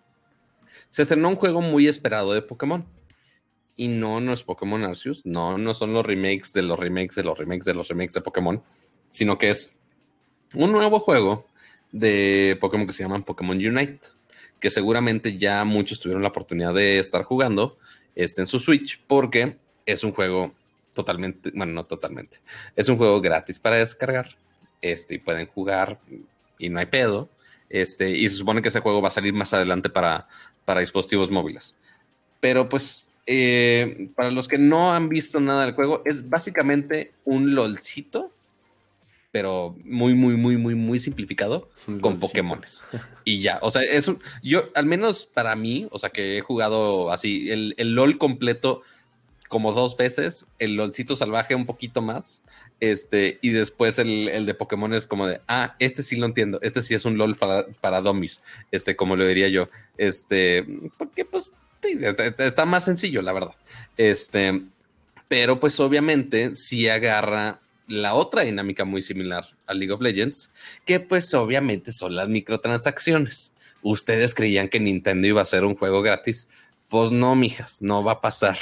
se 0.89 1.01
estrenó 1.01 1.27
un 1.29 1.35
juego 1.35 1.59
muy 1.59 1.87
esperado 1.87 2.33
de 2.33 2.41
Pokémon. 2.41 2.85
Y 3.75 3.87
no, 3.87 4.21
no 4.21 4.33
es 4.33 4.43
Pokémon 4.43 4.83
Arceus, 4.83 5.25
no, 5.25 5.57
no 5.57 5.73
son 5.73 5.93
los 5.93 6.05
remakes 6.05 6.53
de 6.53 6.61
los 6.61 6.77
remakes 6.77 7.15
de 7.15 7.23
los 7.23 7.35
remakes 7.35 7.65
de 7.65 7.73
los 7.73 7.87
remakes 7.87 8.13
de 8.13 8.21
Pokémon, 8.21 8.61
sino 9.09 9.39
que 9.39 9.49
es 9.49 9.75
un 10.53 10.71
nuevo 10.71 10.99
juego 10.99 11.47
de 11.91 12.55
Pokémon 12.61 12.85
que 12.85 12.93
se 12.93 13.01
llaman 13.01 13.23
Pokémon 13.23 13.57
Unite, 13.57 14.01
que 14.59 14.69
seguramente 14.69 15.37
ya 15.37 15.65
muchos 15.65 15.99
tuvieron 15.99 16.21
la 16.21 16.29
oportunidad 16.29 16.73
de 16.73 16.99
estar 16.99 17.23
jugando 17.23 17.79
este, 18.13 18.41
en 18.41 18.47
su 18.47 18.59
Switch, 18.59 19.03
porque 19.07 19.57
es 19.87 20.03
un 20.03 20.11
juego 20.11 20.53
totalmente, 20.93 21.51
bueno, 21.53 21.73
no 21.73 21.85
totalmente, 21.85 22.39
es 22.75 22.89
un 22.89 22.97
juego 22.97 23.21
gratis 23.21 23.59
para 23.59 23.77
descargar, 23.77 24.35
este, 24.81 25.15
y 25.15 25.19
pueden 25.19 25.47
jugar 25.47 25.99
y 26.57 26.69
no 26.69 26.79
hay 26.79 26.85
pedo, 26.85 27.29
este, 27.69 28.11
y 28.11 28.29
se 28.29 28.37
supone 28.37 28.61
que 28.61 28.67
ese 28.67 28.81
juego 28.81 29.01
va 29.01 29.07
a 29.07 29.11
salir 29.11 29.33
más 29.33 29.53
adelante 29.53 29.89
para, 29.89 30.27
para 30.65 30.81
dispositivos 30.81 31.31
móviles. 31.31 31.75
Pero 32.39 32.69
pues, 32.69 33.07
eh, 33.25 34.09
para 34.15 34.31
los 34.31 34.47
que 34.47 34.57
no 34.57 34.93
han 34.93 35.09
visto 35.09 35.39
nada 35.39 35.65
del 35.65 35.73
juego, 35.73 36.01
es 36.05 36.29
básicamente 36.29 37.13
un 37.25 37.55
LOLcito, 37.55 38.31
pero 39.31 39.75
muy, 39.83 40.13
muy, 40.13 40.35
muy, 40.35 40.57
muy, 40.57 40.75
muy 40.75 40.99
simplificado 40.99 41.67
con 42.01 42.19
Pokémon. 42.19 42.61
Y 43.23 43.39
ya, 43.39 43.57
o 43.63 43.71
sea, 43.71 43.81
eso, 43.81 44.19
yo, 44.43 44.69
al 44.75 44.85
menos 44.85 45.25
para 45.25 45.55
mí, 45.55 45.87
o 45.89 45.97
sea, 45.97 46.11
que 46.11 46.37
he 46.37 46.41
jugado 46.41 47.11
así, 47.11 47.49
el, 47.49 47.73
el 47.77 47.95
LOL 47.95 48.19
completo 48.19 48.83
como 49.53 49.71
dos 49.71 49.95
veces, 49.95 50.47
el 50.57 50.77
LOLcito 50.77 51.15
salvaje 51.15 51.53
un 51.53 51.67
poquito 51.67 52.01
más, 52.01 52.41
este, 52.79 53.37
y 53.43 53.51
después 53.51 53.99
el, 53.99 54.47
de 54.47 54.53
Pokémon 54.55 54.91
es 54.95 55.05
como 55.05 55.27
de, 55.27 55.41
ah, 55.47 55.75
este 55.77 56.01
sí 56.01 56.15
lo 56.15 56.25
entiendo, 56.25 56.57
este 56.63 56.81
sí 56.81 56.95
es 56.95 57.05
un 57.05 57.19
LOL 57.19 57.35
para, 57.35 57.67
para 57.79 58.01
dummies, 58.01 58.41
este, 58.71 58.95
como 58.95 59.15
lo 59.15 59.27
diría 59.27 59.49
yo, 59.49 59.69
este, 59.95 60.65
porque 60.97 61.23
pues 61.23 61.51
sí, 61.83 61.99
está, 62.01 62.65
más 62.65 62.85
sencillo, 62.85 63.21
la 63.21 63.31
verdad, 63.31 63.53
este, 63.95 64.63
pero 65.27 65.59
pues 65.59 65.79
obviamente 65.79 66.55
sí 66.55 66.89
agarra 66.89 67.59
la 67.85 68.15
otra 68.15 68.41
dinámica 68.41 68.85
muy 68.85 69.03
similar 69.03 69.45
a 69.67 69.75
League 69.75 69.93
of 69.93 70.01
Legends, 70.01 70.51
que 70.83 70.99
pues 70.99 71.31
obviamente 71.35 71.91
son 71.91 72.15
las 72.15 72.27
microtransacciones. 72.27 73.53
Ustedes 73.83 74.33
creían 74.33 74.67
que 74.67 74.79
Nintendo 74.79 75.27
iba 75.27 75.43
a 75.43 75.45
ser 75.45 75.63
un 75.63 75.75
juego 75.75 76.01
gratis, 76.01 76.49
pues 76.89 77.11
no, 77.11 77.35
mijas, 77.35 77.83
no 77.83 78.03
va 78.03 78.13
a 78.13 78.21
pasar. 78.21 78.57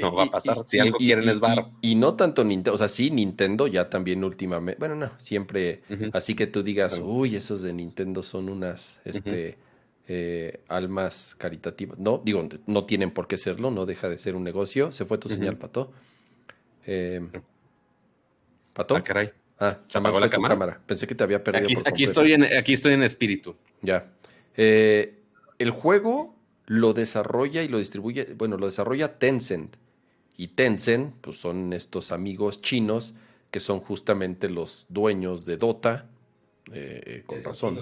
No 0.00 0.14
va 0.14 0.24
a 0.24 0.30
pasar. 0.30 0.62
si 0.64 0.78
algo 0.78 0.98
quieren 0.98 1.28
es 1.28 1.40
bar. 1.40 1.70
Y, 1.80 1.94
no 1.94 2.14
tanto 2.14 2.44
Nintendo, 2.44 2.74
o 2.74 2.78
sea, 2.78 2.88
sí, 2.88 3.10
Nintendo 3.10 3.66
ya 3.66 3.90
también 3.90 4.22
últimamente. 4.24 4.78
Bueno, 4.78 4.94
no, 4.94 5.10
siempre. 5.18 5.82
Así 6.12 6.34
que 6.34 6.46
tú 6.46 6.62
digas, 6.62 7.00
uy, 7.02 7.36
esos 7.36 7.62
de 7.62 7.72
Nintendo 7.72 8.22
son 8.22 8.48
unas 8.48 9.00
este, 9.04 9.58
eh, 10.08 10.60
almas 10.68 11.34
caritativas. 11.36 11.98
No, 11.98 12.20
digo, 12.24 12.48
no 12.66 12.84
tienen 12.84 13.10
por 13.10 13.26
qué 13.26 13.38
serlo, 13.38 13.70
no 13.70 13.86
deja 13.86 14.08
de 14.08 14.18
ser 14.18 14.36
un 14.36 14.44
negocio. 14.44 14.92
Se 14.92 15.04
fue 15.04 15.18
tu 15.18 15.28
señal, 15.28 15.56
Pato. 15.56 15.92
Eh, 16.86 17.20
¿Pato? 18.72 18.96
Ah, 18.96 19.02
caray. 19.02 19.32
Ah, 19.58 19.78
apagó 19.92 20.18
la 20.18 20.30
cámara? 20.30 20.80
Pensé 20.86 21.06
que 21.06 21.14
te 21.14 21.22
había 21.22 21.44
perdido. 21.44 21.82
Aquí, 21.84 22.04
estoy, 22.04 22.32
en, 22.32 22.44
aquí 22.44 22.72
estoy 22.72 22.94
en 22.94 23.02
espíritu. 23.02 23.56
Ya. 23.82 24.10
Eh, 24.56 25.18
el 25.58 25.70
juego 25.70 26.34
lo 26.70 26.92
desarrolla 26.92 27.64
y 27.64 27.68
lo 27.68 27.78
distribuye, 27.78 28.32
bueno, 28.34 28.56
lo 28.56 28.66
desarrolla 28.66 29.18
Tencent. 29.18 29.74
Y 30.36 30.48
Tencent, 30.48 31.16
pues 31.20 31.36
son 31.36 31.72
estos 31.72 32.12
amigos 32.12 32.62
chinos 32.62 33.14
que 33.50 33.58
son 33.58 33.80
justamente 33.80 34.48
los 34.48 34.86
dueños 34.88 35.44
de 35.46 35.56
Dota, 35.56 36.06
eh, 36.72 37.02
eh, 37.04 37.22
con 37.26 37.42
razón. 37.42 37.76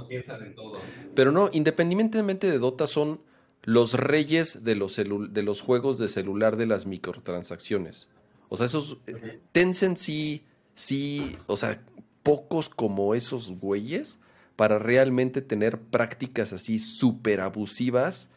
Pero 1.15 1.33
no, 1.33 1.51
independientemente 1.53 2.51
de 2.51 2.59
Dota, 2.59 2.87
son 2.87 3.21
los 3.63 3.93
reyes 3.93 4.65
de 4.65 4.75
los, 4.75 4.97
de 4.97 5.43
los 5.43 5.61
juegos 5.61 5.99
de 5.99 6.09
celular 6.09 6.57
de 6.57 6.65
las 6.65 6.87
microtransacciones. 6.87 8.09
O 8.49 8.57
sea, 8.57 8.65
esos. 8.65 8.97
Eh, 9.07 9.39
Tencent 9.53 9.99
sí, 9.99 10.47
sí, 10.75 11.37
o 11.47 11.59
sea, 11.59 11.85
pocos 12.23 12.71
como 12.71 13.15
esos 13.15 13.51
güeyes 13.51 14.19
para 14.57 14.79
realmente 14.79 15.43
tener 15.43 15.79
prácticas 15.79 16.55
así 16.55 16.79
súper 16.79 17.43
abusivas 17.43 18.31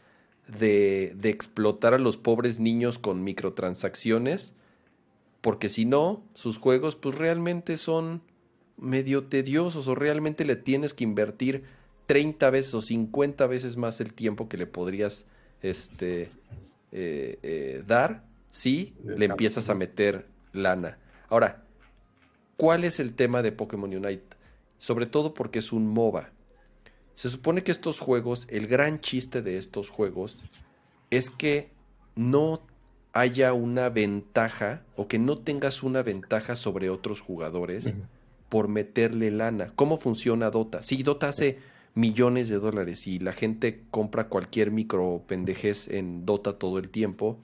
de, 0.59 1.15
explotar 1.23 1.93
a 1.93 1.99
los 1.99 2.17
pobres 2.17 2.59
niños 2.59 2.99
con 2.99 3.23
microtransacciones, 3.23 4.53
porque 5.41 5.69
si 5.69 5.85
no, 5.85 6.23
sus 6.33 6.57
juegos 6.57 6.95
pues 6.95 7.15
realmente 7.17 7.77
son 7.77 8.21
medio 8.77 9.25
tediosos 9.25 9.87
o 9.87 9.95
realmente 9.95 10.45
le 10.45 10.55
tienes 10.55 10.93
que 10.93 11.03
invertir 11.03 11.63
30 12.07 12.49
veces 12.49 12.73
o 12.73 12.81
50 12.81 13.47
veces 13.47 13.77
más 13.77 14.01
el 14.01 14.13
tiempo 14.13 14.49
que 14.49 14.57
le 14.57 14.67
podrías 14.67 15.25
este, 15.61 16.29
eh, 16.91 17.39
eh, 17.41 17.83
dar 17.85 18.25
si 18.49 18.95
le 19.03 19.25
empiezas 19.25 19.69
a 19.69 19.75
meter 19.75 20.27
lana. 20.51 20.97
Ahora, 21.29 21.63
¿cuál 22.57 22.83
es 22.83 22.99
el 22.99 23.13
tema 23.13 23.41
de 23.41 23.51
Pokémon 23.51 23.93
Unite? 23.93 24.35
Sobre 24.77 25.05
todo 25.05 25.33
porque 25.33 25.59
es 25.59 25.71
un 25.71 25.87
MOBA. 25.87 26.31
Se 27.15 27.29
supone 27.29 27.63
que 27.63 27.71
estos 27.71 27.99
juegos, 27.99 28.47
el 28.49 28.67
gran 28.67 28.99
chiste 28.99 29.41
de 29.41 29.57
estos 29.57 29.89
juegos 29.89 30.43
es 31.09 31.29
que 31.29 31.71
no 32.15 32.61
haya 33.13 33.53
una 33.53 33.89
ventaja 33.89 34.83
o 34.95 35.07
que 35.07 35.19
no 35.19 35.37
tengas 35.37 35.83
una 35.83 36.01
ventaja 36.01 36.55
sobre 36.55 36.89
otros 36.89 37.21
jugadores 37.21 37.93
por 38.49 38.67
meterle 38.67 39.31
lana. 39.31 39.71
¿Cómo 39.75 39.97
funciona 39.97 40.49
Dota? 40.49 40.81
Sí, 40.81 41.03
Dota 41.03 41.29
hace 41.29 41.59
millones 41.93 42.49
de 42.49 42.59
dólares 42.59 43.07
y 43.07 43.19
la 43.19 43.33
gente 43.33 43.83
compra 43.91 44.27
cualquier 44.29 44.71
micro 44.71 45.23
pendejez 45.27 45.89
en 45.89 46.25
Dota 46.25 46.57
todo 46.57 46.79
el 46.79 46.89
tiempo, 46.89 47.37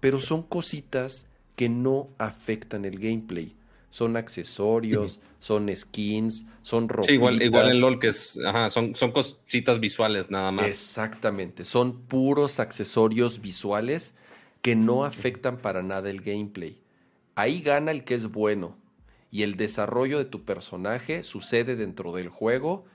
pero 0.00 0.20
son 0.20 0.42
cositas 0.42 1.26
que 1.56 1.68
no 1.68 2.08
afectan 2.18 2.84
el 2.84 2.98
gameplay 2.98 3.54
son 3.94 4.16
accesorios, 4.16 5.20
son 5.38 5.70
skins, 5.72 6.46
son 6.62 6.88
ropas. 6.88 7.06
Sí, 7.06 7.12
igual, 7.12 7.40
igual 7.40 7.70
en 7.70 7.80
LOL 7.80 8.00
que 8.00 8.08
es, 8.08 8.36
ajá, 8.44 8.68
son, 8.68 8.96
son 8.96 9.12
cositas 9.12 9.78
visuales 9.78 10.32
nada 10.32 10.50
más. 10.50 10.66
Exactamente, 10.66 11.64
son 11.64 12.00
puros 12.00 12.58
accesorios 12.58 13.40
visuales 13.40 14.16
que 14.62 14.74
no 14.74 15.04
afectan 15.04 15.58
para 15.58 15.84
nada 15.84 16.10
el 16.10 16.22
gameplay. 16.22 16.82
Ahí 17.36 17.62
gana 17.62 17.92
el 17.92 18.02
que 18.02 18.16
es 18.16 18.32
bueno 18.32 18.76
y 19.30 19.44
el 19.44 19.54
desarrollo 19.54 20.18
de 20.18 20.24
tu 20.24 20.42
personaje 20.42 21.22
sucede 21.22 21.76
dentro 21.76 22.12
del 22.14 22.28
juego 22.28 22.86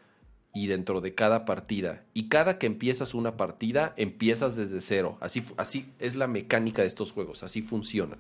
y 0.54 0.68
dentro 0.68 1.00
de 1.00 1.16
cada 1.16 1.46
partida. 1.46 2.04
Y 2.14 2.28
cada 2.28 2.60
que 2.60 2.68
empiezas 2.68 3.14
una 3.14 3.38
partida, 3.38 3.94
empiezas 3.96 4.58
desde 4.58 4.82
cero. 4.82 5.18
Así, 5.22 5.44
así 5.56 5.86
es 5.98 6.18
la 6.18 6.28
mecánica 6.28 6.82
de 6.82 6.90
estos 6.90 7.14
juegos, 7.14 7.42
así 7.42 7.62
funcionan. 7.62 8.20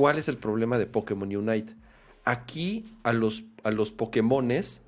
¿Cuál 0.00 0.16
es 0.16 0.28
el 0.28 0.38
problema 0.38 0.78
de 0.78 0.86
Pokémon 0.86 1.36
Unite? 1.36 1.74
Aquí 2.24 2.86
a 3.02 3.12
los, 3.12 3.44
a 3.64 3.70
los 3.70 3.92
Pokémones 3.92 4.80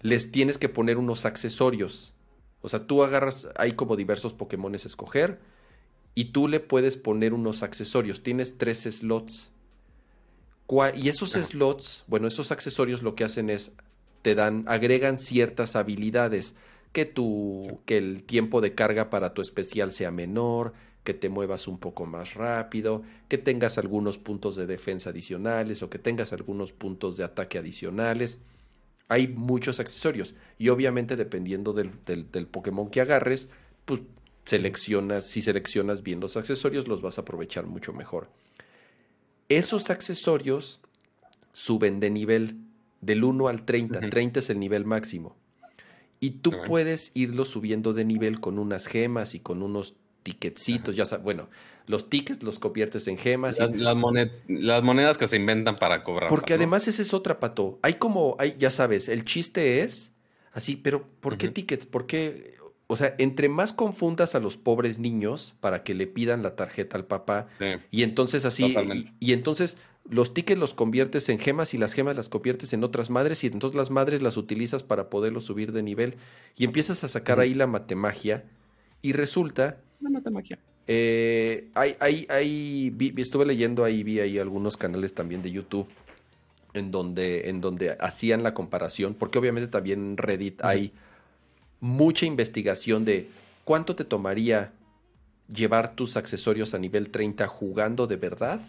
les 0.00 0.32
tienes 0.32 0.56
que 0.56 0.70
poner 0.70 0.96
unos 0.96 1.26
accesorios. 1.26 2.14
O 2.62 2.70
sea, 2.70 2.86
tú 2.86 3.02
agarras, 3.02 3.46
hay 3.58 3.72
como 3.72 3.94
diversos 3.94 4.32
Pokémones 4.32 4.86
a 4.86 4.88
escoger 4.88 5.38
y 6.14 6.32
tú 6.32 6.48
le 6.48 6.60
puedes 6.60 6.96
poner 6.96 7.34
unos 7.34 7.62
accesorios. 7.62 8.22
Tienes 8.22 8.56
tres 8.56 8.84
slots. 8.84 9.50
Y 10.94 11.10
esos 11.10 11.32
slots, 11.32 12.04
bueno, 12.06 12.26
esos 12.26 12.52
accesorios 12.52 13.02
lo 13.02 13.16
que 13.16 13.24
hacen 13.24 13.50
es 13.50 13.72
te 14.22 14.34
dan, 14.34 14.64
agregan 14.66 15.18
ciertas 15.18 15.76
habilidades. 15.76 16.54
Que, 16.94 17.04
tu, 17.04 17.80
que 17.84 17.98
el 17.98 18.22
tiempo 18.22 18.62
de 18.62 18.74
carga 18.74 19.10
para 19.10 19.34
tu 19.34 19.42
especial 19.42 19.92
sea 19.92 20.10
menor, 20.10 20.72
que 21.06 21.14
te 21.14 21.28
muevas 21.28 21.68
un 21.68 21.78
poco 21.78 22.04
más 22.04 22.34
rápido, 22.34 23.04
que 23.28 23.38
tengas 23.38 23.78
algunos 23.78 24.18
puntos 24.18 24.56
de 24.56 24.66
defensa 24.66 25.10
adicionales 25.10 25.82
o 25.84 25.88
que 25.88 26.00
tengas 26.00 26.32
algunos 26.32 26.72
puntos 26.72 27.16
de 27.16 27.22
ataque 27.22 27.58
adicionales. 27.58 28.38
Hay 29.08 29.28
muchos 29.28 29.78
accesorios 29.78 30.34
y 30.58 30.68
obviamente 30.68 31.14
dependiendo 31.14 31.72
del, 31.72 31.92
del, 32.04 32.46
Pokémon 32.48 32.90
que 32.90 33.00
agarres, 33.00 33.48
pues 33.84 34.02
seleccionas, 34.44 35.26
si 35.26 35.42
seleccionas 35.42 36.02
bien 36.02 36.18
los 36.18 36.36
accesorios 36.36 36.88
los 36.88 37.02
vas 37.02 37.18
a 37.18 37.20
aprovechar 37.20 37.66
mucho 37.66 37.92
mejor. 37.92 38.28
Esos 39.48 39.90
accesorios 39.90 40.80
suben 41.52 42.00
de 42.00 42.10
nivel 42.10 42.56
del 43.00 43.22
1 43.22 43.46
al 43.46 43.64
30, 43.64 44.10
30 44.10 44.40
es 44.40 44.50
el 44.50 44.58
nivel 44.58 44.84
máximo. 44.84 45.36
Y 46.18 46.30
tú 46.30 46.50
puedes 46.66 47.12
irlo 47.14 47.44
subiendo 47.44 47.92
de 47.92 48.04
nivel 48.04 48.40
con 48.40 48.58
unas 48.58 48.88
gemas 48.88 49.36
y 49.36 49.40
con 49.40 49.62
unos 49.62 49.94
ticketcitos, 50.26 50.96
ya 50.96 51.06
sabes, 51.06 51.22
bueno, 51.22 51.48
los 51.86 52.10
tickets 52.10 52.42
los 52.42 52.58
conviertes 52.58 53.06
en 53.06 53.16
gemas. 53.16 53.60
Las, 53.60 53.70
las, 54.48 54.82
monedas 54.82 55.18
que 55.18 55.28
se 55.28 55.36
inventan 55.36 55.76
para 55.76 56.02
cobrar. 56.02 56.28
Porque 56.28 56.54
además 56.54 56.88
ese 56.88 57.02
es 57.02 57.14
otra, 57.14 57.38
Pato. 57.38 57.78
Hay 57.82 57.94
como, 57.94 58.34
hay, 58.40 58.56
ya 58.58 58.72
sabes, 58.72 59.08
el 59.08 59.24
chiste 59.24 59.82
es 59.82 60.10
así, 60.52 60.74
pero 60.74 61.06
¿por 61.20 61.38
qué 61.38 61.46
tickets? 61.48 61.86
¿Por 61.86 62.06
qué? 62.06 62.56
O 62.88 62.96
sea, 62.96 63.14
entre 63.18 63.48
más 63.48 63.72
confundas 63.72 64.34
a 64.34 64.40
los 64.40 64.56
pobres 64.56 64.98
niños 64.98 65.54
para 65.60 65.84
que 65.84 65.94
le 65.94 66.08
pidan 66.08 66.42
la 66.42 66.56
tarjeta 66.56 66.96
al 66.96 67.04
papá 67.04 67.46
y 67.92 68.02
entonces 68.02 68.44
así, 68.44 68.74
y, 69.20 69.32
entonces 69.32 69.76
los 70.08 70.34
tickets 70.34 70.58
los 70.58 70.74
conviertes 70.74 71.28
en 71.28 71.38
gemas 71.38 71.74
y 71.74 71.78
las 71.78 71.92
gemas 71.92 72.16
las 72.16 72.28
conviertes 72.28 72.72
en 72.72 72.84
otras 72.84 73.10
madres 73.10 73.42
y 73.44 73.48
entonces 73.48 73.76
las 73.76 73.90
madres 73.90 74.22
las 74.22 74.36
utilizas 74.36 74.82
para 74.84 75.08
poderlo 75.08 75.40
subir 75.40 75.72
de 75.72 75.82
nivel 75.82 76.14
y 76.56 76.64
empiezas 76.64 77.02
a 77.04 77.08
sacar 77.08 77.38
ahí 77.38 77.54
la 77.54 77.68
matemagia 77.68 78.44
y 79.02 79.12
resulta... 79.12 79.78
La 80.00 80.10
matemagia. 80.10 80.58
Eh, 80.86 81.68
hay, 81.74 81.96
hay, 81.98 82.26
hay, 82.28 82.96
estuve 83.16 83.44
leyendo 83.44 83.84
ahí, 83.84 84.02
vi 84.02 84.20
ahí 84.20 84.38
algunos 84.38 84.76
canales 84.76 85.14
también 85.14 85.42
de 85.42 85.50
YouTube 85.50 85.88
en 86.74 86.90
donde, 86.90 87.48
en 87.48 87.60
donde 87.60 87.96
hacían 87.98 88.42
la 88.42 88.54
comparación, 88.54 89.14
porque 89.14 89.38
obviamente 89.38 89.68
también 89.68 90.00
en 90.00 90.16
Reddit 90.16 90.62
hay 90.62 90.92
mucha 91.80 92.26
investigación 92.26 93.04
de 93.04 93.28
cuánto 93.64 93.96
te 93.96 94.04
tomaría 94.04 94.72
llevar 95.48 95.94
tus 95.94 96.16
accesorios 96.16 96.74
a 96.74 96.78
nivel 96.78 97.10
30 97.10 97.46
jugando 97.46 98.06
de 98.06 98.16
verdad 98.16 98.60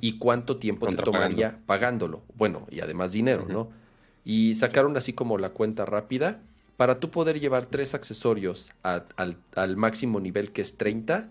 y 0.00 0.18
cuánto 0.18 0.56
tiempo 0.56 0.86
te 0.88 0.96
tomaría 0.96 1.58
pagándolo. 1.66 2.22
Bueno, 2.36 2.66
y 2.70 2.80
además 2.80 3.12
dinero, 3.12 3.46
¿no? 3.48 3.70
Y 4.24 4.54
sacaron 4.54 4.96
así 4.96 5.12
como 5.12 5.38
la 5.38 5.50
cuenta 5.50 5.84
rápida. 5.84 6.40
Para 6.76 6.98
tú 6.98 7.10
poder 7.10 7.38
llevar 7.38 7.66
tres 7.66 7.94
accesorios 7.94 8.72
al, 8.82 9.76
máximo 9.76 10.18
nivel 10.18 10.50
que 10.50 10.62
es 10.62 10.76
30, 10.76 11.30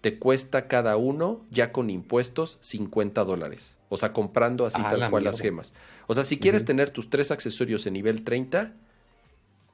te 0.00 0.18
cuesta 0.18 0.66
cada 0.66 0.96
uno, 0.96 1.44
ya 1.50 1.70
con 1.72 1.90
impuestos, 1.90 2.58
50 2.60 3.24
dólares. 3.24 3.76
O 3.88 3.96
sea, 3.96 4.12
comprando 4.12 4.66
así 4.66 4.82
tal 4.82 5.10
cual 5.10 5.24
las 5.24 5.40
gemas. 5.40 5.72
O 6.08 6.14
sea, 6.14 6.24
si 6.24 6.38
quieres 6.38 6.64
tener 6.64 6.90
tus 6.90 7.08
tres 7.08 7.30
accesorios 7.30 7.86
en 7.86 7.92
nivel 7.92 8.24
30, 8.24 8.74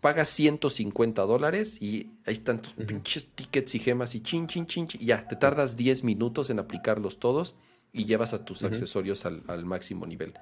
pagas 0.01 0.29
150 0.29 1.23
dólares 1.23 1.81
y 1.81 2.09
ahí 2.27 2.35
están 2.35 2.61
tus 2.61 2.75
pinches 2.75 3.29
tickets 3.29 3.75
y 3.75 3.79
gemas 3.79 4.15
y 4.15 4.23
chin, 4.23 4.47
chin, 4.47 4.67
chin, 4.67 4.87
chin, 4.87 5.01
y 5.01 5.07
ya, 5.07 5.27
te 5.27 5.37
tardas 5.37 5.77
10 5.77 6.05
minutos 6.05 6.51
en 6.51 6.59
aplicarlos 6.59 7.19
todos 7.19 7.55
y 7.93 8.05
llevas 8.05 8.35
a 8.35 8.45
tus 8.45 8.65
accesorios 8.65 9.27
al, 9.27 9.43
al, 9.47 9.65
máximo 9.65 10.07
nivel. 10.07 10.35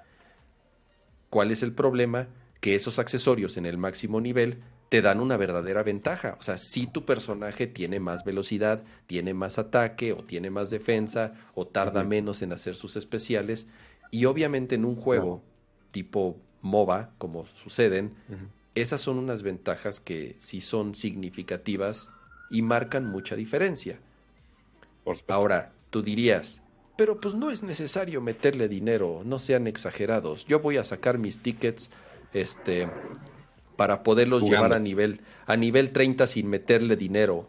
¿Cuál 1.30 1.50
es 1.50 1.62
el 1.62 1.72
problema? 1.72 2.28
Que 2.60 2.74
esos 2.74 2.98
accesorios 2.98 3.56
en 3.56 3.66
el 3.66 3.78
máximo 3.78 4.20
nivel 4.20 4.62
te 4.88 5.02
dan 5.02 5.20
una 5.20 5.36
verdadera 5.36 5.82
ventaja. 5.82 6.36
O 6.40 6.42
sea, 6.42 6.58
si 6.58 6.86
tu 6.86 7.04
personaje 7.04 7.66
tiene 7.66 8.00
más 8.00 8.24
velocidad, 8.24 8.82
tiene 9.06 9.34
más 9.34 9.58
ataque 9.58 10.12
o 10.12 10.24
tiene 10.24 10.50
más 10.50 10.70
defensa 10.70 11.34
o 11.54 11.66
tarda 11.66 12.04
menos 12.04 12.42
en 12.42 12.52
hacer 12.52 12.74
sus 12.74 12.96
especiales. 12.96 13.66
Y 14.10 14.24
obviamente 14.24 14.76
en 14.76 14.84
un 14.84 14.96
juego 14.96 15.42
tipo 15.90 16.38
MOBA, 16.62 17.10
como 17.18 17.46
suceden, 17.46 18.14
esas 18.74 19.00
son 19.00 19.18
unas 19.18 19.42
ventajas 19.42 20.00
que 20.00 20.36
sí 20.38 20.60
son 20.60 20.94
significativas 20.94 22.10
y 22.50 22.62
marcan 22.62 23.06
mucha 23.06 23.36
diferencia. 23.36 23.98
Ahora, 25.28 25.72
tú 25.90 26.02
dirías, 26.02 26.60
pero 26.96 27.20
pues 27.20 27.34
no 27.34 27.50
es 27.50 27.62
necesario 27.62 28.20
meterle 28.20 28.68
dinero, 28.68 29.22
no 29.24 29.38
sean 29.38 29.66
exagerados. 29.66 30.46
Yo 30.46 30.60
voy 30.60 30.76
a 30.76 30.84
sacar 30.84 31.18
mis 31.18 31.40
tickets 31.40 31.90
este 32.32 32.88
para 33.76 34.02
poderlos 34.02 34.42
llevar 34.42 34.72
a 34.72 34.78
nivel 34.78 35.20
a 35.46 35.56
nivel 35.56 35.90
30 35.90 36.26
sin 36.26 36.48
meterle 36.48 36.96
dinero. 36.96 37.48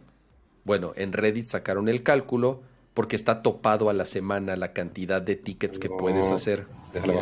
Bueno, 0.63 0.93
en 0.95 1.11
Reddit 1.13 1.45
sacaron 1.45 1.89
el 1.89 2.03
cálculo 2.03 2.61
porque 2.93 3.15
está 3.15 3.41
topado 3.41 3.89
a 3.89 3.93
la 3.93 4.05
semana 4.05 4.55
la 4.55 4.73
cantidad 4.73 5.21
de 5.21 5.35
tickets 5.35 5.79
que 5.79 5.89
puedes 5.89 6.29
hacer. 6.29 6.67
Déjalo 6.93 7.21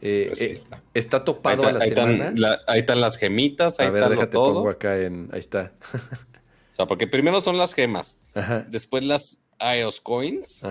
eh, 0.00 0.26
pues 0.28 0.40
eh, 0.40 0.52
está. 0.52 0.82
está. 0.94 1.24
topado 1.24 1.66
a 1.66 1.72
la 1.72 1.80
semana. 1.80 2.32
ahí 2.66 2.80
están 2.80 3.00
las 3.00 3.16
gemitas. 3.16 3.80
Ahí 3.80 3.88
a 3.88 3.90
ver, 3.90 4.08
déjate 4.08 4.36
pongo 4.36 4.70
acá 4.70 4.98
en. 4.98 5.28
Ahí 5.32 5.40
está. 5.40 5.72
o 5.92 6.74
sea, 6.74 6.86
porque 6.86 7.06
primero 7.06 7.40
son 7.40 7.58
las 7.58 7.74
gemas. 7.74 8.16
Después 8.68 9.04
las 9.04 9.38
IOS 9.60 10.00
Coins. 10.00 10.62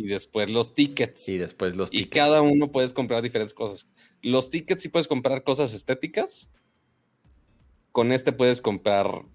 Y 0.00 0.06
después 0.06 0.48
los 0.48 0.74
tickets. 0.74 1.28
Y 1.28 1.36
después 1.36 1.76
los 1.76 1.90
tickets. 1.90 2.06
Y 2.06 2.08
cada 2.08 2.40
uno 2.40 2.72
puedes 2.72 2.94
comprar 2.94 3.22
diferentes 3.22 3.52
cosas. 3.52 3.86
Los 4.22 4.48
tickets 4.48 4.80
sí 4.80 4.88
puedes 4.88 5.08
comprar 5.08 5.44
cosas 5.44 5.74
estéticas. 5.74 6.48
Con 7.92 8.10
este 8.10 8.32
puedes 8.32 8.62
comprar 8.62 9.26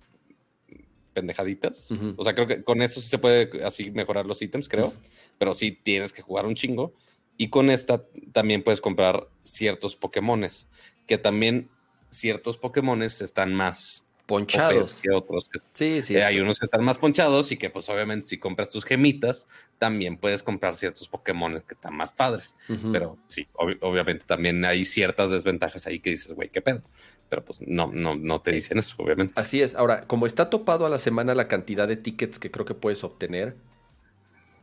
pendejaditas. 1.13 1.89
O 2.17 2.23
sea, 2.23 2.33
creo 2.33 2.47
que 2.47 2.63
con 2.63 2.81
eso 2.81 2.99
sí 2.99 3.09
se 3.09 3.19
puede 3.19 3.63
así 3.63 3.91
mejorar 3.91 4.25
los 4.25 4.41
ítems, 4.41 4.67
creo. 4.67 4.91
Pero 5.37 5.53
sí 5.53 5.71
tienes 5.71 6.11
que 6.11 6.23
jugar 6.23 6.47
un 6.47 6.55
chingo. 6.55 6.95
Y 7.37 7.49
con 7.49 7.69
esta 7.69 8.03
también 8.31 8.63
puedes 8.63 8.81
comprar 8.81 9.29
ciertos 9.43 9.95
Pokémones, 9.95 10.67
que 11.05 11.19
también 11.19 11.69
ciertos 12.09 12.57
Pokémones 12.57 13.21
están 13.21 13.53
más 13.53 14.04
ponchados 14.25 15.01
que 15.01 15.11
otros. 15.11 15.49
sí, 15.73 16.01
sí. 16.01 16.15
Eh, 16.15 16.23
hay 16.23 16.39
unos 16.39 16.59
que 16.59 16.65
están 16.65 16.83
más 16.83 16.97
ponchados 16.97 17.51
y 17.51 17.57
que 17.57 17.69
pues 17.69 17.87
obviamente 17.89 18.27
si 18.27 18.37
compras 18.37 18.69
tus 18.69 18.83
gemitas, 18.83 19.47
también 19.77 20.17
puedes 20.17 20.43
comprar 20.43 20.75
ciertos 20.75 21.07
Pokémones 21.09 21.63
que 21.63 21.75
están 21.75 21.95
más 21.95 22.11
padres. 22.11 22.55
Pero 22.91 23.17
sí, 23.27 23.47
obviamente 23.53 24.25
también 24.25 24.63
hay 24.65 24.85
ciertas 24.85 25.31
desventajas 25.31 25.85
ahí 25.87 25.99
que 25.99 26.09
dices, 26.09 26.33
güey, 26.33 26.49
qué 26.49 26.61
pedo. 26.61 26.83
Pero 27.29 27.43
pues 27.43 27.61
no, 27.61 27.91
no, 27.91 28.15
no 28.15 28.41
te 28.41 28.51
dicen 28.51 28.77
eso, 28.77 28.95
obviamente. 28.99 29.33
Así 29.35 29.61
es. 29.61 29.75
Ahora, 29.75 30.05
como 30.07 30.25
está 30.25 30.49
topado 30.49 30.85
a 30.85 30.89
la 30.89 30.99
semana 30.99 31.35
la 31.35 31.47
cantidad 31.47 31.87
de 31.87 31.97
tickets 31.97 32.39
que 32.39 32.51
creo 32.51 32.65
que 32.65 32.75
puedes 32.75 33.03
obtener, 33.03 33.55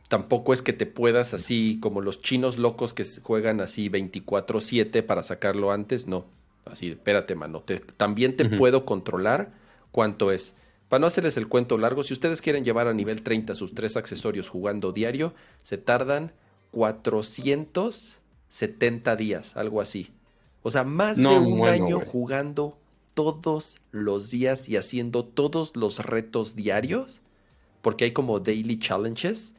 tampoco 0.09 0.53
es 0.53 0.63
que 0.63 0.73
te 0.73 0.87
puedas 0.87 1.35
así 1.35 1.79
como 1.81 2.01
los 2.01 2.21
chinos 2.21 2.59
locos 2.59 2.95
que 2.95 3.05
juegan 3.23 3.61
así 3.61 3.89
24/7 3.89 5.03
para 5.03 5.23
sacarlo 5.23 5.73
antes, 5.73 6.07
no. 6.07 6.27
Así, 6.65 6.91
espérate, 6.91 7.35
mano, 7.35 7.65
también 7.97 8.37
te 8.37 8.45
puedo 8.45 8.85
controlar 8.85 9.53
cuánto 9.91 10.31
es. 10.31 10.55
Para 10.89 11.01
no 11.01 11.07
hacerles 11.07 11.37
el 11.37 11.49
cuento 11.49 11.77
largo, 11.79 12.05
si 12.05 12.13
ustedes 12.13 12.43
quieren 12.43 12.65
llevar 12.65 12.87
a 12.87 12.93
nivel 12.93 13.23
30 13.23 13.55
sus 13.55 13.75
tres 13.75 13.97
accesorios 13.97 14.49
jugando 14.49 14.93
diario, 14.93 15.35
se 15.63 15.79
tardan 15.79 16.33
470 16.71 19.17
días, 19.17 19.57
algo 19.57 19.81
así. 19.81 20.11
O 20.63 20.71
sea, 20.71 20.85
más 20.85 21.17
de 21.17 21.27
un 21.27 21.67
año 21.67 21.99
jugando 22.01 22.79
todos 23.15 23.79
los 23.91 24.31
días 24.31 24.69
y 24.69 24.77
haciendo 24.77 25.25
todos 25.25 25.75
los 25.77 25.99
retos 25.99 26.57
diarios, 26.57 27.21
porque 27.81 28.05
hay 28.05 28.13
como 28.13 28.41
daily 28.41 28.79
challenges 28.79 29.55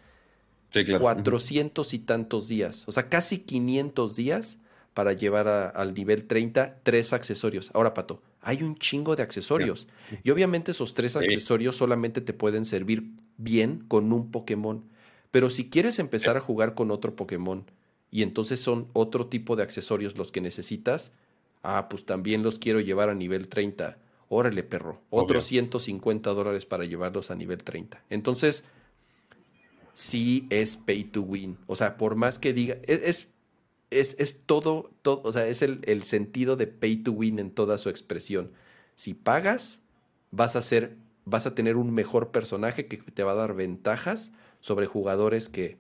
400 0.99 1.93
y 1.93 1.99
tantos 1.99 2.47
días, 2.47 2.83
o 2.87 2.91
sea, 2.91 3.09
casi 3.09 3.39
500 3.39 4.15
días 4.15 4.57
para 4.93 5.13
llevar 5.13 5.47
al 5.47 5.93
nivel 5.93 6.25
30 6.25 6.79
tres 6.83 7.13
accesorios. 7.13 7.71
Ahora, 7.73 7.93
Pato, 7.93 8.21
hay 8.41 8.63
un 8.63 8.75
chingo 8.75 9.15
de 9.15 9.23
accesorios. 9.23 9.87
Y 10.23 10.29
obviamente 10.29 10.71
esos 10.71 10.93
tres 10.93 11.15
accesorios 11.15 11.75
solamente 11.75 12.21
te 12.21 12.33
pueden 12.33 12.65
servir 12.65 13.03
bien 13.37 13.83
con 13.87 14.11
un 14.13 14.31
Pokémon. 14.31 14.83
Pero 15.31 15.49
si 15.49 15.69
quieres 15.69 15.97
empezar 15.99 16.37
a 16.37 16.41
jugar 16.41 16.75
con 16.75 16.91
otro 16.91 17.15
Pokémon 17.15 17.65
y 18.11 18.21
entonces 18.21 18.59
son 18.59 18.87
otro 18.93 19.27
tipo 19.27 19.55
de 19.55 19.63
accesorios 19.63 20.17
los 20.17 20.31
que 20.31 20.41
necesitas, 20.41 21.13
ah, 21.63 21.87
pues 21.89 22.05
también 22.05 22.43
los 22.43 22.59
quiero 22.59 22.79
llevar 22.79 23.09
a 23.09 23.15
nivel 23.15 23.47
30. 23.47 23.97
Órale, 24.29 24.63
perro. 24.63 25.01
Otros 25.09 25.45
150 25.45 26.31
dólares 26.31 26.65
para 26.65 26.85
llevarlos 26.85 27.31
a 27.31 27.35
nivel 27.35 27.63
30. 27.63 28.03
Entonces, 28.09 28.63
sí 29.93 30.47
es 30.49 30.77
pay 30.77 31.03
to 31.03 31.21
win. 31.21 31.57
O 31.67 31.75
sea, 31.75 31.97
por 31.97 32.15
más 32.15 32.39
que 32.39 32.53
diga, 32.53 32.77
es, 32.83 33.01
es, 33.03 33.27
es, 33.99 34.41
todo, 34.45 34.91
todo, 35.01 35.21
o 35.23 35.31
sea, 35.31 35.47
es 35.47 35.61
el, 35.61 36.03
sentido 36.03 36.55
de 36.55 36.67
pay 36.67 36.97
to 36.97 37.11
win 37.11 37.39
en 37.39 37.51
toda 37.51 37.77
su 37.77 37.89
expresión. 37.89 38.51
Si 38.95 39.13
pagas, 39.13 39.81
vas 40.31 40.55
a 40.55 40.61
ser, 40.61 40.95
vas 41.25 41.45
a 41.45 41.55
tener 41.55 41.75
un 41.75 41.93
mejor 41.93 42.31
personaje 42.31 42.87
que 42.87 42.97
te 42.97 43.23
va 43.23 43.31
a 43.31 43.35
dar 43.35 43.53
ventajas 43.53 44.31
sobre 44.59 44.85
jugadores 44.85 45.49
que 45.49 45.77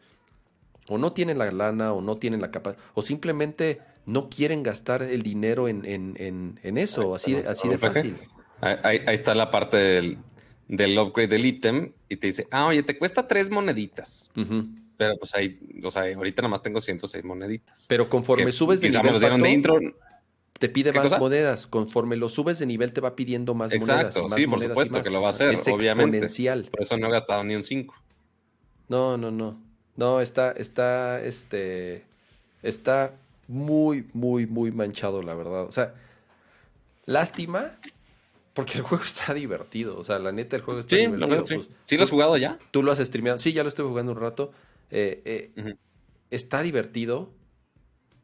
o 0.89 0.97
no 0.97 1.13
tienen 1.13 1.37
la 1.37 1.49
lana 1.51 1.93
o 1.93 2.01
no 2.01 2.17
tienen 2.17 2.41
la 2.41 2.51
capacidad 2.51 2.83
o 2.93 3.01
simplemente 3.01 3.79
no 4.05 4.29
quieren 4.29 4.63
gastar 4.63 5.01
el 5.01 5.21
dinero 5.21 5.69
en, 5.69 5.85
en, 5.85 6.59
en, 6.61 6.77
eso, 6.77 7.15
así, 7.15 7.35
así 7.35 7.69
de 7.69 7.77
fácil. 7.77 8.17
Ahí, 8.59 8.99
ahí, 9.05 9.15
está 9.15 9.33
la 9.33 9.49
parte 9.49 9.77
del, 9.77 10.17
del 10.67 10.97
upgrade 10.97 11.29
del 11.29 11.45
ítem 11.45 11.93
y 12.09 12.17
te 12.17 12.27
dice, 12.27 12.47
ah, 12.51 12.67
oye, 12.67 12.83
te 12.83 12.97
cuesta 12.97 13.27
tres 13.27 13.49
moneditas. 13.49 14.31
Pero 15.03 15.17
pues 15.17 15.35
ahí, 15.35 15.59
o 15.83 15.91
sea, 15.91 16.03
ahorita 16.15 16.41
nada 16.41 16.49
más 16.51 16.61
tengo 16.61 16.79
106 16.79 17.23
moneditas. 17.23 17.85
Pero 17.89 18.09
conforme 18.09 18.51
subes 18.51 18.81
de 18.81 18.89
nivel, 18.89 19.95
te 20.59 20.69
pide 20.69 20.93
más 20.93 21.19
monedas. 21.19 21.67
Conforme 21.67 22.15
lo 22.15 22.29
subes 22.29 22.59
de 22.59 22.65
nivel, 22.65 22.93
te 22.93 23.01
va 23.01 23.15
pidiendo 23.15 23.53
más 23.53 23.71
monedas. 23.73 24.15
Exacto, 24.15 24.35
sí, 24.35 24.47
por 24.47 24.61
supuesto 24.61 25.01
que 25.01 25.09
lo 25.09 25.21
va 25.21 25.27
a 25.27 25.29
hacer, 25.31 25.53
es 25.53 25.67
obviamente. 25.67 26.17
Exponencial. 26.17 26.69
Por 26.71 26.81
eso 26.81 26.97
no 26.97 27.07
he 27.07 27.11
gastado 27.11 27.43
ni 27.43 27.55
un 27.55 27.63
5. 27.63 27.95
No, 28.87 29.17
no, 29.17 29.31
no. 29.31 29.59
No, 29.95 30.21
está, 30.21 30.51
está, 30.51 31.21
este, 31.21 32.03
está 32.61 33.13
muy, 33.47 34.07
muy, 34.13 34.47
muy 34.47 34.71
manchado, 34.71 35.21
la 35.21 35.35
verdad. 35.35 35.63
O 35.63 35.71
sea, 35.71 35.93
lástima 37.05 37.77
porque 38.53 38.77
el 38.77 38.83
juego 38.83 39.03
está 39.05 39.33
divertido. 39.33 39.97
O 39.97 40.03
sea, 40.03 40.19
la 40.19 40.31
neta, 40.31 40.55
el 40.55 40.61
juego 40.61 40.79
está 40.79 40.95
divertido. 40.95 41.45
sí. 41.45 41.55
Pues, 41.55 41.69
¿Sí 41.85 41.97
lo 41.97 42.03
has 42.03 42.09
jugado 42.09 42.37
ya? 42.37 42.57
Tú 42.71 42.83
lo 42.83 42.91
has 42.91 42.99
streameado. 42.99 43.37
Sí, 43.37 43.53
ya 43.53 43.63
lo 43.63 43.69
estuve 43.69 43.87
jugando 43.87 44.11
un 44.13 44.19
rato. 44.19 44.51
Eh, 44.95 45.51
eh, 45.55 45.75
está 46.29 46.61
divertido. 46.61 47.33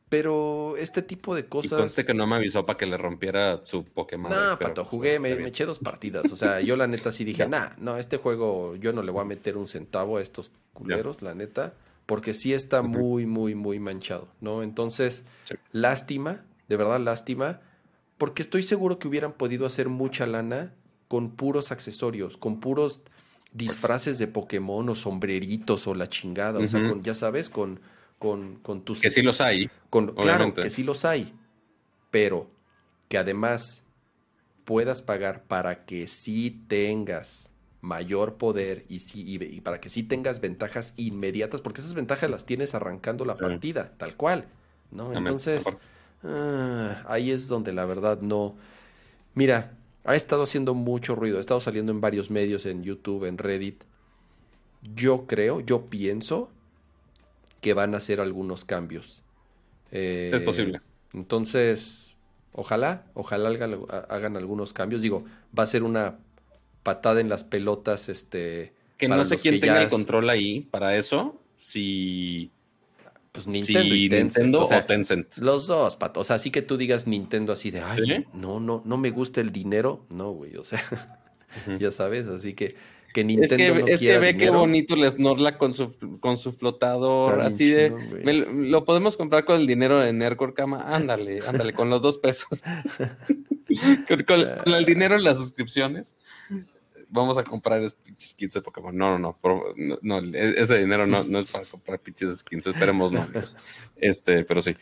Pero 0.07 0.75
este 0.77 1.03
tipo 1.03 1.35
de 1.35 1.45
cosas. 1.45 1.97
Y 1.97 2.03
que 2.03 2.15
no 2.15 2.25
me 2.25 2.37
avisó 2.37 2.65
para 2.65 2.77
que 2.77 2.87
le 2.87 2.97
rompiera 2.97 3.61
su 3.63 3.85
Pokémon. 3.85 4.31
No, 4.31 4.57
pato, 4.57 4.81
pues, 4.81 4.87
jugué, 4.87 5.19
me, 5.19 5.31
eché 5.33 5.65
dos 5.65 5.77
partidas. 5.77 6.31
O 6.31 6.35
sea, 6.35 6.61
yo 6.61 6.75
la 6.75 6.87
neta 6.87 7.11
sí 7.11 7.23
dije, 7.23 7.47
nah, 7.47 7.69
no, 7.77 7.95
este 7.95 8.17
juego 8.17 8.75
yo 8.75 8.91
no 8.91 9.03
le 9.03 9.11
voy 9.11 9.21
a 9.21 9.25
meter 9.25 9.55
un 9.55 9.67
centavo 9.67 10.17
a 10.17 10.21
estos 10.21 10.51
culeros, 10.73 11.21
la 11.21 11.35
neta, 11.35 11.75
porque 12.07 12.33
sí 12.33 12.55
está 12.55 12.81
muy, 12.81 13.27
muy, 13.27 13.53
muy 13.53 13.79
manchado, 13.79 14.27
¿no? 14.41 14.63
Entonces, 14.63 15.25
lástima, 15.71 16.43
de 16.67 16.77
verdad 16.77 16.99
lástima, 16.99 17.61
porque 18.17 18.41
estoy 18.41 18.63
seguro 18.63 18.97
que 18.97 19.07
hubieran 19.07 19.33
podido 19.33 19.67
hacer 19.67 19.89
mucha 19.89 20.25
lana 20.25 20.73
con 21.07 21.35
puros 21.35 21.71
accesorios, 21.71 22.35
con 22.35 22.59
puros 22.59 23.03
disfraces 23.51 24.19
de 24.19 24.27
Pokémon 24.27 24.87
o 24.89 24.95
sombreritos 24.95 25.87
o 25.87 25.93
la 25.93 26.07
chingada, 26.07 26.59
o 26.59 26.67
sea, 26.67 26.87
con, 26.87 27.01
ya 27.01 27.13
sabes, 27.13 27.49
con, 27.49 27.79
con, 28.17 28.55
con 28.57 28.81
tus... 28.83 29.01
Que 29.01 29.09
sí 29.09 29.21
los 29.21 29.41
hay. 29.41 29.69
Con, 29.89 30.13
claro, 30.15 30.53
que 30.53 30.69
sí 30.69 30.83
los 30.83 31.05
hay, 31.05 31.33
pero 32.11 32.49
que 33.07 33.17
además 33.17 33.83
puedas 34.65 35.01
pagar 35.01 35.43
para 35.43 35.85
que 35.85 36.05
sí 36.07 36.63
tengas 36.67 37.51
mayor 37.81 38.35
poder 38.35 38.85
y, 38.89 38.99
sí, 38.99 39.23
y, 39.25 39.61
para 39.61 39.79
que 39.79 39.89
sí 39.89 40.03
tengas 40.03 40.41
ventajas 40.41 40.93
inmediatas, 40.97 41.61
porque 41.61 41.81
esas 41.81 41.93
ventajas 41.93 42.29
las 42.29 42.45
tienes 42.45 42.75
arrancando 42.75 43.25
la 43.25 43.35
partida, 43.35 43.93
tal 43.97 44.15
cual, 44.15 44.45
¿no? 44.91 45.13
Entonces, 45.13 45.65
ah, 46.23 47.03
ahí 47.07 47.31
es 47.31 47.47
donde 47.47 47.73
la 47.73 47.85
verdad 47.85 48.21
no... 48.21 48.55
Mira, 49.33 49.77
ha 50.03 50.15
estado 50.15 50.43
haciendo 50.43 50.73
mucho 50.73 51.15
ruido, 51.15 51.37
ha 51.37 51.41
estado 51.41 51.59
saliendo 51.59 51.91
en 51.91 52.01
varios 52.01 52.31
medios, 52.31 52.65
en 52.65 52.83
YouTube, 52.83 53.25
en 53.25 53.37
Reddit. 53.37 53.83
Yo 54.95 55.27
creo, 55.27 55.59
yo 55.59 55.87
pienso 55.87 56.49
que 57.61 57.73
van 57.73 57.93
a 57.93 57.97
hacer 57.97 58.21
algunos 58.21 58.65
cambios. 58.65 59.23
Eh, 59.91 60.31
es 60.33 60.41
posible. 60.41 60.81
Entonces, 61.13 62.15
ojalá, 62.53 63.05
ojalá 63.13 63.49
hagan, 64.09 64.37
algunos 64.37 64.73
cambios. 64.73 65.01
Digo, 65.01 65.25
va 65.57 65.63
a 65.63 65.67
ser 65.67 65.83
una 65.83 66.17
patada 66.83 67.19
en 67.19 67.29
las 67.29 67.43
pelotas, 67.43 68.09
este. 68.09 68.73
Que 68.97 69.07
no 69.07 69.23
sé 69.23 69.37
quién 69.37 69.59
tenga 69.59 69.81
el 69.81 69.89
control 69.89 70.29
ahí 70.29 70.61
para 70.61 70.95
eso. 70.97 71.39
Si 71.57 72.51
pues 73.31 73.47
Nintendo 73.47 73.95
y 73.95 74.09
Tencent. 74.09 74.55
o, 74.55 74.67
Tencent. 74.85 75.37
Los 75.37 75.67
dos, 75.67 75.95
pato. 75.95 76.21
O 76.21 76.23
sea, 76.23 76.37
así 76.37 76.51
que 76.51 76.61
tú 76.61 76.77
digas 76.77 77.07
Nintendo 77.07 77.53
así 77.53 77.71
de, 77.71 77.81
ay, 77.81 78.25
no, 78.33 78.59
no, 78.59 78.81
no 78.85 78.97
me 78.97 79.11
gusta 79.11 79.41
el 79.41 79.51
dinero. 79.51 80.05
No, 80.09 80.31
güey, 80.31 80.55
o 80.55 80.63
sea, 80.63 80.81
ya 81.79 81.91
sabes, 81.91 82.27
así 82.27 82.53
que 82.53 82.75
que 83.13 83.23
Nintendo 83.23 83.55
es 83.55 83.57
que, 83.57 83.81
no 83.81 83.87
es 83.87 83.99
que 83.99 84.17
ve 84.19 84.37
qué 84.37 84.49
bonito 84.49 84.93
el 84.93 85.09
Snorlax 85.09 85.57
con 85.57 85.73
su, 85.73 85.91
con 86.19 86.37
su 86.37 86.53
flotador, 86.53 87.41
así 87.41 87.69
de, 87.69 87.89
lo 88.53 88.85
podemos 88.85 89.17
comprar 89.17 89.45
con 89.45 89.59
el 89.59 89.67
dinero 89.67 89.99
de 89.99 90.13
Nercor 90.13 90.53
Kama, 90.53 90.93
ándale, 90.93 91.39
ándale, 91.47 91.73
con 91.73 91.89
los 91.89 92.01
dos 92.01 92.19
pesos. 92.19 92.63
con, 94.27 94.73
el 94.73 94.85
dinero 94.85 95.15
en 95.15 95.23
las 95.23 95.37
suscripciones 95.37 96.17
vamos 97.09 97.37
a 97.37 97.43
comprar 97.43 97.81
skins 98.19 98.53
de 98.53 98.61
Pokémon. 98.61 98.95
No, 98.95 99.19
no, 99.19 99.37
no, 99.75 99.99
no, 100.01 100.19
e, 100.19 100.61
ese 100.61 100.79
dinero 100.79 101.05
no, 101.05 101.23
no, 101.23 101.39
es 101.39 101.47
para 101.47 101.65
comprar 101.65 101.99
pinches 101.99 102.39
skins, 102.39 102.67
esperemos 102.67 103.11
no. 103.11 103.27
Este, 103.97 104.43
pero 104.45 104.61
sí. 104.61 104.75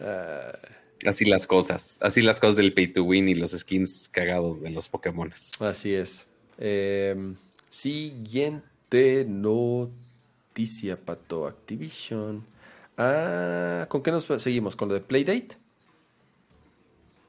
Ah. 0.00 0.58
así 1.06 1.24
las 1.24 1.46
cosas, 1.46 1.98
así 2.00 2.22
las 2.22 2.40
cosas 2.40 2.56
del 2.56 2.72
pay 2.72 2.88
to 2.88 3.04
win 3.04 3.28
y 3.28 3.34
los 3.34 3.52
skins 3.52 4.08
cagados 4.08 4.60
de 4.60 4.70
los 4.70 4.88
Pokémon. 4.88 5.32
Así 5.60 5.94
es. 5.94 6.26
Em, 6.58 7.36
siguiente 7.68 9.24
noticia, 9.28 10.96
Pato 10.96 11.46
Activision. 11.46 12.44
Ah, 12.96 13.86
¿con 13.88 14.02
qué 14.02 14.12
nos 14.12 14.24
seguimos? 14.24 14.76
¿Con 14.76 14.88
lo 14.88 14.94
de 14.94 15.00
Playdate? 15.00 15.56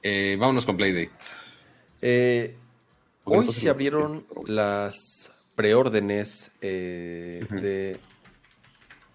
Eh, 0.03 0.37
vámonos 0.39 0.65
con 0.65 0.77
Playdate. 0.77 1.25
Eh, 2.01 2.55
Hoy 3.25 3.51
se 3.51 3.69
abrieron 3.69 4.25
las 4.45 5.31
preórdenes 5.55 6.51
eh, 6.61 7.43
de. 7.49 7.97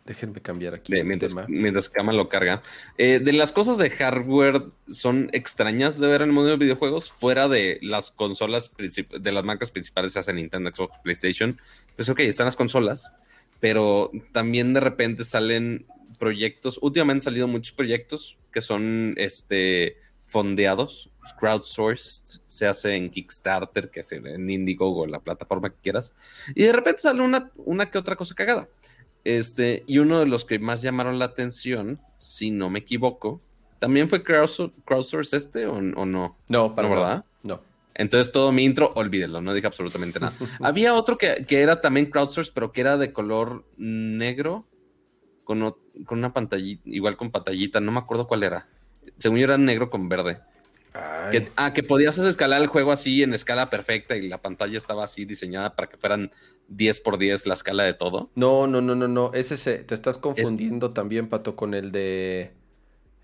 Déjenme 0.04 0.40
cambiar 0.40 0.74
aquí. 0.74 0.92
mientras, 1.04 1.36
mientras 1.48 1.88
Kama 1.88 2.12
lo 2.12 2.28
carga. 2.28 2.62
Eh, 2.98 3.20
de 3.20 3.32
las 3.32 3.52
cosas 3.52 3.78
de 3.78 3.90
hardware 3.90 4.64
son 4.90 5.30
extrañas 5.32 6.00
de 6.00 6.08
ver 6.08 6.22
en 6.22 6.30
el 6.30 6.34
mundo 6.34 6.50
de 6.50 6.56
videojuegos, 6.56 7.12
fuera 7.12 7.46
de 7.46 7.78
las 7.82 8.10
consolas 8.10 8.72
de 8.76 9.32
las 9.32 9.44
marcas 9.44 9.70
principales, 9.70 10.12
se 10.12 10.18
hacen 10.18 10.36
Nintendo, 10.36 10.74
Xbox, 10.74 10.98
PlayStation. 11.04 11.60
Pues 11.94 12.08
ok, 12.08 12.20
están 12.20 12.46
las 12.46 12.56
consolas, 12.56 13.12
pero 13.60 14.10
también 14.32 14.72
de 14.72 14.80
repente 14.80 15.22
salen 15.22 15.86
proyectos. 16.18 16.80
Últimamente 16.82 17.20
han 17.20 17.24
salido 17.24 17.46
muchos 17.46 17.72
proyectos 17.72 18.36
que 18.50 18.62
son 18.62 19.14
este 19.16 19.98
fondeados, 20.30 21.10
crowdsourced, 21.38 22.40
se 22.46 22.66
hace 22.66 22.94
en 22.94 23.10
Kickstarter, 23.10 23.90
que 23.90 24.00
es 24.00 24.12
en 24.12 24.48
Indiegogo, 24.48 25.06
la 25.06 25.20
plataforma 25.20 25.70
que 25.70 25.76
quieras, 25.82 26.14
y 26.54 26.64
de 26.64 26.72
repente 26.72 27.02
sale 27.02 27.22
una, 27.22 27.50
una 27.56 27.90
que 27.90 27.98
otra 27.98 28.16
cosa 28.16 28.34
cagada. 28.34 28.68
Este, 29.24 29.82
y 29.86 29.98
uno 29.98 30.20
de 30.20 30.26
los 30.26 30.44
que 30.44 30.58
más 30.58 30.82
llamaron 30.82 31.18
la 31.18 31.26
atención, 31.26 31.98
si 32.20 32.50
no 32.50 32.70
me 32.70 32.78
equivoco, 32.78 33.40
¿también 33.78 34.08
fue 34.08 34.22
crowdsource 34.22 35.36
este 35.36 35.66
o, 35.66 35.80
no? 35.80 36.36
No, 36.48 36.74
para 36.74 36.88
verdad. 36.88 37.24
No. 37.42 37.60
Entonces 37.94 38.32
todo 38.32 38.52
mi 38.52 38.64
intro, 38.64 38.92
olvídelo, 38.94 39.40
no 39.40 39.52
dije 39.52 39.66
absolutamente 39.66 40.20
nada. 40.20 40.32
Había 40.60 40.94
otro 40.94 41.18
que, 41.18 41.44
era 41.48 41.80
también 41.80 42.06
crowdsource, 42.06 42.52
pero 42.54 42.72
que 42.72 42.80
era 42.80 42.96
de 42.96 43.12
color 43.12 43.64
negro, 43.76 44.64
con, 45.44 45.74
con 46.06 46.18
una 46.18 46.32
pantallita, 46.32 46.82
igual 46.86 47.16
con 47.16 47.30
pantallita, 47.30 47.80
no 47.80 47.90
me 47.92 47.98
acuerdo 47.98 48.28
cuál 48.28 48.44
era 48.44 48.68
según 49.16 49.38
yo 49.38 49.44
era 49.44 49.58
negro 49.58 49.90
con 49.90 50.08
verde. 50.08 50.40
ah, 51.56 51.72
que 51.72 51.82
podías 51.82 52.18
escalar 52.18 52.60
el 52.60 52.68
juego 52.68 52.92
así 52.92 53.22
en 53.22 53.34
escala 53.34 53.70
perfecta 53.70 54.16
y 54.16 54.28
la 54.28 54.38
pantalla 54.38 54.76
estaba 54.76 55.04
así 55.04 55.24
diseñada 55.24 55.76
para 55.76 55.88
que 55.88 55.96
fueran 55.96 56.32
10 56.68 57.00
por 57.00 57.18
10 57.18 57.46
la 57.46 57.54
escala 57.54 57.82
de 57.84 57.94
todo. 57.94 58.30
No, 58.34 58.66
no, 58.66 58.80
no, 58.80 58.94
no, 58.94 59.08
no. 59.08 59.32
Ese 59.34 59.56
se, 59.56 59.78
te 59.78 59.94
estás 59.94 60.18
confundiendo 60.18 60.92
también, 60.92 61.28
Pato, 61.28 61.56
con 61.56 61.74
el 61.74 61.92
de. 61.92 62.52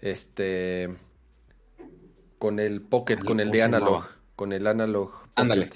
Este. 0.01 0.95
Con 2.39 2.61
el 2.61 2.83
Pocket, 2.83 3.19
con 3.19 3.41
el 3.41 3.51
de 3.51 3.63
Analog. 3.63 4.05
Con 4.35 4.53
el 4.53 4.67
Analog. 4.67 5.11
Ándale. 5.35 5.71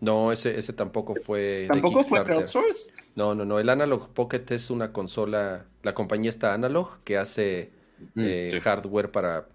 No, 0.00 0.32
ese, 0.32 0.58
ese 0.58 0.72
tampoco 0.72 1.14
fue. 1.14 1.64
¿Tampoco 1.68 2.02
fue 2.02 2.22
crowdsourced? 2.24 2.92
No, 3.14 3.34
no, 3.34 3.44
no. 3.44 3.58
El 3.58 3.70
Analog 3.70 4.12
Pocket 4.12 4.44
es 4.50 4.68
una 4.70 4.92
consola. 4.92 5.66
La 5.82 5.94
compañía 5.94 6.28
está 6.28 6.52
Analog 6.52 7.02
que 7.04 7.16
hace 7.16 7.72
Mm, 8.14 8.20
eh, 8.20 8.60
hardware 8.62 9.10
para 9.10 9.48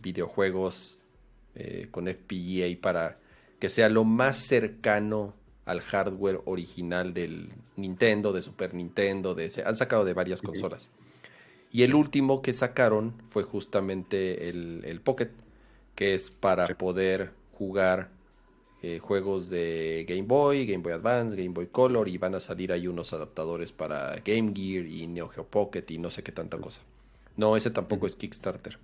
videojuegos 0.00 1.00
eh, 1.54 1.88
con 1.90 2.08
FPGA 2.08 2.80
para 2.80 3.18
que 3.58 3.68
sea 3.68 3.88
lo 3.88 4.04
más 4.04 4.38
cercano 4.38 5.34
al 5.64 5.80
hardware 5.80 6.40
original 6.46 7.14
del 7.14 7.50
Nintendo, 7.76 8.32
de 8.32 8.42
Super 8.42 8.74
Nintendo, 8.74 9.34
de 9.34 9.50
han 9.64 9.76
sacado 9.76 10.04
de 10.04 10.12
varias 10.12 10.42
consolas. 10.42 10.90
Y 11.70 11.84
el 11.84 11.94
último 11.94 12.42
que 12.42 12.52
sacaron 12.52 13.14
fue 13.28 13.44
justamente 13.44 14.46
el, 14.46 15.00
Pocket, 15.02 15.30
que 15.94 16.14
es 16.14 16.30
para 16.30 16.66
poder 16.66 17.32
jugar 17.52 18.10
eh, 18.82 18.98
juegos 18.98 19.48
de 19.48 20.04
Game 20.08 20.22
Boy, 20.22 20.66
Game 20.66 20.82
Boy 20.82 20.92
Advance, 20.92 21.36
Game 21.36 21.54
Boy 21.54 21.68
Color, 21.68 22.08
y 22.08 22.18
van 22.18 22.34
a 22.34 22.40
salir 22.40 22.72
ahí 22.72 22.88
unos 22.88 23.12
adaptadores 23.12 23.72
para 23.72 24.16
Game 24.24 24.52
Gear 24.54 24.86
y 24.86 25.06
Neo 25.06 25.28
Geo 25.28 25.46
Pocket 25.46 25.84
y 25.88 25.98
no 25.98 26.10
sé 26.10 26.22
qué 26.22 26.32
tanta 26.32 26.58
cosa. 26.58 26.82
No, 27.36 27.56
ese 27.56 27.70
tampoco 27.70 28.06
es 28.06 28.16
Kickstarter. 28.16 28.78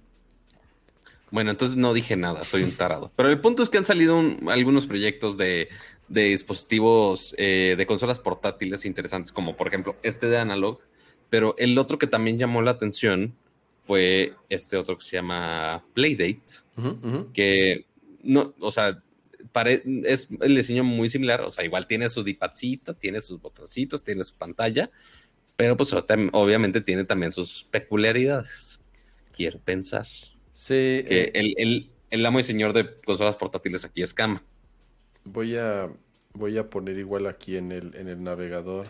Bueno, 1.30 1.50
entonces 1.50 1.76
no 1.76 1.92
dije 1.92 2.16
nada, 2.16 2.44
soy 2.44 2.62
un 2.62 2.72
tarado. 2.72 3.12
Pero 3.16 3.28
el 3.28 3.40
punto 3.40 3.62
es 3.62 3.68
que 3.68 3.78
han 3.78 3.84
salido 3.84 4.18
algunos 4.48 4.86
proyectos 4.86 5.36
de, 5.36 5.68
dispositivos 6.08 7.34
eh, 7.38 7.74
de 7.76 7.86
consolas 7.86 8.20
portátiles 8.20 8.86
interesantes, 8.86 9.32
como 9.32 9.56
por 9.56 9.68
ejemplo 9.68 9.96
este 10.02 10.26
de 10.26 10.38
Analog. 10.38 10.80
Pero 11.30 11.54
el 11.58 11.76
otro 11.76 11.98
que 11.98 12.06
también 12.06 12.38
llamó 12.38 12.62
la 12.62 12.70
atención 12.70 13.34
fue 13.80 14.34
este 14.48 14.76
otro 14.76 14.96
que 14.96 15.04
se 15.04 15.16
llama 15.16 15.82
Playdate, 15.94 16.42
que 17.34 17.86
no, 18.22 18.54
o 18.60 18.70
sea, 18.70 19.02
es 20.04 20.28
el 20.40 20.54
diseño 20.54 20.84
muy 20.84 21.10
similar, 21.10 21.40
o 21.42 21.50
sea, 21.50 21.64
igual 21.64 21.86
tiene 21.86 22.08
su 22.08 22.22
dipadcito, 22.22 22.94
tiene 22.94 23.20
sus 23.20 23.40
botoncitos, 23.40 24.04
tiene 24.04 24.24
su 24.24 24.34
pantalla, 24.34 24.90
pero 25.58 25.76
pues 25.76 25.92
obviamente 25.92 26.80
tiene 26.80 27.02
también 27.02 27.32
sus 27.32 27.64
peculiaridades. 27.64 28.80
Quiero 29.32 29.58
pensar. 29.58 30.06
Sí. 30.52 31.02
Que 31.04 31.32
eh, 31.34 31.90
el, 32.10 32.26
amo 32.26 32.38
y 32.38 32.44
señor 32.44 32.72
de 32.72 33.00
consolas 33.04 33.34
portátiles 33.34 33.84
aquí 33.84 34.02
es 34.02 34.14
Kama. 34.14 34.40
Voy 35.24 35.56
a, 35.56 35.90
voy 36.32 36.58
a 36.58 36.70
poner 36.70 36.96
igual 36.96 37.26
aquí 37.26 37.56
en 37.56 37.72
el, 37.72 37.92
en 37.96 38.06
el 38.06 38.22
navegador. 38.22 38.86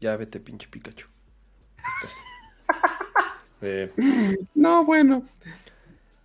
Ya 0.00 0.16
vete, 0.16 0.38
pinche 0.38 0.68
Pikachu. 0.68 1.08
Eh, 3.64 3.92
no, 4.56 4.84
bueno. 4.84 5.24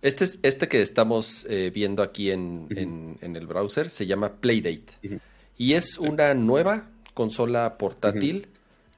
Este, 0.02 0.24
es, 0.24 0.40
este 0.42 0.66
que 0.66 0.82
estamos 0.82 1.46
eh, 1.48 1.70
viendo 1.72 2.02
aquí 2.02 2.32
en, 2.32 3.16
el 3.20 3.46
browser 3.46 3.90
se 3.90 4.06
llama 4.06 4.40
Playdate. 4.40 5.20
Y 5.56 5.74
es 5.74 5.98
una 5.98 6.34
nueva 6.34 6.90
consola 7.14 7.78
portátil 7.78 8.48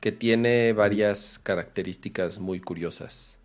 que 0.01 0.13
tiene 0.13 0.73
varias 0.73 1.39
características 1.43 2.39
muy 2.39 2.61
curiosas. 2.61 3.39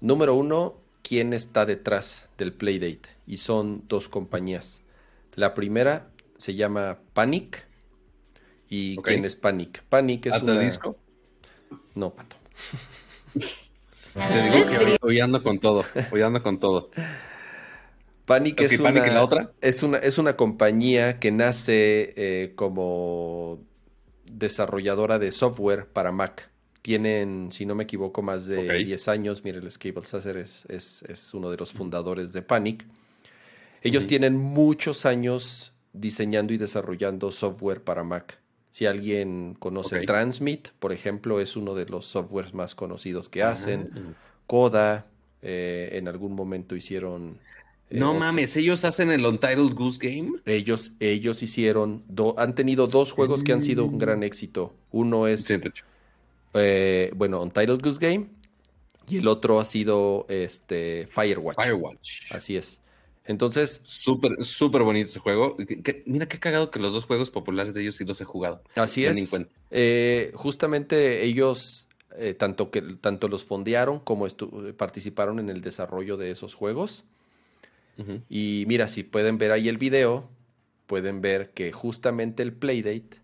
Número 0.00 0.34
uno, 0.34 0.74
¿quién 1.02 1.32
está 1.32 1.64
detrás 1.64 2.28
del 2.38 2.52
Playdate? 2.52 3.08
Y 3.26 3.36
son 3.36 3.84
dos 3.88 4.08
compañías. 4.08 4.82
La 5.34 5.54
primera 5.54 6.08
se 6.36 6.54
llama 6.54 6.98
Panic. 7.14 7.66
¿Y 8.68 8.96
quién 8.98 9.24
es 9.24 9.36
Panic? 9.36 9.82
Panic 9.84 10.26
es 10.26 10.42
una... 10.42 10.58
disco? 10.58 10.96
No, 11.94 12.10
pato. 12.10 12.36
Te 14.14 14.50
digo 14.50 14.68
que 14.68 14.98
hoy 15.00 15.20
ando 15.20 15.42
con 15.42 15.58
todo, 15.58 15.84
hoy 16.10 16.20
ando 16.20 16.42
con 16.42 16.58
todo. 16.58 16.90
Panic, 18.26 18.60
es, 18.60 18.78
Panic 18.78 19.04
una, 19.04 19.12
la 19.12 19.24
otra? 19.24 19.52
es 19.60 19.82
una 19.82 19.98
es 19.98 20.18
una 20.18 20.36
compañía 20.36 21.18
que 21.18 21.32
nace 21.32 22.12
eh, 22.16 22.52
como 22.54 23.60
desarrolladora 24.32 25.18
de 25.18 25.30
software 25.30 25.86
para 25.86 26.12
Mac. 26.12 26.50
Tienen, 26.82 27.50
si 27.52 27.64
no 27.64 27.74
me 27.74 27.84
equivoco, 27.84 28.22
más 28.22 28.46
de 28.46 28.58
Ok. 28.58 28.86
10 28.86 29.08
años. 29.08 29.44
Mire, 29.44 29.58
el 29.58 29.78
Cable 29.78 30.06
Sasser 30.06 30.36
es, 30.36 30.64
es, 30.68 31.02
es 31.02 31.32
uno 31.34 31.50
de 31.50 31.56
los 31.56 31.72
fundadores 31.72 32.32
de 32.32 32.42
Panic. 32.42 32.84
Ellos 33.82 34.06
tienen 34.06 34.36
muchos 34.36 35.06
años 35.06 35.72
diseñando 35.92 36.52
y 36.52 36.56
desarrollando 36.56 37.30
software 37.30 37.82
para 37.82 38.04
Mac. 38.04 38.38
Si 38.70 38.86
alguien 38.86 39.54
conoce. 39.58 40.00
Transmit, 40.06 40.68
por 40.78 40.92
ejemplo, 40.92 41.40
es 41.40 41.56
uno 41.56 41.74
de 41.74 41.86
los 41.86 42.06
softwares 42.06 42.54
más 42.54 42.74
conocidos 42.74 43.28
que 43.28 43.42
hacen. 43.42 43.90
Ah. 43.94 44.00
Coda, 44.46 45.06
eh, 45.42 45.90
en 45.92 46.08
algún 46.08 46.34
momento 46.34 46.74
hicieron... 46.74 47.38
eh, 47.92 47.98
No 47.98 48.08
otro- 48.10 48.20
mames, 48.20 48.56
ellos 48.56 48.84
hacen 48.84 49.10
el 49.10 49.24
Untitled 49.26 49.74
Goose 49.74 49.98
Game. 50.00 50.32
Ellos, 50.46 50.92
ellos 51.00 51.42
hicieron, 51.42 52.02
do- 52.08 52.34
han 52.38 52.54
tenido 52.54 52.86
dos 52.86 53.12
juegos 53.12 53.42
que 53.44 53.52
han 53.52 53.62
sido 53.62 53.84
un 53.84 53.98
gran 53.98 54.22
éxito. 54.22 54.74
Uno 54.90 55.26
es, 55.26 55.44
Sí, 55.44 55.54
eh, 56.54 57.12
bueno, 57.14 57.42
Untitled 57.42 57.80
Goose 57.82 57.98
Game 58.00 58.26
y 59.08 59.18
el 59.18 59.28
otro 59.28 59.60
ha 59.60 59.64
sido 59.64 60.26
este, 60.28 61.06
Firewatch. 61.08 61.56
Firewatch. 61.60 62.32
Así 62.32 62.56
es. 62.56 62.80
Entonces, 63.24 63.80
Súper, 63.84 64.44
súper 64.44 64.82
bonito 64.82 65.08
ese 65.08 65.20
juego. 65.20 65.56
Que- 65.56 65.80
que- 65.82 66.02
mira 66.06 66.26
qué 66.28 66.40
cagado 66.40 66.70
que 66.70 66.80
los 66.80 66.92
dos 66.92 67.04
juegos 67.04 67.30
populares 67.30 67.72
de 67.74 67.82
ellos 67.82 67.94
sí 67.96 68.04
los 68.04 68.20
he 68.20 68.24
jugado. 68.24 68.62
así 68.74 69.04
es. 69.04 69.30
Eh, 69.70 70.32
justamente 70.34 71.22
ellos, 71.22 71.86
eh, 72.18 72.34
tanto, 72.34 72.70
que, 72.70 72.82
tanto 73.00 73.28
los 73.28 73.44
fondearon 73.44 74.00
como 74.00 74.26
participaron 74.76 75.38
en 75.38 75.50
el 75.50 75.60
desarrollo 75.60 76.16
de 76.16 76.30
esos 76.32 76.54
juegos. 76.54 77.04
Y 78.28 78.64
mira, 78.66 78.88
si 78.88 79.04
pueden 79.04 79.38
ver 79.38 79.52
ahí 79.52 79.68
el 79.68 79.78
video, 79.78 80.28
pueden 80.86 81.20
ver 81.20 81.50
que 81.50 81.72
justamente 81.72 82.42
el 82.42 82.52
Playdate 82.52 83.20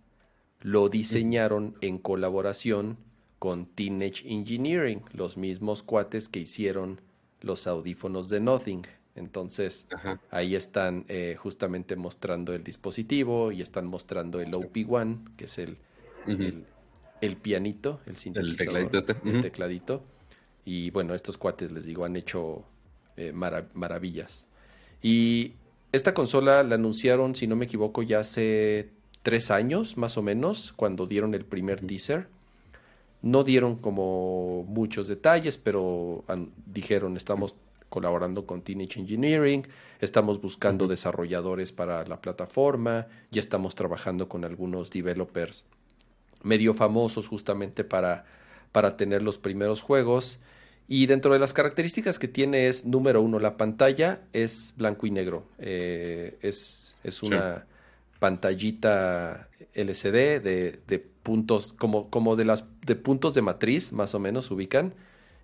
lo 0.61 0.89
diseñaron 0.89 1.77
en 1.81 1.99
colaboración 1.99 2.99
con 3.39 3.67
Teenage 3.67 4.29
Engineering, 4.29 5.03
los 5.13 5.37
mismos 5.37 5.83
cuates 5.83 6.29
que 6.29 6.41
hicieron 6.41 7.01
los 7.41 7.67
audífonos 7.67 8.29
de 8.29 8.41
Nothing. 8.41 8.83
Entonces, 9.15 9.87
Ajá. 9.93 10.21
ahí 10.31 10.55
están 10.55 11.05
eh, 11.09 11.37
justamente 11.39 11.97
mostrando 11.97 12.53
el 12.55 12.63
dispositivo 12.63 13.51
y 13.53 13.63
están 13.63 13.87
mostrando 13.87 14.41
el 14.41 14.55
OP1, 14.55 15.25
que 15.37 15.45
es 15.47 15.59
el, 15.59 15.77
el, 16.27 16.65
el 17.21 17.37
pianito, 17.37 18.01
el 18.07 18.17
sintetizador, 18.17 18.91
tecladito 18.91 18.99
este. 18.99 19.17
el 19.25 19.41
tecladito. 19.41 20.03
Y 20.65 20.91
bueno, 20.91 21.15
estos 21.15 21.39
cuates, 21.39 21.73
les 21.73 21.85
digo, 21.85 22.05
han 22.05 22.17
hecho 22.17 22.65
eh, 23.17 23.33
mara- 23.33 23.69
maravillas. 23.75 24.47
Y 25.03 25.53
esta 25.93 26.15
consola 26.15 26.63
la 26.63 26.75
anunciaron, 26.75 27.35
si 27.35 27.47
no 27.47 27.57
me 27.57 27.65
equivoco, 27.67 28.03
ya 28.03 28.21
hace 28.21 28.91
tres 29.23 29.51
años, 29.51 29.97
más 29.97 30.17
o 30.17 30.23
menos, 30.23 30.73
cuando 30.77 31.07
dieron 31.07 31.35
el 31.35 31.45
primer 31.45 31.81
teaser. 31.81 32.29
No 33.21 33.43
dieron 33.43 33.77
como 33.77 34.65
muchos 34.69 35.09
detalles, 35.09 35.59
pero 35.59 36.25
dijeron, 36.67 37.17
estamos 37.17 37.57
colaborando 37.89 38.47
con 38.47 38.63
Teenage 38.63 39.01
Engineering, 39.01 39.67
estamos 40.01 40.41
buscando 40.41 40.87
desarrolladores 40.87 41.73
para 41.73 42.05
la 42.07 42.21
plataforma, 42.21 43.07
ya 43.31 43.41
estamos 43.41 43.75
trabajando 43.75 44.29
con 44.29 44.45
algunos 44.45 44.91
developers 44.91 45.65
medio 46.43 46.75
famosos 46.75 47.29
justamente 47.29 47.85
para, 47.85 48.25
para 48.73 48.97
tener 48.97 49.23
los 49.23 49.39
primeros 49.39 49.81
juegos. 49.81 50.41
Y 50.89 51.07
dentro 51.07 51.33
de 51.35 51.39
las 51.39 51.53
características 51.53 52.19
que 52.19 52.29
tiene 52.29 52.67
es, 52.67 52.87
número 52.87 53.21
uno, 53.21 53.39
la 53.39 53.57
pantalla 53.59 54.23
es 54.33 54.73
blanco 54.77 55.07
y 55.07 55.11
negro. 55.11 55.47
Eh, 55.59 56.39
es, 56.41 56.97
es 57.05 57.23
una 57.23 57.67
pantallita 58.19 59.49
LCD 59.75 60.41
de, 60.43 60.81
de 60.87 60.99
puntos, 60.99 61.73
como, 61.73 62.09
como 62.11 62.37
de 62.37 62.45
las 62.47 62.65
de 62.85 62.95
puntos 62.97 63.35
de 63.35 63.43
matriz, 63.43 63.93
más 63.93 64.15
o 64.15 64.19
menos, 64.19 64.51
ubican. 64.51 64.95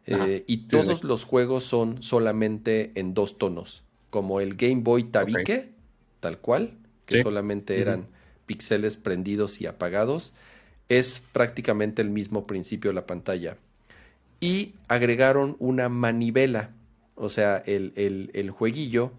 Eh, 0.06 0.44
y 0.46 0.66
todos 0.68 1.00
sí. 1.00 1.06
los 1.06 1.24
juegos 1.24 1.64
son 1.64 2.02
solamente 2.02 2.92
en 2.94 3.14
dos 3.14 3.38
tonos, 3.38 3.84
como 4.10 4.40
el 4.40 4.54
Game 4.56 4.82
Boy 4.82 5.04
Tabique, 5.04 5.72
tal 6.20 6.38
cual, 6.38 6.74
que 7.06 7.18
Sí. 7.18 7.22
solamente 7.22 7.80
eran 7.80 8.06
píxeles 8.46 8.96
prendidos 8.96 9.60
y 9.60 9.66
apagados. 9.66 10.32
Es 10.88 11.22
prácticamente 11.32 12.02
el 12.02 12.10
mismo 12.10 12.46
principio 12.46 12.90
de 12.90 12.94
la 12.94 13.06
pantalla. 13.06 13.56
Y 14.44 14.74
agregaron 14.88 15.56
una 15.58 15.88
manivela, 15.88 16.70
o 17.16 17.28
sea, 17.28 17.62
el, 17.66 17.92
el- 17.96 18.30
el 18.34 18.50
jueguillo 18.50 19.12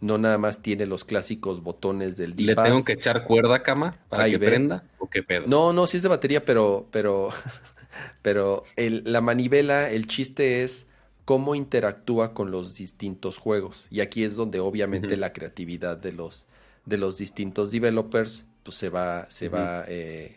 no 0.00 0.18
nada 0.18 0.38
más 0.38 0.60
tiene 0.60 0.86
los 0.86 1.04
clásicos 1.04 1.62
botones 1.62 2.16
del 2.16 2.34
¿Le 2.36 2.48
D-pad. 2.48 2.64
tengo 2.66 2.84
que 2.84 2.92
echar 2.92 3.24
cuerda, 3.24 3.62
cama, 3.62 3.96
para 4.08 4.24
Ahí 4.24 4.32
que 4.32 4.38
ve. 4.38 4.46
prenda? 4.48 4.84
¿O 4.98 5.08
qué 5.08 5.22
pedo? 5.22 5.46
No, 5.46 5.72
no, 5.72 5.86
sí 5.86 5.96
es 5.96 6.02
de 6.02 6.08
batería, 6.08 6.44
pero, 6.44 6.86
pero, 6.90 7.30
pero 8.22 8.64
el- 8.76 9.02
la 9.06 9.20
manivela, 9.20 9.90
el 9.90 10.06
chiste 10.06 10.62
es 10.62 10.86
cómo 11.24 11.54
interactúa 11.54 12.34
con 12.34 12.50
los 12.50 12.74
distintos 12.76 13.38
juegos. 13.38 13.86
Y 13.90 14.00
aquí 14.00 14.24
es 14.24 14.34
donde 14.36 14.60
obviamente 14.60 15.16
la 15.16 15.32
creatividad 15.32 15.96
de 15.96 16.12
los, 16.12 16.46
de 16.84 16.98
los 16.98 17.18
distintos 17.18 17.70
developers 17.70 18.46
pues 18.62 18.76
se 18.76 18.88
va, 18.88 19.26
se 19.30 19.48
va, 19.48 19.84
eh, 19.88 20.36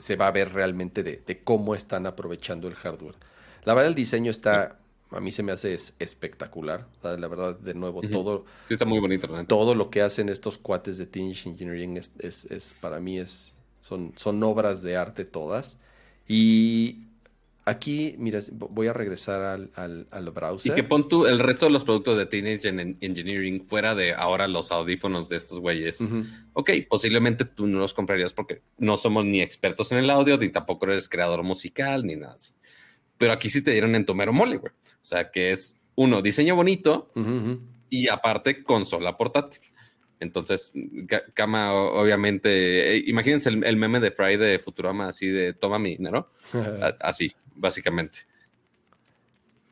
se, 0.00 0.16
va 0.16 0.28
a 0.28 0.30
ver 0.32 0.52
realmente 0.52 1.02
de, 1.02 1.22
de 1.26 1.42
cómo 1.42 1.74
están 1.74 2.06
aprovechando 2.06 2.68
el 2.68 2.74
hardware. 2.74 3.16
La 3.64 3.74
verdad 3.74 3.88
el 3.88 3.94
diseño 3.94 4.30
está, 4.30 4.78
a 5.10 5.20
mí 5.20 5.32
se 5.32 5.42
me 5.42 5.52
hace 5.52 5.74
es- 5.74 5.94
espectacular. 5.98 6.86
La 7.02 7.28
verdad, 7.28 7.58
de 7.58 7.74
nuevo, 7.74 8.02
todo, 8.02 8.44
Sí, 8.66 8.74
está 8.74 8.84
muy 8.84 9.00
bonito, 9.00 9.28
todo 9.46 9.74
lo 9.74 9.90
que 9.90 10.02
hacen 10.02 10.28
estos 10.28 10.58
cuates 10.58 10.98
de 10.98 11.06
Teenage 11.06 11.48
Engineering 11.48 11.96
es, 11.96 12.10
es- 12.18 12.44
es- 12.46 12.74
para 12.80 13.00
mí 13.00 13.18
es 13.18 13.52
son, 13.80 14.12
son 14.16 14.42
obras 14.42 14.80
de 14.82 14.96
arte 14.96 15.24
todas 15.24 15.78
y 16.26 17.04
aquí 17.66 18.14
mira 18.18 18.40
voy 18.52 18.86
a 18.88 18.92
regresar 18.92 19.40
al, 19.42 19.70
al, 19.74 20.06
al 20.10 20.26
Y 20.26 20.30
browser 20.30 20.74
que 20.74 20.82
pon 20.84 21.08
tú 21.08 21.26
el 21.26 21.38
resto 21.38 21.66
de 21.66 21.72
los 21.72 21.84
productos 21.84 22.16
de 22.18 22.26
Teenage 22.26 22.68
En- 22.68 22.96
Engineering 23.00 23.64
fuera 23.64 23.94
de 23.94 24.12
ahora 24.12 24.46
los 24.48 24.70
audífonos 24.70 25.28
de 25.28 25.36
estos 25.36 25.60
güeyes. 25.60 26.00
Ujú. 26.00 26.24
Ok, 26.52 26.70
posiblemente 26.88 27.44
tú 27.44 27.66
no 27.66 27.78
los 27.78 27.94
comprarías 27.94 28.32
porque 28.34 28.62
no 28.78 28.96
somos 28.96 29.24
ni 29.24 29.40
expertos 29.40 29.92
en 29.92 29.98
el 29.98 30.10
audio, 30.10 30.36
ni 30.36 30.48
tampoco 30.50 30.86
eres 30.86 31.08
creador 31.08 31.42
musical, 31.42 32.04
ni 32.04 32.16
nada 32.16 32.34
así. 32.34 32.52
Pero 33.16 33.32
aquí 33.32 33.48
sí 33.48 33.62
te 33.64 33.70
dieron 33.70 33.94
en 33.94 34.04
tu 34.04 34.14
mero 34.14 34.32
mole, 34.32 34.56
güey. 34.56 34.72
O 34.72 35.04
sea, 35.04 35.30
que 35.30 35.52
es, 35.52 35.80
uno, 35.94 36.20
diseño 36.20 36.56
bonito 36.56 37.12
y 37.88 38.08
aparte 38.08 38.62
consola 38.64 39.16
portátil. 39.16 39.60
Entonces, 40.20 40.72
Kama, 41.34 41.72
obviamente, 41.74 42.96
eh, 42.96 43.04
imagínense 43.06 43.50
el, 43.50 43.62
el 43.64 43.76
meme 43.76 44.00
de 44.00 44.10
Fry 44.10 44.36
de 44.36 44.58
Futurama, 44.58 45.08
así 45.08 45.26
de 45.28 45.52
toma 45.52 45.78
mi 45.78 45.96
dinero. 45.96 46.30
Así, 47.00 47.32
básicamente. 47.54 48.20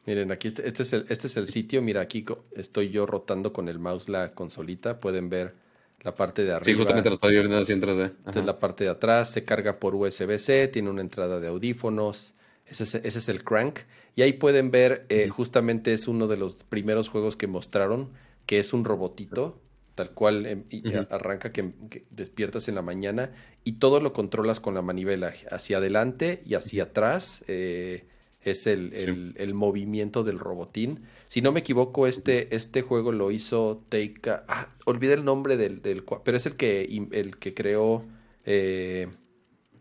Miren, 0.07 0.33
aquí 0.33 0.49
este, 0.49 0.66
este 0.66 0.83
es 0.83 0.93
el, 0.93 1.07
este 1.09 1.26
es 1.28 1.37
el 1.37 1.49
sitio. 1.49 1.80
Mira, 1.80 2.01
aquí 2.01 2.24
estoy 2.57 2.91
yo 2.91 3.07
rotando 3.07 3.53
con 3.53 3.68
el 3.68 3.78
mouse 3.78 4.09
la 4.09 4.33
consolita. 4.33 4.99
Pueden 4.99 5.28
ver 5.28 5.55
la 6.03 6.14
parte 6.14 6.45
de 6.45 6.53
arriba. 6.53 6.64
Sí, 6.64 6.74
justamente 6.74 7.09
lo 7.09 7.14
estoy 7.14 7.35
viendo 7.35 7.57
así 7.57 7.72
en 7.72 7.80
3D. 7.80 8.12
Esta 8.26 8.41
es 8.41 8.47
la 8.47 8.59
parte 8.59 8.85
de 8.85 8.91
atrás, 8.91 9.30
se 9.30 9.45
carga 9.45 9.78
por 9.78 9.95
USB-C, 9.95 10.68
tiene 10.68 10.91
una 10.91 11.01
entrada 11.01 11.39
de 11.39 11.49
audífonos, 11.49 12.35
ese 12.66 12.85
es, 12.85 12.95
ese 12.97 13.18
es 13.18 13.28
el 13.28 13.45
crank. 13.45 13.80
Y 14.16 14.22
ahí 14.22 14.33
pueden 14.33 14.70
ver, 14.70 15.07
eh, 15.09 15.28
justamente 15.28 15.93
es 15.93 16.09
uno 16.09 16.26
de 16.26 16.37
los 16.37 16.64
primeros 16.64 17.09
juegos 17.09 17.37
que 17.37 17.47
mostraron, 17.47 18.11
que 18.47 18.59
es 18.59 18.72
un 18.72 18.85
robotito, 18.85 19.61
tal 19.95 20.11
cual 20.12 20.47
em, 20.47 20.64
y 20.70 20.86
Ujú. 20.88 21.07
arranca 21.11 21.53
que, 21.53 21.72
que 21.90 22.05
despiertas 22.11 22.68
en 22.68 22.74
la 22.76 22.82
mañana 22.82 23.32
y 23.64 23.72
todo 23.74 24.01
lo 24.01 24.12
controlas 24.12 24.61
con 24.61 24.74
la 24.74 24.82
manivela, 24.82 25.32
hacia 25.51 25.78
adelante 25.78 26.43
y 26.47 26.55
hacia 26.55 26.84
atrás. 26.84 27.45
eh, 27.49 28.07
es 28.45 28.66
el, 28.66 28.93
el- 28.95 29.34
el 29.36 29.55
movimiento 29.55 30.24
del 30.24 30.38
robotín. 30.40 31.05
Si 31.28 31.40
no 31.43 31.53
me 31.53 31.61
equivoco, 31.61 32.09
este, 32.09 32.55
este 32.57 32.82
juego 32.82 33.12
lo 33.12 33.30
hizo 33.30 33.84
Teika. 33.88 34.45
Ah, 34.49 34.66
olvidé 34.84 35.14
el 35.14 35.24
nombre 35.24 35.57
del, 35.57 35.80
del 35.80 36.03
pero 36.24 36.36
es 36.36 36.47
el 36.47 36.57
que, 36.57 36.82
el 37.12 37.38
que 37.38 37.55
creó 37.55 38.05
eh, 38.45 39.09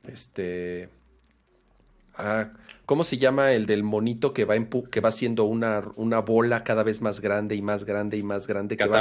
este. 0.08 0.90
Ah, 2.16 2.52
¿Cómo 2.92 3.06
se 3.06 3.18
llama 3.18 3.54
el 3.54 3.68
del 3.68 3.84
monito 3.84 4.34
que 4.34 4.44
va 4.44 4.58
empu- 4.58 4.86
que 4.90 5.00
va 5.00 5.08
haciendo 5.08 5.46
una, 5.46 5.82
una 5.96 6.20
bola 6.20 6.66
cada 6.66 6.84
vez 6.84 7.00
más 7.00 7.22
grande 7.22 7.56
y 7.56 7.62
más 7.62 7.86
grande 7.86 8.18
y 8.18 8.22
más 8.24 8.48
grande? 8.48 8.76
que 8.76 8.84
va- 8.90 8.98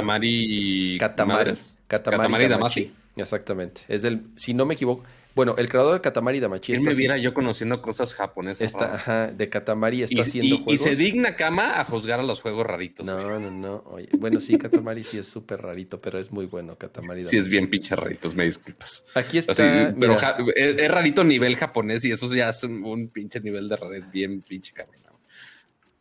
Damacy. 2.47 2.53
Damacy. 2.57 2.91
Exactamente. 3.17 3.81
Es 3.89 4.01
del, 4.01 4.21
si 4.37 4.53
no 4.53 4.65
me 4.65 4.75
equivoco, 4.75 5.03
Bueno, 5.33 5.55
el 5.57 5.69
creador 5.69 5.93
de 5.93 6.01
Katamari 6.01 6.39
Damacy 6.39 6.73
¿Quién 6.73 6.83
me 6.83 6.93
viera 6.93 7.17
yo 7.17 7.33
conociendo 7.33 7.81
cosas 7.81 8.13
japonesas? 8.13 8.61
Está, 8.61 8.95
ajá, 8.95 9.27
de 9.27 9.49
Katamari 9.49 10.03
está 10.03 10.15
y, 10.15 10.19
haciendo 10.19 10.55
y, 10.55 10.63
juegos. 10.63 10.73
Y 10.73 10.77
se 10.77 10.95
digna 10.95 11.35
Kama 11.35 11.79
a 11.79 11.85
juzgar 11.85 12.19
a 12.19 12.23
los 12.23 12.41
juegos 12.41 12.65
raritos. 12.65 13.05
No, 13.05 13.39
no, 13.39 13.51
no. 13.51 13.83
Oye, 13.85 14.09
bueno, 14.17 14.39
sí, 14.41 14.57
Katamari 14.57 15.03
sí 15.03 15.19
es 15.19 15.27
súper 15.27 15.61
rarito, 15.61 16.01
pero 16.01 16.19
es 16.19 16.31
muy 16.31 16.47
bueno 16.47 16.77
Katamari 16.77 17.21
Sí, 17.21 17.37
es 17.37 17.47
bien 17.47 17.69
pinche 17.69 17.95
raritos, 17.95 18.35
me 18.35 18.43
disculpas. 18.43 19.05
Aquí 19.13 19.37
está. 19.37 19.53
Así, 19.53 19.95
pero 19.99 20.17
ja, 20.17 20.37
es, 20.55 20.77
es, 20.77 20.91
rarito 20.91 21.23
nivel 21.23 21.55
japonés 21.55 22.03
y 22.03 22.11
eso 22.11 22.33
ya 22.33 22.49
es 22.49 22.63
un, 22.63 22.83
un 22.83 23.07
pinche 23.07 23.39
nivel 23.39 23.69
de 23.69 23.77
rarez 23.77 24.11
bien 24.11 24.41
pinche 24.41 24.73
cabrón. 24.73 25.01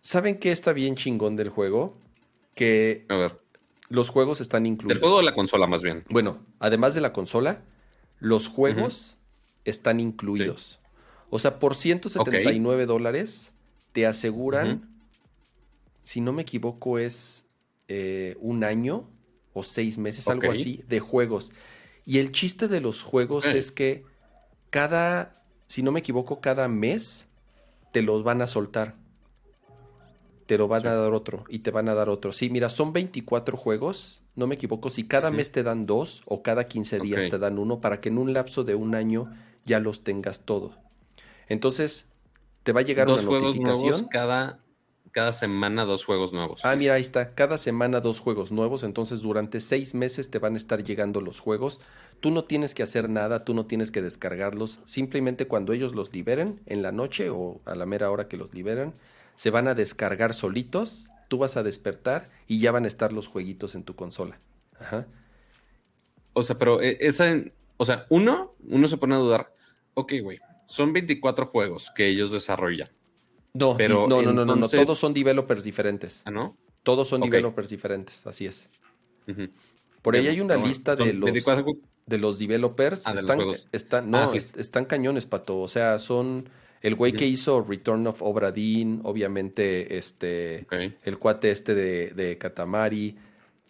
¿Saben 0.01 0.39
qué 0.39 0.51
está 0.51 0.73
bien 0.73 0.97
chingón 0.97 1.37
del 1.37 1.51
juego? 1.51 1.97
Que 2.55 3.05
a 3.09 3.17
ver. 3.17 3.41
los 3.89 4.09
juegos 4.09 4.41
están 4.41 4.67
incluidos. 4.67 4.95
¿Del 4.95 5.01
juego 5.01 5.17
o 5.17 5.23
la 5.23 5.35
consola 5.35 5.67
más 5.67 5.83
bien? 5.83 6.05
Bueno, 6.09 6.45
además 6.59 6.95
de 6.95 7.01
la 7.01 7.13
consola, 7.13 7.63
los 8.19 8.49
juegos 8.49 9.13
uh 9.13 9.17
-huh. 9.17 9.20
Están 9.65 10.01
incluidos. 10.01 10.81
Sí. 10.83 10.89
O 11.31 11.39
sea, 11.39 11.59
por 11.59 11.77
179 11.77 12.75
okay. 12.75 12.87
dólares 12.87 13.53
te 13.93 14.07
aseguran, 14.07 14.69
uh 14.69 14.73
-huh. 14.73 14.89
si 16.03 16.21
no 16.21 16.33
me 16.33 16.43
equivoco, 16.43 16.99
es 16.99 17.47
eh, 17.89 18.37
un 18.41 18.65
año 18.65 19.09
o 19.53 19.63
seis 19.63 19.99
meses, 19.99 20.27
okay. 20.27 20.41
algo 20.41 20.53
así, 20.53 20.85
de 20.89 21.01
juegos. 21.01 21.53
Y 22.05 22.19
el 22.19 22.33
chiste 22.33 22.69
de 22.69 22.81
los 22.81 23.03
juegos 23.03 23.45
Eh. 23.47 23.59
es 23.59 23.71
que 23.71 24.05
cada, 24.71 25.43
si 25.67 25.83
no 25.83 25.93
me 25.93 26.01
equivoco, 26.01 26.41
cada 26.41 26.69
mes 26.69 27.27
te 27.93 28.03
los 28.03 28.23
van 28.23 28.43
a 28.43 28.47
soltar 28.47 29.01
te 30.51 30.59
lo 30.59 30.67
van 30.67 30.83
sí. 30.83 30.89
a 30.89 30.95
dar 30.97 31.13
otro 31.13 31.45
y 31.49 31.61
te 31.61 31.71
van 31.71 31.89
a 31.89 31.95
dar 31.95 32.09
otro. 32.09 32.33
Sí, 32.33 32.51
mira, 32.51 32.69
son 32.71 32.93
24 32.93 33.57
juegos, 33.57 34.21
no 34.35 34.49
me 34.49 34.57
equivoco, 34.57 34.91
si 34.91 35.07
cada 35.07 35.29
uh 35.29 35.33
-huh. 35.33 35.37
mes 35.37 35.53
te 35.53 35.63
dan 35.63 35.87
dos 35.87 36.23
o 36.25 36.43
cada 36.43 36.65
15 36.65 36.99
días 36.99 37.19
okay. 37.19 37.31
te 37.31 37.39
dan 37.39 37.57
uno 37.57 37.81
para 37.81 38.01
que 38.01 38.09
en 38.09 38.19
un 38.19 38.33
lapso 38.33 38.65
de 38.65 38.75
un 38.75 38.97
año 38.97 39.31
ya 39.65 39.81
los 39.81 40.03
tengas 40.05 40.45
todos. 40.45 40.79
Entonces, 41.49 42.07
te 42.63 42.73
va 42.73 42.81
a 42.81 42.85
llegar 42.85 43.07
dos 43.07 43.25
una 43.25 43.39
notificación. 43.39 43.91
Nuevos 43.91 44.09
cada, 44.11 44.61
cada 45.11 45.33
semana 45.33 45.85
dos 45.85 46.05
juegos 46.05 46.33
nuevos. 46.33 46.65
Ah, 46.65 46.77
mira, 46.77 46.95
ahí 46.95 47.01
está, 47.01 47.35
cada 47.35 47.59
semana 47.59 48.01
dos 48.01 48.21
juegos 48.21 48.53
nuevos, 48.53 48.83
entonces 48.83 49.23
durante 49.23 49.61
seis 49.61 49.95
meses 49.95 50.31
te 50.31 50.39
van 50.39 50.55
a 50.55 50.57
estar 50.57 50.85
llegando 50.85 51.21
los 51.21 51.41
juegos. 51.41 51.81
Tú 52.21 52.31
no 52.31 52.45
tienes 52.45 52.75
que 52.75 52.83
hacer 52.83 53.09
nada, 53.09 53.45
tú 53.45 53.55
no 53.55 53.67
tienes 53.67 53.91
que 53.91 54.03
descargarlos, 54.03 54.81
simplemente 54.85 55.47
cuando 55.47 55.73
ellos 55.73 55.95
los 55.95 56.13
liberen 56.13 56.61
en 56.67 56.83
la 56.83 56.93
noche 56.93 57.31
o 57.31 57.61
a 57.65 57.75
la 57.75 57.87
mera 57.87 58.11
hora 58.11 58.29
que 58.29 58.37
los 58.37 58.55
liberen, 58.55 58.95
se 59.35 59.51
van 59.51 59.69
a 59.69 59.75
descargar 59.75 60.35
solitos, 60.35 61.09
tú 61.29 61.39
vas 61.39 61.57
a 61.57 61.63
despertar 61.63 62.29
y 62.47 62.61
ya 62.61 62.73
van 62.73 62.85
a 62.85 62.89
estar 62.89 63.13
los 63.13 63.27
jueguitos 63.27 63.75
en 63.75 63.85
tu 63.85 63.97
consola. 63.97 64.39
Ajá. 64.79 65.07
O 66.33 66.43
sea, 66.43 66.59
pero 66.59 66.81
eh, 66.81 66.99
esa, 67.01 67.27
o 67.81 67.85
sea, 67.87 68.05
uno, 68.11 68.55
uno 68.69 68.89
se 68.89 68.99
pone 68.99 69.15
a 69.15 69.19
dudar, 69.19 69.55
ok, 69.95 70.13
güey, 70.23 70.39
son 70.67 70.93
24 70.93 71.47
juegos 71.47 71.91
que 71.97 72.09
ellos 72.09 72.31
desarrollan. 72.31 72.91
No, 73.55 73.75
pero 73.75 74.07
no, 74.07 74.21
no, 74.21 74.33
no, 74.35 74.55
no, 74.55 74.69
todos 74.69 74.99
son 74.99 75.15
developers 75.15 75.65
diferentes. 75.65 76.21
Ah, 76.27 76.31
¿no? 76.31 76.59
Todos 76.83 77.09
son 77.09 77.23
okay. 77.23 77.31
developers 77.31 77.71
diferentes, 77.71 78.27
así 78.27 78.45
es. 78.45 78.69
Uh 79.27 79.31
-huh. 79.31 79.51
Por 80.03 80.15
ahí 80.15 80.29
hay 80.29 80.41
una 80.41 80.59
no, 80.59 80.67
lista 80.67 80.95
de 80.95 81.15
los, 81.15 81.25
24... 81.25 81.65
de 82.05 82.19
los 82.19 82.39
developers. 82.39 83.07
Ah, 83.07 83.15
de 83.15 83.21
están, 83.21 83.39
los 83.39 83.67
están, 83.73 84.11
no, 84.11 84.19
ah, 84.19 84.27
sí. 84.27 84.41
están 84.59 84.85
cañones, 84.85 85.25
Pato. 85.25 85.59
O 85.59 85.69
sea, 85.69 85.99
son 85.99 86.51
el 86.83 86.97
güey 86.97 87.13
uh 87.13 87.15
-huh. 87.15 87.19
que 87.19 87.27
hizo 87.27 87.65
Return 87.67 88.07
of 88.07 88.21
Obra 88.21 88.53
Dinn, 88.53 89.01
obviamente, 89.05 89.97
este, 89.97 90.65
okay. 90.67 90.99
el 91.03 91.19
cuate 91.19 91.51
este 91.51 91.75
de, 91.75 92.11
de, 92.11 92.37
Katamari. 92.37 93.17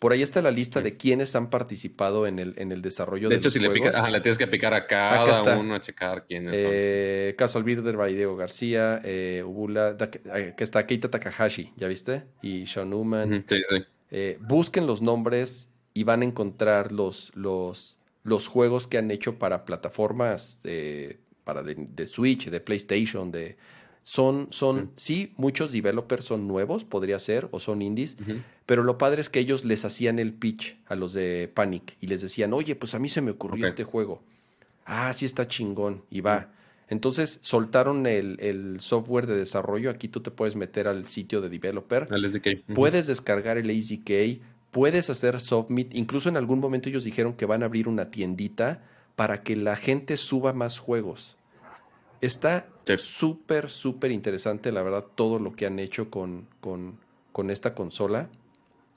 Por 0.00 0.12
ahí 0.12 0.22
está 0.22 0.40
la 0.40 0.50
lista 0.50 0.80
de 0.80 0.96
quienes 0.96 1.36
han 1.36 1.50
participado 1.50 2.26
en 2.26 2.38
el, 2.38 2.54
en 2.56 2.72
el 2.72 2.80
desarrollo 2.80 3.28
de, 3.28 3.34
de, 3.34 3.38
hecho, 3.38 3.48
los 3.48 3.52
si 3.52 3.58
juegos. 3.58 3.76
le, 3.76 3.84
pica, 3.84 3.98
ajá, 3.98 4.10
le 4.10 4.20
tienes 4.22 4.38
que 4.38 4.46
picar 4.46 4.72
a 4.72 4.86
cada 4.86 5.58
uno 5.58 5.74
a 5.74 5.80
checar 5.82 6.24
quiénes 6.26 6.54
eh, 6.56 7.26
son. 7.32 7.36
Caso 7.36 7.62
by 7.62 8.14
Diego 8.14 8.34
García, 8.34 9.02
eh, 9.04 9.42
Ubula, 9.44 9.98
que 9.98 10.64
está 10.64 10.86
Keita 10.86 11.10
Takahashi, 11.10 11.74
¿ya 11.76 11.86
viste? 11.86 12.24
Y 12.40 12.64
Sean 12.64 12.88
Newman. 12.88 13.44
Sí, 13.46 13.60
sí. 13.68 13.76
Eh, 14.10 14.38
busquen 14.40 14.86
los 14.86 15.02
nombres 15.02 15.68
y 15.92 16.04
van 16.04 16.22
a 16.22 16.24
encontrar 16.24 16.92
los, 16.92 17.30
los, 17.34 17.98
los 18.22 18.48
juegos 18.48 18.86
que 18.86 18.96
han 18.96 19.10
hecho 19.10 19.38
para 19.38 19.66
plataformas 19.66 20.60
para 21.44 21.62
de, 21.62 21.74
de, 21.76 22.06
Switch, 22.06 22.48
de 22.48 22.60
PlayStation, 22.60 23.30
de 23.30 23.58
son, 24.02 24.48
son, 24.50 24.90
sí. 24.96 25.14
sí. 25.14 25.32
muchos 25.36 25.72
developers 25.72 26.24
son 26.24 26.48
nuevos, 26.48 26.84
podría 26.84 27.18
ser, 27.18 27.48
o 27.50 27.60
son 27.60 27.82
indies, 27.82 28.16
uh 28.20 28.24
-huh. 28.24 28.42
pero 28.66 28.82
lo 28.82 28.98
padre 28.98 29.20
es 29.20 29.28
que 29.28 29.40
ellos 29.40 29.64
les 29.64 29.84
hacían 29.84 30.18
el 30.18 30.32
pitch 30.32 30.76
a 30.86 30.94
los 30.96 31.12
de 31.12 31.50
Panic 31.52 31.96
y 32.00 32.06
les 32.06 32.22
decían, 32.22 32.52
oye, 32.52 32.74
pues 32.76 32.94
a 32.94 32.98
mí 32.98 33.08
se 33.08 33.22
me 33.22 33.30
ocurrió 33.30 33.64
okay. 33.64 33.70
este 33.70 33.84
juego. 33.84 34.22
Ah, 34.84 35.12
sí 35.12 35.26
está 35.26 35.46
chingón, 35.46 36.02
y 36.10 36.20
va. 36.20 36.36
Uh 36.36 36.40
-huh. 36.40 36.60
Entonces 36.90 37.38
soltaron 37.42 38.04
el, 38.06 38.36
el, 38.40 38.80
software 38.80 39.28
de 39.28 39.36
desarrollo. 39.36 39.90
Aquí 39.90 40.08
tú 40.08 40.20
te 40.20 40.32
puedes 40.32 40.56
meter 40.56 40.88
al 40.88 41.06
sitio 41.06 41.40
de 41.40 41.48
developer. 41.48 42.08
Al 42.10 42.28
SDK. 42.28 42.46
Uh 42.46 42.50
-huh. 42.50 42.74
Puedes 42.74 43.06
descargar 43.06 43.58
el 43.58 43.70
SDK. 43.70 44.40
Puedes 44.72 45.08
hacer 45.08 45.40
Submit. 45.40 45.94
Incluso 45.94 46.28
en 46.28 46.36
algún 46.36 46.58
momento 46.58 46.88
ellos 46.88 47.04
dijeron 47.04 47.34
que 47.34 47.46
van 47.46 47.62
a 47.62 47.66
abrir 47.66 47.86
una 47.86 48.10
tiendita 48.10 48.82
para 49.14 49.42
que 49.44 49.54
la 49.54 49.76
gente 49.76 50.16
suba 50.16 50.52
más 50.52 50.80
juegos. 50.80 51.36
Está 52.20 52.68
súper, 52.98 53.70
sí. 53.70 53.80
súper 53.80 54.10
interesante, 54.10 54.72
la 54.72 54.82
verdad, 54.82 55.06
todo 55.14 55.38
lo 55.38 55.52
que 55.52 55.66
han 55.66 55.78
hecho 55.78 56.10
con, 56.10 56.46
con, 56.60 56.98
con, 57.32 57.50
esta 57.50 57.74
consola. 57.74 58.28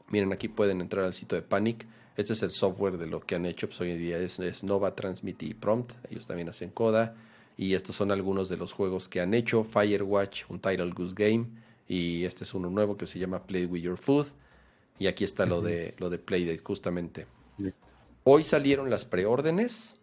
Miren, 0.09 0.33
aquí 0.33 0.47
pueden 0.47 0.81
entrar 0.81 1.05
al 1.05 1.13
sitio 1.13 1.35
de 1.37 1.41
Panic. 1.41 1.85
Este 2.17 2.33
es 2.33 2.43
el 2.43 2.51
software 2.51 2.97
de 2.97 3.07
lo 3.07 3.21
que 3.21 3.35
han 3.35 3.45
hecho. 3.45 3.67
Pues 3.67 3.79
hoy 3.81 3.91
en 3.91 3.99
día 3.99 4.17
es, 4.17 4.39
es 4.39 4.63
Nova, 4.63 4.95
Transmit 4.95 5.41
y 5.43 5.53
Prompt. 5.53 5.93
Ellos 6.09 6.27
también 6.27 6.49
hacen 6.49 6.69
Coda. 6.69 7.15
Y 7.57 7.73
estos 7.73 7.95
son 7.95 8.11
algunos 8.11 8.49
de 8.49 8.57
los 8.57 8.73
juegos 8.73 9.07
que 9.07 9.21
han 9.21 9.33
hecho. 9.33 9.63
Firewatch, 9.63 10.43
un 10.49 10.59
Title 10.59 10.91
Goose 10.91 11.15
Game. 11.15 11.47
Y 11.87 12.25
este 12.25 12.43
es 12.43 12.53
uno 12.53 12.69
nuevo 12.69 12.97
que 12.97 13.07
se 13.07 13.19
llama 13.19 13.43
Play 13.43 13.65
With 13.65 13.81
Your 13.81 13.97
Food. 13.97 14.27
Y 14.99 15.07
aquí 15.07 15.23
está 15.23 15.43
uh 15.43 15.47
-huh. 15.47 15.49
lo, 15.49 15.61
de, 15.61 15.95
lo 15.97 16.09
de 16.09 16.19
Playdate, 16.19 16.59
justamente. 16.59 17.25
Hoy 18.23 18.43
salieron 18.43 18.89
las 18.89 19.05
preórdenes. 19.05 19.95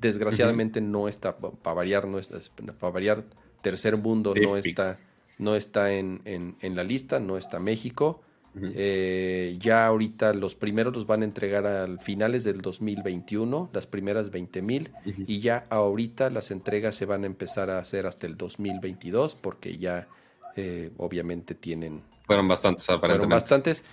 Desgraciadamente 0.00 0.80
uh 0.80 0.82
-huh. 0.82 0.88
no 0.88 1.08
está, 1.08 1.36
para 1.36 1.74
variar, 1.74 2.06
no 2.06 2.18
está, 2.18 2.38
para 2.78 2.92
variar, 2.92 3.24
Tercer 3.60 3.96
Mundo 3.96 4.32
sí, 4.34 4.40
no 4.40 4.56
está, 4.56 4.98
no 5.38 5.54
está 5.56 5.92
en, 5.92 6.22
en, 6.24 6.56
en, 6.60 6.76
la 6.76 6.84
lista, 6.84 7.20
no 7.20 7.36
está 7.36 7.58
México. 7.58 8.22
Uh 8.52 8.58
-huh. 8.58 8.72
eh, 8.74 9.56
ya 9.60 9.86
ahorita 9.86 10.34
los 10.34 10.56
primeros 10.56 10.92
los 10.92 11.06
van 11.06 11.22
a 11.22 11.24
entregar 11.24 11.66
al 11.66 12.00
finales 12.00 12.42
del 12.42 12.62
2021, 12.62 13.70
las 13.72 13.86
primeras 13.86 14.30
20 14.30 14.62
mil, 14.62 14.90
uh 15.04 15.10
-huh. 15.10 15.24
y 15.26 15.40
ya 15.40 15.64
ahorita 15.70 16.30
las 16.30 16.50
entregas 16.50 16.94
se 16.96 17.06
van 17.06 17.22
a 17.24 17.26
empezar 17.26 17.70
a 17.70 17.78
hacer 17.78 18.06
hasta 18.06 18.26
el 18.26 18.36
2022, 18.36 19.36
porque 19.36 19.76
ya 19.76 20.08
eh, 20.56 20.90
obviamente 20.96 21.54
tienen... 21.54 22.02
Fueron 22.26 22.48
bastantes, 22.48 22.86
Fueron 22.86 23.28
bastantes. 23.28 23.84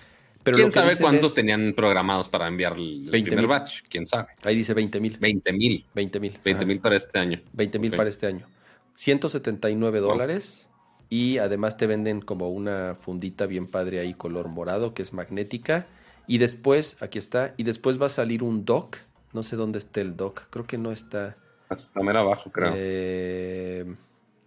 Pero 0.42 0.56
¿Quién 0.56 0.70
sabe 0.70 0.96
cuántos 0.96 1.30
es... 1.30 1.34
tenían 1.34 1.74
programados 1.74 2.28
para 2.28 2.48
enviar 2.48 2.74
el 2.76 3.08
20 3.10 3.30
primer 3.30 3.46
batch? 3.46 3.82
¿Quién 3.88 4.06
sabe? 4.06 4.28
Ahí 4.42 4.56
dice 4.56 4.74
20 4.74 5.00
mil. 5.00 5.18
20 5.18 5.52
mil. 5.52 5.86
20 5.94 6.20
mil. 6.20 6.40
20 6.44 6.66
mil 6.66 6.80
para 6.80 6.96
este 6.96 7.18
año. 7.18 7.40
20 7.52 7.78
mil 7.78 7.90
okay. 7.90 7.96
para 7.96 8.08
este 8.08 8.26
año. 8.26 8.46
179 8.94 10.00
dólares. 10.00 10.68
Oh. 10.70 10.76
Y 11.10 11.38
además 11.38 11.76
te 11.76 11.86
venden 11.86 12.20
como 12.20 12.50
una 12.50 12.94
fundita 12.94 13.46
bien 13.46 13.66
padre 13.66 14.00
ahí, 14.00 14.14
color 14.14 14.48
morado, 14.48 14.94
que 14.94 15.02
es 15.02 15.12
magnética. 15.12 15.86
Y 16.26 16.38
después, 16.38 17.02
aquí 17.02 17.18
está, 17.18 17.54
y 17.56 17.62
después 17.62 18.00
va 18.00 18.06
a 18.06 18.10
salir 18.10 18.42
un 18.42 18.64
dock. 18.64 18.96
No 19.32 19.42
sé 19.42 19.56
dónde 19.56 19.78
está 19.78 20.00
el 20.00 20.16
dock. 20.16 20.42
Creo 20.50 20.66
que 20.66 20.78
no 20.78 20.92
está. 20.92 21.36
Hasta 21.68 22.02
mera 22.02 22.20
abajo, 22.20 22.50
creo. 22.50 22.72
Eh... 22.74 23.94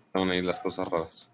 Estaban 0.08 0.30
ahí 0.30 0.42
las 0.42 0.60
cosas 0.60 0.88
raras. 0.88 1.32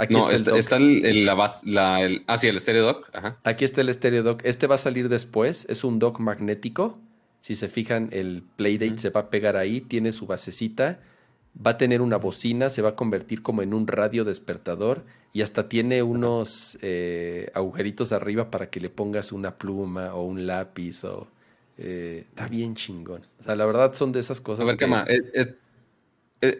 Aquí 0.00 0.14
no, 0.14 0.30
está, 0.30 0.52
el 0.52 0.56
está, 0.58 0.76
el, 0.76 1.04
el, 1.04 1.26
la, 1.26 1.52
la, 1.64 2.02
el, 2.02 2.22
ah, 2.28 2.36
sí, 2.38 2.46
el 2.46 2.60
Stereo 2.60 2.84
Dock. 2.84 3.10
Ajá. 3.12 3.40
Aquí 3.42 3.64
está 3.64 3.80
el 3.80 3.92
Stereo 3.92 4.22
Dock. 4.22 4.42
Este 4.44 4.68
va 4.68 4.76
a 4.76 4.78
salir 4.78 5.08
después. 5.08 5.66
Es 5.68 5.82
un 5.82 5.98
dock 5.98 6.20
magnético. 6.20 7.00
Si 7.40 7.56
se 7.56 7.66
fijan, 7.66 8.08
el 8.12 8.44
Playdate 8.54 8.92
uh 8.92 8.94
-huh. 8.94 8.98
se 8.98 9.10
va 9.10 9.22
a 9.22 9.30
pegar 9.30 9.56
ahí. 9.56 9.80
Tiene 9.80 10.12
su 10.12 10.26
basecita. 10.26 11.00
Va 11.66 11.72
a 11.72 11.78
tener 11.78 12.00
una 12.00 12.16
bocina. 12.16 12.70
Se 12.70 12.80
va 12.80 12.90
a 12.90 12.94
convertir 12.94 13.42
como 13.42 13.62
en 13.62 13.74
un 13.74 13.88
radio 13.88 14.24
despertador. 14.24 15.02
Y 15.32 15.42
hasta 15.42 15.68
tiene 15.68 16.04
unos 16.04 16.78
eh, 16.80 17.50
agujeritos 17.52 18.12
arriba 18.12 18.52
para 18.52 18.70
que 18.70 18.78
le 18.78 18.90
pongas 18.90 19.32
una 19.32 19.58
pluma 19.58 20.14
o 20.14 20.22
un 20.22 20.46
lápiz. 20.46 21.02
O, 21.02 21.26
eh, 21.76 22.24
está 22.28 22.46
bien 22.46 22.76
chingón. 22.76 23.22
O 23.40 23.42
sea, 23.42 23.56
la 23.56 23.66
verdad 23.66 23.94
son 23.94 24.12
de 24.12 24.20
esas 24.20 24.40
cosas. 24.40 24.62
A 24.62 24.66
ver, 24.66 24.76
que... 24.76 24.84
Cama, 24.84 25.04
es, 25.08 25.24
es, 25.34 25.54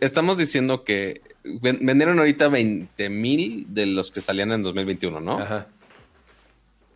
estamos 0.01 0.37
diciendo 0.37 0.83
que 0.83 1.23
vendieron 1.61 2.19
ahorita 2.19 2.49
20 2.49 3.09
mil 3.09 3.67
de 3.69 3.87
los 3.87 4.11
que 4.11 4.21
salían 4.21 4.53
en 4.53 4.63
2021, 4.63 5.21
¿no? 5.21 5.39
Ajá. 5.39 5.69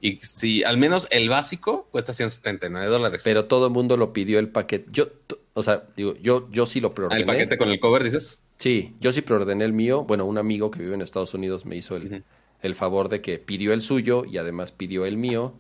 Y 0.02 0.18
si 0.22 0.64
al 0.64 0.78
menos 0.78 1.06
el 1.10 1.28
básico 1.28 1.86
cuesta 1.92 2.12
179 2.12 2.88
dólares. 2.88 3.22
Pero 3.24 3.44
todo 3.44 3.66
el 3.66 3.72
mundo 3.72 3.96
lo 3.96 4.12
pidió 4.12 4.40
el 4.40 4.48
paquete. 4.48 4.88
Yo, 4.90 5.06
o 5.54 5.62
sea, 5.62 5.84
digo, 5.96 6.14
yo, 6.20 6.50
yo 6.50 6.66
sí 6.66 6.80
lo 6.80 6.92
preordené. 6.92 7.20
¿El 7.20 7.26
paquete 7.26 7.56
con 7.56 7.68
el 7.68 7.78
cover, 7.78 8.02
dices? 8.02 8.40
Sí, 8.56 8.94
yo 9.00 9.12
sí 9.12 9.22
preordené 9.22 9.64
el 9.64 9.72
mío. 9.72 10.02
Bueno, 10.02 10.26
un 10.26 10.38
amigo 10.38 10.72
que 10.72 10.80
vive 10.80 10.94
en 10.96 11.02
Estados 11.02 11.34
Unidos 11.34 11.66
me 11.66 11.76
hizo 11.76 11.94
el, 11.96 12.06
uh 12.06 12.16
-huh. 12.16 12.22
el 12.62 12.74
favor 12.74 13.08
de 13.08 13.20
que 13.20 13.38
pidió 13.38 13.72
el 13.72 13.80
suyo 13.80 14.24
y 14.24 14.38
además 14.38 14.72
pidió 14.72 15.06
el 15.06 15.16
mío. 15.16 15.54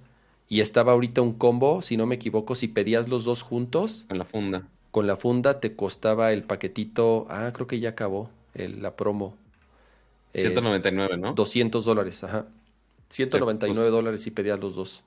Y 0.48 0.60
estaba 0.60 0.90
ahorita 0.90 1.22
un 1.22 1.34
combo, 1.34 1.80
si 1.80 1.96
no 1.96 2.06
me 2.06 2.16
equivoco, 2.16 2.56
si 2.56 2.66
pedías 2.66 3.08
los 3.08 3.24
dos 3.24 3.42
juntos. 3.42 4.06
En 4.10 4.18
la 4.18 4.24
funda. 4.24 4.66
con 4.90 5.06
la 5.06 5.16
funda 5.16 5.60
te 5.60 5.76
costaba 5.76 6.32
el 6.32 6.42
paquetito, 6.42 7.26
ah, 7.30 7.52
creo 7.54 7.68
que 7.68 7.78
ya 7.78 7.90
acabó 7.90 8.28
el, 8.54 8.82
la 8.82 8.96
promo. 8.96 9.36
199, 10.34 11.14
eh, 11.14 11.16
¿no? 11.18 11.34
200 11.34 11.84
dólares, 11.84 12.24
ajá. 12.24 12.46
199 13.08 13.90
dólares 13.90 14.26
y 14.26 14.30
pedías 14.30 14.58
los 14.58 14.74
dos. 14.74 15.02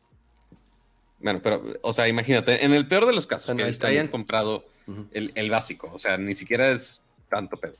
Bueno, 1.20 1.40
pero, 1.42 1.64
o 1.82 1.92
sea, 1.92 2.08
imagínate, 2.08 2.64
en 2.64 2.74
el 2.74 2.88
peor 2.88 3.08
de 3.08 3.14
los 3.14 3.26
casos, 3.26 3.56
que 3.56 3.88
hayan 3.88 4.10
comprado 4.10 4.66
el, 5.12 5.50
básico, 5.50 5.90
o 5.92 5.98
sea, 5.98 6.18
ni 6.18 6.36
siquiera 6.36 6.70
es 6.70 7.04
tanto 7.30 7.58
pedo. 7.58 7.76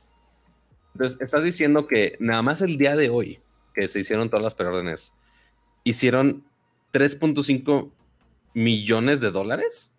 Entonces, 0.94 1.20
estás 1.20 1.44
diciendo 1.44 1.86
que 1.86 2.16
nada 2.18 2.42
más 2.42 2.62
el 2.62 2.78
día 2.78 2.96
de 2.96 3.10
hoy, 3.10 3.38
que 3.74 3.86
se 3.86 4.00
hicieron 4.00 4.30
todas 4.30 4.42
las 4.42 4.54
preórdenes, 4.54 5.12
hicieron 5.84 6.44
3.5 6.92 7.90
millones 8.54 9.20
de 9.20 9.30
dólares. 9.30 9.92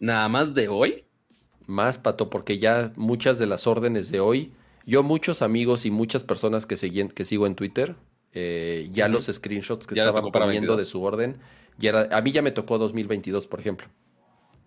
Nada 0.00 0.28
más 0.28 0.54
de 0.54 0.68
hoy. 0.68 1.04
Más, 1.66 1.98
Pato, 1.98 2.30
porque 2.30 2.58
ya 2.58 2.92
muchas 2.96 3.38
de 3.38 3.46
las 3.46 3.66
órdenes 3.66 4.10
de 4.10 4.20
hoy, 4.20 4.52
yo 4.88 5.02
muchos 5.02 5.42
amigos 5.42 5.84
y 5.84 5.90
muchas 5.90 6.24
personas 6.24 6.64
que, 6.64 6.76
que 7.14 7.24
sigo 7.26 7.46
en 7.46 7.54
Twitter, 7.54 7.94
eh, 8.32 8.88
ya 8.90 9.06
los 9.08 9.26
screenshots 9.26 9.86
que 9.86 9.94
estaban 9.94 10.32
poniendo 10.32 10.78
de 10.78 10.86
su 10.86 11.02
orden, 11.02 11.36
ya 11.76 12.08
a 12.10 12.22
mí 12.22 12.32
ya 12.32 12.40
me 12.40 12.52
tocó 12.52 12.78
2022, 12.78 13.46
por 13.48 13.60
ejemplo. 13.60 13.86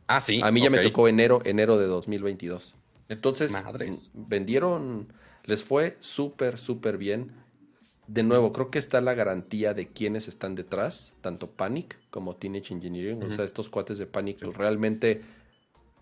Ah, 0.05 0.19
sí. 0.19 0.39
A 0.43 0.51
mí 0.51 0.61
ya 0.61 0.69
me 0.69 0.83
tocó 0.83 1.07
enero, 1.07 1.41
enero 1.43 1.79
de 1.79 1.87
2022. 1.87 2.75
Entonces, 3.09 3.51
vendieron, 4.13 5.11
les 5.45 5.63
fue 5.63 5.97
súper, 6.01 6.59
súper 6.59 6.99
bien. 6.99 7.31
De 8.05 8.21
nuevo, 8.21 8.53
creo 8.53 8.69
que 8.69 8.77
está 8.77 9.01
la 9.01 9.15
garantía 9.15 9.73
de 9.73 9.87
quienes 9.87 10.27
están 10.27 10.53
detrás, 10.53 11.13
tanto 11.21 11.49
Panic 11.49 11.97
como 12.11 12.35
Teenage 12.35 12.75
Engineering. 12.75 13.23
O 13.23 13.31
sea, 13.31 13.43
estos 13.43 13.69
cuates 13.69 13.97
de 13.97 14.05
Panic 14.05 14.37
pues, 14.43 14.55
realmente 14.55 15.23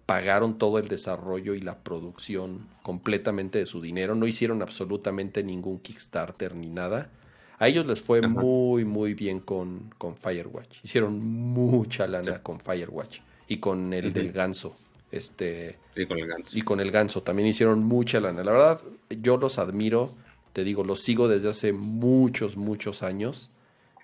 pagaron 0.10 0.58
todo 0.58 0.80
el 0.80 0.88
desarrollo 0.88 1.54
y 1.54 1.62
la 1.62 1.78
producción 1.78 2.66
completamente 2.82 3.60
de 3.60 3.68
su 3.68 3.80
dinero. 3.80 4.16
No 4.16 4.26
hicieron 4.26 4.64
absolutamente 4.64 5.44
ningún 5.44 5.78
Kickstarter 5.78 6.56
ni 6.56 6.68
nada. 6.68 7.12
A 7.60 7.68
ellos 7.68 7.86
les 7.86 8.02
fue 8.02 8.28
muy, 8.28 8.86
muy 8.86 9.14
bien 9.14 9.40
con, 9.40 9.94
con, 10.00 10.18
Firewatch. 10.18 10.80
Hicieron 10.84 11.20
mucha 11.24 12.08
lana 12.08 12.42
con 12.42 12.60
Firewatch 12.60 13.20
y 13.48 13.58
con 13.58 13.94
el 13.94 14.12
del 14.12 14.32
ganso. 14.32 14.76
Este, 15.12 15.78
y 15.96 16.08
con 16.08 16.18
el 16.18 16.26
ganso. 16.26 16.58
Y 16.58 16.62
con 16.64 16.80
el 16.80 16.90
ganso 16.90 17.22
también 17.22 17.48
hicieron 17.48 17.84
mucha 17.84 18.20
lana. 18.20 18.44
La 18.44 18.52
verdad, 18.52 18.82
yo 19.12 19.38
los 19.38 19.60
admiro. 19.60 20.16
Te 20.54 20.64
digo, 20.64 20.84
los 20.84 21.02
sigo 21.04 21.28
desde 21.28 21.50
hace 21.50 21.72
muchos, 21.72 22.58
muchos 22.58 23.04
años. 23.04 23.52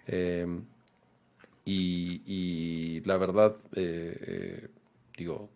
Em, 0.05 0.65
y, 1.65 3.01
la 3.05 3.17
verdad, 3.17 3.55
eh, 3.73 4.17
eh, 4.21 4.67
digo, 5.17 5.49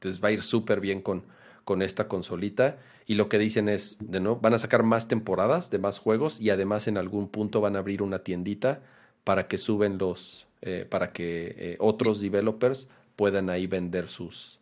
eh, 0.00 0.08
les 0.08 0.22
va 0.22 0.28
a 0.28 0.32
ir 0.32 0.42
súper 0.42 0.80
bien 0.80 1.02
con, 1.02 1.24
con 1.64 1.82
esta 1.82 2.08
consolita. 2.08 2.78
Y 3.06 3.14
lo 3.14 3.28
que 3.28 3.38
dicen 3.38 3.68
es, 3.68 3.98
de 4.00 4.20
no, 4.20 4.36
van 4.36 4.54
a 4.54 4.58
sacar 4.58 4.82
más 4.82 5.08
temporadas 5.08 5.70
de 5.70 5.78
más 5.78 5.98
juegos 5.98 6.40
y 6.40 6.50
además 6.50 6.86
en 6.86 6.96
algún 6.96 7.28
punto 7.28 7.60
van 7.60 7.76
a 7.76 7.80
abrir 7.80 8.02
una 8.02 8.20
tiendita 8.20 8.82
para 9.24 9.48
que 9.48 9.58
suben 9.58 9.98
los, 9.98 10.46
para 10.88 11.12
que 11.12 11.76
otros 11.80 12.20
developers 12.20 12.88
puedan 13.16 13.50
ahí 13.50 13.66
vender 13.66 14.08
sus, 14.08 14.60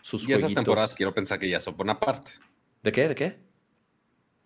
sus 0.00 0.26
y 0.28 0.32
esas 0.32 0.54
temporadas 0.54 0.94
quiero 0.94 1.12
pensar 1.12 1.38
que 1.38 1.50
ya 1.50 1.60
son 1.60 1.76
por 1.76 1.88
aparte. 1.90 2.32
¿De 2.82 2.92
qué? 2.92 3.08
¿De 3.08 3.14
qué? 3.14 3.36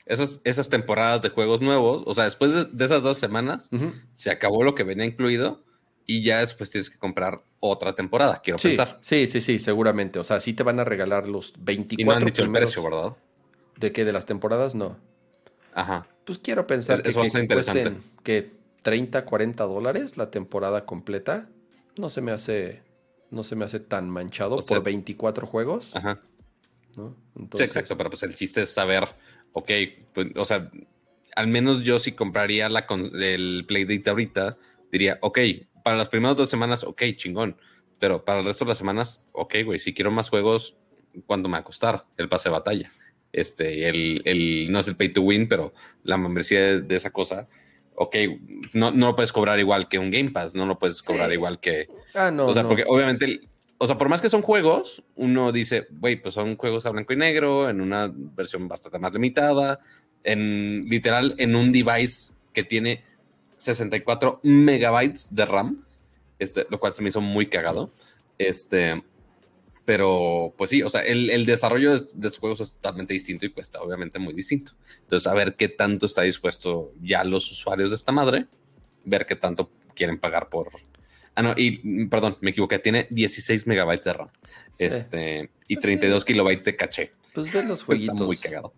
Esas, 0.05 0.41
esas 0.43 0.69
temporadas 0.69 1.23
de 1.23 1.29
juegos 1.29 1.61
nuevos, 1.61 2.03
o 2.07 2.15
sea, 2.15 2.25
después 2.25 2.53
de, 2.53 2.85
esas 2.85 3.05
dos 3.05 3.19
semanas, 3.19 3.71
se 4.13 4.31
acabó 4.31 4.65
lo 4.65 4.75
que 4.75 4.83
venía 4.83 5.05
incluido 5.05 5.63
y 6.07 6.23
ya 6.23 6.41
después 6.41 6.71
tienes 6.71 6.91
que 6.91 6.99
comprar 6.99 7.43
otra 7.61 7.95
temporada, 7.95 8.41
quiero 8.43 8.59
pensar. 8.59 8.99
Sí, 9.03 9.27
sí, 9.27 9.41
sí, 9.41 9.59
seguramente. 9.59 10.19
O 10.19 10.25
sea, 10.25 10.41
sí 10.41 10.53
te 10.53 10.63
van 10.63 10.81
a 10.81 10.85
regalar 10.85 11.29
los 11.29 11.55
24 11.59 12.03
y 12.03 12.05
no 12.05 12.13
han 12.13 12.25
dicho 12.25 12.43
el 12.43 12.51
precio, 12.51 12.83
¿verdad? 12.83 13.17
¿De 13.77 13.93
qué? 13.93 14.05
¿De 14.05 14.13
las 14.13 14.27
temporadas? 14.27 14.75
No. 14.75 14.97
Ajá. 15.75 16.07
Pues 16.25 16.39
quiero 16.39 16.67
pensar 16.67 17.03
que, 17.03 17.11
que, 17.11 17.47
cuesten 17.47 18.01
que 18.23 18.51
30, 18.83 19.25
40 19.25 19.65
dólares 19.65 20.17
la 20.17 20.31
temporada 20.31 20.85
completa. 20.85 21.49
No 21.99 22.11
se 22.11 22.21
me 22.21 22.33
hace 22.33 22.83
no 23.33 23.43
se 23.43 23.57
me 23.57 23.65
hace 23.65 23.81
tan 23.81 24.11
manchado 24.11 24.59
por 24.61 24.83
24 24.83 25.47
juegos. 25.47 25.97
Ajá. 25.97 26.21
Sí, 26.95 27.63
exacto, 27.63 27.97
pero 27.97 28.11
pues 28.11 28.23
el 28.23 28.37
chiste 28.37 28.61
es 28.61 28.71
saber, 28.71 29.09
ok, 29.55 29.71
pues, 30.13 30.29
o 30.37 30.45
sea, 30.45 30.71
al 31.35 31.47
menos 31.47 31.83
yo 31.83 31.99
si 31.99 32.13
compraría 32.13 32.69
la 32.69 32.87
el 33.15 33.65
Playdate 33.67 34.11
ahorita, 34.11 34.59
diría, 34.91 35.19
ok, 35.23 35.39
para 35.83 35.97
las 35.97 36.09
primeras 36.09 36.37
dos 36.37 36.51
semanas, 36.51 36.85
ok, 36.85 37.03
chingón, 37.17 37.57
pero 37.99 38.25
para 38.25 38.41
el 38.41 38.45
resto 38.45 38.65
de 38.65 38.71
las 38.71 38.79
semanas, 38.79 39.23
ok, 39.33 39.57
güey, 39.65 39.79
si 39.79 39.95
quiero 39.95 40.11
más 40.11 40.29
juegos, 40.29 40.77
¿cuánto 41.27 41.49
me 41.49 41.53
va 41.53 41.59
a 41.59 41.65
costar 41.65 42.05
el 42.17 42.29
pase 42.29 42.49
de 42.49 42.55
batalla? 42.55 42.93
Este, 43.33 43.89
el, 43.89 44.23
el, 44.25 44.71
no 44.71 44.81
es 44.81 44.89
el 44.89 44.97
pay 44.97 45.11
to 45.11 45.23
win, 45.23 45.49
pero 45.49 45.73
la 46.03 46.19
membresía 46.19 46.81
de 46.81 46.97
esa 46.97 47.11
cosa, 47.11 47.49
ok, 47.95 48.17
no, 48.73 48.91
no 48.91 49.07
lo 49.07 49.17
puedes 49.17 49.33
cobrar 49.33 49.59
igual 49.59 49.89
que 49.89 49.99
un 49.99 50.11
Game 50.11 50.31
Pass, 50.31 50.55
no 50.55 50.67
lo 50.67 50.79
puedes 50.79 51.03
cobrar 51.03 51.33
igual 51.33 51.61
que... 51.61 51.89
Ah, 52.15 52.31
no. 52.31 52.47
O 52.47 52.53
sea, 52.53 52.67
porque 52.67 52.85
obviamente, 52.87 53.41
o 53.79 53.87
sea, 53.87 53.99
por 53.99 54.09
más 54.09 54.21
que 54.21 54.29
son 54.29 54.43
juegos, 54.43 55.03
uno 55.17 55.53
dice, 55.53 55.87
güey, 55.91 56.21
pues 56.21 56.35
son 56.35 56.57
juegos 56.57 56.87
a 56.87 56.91
blanco 56.91 57.13
y 57.13 57.17
negro, 57.17 57.69
en 57.69 57.81
una 57.81 58.11
versión 58.13 58.69
bastante 58.69 58.99
más 58.99 59.13
limitada, 59.13 59.81
en 60.25 60.87
literal, 60.89 61.35
en 61.39 61.57
un 61.57 61.73
device 61.73 62.35
que 62.53 62.65
tiene 62.65 63.05
64 63.63 64.41
megabytes 64.43 65.35
de 65.35 65.45
RAM, 65.47 65.85
este, 66.39 66.67
lo 66.69 66.81
cual 66.81 66.93
se 66.93 67.03
me 67.03 67.09
hizo 67.09 67.21
muy 67.21 67.49
cagado. 67.49 67.93
Este, 68.39 69.03
pero, 69.85 70.55
pues 70.57 70.71
sí, 70.71 70.83
o 70.83 70.89
sea, 70.89 71.03
el, 71.03 71.45
desarrollo 71.47 71.99
de, 71.99 72.07
de, 72.15 72.31
juegos 72.31 72.61
es 72.61 72.73
totalmente 72.73 73.15
distinto 73.15 73.47
y 73.47 73.51
cuesta 73.51 73.81
obviamente 73.81 74.19
muy 74.19 74.35
distinto. 74.35 74.73
Entonces, 75.03 75.27
a 75.27 75.35
ver 75.35 75.55
qué 75.57 75.69
tanto 75.69 76.07
está 76.07 76.23
dispuesto 76.23 76.93
ya 77.01 77.25
los 77.25 77.51
usuarios 77.51 77.91
de 77.91 77.97
esta 77.97 78.13
madre, 78.13 78.47
ver 79.05 79.27
qué 79.27 79.37
tanto 79.37 79.71
quieren 79.95 80.19
pagar 80.19 80.49
por... 80.49 80.71
Ah, 81.35 81.43
no, 81.43 81.55
y 81.57 81.81
mm, 81.83 82.09
perdón, 82.09 82.37
me 82.41 82.51
equivoqué, 82.51 82.79
tiene 82.79 83.07
16 83.11 83.67
megabytes 83.67 84.05
de 84.05 84.13
RAM 84.13 84.29
este, 84.79 85.51
y 85.69 85.77
32 85.77 86.15
pues 86.15 86.25
kilobytes 86.25 86.65
de 86.65 86.77
caché. 86.77 87.13
Pues 87.33 87.53
ver 87.53 87.65
los 87.65 87.83
jueguitos. 87.83 88.15
Está 88.15 88.25
muy 88.25 88.37
cagado. 88.37 88.75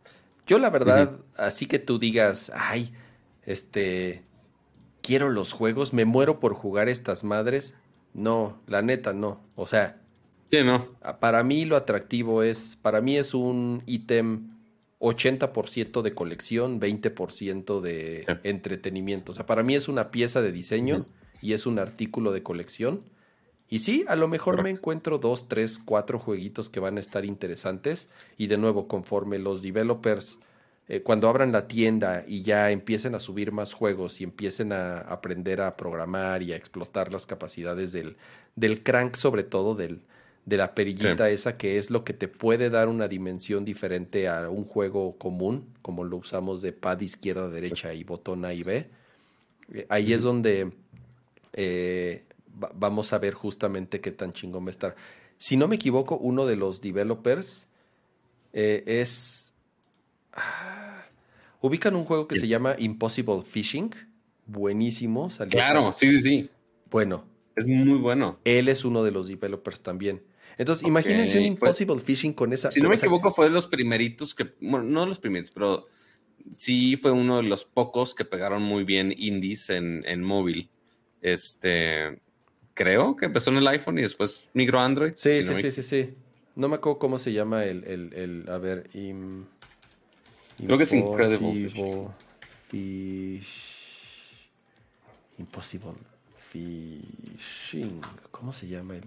Yo 0.46 0.58
la 0.58 0.70
verdad, 0.70 1.18
así 1.36 1.66
que 1.66 1.78
tú 1.78 1.98
digas, 1.98 2.52
ay, 2.54 2.92
este, 3.46 4.22
quiero 5.04 5.28
los 5.28 5.52
juegos, 5.52 5.92
me 5.92 6.06
muero 6.06 6.40
por 6.40 6.54
jugar 6.54 6.88
estas 6.88 7.22
madres. 7.22 7.74
No, 8.14 8.58
la 8.66 8.80
neta 8.80 9.12
no. 9.12 9.40
O 9.54 9.66
sea, 9.66 10.00
¿no? 10.50 10.88
Ah, 11.02 11.18
para 11.20 11.44
mí 11.44 11.64
lo 11.64 11.76
atractivo 11.76 12.42
es, 12.42 12.78
para 12.80 13.00
mí 13.00 13.16
es 13.16 13.34
un 13.34 13.82
ítem 13.86 14.50
80% 15.00 16.02
de 16.02 16.14
colección, 16.14 16.80
20% 16.80 17.80
de 17.80 18.24
entretenimiento. 18.44 19.32
O 19.32 19.34
sea, 19.34 19.46
para 19.46 19.62
mí 19.62 19.74
es 19.74 19.88
una 19.88 20.10
pieza 20.10 20.40
de 20.40 20.52
diseño 20.52 21.04
y 21.42 21.52
es 21.52 21.66
un 21.66 21.78
artículo 21.78 22.32
de 22.32 22.42
colección. 22.42 23.02
Y 23.68 23.80
sí, 23.80 24.04
a 24.08 24.16
lo 24.16 24.28
mejor 24.28 24.62
me 24.62 24.70
encuentro 24.70 25.18
dos, 25.18 25.48
tres, 25.48 25.78
cuatro 25.84 26.18
jueguitos 26.18 26.70
que 26.70 26.80
van 26.80 26.96
a 26.96 27.00
estar 27.00 27.24
interesantes. 27.24 28.08
Y 28.38 28.46
de 28.46 28.56
nuevo, 28.56 28.88
conforme 28.88 29.38
los 29.38 29.60
developers, 29.60 30.38
eh, 30.88 31.00
cuando 31.00 31.28
abran 31.28 31.52
la 31.52 31.66
tienda 31.66 32.24
y 32.26 32.42
ya 32.42 32.70
empiecen 32.70 33.14
a 33.14 33.20
subir 33.20 33.52
más 33.52 33.72
juegos 33.72 34.20
y 34.20 34.24
empiecen 34.24 34.72
a 34.72 34.98
aprender 34.98 35.60
a 35.60 35.76
programar 35.76 36.42
y 36.42 36.52
a 36.52 36.56
explotar 36.56 37.12
las 37.12 37.26
capacidades 37.26 37.92
del, 37.92 38.16
del 38.54 38.82
crank, 38.82 39.14
sobre 39.14 39.44
todo 39.44 39.74
del, 39.74 40.00
de 40.46 40.56
la 40.58 40.74
perillita 40.74 41.30
esa 41.30 41.56
que 41.56 41.78
es 41.78 41.90
lo 41.90 42.04
que 42.04 42.12
te 42.12 42.28
puede 42.28 42.68
dar 42.68 42.88
una 42.88 43.08
dimensión 43.08 43.64
diferente 43.64 44.28
a 44.28 44.50
un 44.50 44.64
juego 44.64 45.16
común, 45.16 45.66
como 45.80 46.04
lo 46.04 46.18
usamos 46.18 46.60
de 46.60 46.72
pad 46.72 47.00
izquierda, 47.00 47.48
derecha 47.48 47.94
y 47.94 48.04
botón 48.04 48.44
A 48.44 48.52
y 48.52 48.62
B. 48.62 48.86
Eh, 49.72 49.86
ahí 49.88 50.12
es 50.12 50.22
donde 50.22 50.70
eh, 51.54 52.24
vamos 52.74 53.12
a 53.12 53.18
ver 53.18 53.32
justamente 53.32 54.00
qué 54.00 54.10
tan 54.10 54.32
chingón 54.32 54.64
va 54.64 54.68
a 54.68 54.70
estar. 54.70 54.96
Si 55.38 55.56
no 55.56 55.66
me 55.66 55.76
equivoco, 55.76 56.18
uno 56.18 56.44
de 56.46 56.56
los 56.56 56.80
developers 56.80 57.66
eh, 58.52 58.84
es... 58.86 59.43
Ah, 60.34 61.04
ubican 61.60 61.96
un 61.96 62.04
juego 62.04 62.28
que 62.28 62.36
se 62.36 62.48
llama 62.48 62.76
Impossible 62.78 63.42
Fishing. 63.42 63.94
Buenísimo. 64.46 65.28
claro, 65.50 65.92
sí, 65.92 66.10
sí, 66.10 66.22
sí. 66.22 66.50
Bueno. 66.90 67.24
Es 67.56 67.66
muy 67.66 67.98
bueno. 67.98 68.40
Él 68.44 68.68
es 68.68 68.84
uno 68.84 69.04
de 69.04 69.12
los 69.12 69.28
developers 69.28 69.80
también. 69.80 70.22
Entonces, 70.58 70.86
imagínense 70.86 71.38
un 71.38 71.56
pues, 71.56 71.80
Impossible 71.80 71.98
Fishing 71.98 72.32
con 72.32 72.52
esa. 72.52 72.70
Si 72.70 72.80
no 72.80 72.88
me 72.88 72.94
equivoco, 72.94 73.32
fue 73.32 73.46
de 73.46 73.52
los 73.52 73.66
primeritos 73.66 74.34
que. 74.34 74.52
Bueno, 74.60 74.82
no 74.84 75.06
los 75.06 75.18
primeritos, 75.18 75.52
pero 75.52 75.86
sí 76.50 76.96
fue 76.96 77.10
uno 77.10 77.38
de 77.38 77.44
los 77.44 77.64
pocos 77.64 78.14
que 78.14 78.24
pegaron 78.24 78.62
muy 78.62 78.84
bien 78.84 79.14
indies 79.16 79.70
en, 79.70 80.04
en 80.06 80.22
móvil. 80.22 80.68
Este. 81.20 82.20
Creo 82.74 83.14
que 83.14 83.26
empezó 83.26 83.50
en 83.50 83.58
el 83.58 83.68
iPhone 83.68 83.98
y 83.98 84.02
después 84.02 84.48
migró 84.52 84.80
a 84.80 84.84
Android. 84.84 85.12
Sí, 85.14 85.42
sí, 85.42 85.54
sí, 85.54 85.70
sí, 85.70 85.82
sí. 85.82 86.14
No 86.56 86.68
me 86.68 86.76
acuerdo 86.76 86.98
cómo 86.98 87.18
se 87.18 87.32
llama 87.32 87.64
el. 87.64 87.84
el, 87.84 88.12
el 88.14 88.48
a 88.48 88.58
ver. 88.58 88.88
Creo 90.58 90.76
que 90.78 90.84
es 90.84 90.92
Incredible 90.92 91.70
Fish. 92.68 93.72
Impossible 95.38 95.92
Fishing. 96.36 98.00
¿Cómo 98.30 98.52
se 98.52 98.68
llama 98.68 98.94
el, 98.94 99.02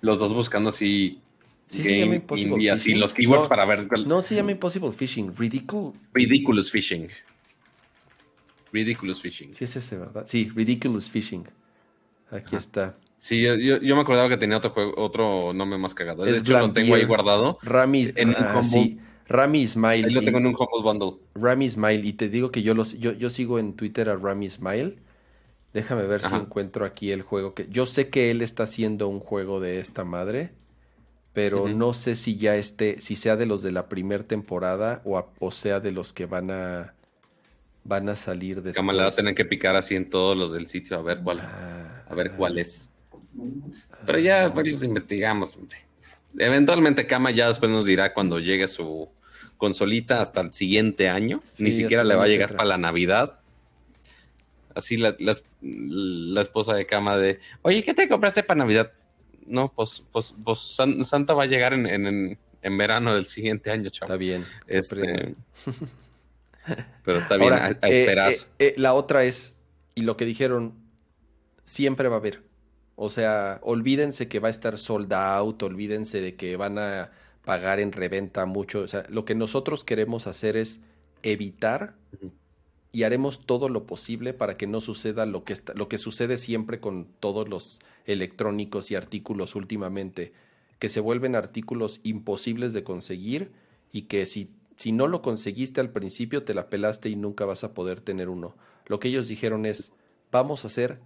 los 0.00 0.18
dos 0.18 0.32
buscando 0.34 0.68
así 0.70 1.20
Sí, 1.68 1.82
se 1.82 1.98
llama 1.98 2.14
Impossible 2.14 2.62
y 2.62 2.68
así 2.68 2.84
Fishing. 2.84 3.00
los 3.00 3.12
keywords 3.12 3.44
No, 3.44 3.48
para 3.48 3.64
ver. 3.64 3.88
cuál- 3.88 4.06
No, 4.06 4.22
se 4.22 4.36
llama 4.36 4.52
Impossible 4.52 4.92
Fishing. 4.92 5.34
Ridicule. 5.36 5.98
Ridiculous 6.14 6.70
Fishing. 6.70 7.08
Ridiculous 8.72 9.20
Fishing. 9.20 9.52
Sí, 9.52 9.64
es 9.64 9.74
ese, 9.74 9.96
¿verdad? 9.96 10.24
Sí, 10.28 10.48
Ridiculous 10.54 11.10
Fishing. 11.10 11.44
Aquí 12.30 12.54
está. 12.54 12.96
Sí, 13.16 13.40
yo, 13.42 13.56
yo- 13.56 13.96
me 13.96 14.00
acordaba 14.02 14.28
que 14.28 14.36
tenía 14.36 14.58
otro 14.58 14.70
juego, 14.70 14.94
otro 14.96 15.52
nombre 15.54 15.76
más 15.78 15.92
cagado. 15.94 16.22
De 16.24 16.30
Es 16.30 16.38
hecho, 16.40 16.56
lo 16.56 16.72
tengo 16.72 16.94
ahí 16.94 17.04
guardado. 17.04 17.58
Rami, 17.62 18.10
En 18.14 18.28
un 18.28 18.36
ah, 18.38 18.52
combo. 18.52 18.68
sí, 18.68 18.98
Rami 19.28 19.60
Ismail. 19.62 20.04
Ahí 20.06 20.12
lo 20.12 20.22
y- 20.22 20.24
tengo 20.24 20.38
en 20.38 20.46
un 20.46 20.54
Humble 20.58 20.82
Bundle. 20.82 21.18
Rami 21.34 21.64
Ismail. 21.66 22.04
Y 22.04 22.12
te 22.12 22.28
digo 22.28 22.50
que 22.50 22.62
yo, 22.62 22.74
los, 22.74 22.98
yo, 22.98 23.12
yo 23.12 23.30
sigo 23.30 23.58
en 23.58 23.74
Twitter 23.74 24.08
a 24.08 24.16
Rami 24.16 24.46
Ismail. 24.46 24.98
Déjame 25.72 26.04
ver 26.04 26.22
si 26.22 26.34
encuentro 26.34 26.84
aquí 26.86 27.10
el 27.10 27.22
juego 27.22 27.54
que. 27.54 27.66
Yo 27.68 27.86
sé 27.86 28.08
que 28.08 28.30
él 28.30 28.40
está 28.42 28.62
haciendo 28.64 29.08
un 29.08 29.20
juego 29.20 29.60
de 29.60 29.78
esta 29.78 30.04
madre. 30.04 30.50
Pero 31.32 31.68
no 31.68 31.92
sé 31.92 32.16
si 32.16 32.38
ya 32.38 32.56
esté, 32.56 32.98
si 33.02 33.14
sea 33.14 33.36
de 33.36 33.44
los 33.44 33.60
de 33.62 33.70
la 33.70 33.88
primera 33.90 34.24
temporada 34.24 35.02
o, 35.04 35.18
a- 35.18 35.26
o 35.38 35.50
sea 35.50 35.80
de 35.80 35.92
los 35.92 36.14
que 36.14 36.24
van 36.24 36.50
a 36.50 36.94
van 37.84 38.08
a 38.08 38.16
salir 38.16 38.56
después. 38.56 38.76
Cámara, 38.76 39.02
va 39.02 39.08
a 39.08 39.12
tener 39.12 39.34
que 39.34 39.44
picar 39.44 39.76
así 39.76 39.94
en 39.96 40.08
todos 40.08 40.36
los 40.36 40.52
del 40.52 40.66
sitio 40.66 40.96
a 40.98 41.02
ver 41.02 41.20
cuál, 41.22 41.40
Ah, 41.40 42.04
a 42.08 42.14
ver 42.14 42.32
cuál 42.32 42.58
es. 42.58 42.88
Pero 44.06 44.18
ya 44.18 44.52
pues, 44.52 44.66
los 44.68 44.82
investigamos. 44.82 45.56
hombre. 45.56 45.76
Eventualmente 46.38 47.06
Kama 47.06 47.30
ya 47.30 47.48
después 47.48 47.70
nos 47.70 47.84
dirá 47.84 48.12
cuando 48.14 48.38
llegue 48.38 48.66
su 48.68 49.08
consolita 49.56 50.20
hasta 50.20 50.40
el 50.40 50.52
siguiente 50.52 51.08
año. 51.08 51.42
Ni 51.58 51.72
siquiera 51.72 52.04
le 52.04 52.14
va 52.14 52.24
a 52.24 52.28
llegar 52.28 52.52
para 52.56 52.64
la 52.68 52.78
Navidad. 52.78 53.40
Así 54.74 54.96
la, 54.98 55.16
la, 55.18 55.34
la 55.62 56.40
esposa 56.42 56.74
de 56.74 56.84
Kama 56.86 57.16
de, 57.16 57.38
oye, 57.62 57.82
¿qué 57.82 57.94
te 57.94 58.08
compraste 58.08 58.42
para 58.42 58.58
Navidad? 58.58 58.92
No, 59.46 59.72
pues, 59.72 60.02
pues, 60.12 60.34
pues 60.44 60.58
San- 60.58 61.04
Santa 61.04 61.32
va 61.32 61.44
a 61.44 61.46
llegar 61.46 61.72
en, 61.72 61.86
en, 61.86 62.38
en- 62.62 62.78
verano 62.78 63.14
del 63.14 63.24
siguiente 63.26 63.70
año, 63.70 63.88
chavo. 63.90 64.06
Está 64.12 64.16
bien. 64.16 64.44
Este, 64.66 65.34
pero 67.04 67.18
está 67.18 67.36
bien 67.36 67.52
Ahora, 67.52 67.66
a, 67.66 67.68
a 67.86 67.88
eh, 67.88 68.00
esperar. 68.00 68.32
eh, 68.32 68.38
eh, 68.58 68.74
la 68.76 68.92
otra 68.94 69.24
es, 69.24 69.56
y 69.94 70.02
lo 70.02 70.16
que 70.16 70.24
dijeron, 70.24 70.74
siempre 71.64 72.08
va 72.08 72.16
a 72.16 72.18
haber. 72.18 72.42
O 72.96 73.08
sea, 73.10 73.60
olvídense 73.62 74.26
que 74.28 74.40
va 74.40 74.48
a 74.48 74.50
estar 74.50 74.78
sold 74.78 75.12
out, 75.12 75.62
olvídense 75.62 76.20
de 76.20 76.34
que 76.34 76.56
van 76.56 76.78
a 76.78 77.12
pagar 77.46 77.80
en 77.80 77.92
reventa 77.92 78.46
mucho. 78.46 78.82
O 78.82 78.88
sea, 78.88 79.06
lo 79.10 79.24
que 79.26 79.36
nosotros 79.36 79.84
queremos 79.84 80.28
hacer 80.28 80.58
es 80.58 80.82
evitar 81.24 81.96
y 82.92 83.02
haremos 83.02 83.46
todo 83.46 83.68
lo 83.68 83.86
posible 83.86 84.32
para 84.32 84.56
que 84.56 84.66
no 84.66 84.80
suceda 84.80 85.26
lo 85.26 85.44
que, 85.44 85.52
está- 85.52 85.74
lo 85.74 85.88
que 85.88 85.98
sucede 85.98 86.36
siempre 86.38 86.80
con 86.80 87.06
todos 87.20 87.48
los 87.48 87.80
electrónicos 88.06 88.90
y 88.90 88.94
artículos 88.94 89.54
últimamente, 89.54 90.32
que 90.78 90.88
se 90.88 91.00
vuelven 91.00 91.34
artículos 91.36 92.00
imposibles 92.04 92.72
de 92.72 92.84
conseguir 92.84 93.52
y 93.92 94.02
que 94.02 94.26
si, 94.26 94.50
si 94.76 94.92
no 94.92 95.08
lo 95.08 95.22
conseguiste 95.22 95.80
al 95.80 95.90
principio 95.90 96.44
te 96.44 96.54
la 96.54 96.68
pelaste 96.70 97.08
y 97.10 97.16
nunca 97.16 97.44
vas 97.44 97.64
a 97.64 97.74
poder 97.74 98.00
tener 98.00 98.28
uno. 98.28 98.56
Lo 98.86 98.98
que 99.00 99.08
ellos 99.08 99.28
dijeron 99.28 99.66
es, 99.66 99.92
vamos 100.32 100.64
a 100.64 100.68
hacer 100.68 101.00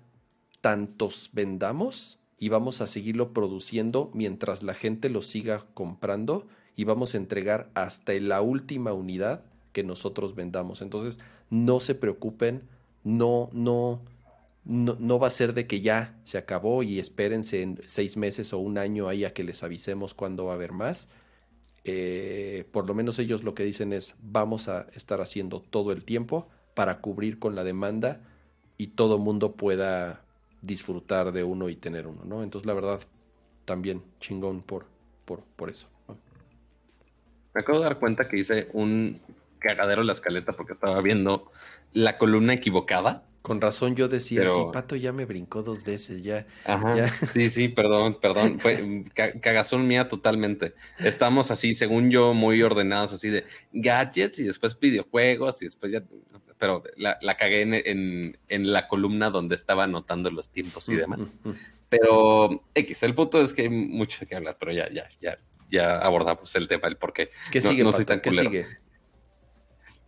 tantos 0.61 1.30
vendamos 1.32 2.20
y 2.41 2.49
vamos 2.49 2.80
a 2.80 2.86
seguirlo 2.86 3.32
produciendo 3.32 4.11
mientras 4.14 4.62
la 4.64 4.74
gente 4.74 5.11
lo 5.11 5.20
siga 5.20 5.66
comprando 5.74 6.49
y 6.74 6.84
vamos 6.84 7.14
a 7.14 7.18
entregar 7.18 7.70
hasta 7.74 8.14
la 8.14 8.41
última 8.41 8.95
unidad 8.95 9.45
que 9.72 9.84
nosotros 9.84 10.34
vendamos. 10.34 10.80
Entonces, 10.80 11.18
no 11.51 11.80
se 11.80 11.95
preocupen, 11.95 12.62
no, 13.05 13.51
no, 13.53 14.01
no, 14.64 14.97
no 14.99 15.18
va 15.18 15.26
a 15.26 15.30
ser 15.30 15.53
de 15.53 15.66
que 15.66 15.82
ya 15.82 16.18
se 16.24 16.38
acabó 16.38 16.82
y 16.82 16.99
espérense 16.99 17.61
en 17.61 17.78
seis 17.84 18.16
meses 18.16 18.55
o 18.55 18.59
un 18.59 18.78
año 18.78 19.07
ahí 19.07 19.26
a 19.26 19.34
que 19.34 19.45
les 19.45 19.62
avisemos 19.62 20.14
cuándo 20.14 20.47
va 20.47 20.53
a 20.53 20.55
haber 20.55 20.72
más. 20.72 21.09
Eh, 21.84 22.64
por 22.72 22.86
lo 22.86 22.95
menos 22.95 23.18
ellos 23.18 23.45
lo 23.45 23.55
que 23.55 23.64
dicen 23.64 23.93
es 23.93 24.14
vamos 24.22 24.68
a 24.68 24.86
estar 24.95 25.20
haciendo 25.20 25.61
todo 25.61 25.93
el 25.93 26.05
tiempo 26.05 26.49
para 26.74 27.03
cubrir 27.03 27.38
con 27.38 27.55
la 27.55 27.64
demanda 27.64 28.22
y 28.78 28.88
todo 28.88 29.18
mundo 29.18 29.57
pueda 29.57 30.24
disfrutar 30.63 31.33
de 31.33 31.45
uno 31.45 31.69
y 31.69 31.77
tener 31.77 32.07
uno, 32.07 32.23
¿no? 32.25 32.43
Entonces 32.43 32.67
la 32.67 32.75
verdad 32.75 33.01
también 33.65 34.03
chingón 34.21 34.63
por, 34.63 34.87
por, 35.25 35.41
por 35.57 35.71
eso. 35.71 35.89
¿no? 36.09 36.17
Me 37.55 37.63
acabo 37.63 37.79
de 37.79 37.85
dar 37.85 37.99
cuenta 37.99 38.29
que 38.29 38.39
hice 38.39 38.69
un 38.73 39.21
cagadero 39.59 40.01
en 40.03 40.07
la 40.07 40.13
escaleta 40.13 40.53
porque 40.53 40.73
estaba 40.73 41.01
viendo 41.01 41.51
la 41.93 42.19
columna 42.19 42.55
equivocada. 42.55 43.25
Con 43.43 43.59
razón 43.59 43.97
yo 43.97 44.07
decía, 44.07 44.41
Pero- 44.43 44.55
sí, 44.55 44.61
Pato 44.71 44.97
ya 44.97 45.13
me 45.15 45.25
brincó 45.25 45.63
dos 45.63 45.83
veces, 45.83 46.23
ya. 46.23 46.47
Ajá. 46.67 46.95
Ya. 46.95 47.09
Sí, 47.33 47.49
sí, 47.49 47.69
perdón, 47.69 48.19
perdón. 48.21 48.61
Fue 48.61 49.05
cagazón 49.41 49.89
mía 49.89 50.09
totalmente. 50.09 50.75
Estamos 50.99 51.51
así, 51.51 51.73
según 51.73 52.11
yo, 52.11 52.35
muy 52.35 52.63
ordenados, 52.63 53.15
así 53.15 53.31
de 53.31 53.45
gadgets 53.73 54.39
y 54.41 54.45
después 54.45 54.79
videojuegos 54.79 55.63
y 55.63 55.65
después 55.67 55.91
ya. 55.91 56.03
Pero 56.61 56.85
la, 56.97 57.19
la 57.23 57.37
cagué 57.37 57.63
en, 57.63 57.75
en- 57.75 58.39
en 58.49 58.73
la 58.73 58.87
columna 58.87 59.31
donde 59.31 59.55
estaba 59.57 59.85
anotando 59.85 60.31
los 60.31 60.51
tiempos 60.51 60.89
y 60.91 60.95
demás. 60.95 61.41
Pero 61.89 62.63
X, 62.75 63.03
el 63.03 63.15
punto 63.17 63.41
es 63.43 63.53
que 63.53 63.63
hay 63.63 63.69
mucho 63.71 64.25
que 64.27 64.37
hablar, 64.37 64.57
pero 64.61 64.71
ya, 64.71 64.89
ya, 64.93 65.09
ya, 65.21 65.39
ya 65.71 65.99
abordamos 65.99 66.55
el 66.55 66.69
tema, 66.69 66.87
el 66.87 66.97
por 66.99 67.13
qué. 67.13 67.31
¿Qué 67.51 67.61
No- 67.61 67.71
sigue, 67.71 67.83
no 67.83 67.91
soy 67.93 68.05
tan 68.05 68.21
¿Qué 68.21 68.31
sigue? 68.31 68.67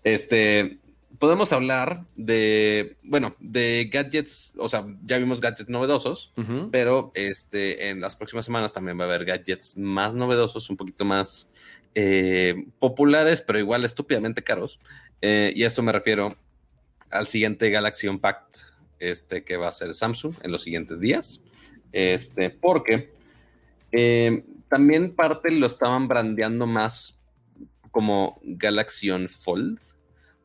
Este, 0.05 0.79
podemos 1.19 1.53
hablar 1.53 2.05
de, 2.17 2.97
bueno, 3.03 3.37
de 3.39 3.89
gadgets, 3.93 4.53
o 4.57 4.69
sea, 4.69 4.85
ya 5.05 5.19
vimos 5.19 5.41
gadgets 5.41 5.69
novedosos, 5.69 6.33
pero 6.71 7.13
este, 7.15 7.89
en 7.91 8.01
las 8.01 8.17
próximas 8.17 8.45
semanas 8.45 8.73
también 8.73 8.99
va 8.99 9.05
a 9.05 9.07
haber 9.07 9.25
gadgets 9.25 9.77
más 9.77 10.15
novedosos, 10.15 10.69
un 10.71 10.77
poquito 10.77 11.05
más 11.05 11.51
eh, 11.95 12.67
populares, 12.79 13.41
pero 13.43 13.59
igual 13.59 13.85
estúpidamente 13.85 14.43
caros. 14.43 14.81
Eh, 15.23 15.53
y 15.55 15.63
esto 15.63 15.83
me 15.83 15.93
refiero 15.93 16.37
al 17.09 17.29
siguiente 17.29 17.71
Galaxy 17.71 18.09
Unpacked, 18.09 18.61
este 18.99 19.45
que 19.45 19.57
va 19.57 19.69
a 19.69 19.73
ser 19.73 19.95
Samsung 19.95 20.35
en 20.43 20.51
los 20.51 20.63
siguientes 20.63 21.01
días. 21.01 21.41
Este, 21.93 22.51
porque 22.51 23.13
eh, 23.93 24.45
también 24.69 25.15
parte 25.15 25.51
lo 25.53 25.69
estaban 25.69 26.09
brandeando 26.09 26.67
más 26.67 27.21
como 27.93 28.41
Galaxy 28.43 29.11
Fold, 29.29 29.79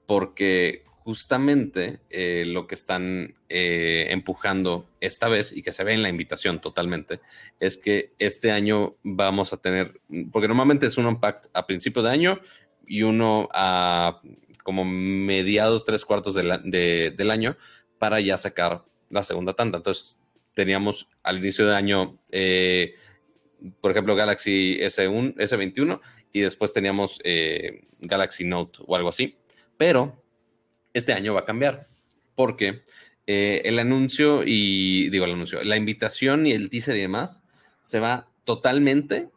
porque 0.06 0.84
justamente 0.86 2.02
eh, 2.10 2.44
lo 2.46 2.68
que 2.68 2.76
están 2.76 3.34
empujando 3.50 4.86
esta 5.00 5.30
vez 5.30 5.56
y 5.56 5.64
que 5.64 5.72
se 5.72 5.86
ve 5.86 5.94
en 5.94 6.02
la 6.02 6.10
invitación 6.10 6.60
totalmente 6.60 7.22
es 7.62 7.78
que 7.78 8.12
este 8.20 8.52
año 8.52 8.98
vamos 9.04 9.54
a 9.54 9.58
tener, 9.58 10.02
porque 10.34 10.50
normalmente 10.50 10.86
es 10.86 10.98
un 10.98 11.06
unpacked 11.06 11.50
a 11.54 11.66
principio 11.66 12.04
de 12.04 12.12
año 12.12 12.42
y 12.86 13.04
uno 13.04 13.48
a 13.54 14.20
como 14.68 14.84
mediados, 14.84 15.86
tres 15.86 16.04
cuartos 16.04 16.34
del 16.36 17.32
año 17.32 17.56
para 17.98 18.20
ya 18.20 18.36
sacar 18.36 18.84
la 19.10 19.24
segunda 19.24 19.54
tanda. 19.54 19.78
Entonces 19.78 20.20
teníamos 20.54 21.08
al 21.24 21.38
inicio 21.38 21.66
de 21.66 21.74
año, 21.74 22.20
eh, 22.32 22.96
por 23.80 23.92
ejemplo, 23.92 24.14
Galaxy 24.14 24.78
S1, 24.82 25.36
S21 25.36 26.02
y 26.34 26.42
después 26.42 26.74
teníamos 26.74 27.18
eh, 27.24 27.88
Galaxy 28.00 28.44
Note 28.44 28.80
o 28.86 28.98
algo 28.98 29.08
así. 29.08 29.38
Pero 29.78 30.22
este 30.92 31.14
año 31.14 31.34
va 31.34 31.40
a 31.40 31.46
cambiar 31.46 31.88
porque 32.36 32.84
eh, 33.26 33.62
el 33.64 33.80
anuncio 33.80 34.44
y 34.46 35.10
digo 35.12 35.24
el 35.24 35.32
anuncio, 35.32 35.64
la 35.64 35.78
invitación 35.78 36.46
y 36.46 36.52
el 36.52 36.70
teaser 36.70 36.98
y 36.98 37.02
demás 37.04 37.42
se 37.80 38.02
va 38.02 38.28
totalmente 38.44 39.30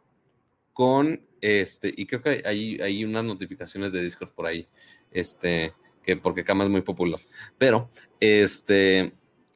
con 0.73 1.25
este 1.41 1.93
y 1.95 2.05
creo 2.05 2.21
que 2.21 2.43
hay, 2.45 2.79
hay 2.79 3.03
unas 3.03 3.23
notificaciones 3.23 3.91
de 3.91 4.01
Discord 4.01 4.29
por 4.29 4.45
ahí, 4.45 4.65
este 5.11 5.73
que 6.03 6.17
porque 6.17 6.43
Kama 6.43 6.63
es 6.63 6.69
muy 6.69 6.81
popular, 6.81 7.19
pero 7.57 7.89
este 8.19 9.13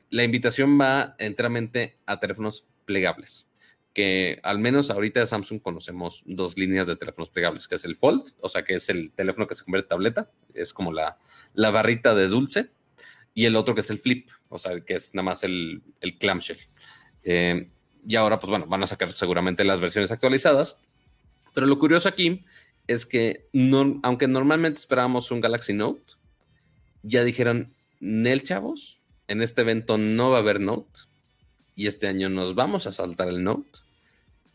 la 0.10 0.24
invitación 0.24 0.80
va 0.80 1.16
enteramente 1.18 1.98
a 2.06 2.20
teléfonos 2.20 2.68
plegables 2.86 3.48
que 3.96 4.42
al 4.44 4.60
menos 4.60 4.92
ahorita 4.92 5.22
de 5.22 5.26
Samsung 5.26 5.62
conocemos 5.62 6.22
dos 6.26 6.58
líneas 6.58 6.86
de 6.86 6.98
teléfonos 6.98 7.30
plegables, 7.30 7.66
que 7.66 7.76
es 7.76 7.86
el 7.86 7.96
Fold, 7.96 8.34
o 8.42 8.50
sea, 8.50 8.66
que 8.66 8.76
es 8.76 8.90
el 8.90 9.14
teléfono 9.14 9.48
que 9.48 9.56
se 9.56 9.64
convierte 9.64 9.86
en 9.86 9.90
tableta, 9.90 10.32
es 10.54 10.74
como 10.74 10.92
la, 10.92 11.18
la 11.54 11.72
barrita 11.72 12.14
de 12.14 12.28
dulce, 12.28 12.72
y 13.34 13.46
el 13.46 13.56
otro 13.56 13.74
que 13.74 13.80
es 13.80 13.90
el 13.90 14.00
Flip, 14.00 14.30
o 14.50 14.60
sea, 14.60 14.82
que 14.82 14.96
es 14.96 15.16
nada 15.16 15.24
más 15.24 15.44
el, 15.44 15.82
el 16.02 16.18
clamshell. 16.18 16.60
Eh, 17.24 17.70
y 18.06 18.16
ahora, 18.18 18.38
pues 18.38 18.50
bueno, 18.50 18.66
van 18.68 18.84
a 18.84 18.88
sacar 18.88 19.14
seguramente 19.14 19.64
las 19.64 19.80
versiones 19.80 20.12
actualizadas, 20.12 20.78
pero 21.56 21.66
lo 21.66 21.80
curioso 21.80 22.08
aquí 22.08 22.46
es 22.86 23.08
que 23.08 23.48
aunque 24.04 24.28
normalmente 24.28 24.80
esperábamos 24.80 25.32
un 25.32 25.42
Galaxy 25.42 25.74
Note, 25.74 26.14
ya 27.02 27.24
dijeron, 27.24 27.74
Nel, 28.00 28.44
chavos, 28.44 29.02
en 29.28 29.42
este 29.42 29.62
evento 29.62 29.98
no 29.98 30.30
va 30.30 30.38
a 30.38 30.42
haber 30.42 30.60
Note, 30.60 31.00
y 31.76 31.88
este 31.88 32.08
año 32.08 32.30
nos 32.30 32.54
vamos 32.54 32.86
a 32.86 32.92
saltar 32.92 33.28
el 33.28 33.44
Note 33.44 33.80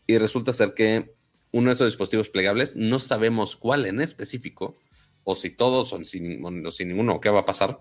y 0.07 0.17
resulta 0.17 0.53
ser 0.53 0.73
que 0.73 1.13
uno 1.51 1.67
de 1.69 1.73
esos 1.73 1.87
dispositivos 1.87 2.29
plegables, 2.29 2.75
no 2.75 2.99
sabemos 2.99 3.55
cuál 3.55 3.85
en 3.85 4.01
específico, 4.01 4.77
o 5.23 5.35
si 5.35 5.49
todos 5.49 5.93
o 5.93 6.03
sin, 6.03 6.43
o 6.43 6.49
ninguno, 6.49 7.19
qué 7.19 7.29
va 7.29 7.41
a 7.41 7.45
pasar, 7.45 7.79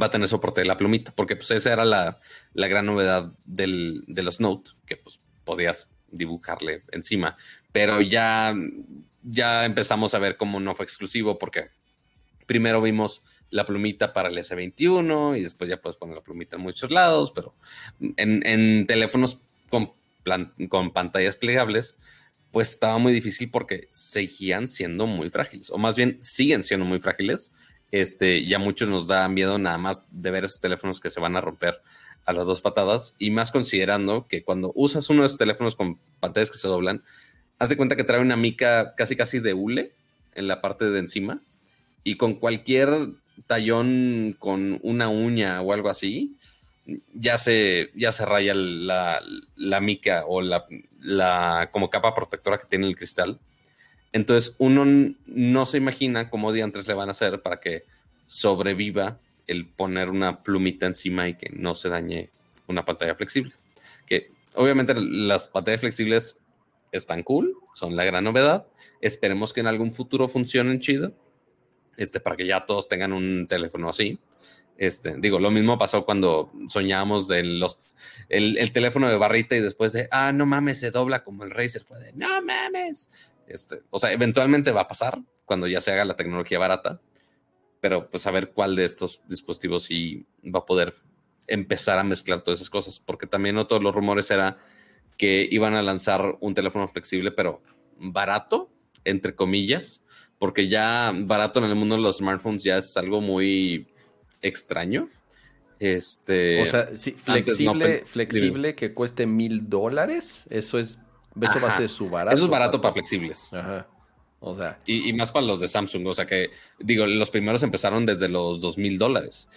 va 0.00 0.06
a 0.06 0.10
tener 0.10 0.28
soporte 0.28 0.60
de 0.60 0.66
la 0.66 0.76
plumita, 0.76 1.12
porque 1.14 1.36
pues 1.36 1.50
esa 1.50 1.72
era 1.72 1.84
la, 1.84 2.20
la 2.54 2.68
gran 2.68 2.86
novedad 2.86 3.32
del, 3.44 4.04
de 4.06 4.22
los 4.22 4.40
Note, 4.40 4.70
que 4.86 4.96
pues 4.96 5.20
podías 5.44 5.90
dibujarle 6.10 6.82
encima. 6.92 7.36
Pero 7.76 8.00
ya, 8.00 8.54
ya 9.22 9.66
empezamos 9.66 10.14
a 10.14 10.18
ver 10.18 10.38
cómo 10.38 10.60
no 10.60 10.74
fue 10.74 10.86
exclusivo 10.86 11.38
porque 11.38 11.68
primero 12.46 12.80
vimos 12.80 13.22
la 13.50 13.66
plumita 13.66 14.14
para 14.14 14.30
el 14.30 14.38
S21 14.38 15.38
y 15.38 15.42
después 15.42 15.68
ya 15.68 15.76
puedes 15.82 15.98
poner 15.98 16.16
la 16.16 16.22
plumita 16.22 16.56
en 16.56 16.62
muchos 16.62 16.90
lados, 16.90 17.32
pero 17.32 17.54
en, 18.00 18.86
teléfonos 18.86 19.42
con, 19.68 19.92
con 20.70 20.94
pantallas 20.94 21.36
plegables, 21.36 21.98
pues 22.50 22.70
estaba 22.70 22.96
muy 22.96 23.12
difícil 23.12 23.50
porque 23.50 23.88
seguían 23.90 24.68
siendo 24.68 25.06
muy 25.06 25.28
frágiles, 25.28 25.68
o 25.68 25.76
más 25.76 25.96
bien 25.96 26.16
siguen 26.22 26.62
siendo 26.62 26.86
muy 26.86 26.98
frágiles. 26.98 27.52
Este, 27.90 28.46
ya 28.46 28.58
muchos 28.58 28.88
nos 28.88 29.06
da 29.06 29.28
miedo 29.28 29.58
nada 29.58 29.76
más 29.76 30.06
de 30.10 30.30
ver 30.30 30.46
esos 30.46 30.60
teléfonos 30.60 30.98
que 30.98 31.10
se 31.10 31.20
van 31.20 31.36
a 31.36 31.42
romper 31.42 31.82
a 32.24 32.32
las 32.32 32.46
dos 32.46 32.62
patadas 32.62 33.14
y 33.18 33.30
más 33.30 33.52
considerando 33.52 34.26
que 34.28 34.44
cuando 34.44 34.72
usas 34.74 35.10
uno 35.10 35.20
de 35.20 35.26
esos 35.26 35.38
teléfonos 35.38 35.76
con 35.76 36.00
pantallas 36.20 36.50
que 36.50 36.56
se 36.56 36.68
doblan, 36.68 37.04
haz 37.58 37.68
de 37.68 37.76
cuenta 37.76 37.96
que 37.96 38.04
trae 38.04 38.20
una 38.20 38.36
mica 38.36 38.94
casi 38.96 39.16
casi 39.16 39.40
de 39.40 39.54
hule 39.54 39.92
en 40.34 40.48
la 40.48 40.60
parte 40.60 40.84
de 40.86 40.98
encima 40.98 41.40
y 42.04 42.16
con 42.16 42.34
cualquier 42.34 43.08
tallón 43.46 44.36
con 44.38 44.78
una 44.82 45.08
uña 45.08 45.60
o 45.60 45.72
algo 45.72 45.88
así, 45.88 46.36
ya 47.12 47.36
se, 47.38 47.90
ya 47.94 48.12
se 48.12 48.24
raya 48.24 48.54
la, 48.54 49.20
mica 49.80 50.24
o 50.26 50.40
la, 50.40 50.66
la, 51.00 51.68
como 51.72 51.90
capa 51.90 52.14
protectora 52.14 52.58
que 52.58 52.66
tiene 52.66 52.86
el 52.86 52.96
cristal. 52.96 53.38
Entonces 54.12 54.54
uno 54.58 55.14
no 55.26 55.66
se 55.66 55.78
imagina 55.78 56.30
cómo 56.30 56.52
diantres 56.52 56.86
le 56.86 56.94
van 56.94 57.08
a 57.08 57.10
hacer 57.10 57.42
para 57.42 57.60
que 57.60 57.84
sobreviva 58.26 59.18
el 59.46 59.66
poner 59.66 60.08
una 60.08 60.42
plumita 60.42 60.86
encima 60.86 61.28
y 61.28 61.34
que 61.34 61.50
no 61.50 61.74
se 61.74 61.88
dañe 61.88 62.30
una 62.66 62.84
pantalla 62.84 63.14
flexible. 63.14 63.52
Que 64.06 64.30
obviamente 64.54 64.94
las 64.94 65.48
pantallas 65.48 65.80
flexibles 65.80 66.38
están 66.96 67.22
cool, 67.22 67.54
son 67.74 67.96
la 67.96 68.04
gran 68.04 68.24
novedad. 68.24 68.66
Esperemos 69.00 69.52
que 69.52 69.60
en 69.60 69.66
algún 69.66 69.92
futuro 69.92 70.28
funcionen 70.28 70.80
chido 70.80 71.14
este, 71.96 72.20
para 72.20 72.36
que 72.36 72.46
ya 72.46 72.64
todos 72.66 72.88
tengan 72.88 73.12
un 73.12 73.46
teléfono 73.48 73.88
así. 73.88 74.18
Este, 74.78 75.14
digo, 75.18 75.38
lo 75.38 75.50
mismo 75.50 75.78
pasó 75.78 76.04
cuando 76.04 76.52
soñábamos 76.68 77.28
los, 77.30 77.78
el, 78.28 78.72
teléfono 78.72 79.08
de 79.08 79.16
barrita 79.16 79.56
y 79.56 79.60
después 79.60 79.92
de, 79.92 80.06
ah, 80.10 80.32
no 80.32 80.44
mames, 80.44 80.80
se 80.80 80.90
dobla 80.90 81.24
como 81.24 81.44
el 81.44 81.50
Razer. 81.50 81.82
Fue 81.82 81.98
de, 81.98 82.12
no 82.12 82.42
mames. 82.42 83.10
Este, 83.46 83.80
o 83.90 83.98
sea, 83.98 84.12
eventualmente 84.12 84.72
va 84.72 84.82
a 84.82 84.88
pasar 84.88 85.18
cuando 85.44 85.66
ya 85.66 85.80
se 85.80 85.92
haga 85.92 86.04
la 86.04 86.16
tecnología 86.16 86.58
barata, 86.58 87.00
pero 87.80 88.10
pues 88.10 88.26
a 88.26 88.30
ver 88.30 88.50
cuál 88.50 88.76
de 88.76 88.84
estos 88.84 89.22
dispositivos 89.28 89.84
sí 89.84 90.26
va 90.42 90.60
a 90.60 90.66
poder 90.66 90.94
empezar 91.46 91.98
a 91.98 92.04
mezclar 92.04 92.40
todas 92.40 92.58
esas 92.58 92.70
cosas, 92.70 92.98
porque 92.98 93.26
también 93.26 93.56
otro 93.56 93.78
de 93.78 93.84
los 93.84 93.94
rumores 93.94 94.30
era 94.30 94.56
que 95.16 95.46
iban 95.50 95.74
a 95.74 95.82
lanzar 95.82 96.36
un 96.40 96.54
teléfono 96.54 96.88
flexible, 96.88 97.30
pero 97.30 97.62
barato, 97.98 98.70
entre 99.04 99.34
comillas, 99.34 100.02
porque 100.38 100.68
ya 100.68 101.12
barato 101.14 101.58
en 101.60 101.66
el 101.66 101.74
mundo 101.74 101.96
de 101.96 102.02
los 102.02 102.18
smartphones 102.18 102.62
ya 102.62 102.76
es 102.76 102.96
algo 102.96 103.20
muy 103.20 103.86
extraño. 104.42 105.08
Este, 105.78 106.62
o 106.62 106.66
sea, 106.66 106.88
flexible, 107.16 108.02
flexible 108.06 108.74
que 108.74 108.94
cueste 108.94 109.26
mil 109.26 109.68
dólares, 109.68 110.46
eso 110.48 110.78
es, 110.78 110.98
eso 111.40 111.60
va 111.60 111.68
a 111.68 111.76
ser 111.76 111.88
su 111.88 112.08
barato. 112.08 112.34
Eso 112.34 112.44
es 112.44 112.50
barato 112.50 112.80
para, 112.80 112.94
flexibles. 112.94 113.52
Ajá. 113.52 113.86
O 114.40 114.54
sea. 114.54 114.78
Y, 114.86 115.12
más 115.12 115.30
para 115.30 115.46
los 115.46 115.60
de 115.60 115.68
Samsung. 115.68 116.06
O 116.06 116.14
sea 116.14 116.26
que, 116.26 116.50
digo, 116.78 117.06
los 117.06 117.30
primeros 117.30 117.62
empezaron 117.62 118.06
desde 118.06 118.28
los 118.28 118.60
dos 118.60 118.78
mil 118.78 118.98
dólares. 118.98 119.48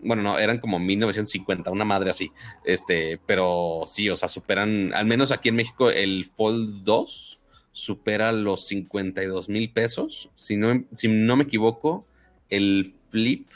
Bueno, 0.00 0.22
no, 0.22 0.38
eran 0.38 0.58
como 0.58 0.78
1950, 0.78 1.70
una 1.70 1.84
madre 1.84 2.10
así. 2.10 2.32
Este, 2.64 3.18
pero 3.26 3.82
sí, 3.86 4.08
o 4.10 4.16
sea, 4.16 4.28
superan, 4.28 4.92
al 4.94 5.06
menos 5.06 5.32
aquí 5.32 5.48
en 5.48 5.56
México, 5.56 5.90
el 5.90 6.24
Fold 6.24 6.84
2 6.84 7.38
supera 7.72 8.32
los 8.32 8.66
52 8.66 9.48
mil 9.48 9.70
pesos. 9.70 10.30
Si 10.34 10.56
no, 10.56 10.84
si 10.94 11.08
no 11.08 11.36
me 11.36 11.44
equivoco, 11.44 12.06
el 12.50 12.94
flip 13.10 13.48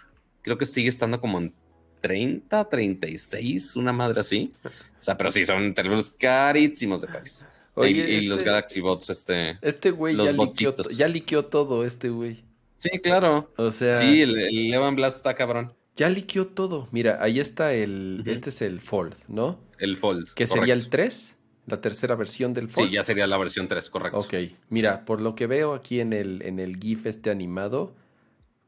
creo 0.43 0.59
que 0.59 0.67
sigue 0.67 0.89
estando 0.89 1.21
como 1.21 1.39
en 1.39 1.53
30, 2.01 2.69
36, 2.69 3.77
una 3.77 3.93
madre 3.93 4.21
así. 4.21 4.53
O 4.65 5.03
sea, 5.03 5.17
pero 5.17 5.31
sí, 5.31 5.45
son 5.45 5.75
teléfonos 5.75 6.11
carísimos 6.11 7.01
de 7.01 7.09
país. 7.09 7.47
Y, 7.85 8.27
los 8.27 8.39
este 8.39 8.51
Galaxy 8.51 8.81
Bots, 8.81 9.11
este. 9.11 9.59
Este 9.63 9.91
güey 9.91 10.17
ya, 10.17 10.33
liqueó, 10.33 10.75
ya 10.91 11.09
liqueó 11.09 11.45
todo, 11.45 11.85
este 11.85 12.11
güey. 12.11 12.45
Sí, 12.77 12.91
claro. 13.03 13.51
O 13.57 13.71
sea. 13.71 14.01
Sí, 14.01 14.23
el, 14.23 14.39
el 14.39 14.73
Evan 14.73 14.97
Blast 14.97 15.19
está 15.19 15.35
cabrón. 15.35 15.73
Ya 15.97 16.09
liqueó 16.09 16.47
todo. 16.47 16.89
Mira, 16.93 17.19
ahí 17.21 17.41
está 17.41 17.75
el. 17.75 18.23
Este 18.27 18.51
es 18.51 18.63
el 18.63 18.81
Fold, 18.81 19.17
¿no? 19.29 19.61
El 19.79 19.97
Fold. 19.97 20.33
Que 20.35 20.47
sería 20.47 20.75
el 20.75 20.89
3 20.89 21.37
la 21.71 21.81
tercera 21.81 22.15
versión 22.15 22.53
del 22.53 22.69
Fold. 22.69 22.89
Sí, 22.89 22.95
ya 22.95 23.05
sería 23.05 23.27
la 23.27 23.39
versión 23.39 23.69
3, 23.69 23.91
correcto. 23.91 24.19
Ok, 24.19 24.35
mira, 24.69 25.05
por 25.05 25.21
lo 25.21 25.35
que 25.35 25.47
veo 25.47 25.75
aquí 25.75 26.01
en 26.01 26.13
el, 26.13 26.43
en 26.43 26.59
el 26.59 26.77
GIF 26.77 27.07
este 27.07 27.31
animado, 27.31 27.95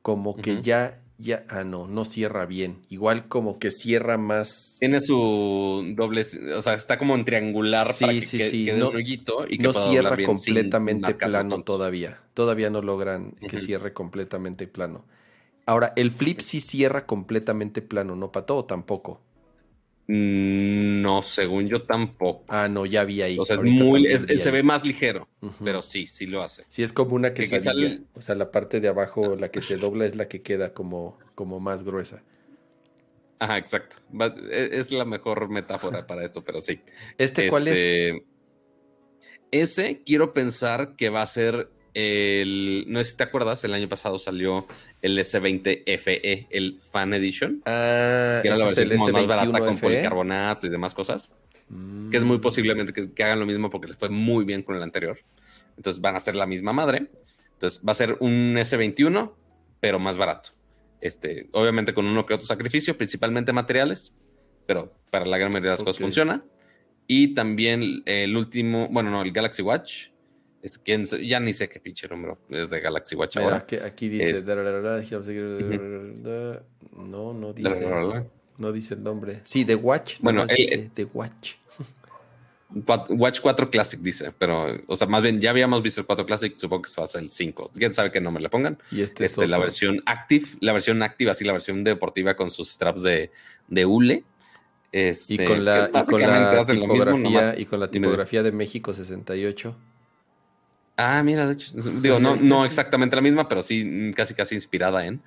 como 0.02 0.36
que 0.36 0.62
ya, 0.62 1.00
ya, 1.22 1.44
ah, 1.48 1.64
no, 1.64 1.86
no 1.86 2.04
cierra 2.04 2.46
bien. 2.46 2.78
Igual 2.90 3.28
como 3.28 3.58
que 3.58 3.70
cierra 3.70 4.18
más. 4.18 4.76
Tiene 4.80 5.00
su 5.00 5.94
doble, 5.96 6.26
o 6.54 6.62
sea, 6.62 6.74
está 6.74 6.98
como 6.98 7.14
en 7.14 7.24
triangular 7.24 7.86
sí, 7.86 8.04
para 8.04 8.12
que 8.14 8.22
sí, 8.22 8.40
sí. 8.42 8.64
quede 8.64 8.78
no, 8.78 8.90
un 8.90 8.96
hoyito 8.96 9.46
y 9.48 9.58
que 9.58 9.62
no 9.62 9.72
cierra 9.72 10.16
completamente 10.24 11.14
plano 11.14 11.62
todavía. 11.62 12.20
Todavía 12.34 12.70
no 12.70 12.82
logran 12.82 13.32
que 13.48 13.60
cierre 13.60 13.92
completamente 13.92 14.66
plano. 14.66 15.04
Ahora, 15.64 15.92
el 15.96 16.10
flip 16.10 16.40
sí 16.40 16.60
cierra 16.60 17.06
completamente 17.06 17.82
plano, 17.82 18.16
¿no, 18.16 18.32
Pato? 18.32 18.64
tampoco? 18.64 19.20
Mm, 20.08 21.00
no, 21.00 21.22
según 21.22 21.68
yo 21.68 21.82
tampoco. 21.82 22.44
Ah, 22.48 22.68
no, 22.68 22.86
ya 22.86 23.04
vi 23.04 23.22
ahí. 23.22 23.38
O 23.38 23.44
sea, 23.44 23.56
es 23.56 23.62
muy, 23.62 24.06
se 24.16 24.50
ve 24.50 24.62
más 24.62 24.84
ligero, 24.84 25.28
pero 25.62 25.80
sí, 25.80 26.06
sí 26.06 26.26
lo 26.26 26.42
hace. 26.42 26.64
Sí, 26.68 26.82
es 26.82 26.92
como 26.92 27.14
una 27.14 27.32
quesadilla. 27.32 27.96
Que 27.96 28.02
O 28.14 28.20
sea, 28.20 28.34
la 28.34 28.50
parte 28.50 28.80
de 28.80 28.88
abajo, 28.88 29.36
la 29.36 29.50
que 29.50 29.62
se 29.62 29.76
dobla 29.76 30.04
es 30.04 30.16
la 30.16 30.28
que 30.28 30.42
queda 30.42 30.74
como, 30.74 31.18
como 31.34 31.60
más 31.60 31.84
gruesa. 31.84 32.22
Ajá, 33.38 33.58
exacto. 33.58 33.96
E, 34.50 34.70
es 34.72 34.90
la 34.92 35.04
mejor 35.04 35.48
metáfora 35.48 36.06
para 36.06 36.24
esto, 36.24 36.44
pero 36.44 36.60
sí. 36.60 36.80
¿Este 37.18 37.48
cuál 37.48 37.68
es? 37.68 37.78
Este, 37.78 38.24
ese 39.50 40.02
quiero 40.04 40.32
pensar 40.32 40.94
que 40.96 41.10
va 41.10 41.22
a 41.22 41.26
ser 41.26 41.70
el, 41.94 42.84
no 42.88 42.98
sé 43.00 43.10
si 43.10 43.16
te 43.16 43.24
acuerdas, 43.24 43.62
el 43.64 43.74
año 43.74 43.88
pasado 43.88 44.18
salió 44.18 44.66
el 45.02 45.18
S20 45.18 45.98
FE, 45.98 46.46
el 46.50 46.80
Fan 46.80 47.14
Edition. 47.14 47.62
Ah, 47.66 48.40
que 48.42 48.48
era 48.48 48.56
la 48.56 48.68
este 48.68 48.84
versión 48.84 49.12
más 49.12 49.26
barata 49.26 49.58
con 49.58 49.78
policarbonato 49.78 50.66
y 50.66 50.70
demás 50.70 50.94
cosas. 50.94 51.30
Que 52.10 52.16
es 52.16 52.24
muy 52.24 52.38
posiblemente 52.38 52.92
que, 52.92 53.22
hagan 53.22 53.40
lo 53.40 53.46
mismo 53.46 53.70
porque 53.70 53.88
les 53.88 53.96
fue 53.96 54.08
muy 54.08 54.44
bien 54.44 54.62
con 54.62 54.76
el 54.76 54.82
anterior. 54.82 55.18
Entonces 55.76 56.00
van 56.00 56.16
a 56.16 56.20
ser 56.20 56.34
la 56.34 56.46
misma 56.46 56.72
madre. 56.72 57.10
Entonces 57.54 57.82
va 57.86 57.92
a 57.92 57.94
ser 57.94 58.16
un 58.20 58.54
S21, 58.56 59.32
pero 59.80 59.98
más 59.98 60.18
barato. 60.18 60.50
Este, 61.00 61.48
obviamente 61.52 61.94
con 61.94 62.06
uno 62.06 62.24
que 62.26 62.34
otro 62.34 62.46
sacrificio, 62.46 62.96
principalmente 62.96 63.52
materiales, 63.52 64.16
pero 64.66 64.92
para 65.10 65.26
la 65.26 65.36
gran 65.36 65.50
mayoría 65.50 65.70
de 65.70 65.76
las 65.76 65.82
cosas 65.82 66.00
funciona. 66.00 66.44
Y 67.06 67.34
también 67.34 68.02
el 68.06 68.36
último, 68.36 68.88
bueno, 68.88 69.10
no, 69.10 69.22
el 69.22 69.32
Galaxy 69.32 69.62
Watch 69.62 70.11
es, 70.62 70.80
ya 71.22 71.40
ni 71.40 71.52
sé 71.52 71.68
qué 71.68 71.80
pinche 71.80 72.08
número 72.08 72.38
es 72.48 72.70
de 72.70 72.80
Galaxy 72.80 73.16
Watch 73.16 73.36
ahora. 73.36 73.66
aquí 73.84 74.08
dice. 74.08 74.54
no, 76.96 77.34
no 77.34 77.52
dice. 77.52 77.86
No 78.58 78.70
dice 78.70 78.94
el 78.94 79.02
nombre. 79.02 79.40
Sí, 79.44 79.64
The 79.64 79.74
Watch. 79.74 80.18
Bueno, 80.20 80.46
dice 80.46 80.90
The 80.94 81.04
Watch. 81.12 81.54
Watch 83.10 83.40
4 83.40 83.70
Classic 83.70 84.00
dice, 84.00 84.32
pero, 84.38 84.80
o 84.86 84.96
sea, 84.96 85.06
más 85.06 85.22
bien 85.22 85.40
ya 85.40 85.50
habíamos 85.50 85.82
visto 85.82 86.00
el 86.00 86.06
4 86.06 86.24
Classic, 86.24 86.56
supongo 86.56 86.82
que 86.82 86.90
se 86.90 87.00
va 87.00 87.04
a 87.04 87.08
ser 87.08 87.22
el 87.22 87.28
5. 87.28 87.70
Quién 87.74 87.92
sabe 87.92 88.10
qué 88.10 88.20
nombre 88.20 88.42
le 88.42 88.48
pongan. 88.48 88.78
Y 88.90 89.02
este, 89.02 89.24
este 89.24 89.46
la 89.46 89.58
versión 89.58 90.02
Active, 90.06 90.46
la 90.60 90.72
versión 90.72 91.02
Active, 91.02 91.30
así 91.30 91.44
la 91.44 91.52
versión 91.52 91.84
deportiva 91.84 92.34
con 92.34 92.50
sus 92.50 92.70
straps 92.70 93.02
de, 93.02 93.30
de 93.68 93.86
hule. 93.86 94.24
Este, 94.90 95.34
y 95.34 95.38
con 95.38 95.64
la, 95.64 95.90
y 95.92 96.06
con 96.06 96.20
la 96.20 96.64
tipografía, 96.66 97.58
y 97.58 97.64
con 97.64 97.80
la 97.80 97.90
tipografía 97.90 98.42
de 98.42 98.52
México 98.52 98.92
68. 98.92 99.76
Ah, 100.96 101.22
mira, 101.24 101.46
de 101.46 101.54
hecho, 101.54 101.72
digo, 102.00 102.18
no, 102.18 102.36
no 102.36 102.64
exactamente 102.64 103.16
la 103.16 103.22
misma, 103.22 103.48
pero 103.48 103.62
sí 103.62 104.12
casi 104.14 104.34
casi 104.34 104.54
inspirada 104.54 105.06
en. 105.06 105.22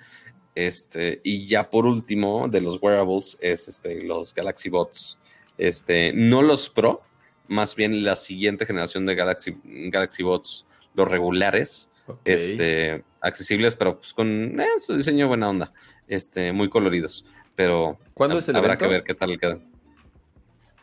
Este, 0.56 1.20
y 1.24 1.46
ya 1.48 1.70
por 1.70 1.86
último, 1.86 2.48
de 2.48 2.62
los 2.62 2.82
wearables, 2.82 3.38
es 3.42 3.68
este, 3.68 4.02
los 4.04 4.34
Galaxy 4.34 4.70
Bots. 4.70 5.20
Este, 5.58 6.14
no 6.14 6.42
los 6.42 6.70
Pro, 6.70 7.02
más 7.48 7.76
bien 7.76 8.04
la 8.04 8.16
siguiente 8.16 8.66
generación 8.66 9.06
de 9.06 9.16
Galaxy, 9.16 9.58
Galaxy 9.64 10.24
Bots, 10.24 10.66
los 10.94 11.08
regulares, 11.08 11.90
este, 12.24 13.04
accesibles, 13.22 13.76
pero 13.76 13.98
pues 13.98 14.14
con 14.14 14.60
eh, 14.60 14.68
su 14.80 14.96
diseño 14.96 15.28
buena 15.28 15.50
onda, 15.50 15.74
este, 16.08 16.52
muy 16.52 16.70
coloridos. 16.70 17.26
Pero 17.56 18.00
¿cuándo 18.14 18.38
es 18.38 18.48
el 18.50 18.56
habrá 18.56 18.78
que 18.78 18.88
ver 18.88 19.04
qué 19.04 19.16
tal 19.16 19.40
queda. 19.40 19.60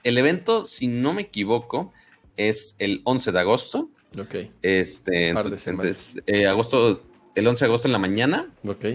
El 0.03 0.19
evento, 0.19 0.67
si 0.67 0.87
no 0.87 1.13
me 1.13 1.23
equivoco, 1.23 1.93
es 2.37 2.77
el 2.79 3.03
11 3.05 3.33
de 3.33 3.41
agosto. 3.41 3.91
Ok. 4.19 4.35
Este, 4.63 5.29
entonces, 5.29 6.23
eh, 6.27 6.47
agosto, 6.47 7.03
el 7.35 7.47
11 7.47 7.65
de 7.65 7.69
agosto 7.69 7.89
en 7.89 7.93
la 7.93 7.99
mañana. 7.99 8.51
Ok. 8.65 8.87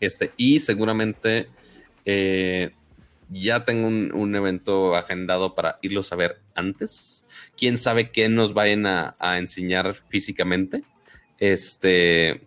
Este, 0.00 0.32
y 0.36 0.60
seguramente 0.60 1.48
eh, 2.04 2.70
ya 3.28 3.64
tengo 3.64 3.88
un, 3.88 4.34
evento 4.34 4.94
agendado 4.94 5.54
para 5.54 5.78
irlos 5.82 6.12
a 6.12 6.16
ver 6.16 6.38
antes. 6.54 7.26
Quién 7.56 7.76
sabe 7.76 8.10
qué 8.10 8.28
nos 8.28 8.54
vayan 8.54 8.86
a, 8.86 9.16
enseñar 9.38 9.94
físicamente. 9.94 10.84
Este, 11.38 12.42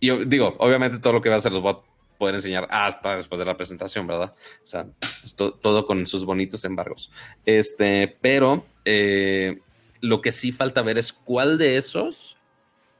yo 0.00 0.24
digo, 0.24 0.54
obviamente 0.58 0.98
todo 0.98 1.14
lo 1.14 1.22
que 1.22 1.28
va 1.28 1.36
a 1.36 1.38
hacer 1.38 1.52
los 1.52 1.64
va 1.64 1.70
a 1.70 1.80
poder 2.18 2.34
enseñar 2.34 2.66
hasta 2.70 3.16
después 3.16 3.38
de 3.38 3.44
la 3.44 3.56
presentación, 3.56 4.06
¿verdad? 4.06 4.34
O 4.62 4.66
sea, 4.66 4.86
pues, 5.00 5.34
todo 5.34 5.86
con 5.86 6.06
sus 6.06 6.24
bonitos 6.24 6.64
embargos. 6.64 7.10
Este, 7.44 8.16
pero 8.20 8.66
eh, 8.84 9.60
lo 10.00 10.20
que 10.20 10.32
sí 10.32 10.52
falta 10.52 10.82
ver 10.82 10.98
es 10.98 11.12
cuál 11.12 11.58
de 11.58 11.76
esos 11.76 12.36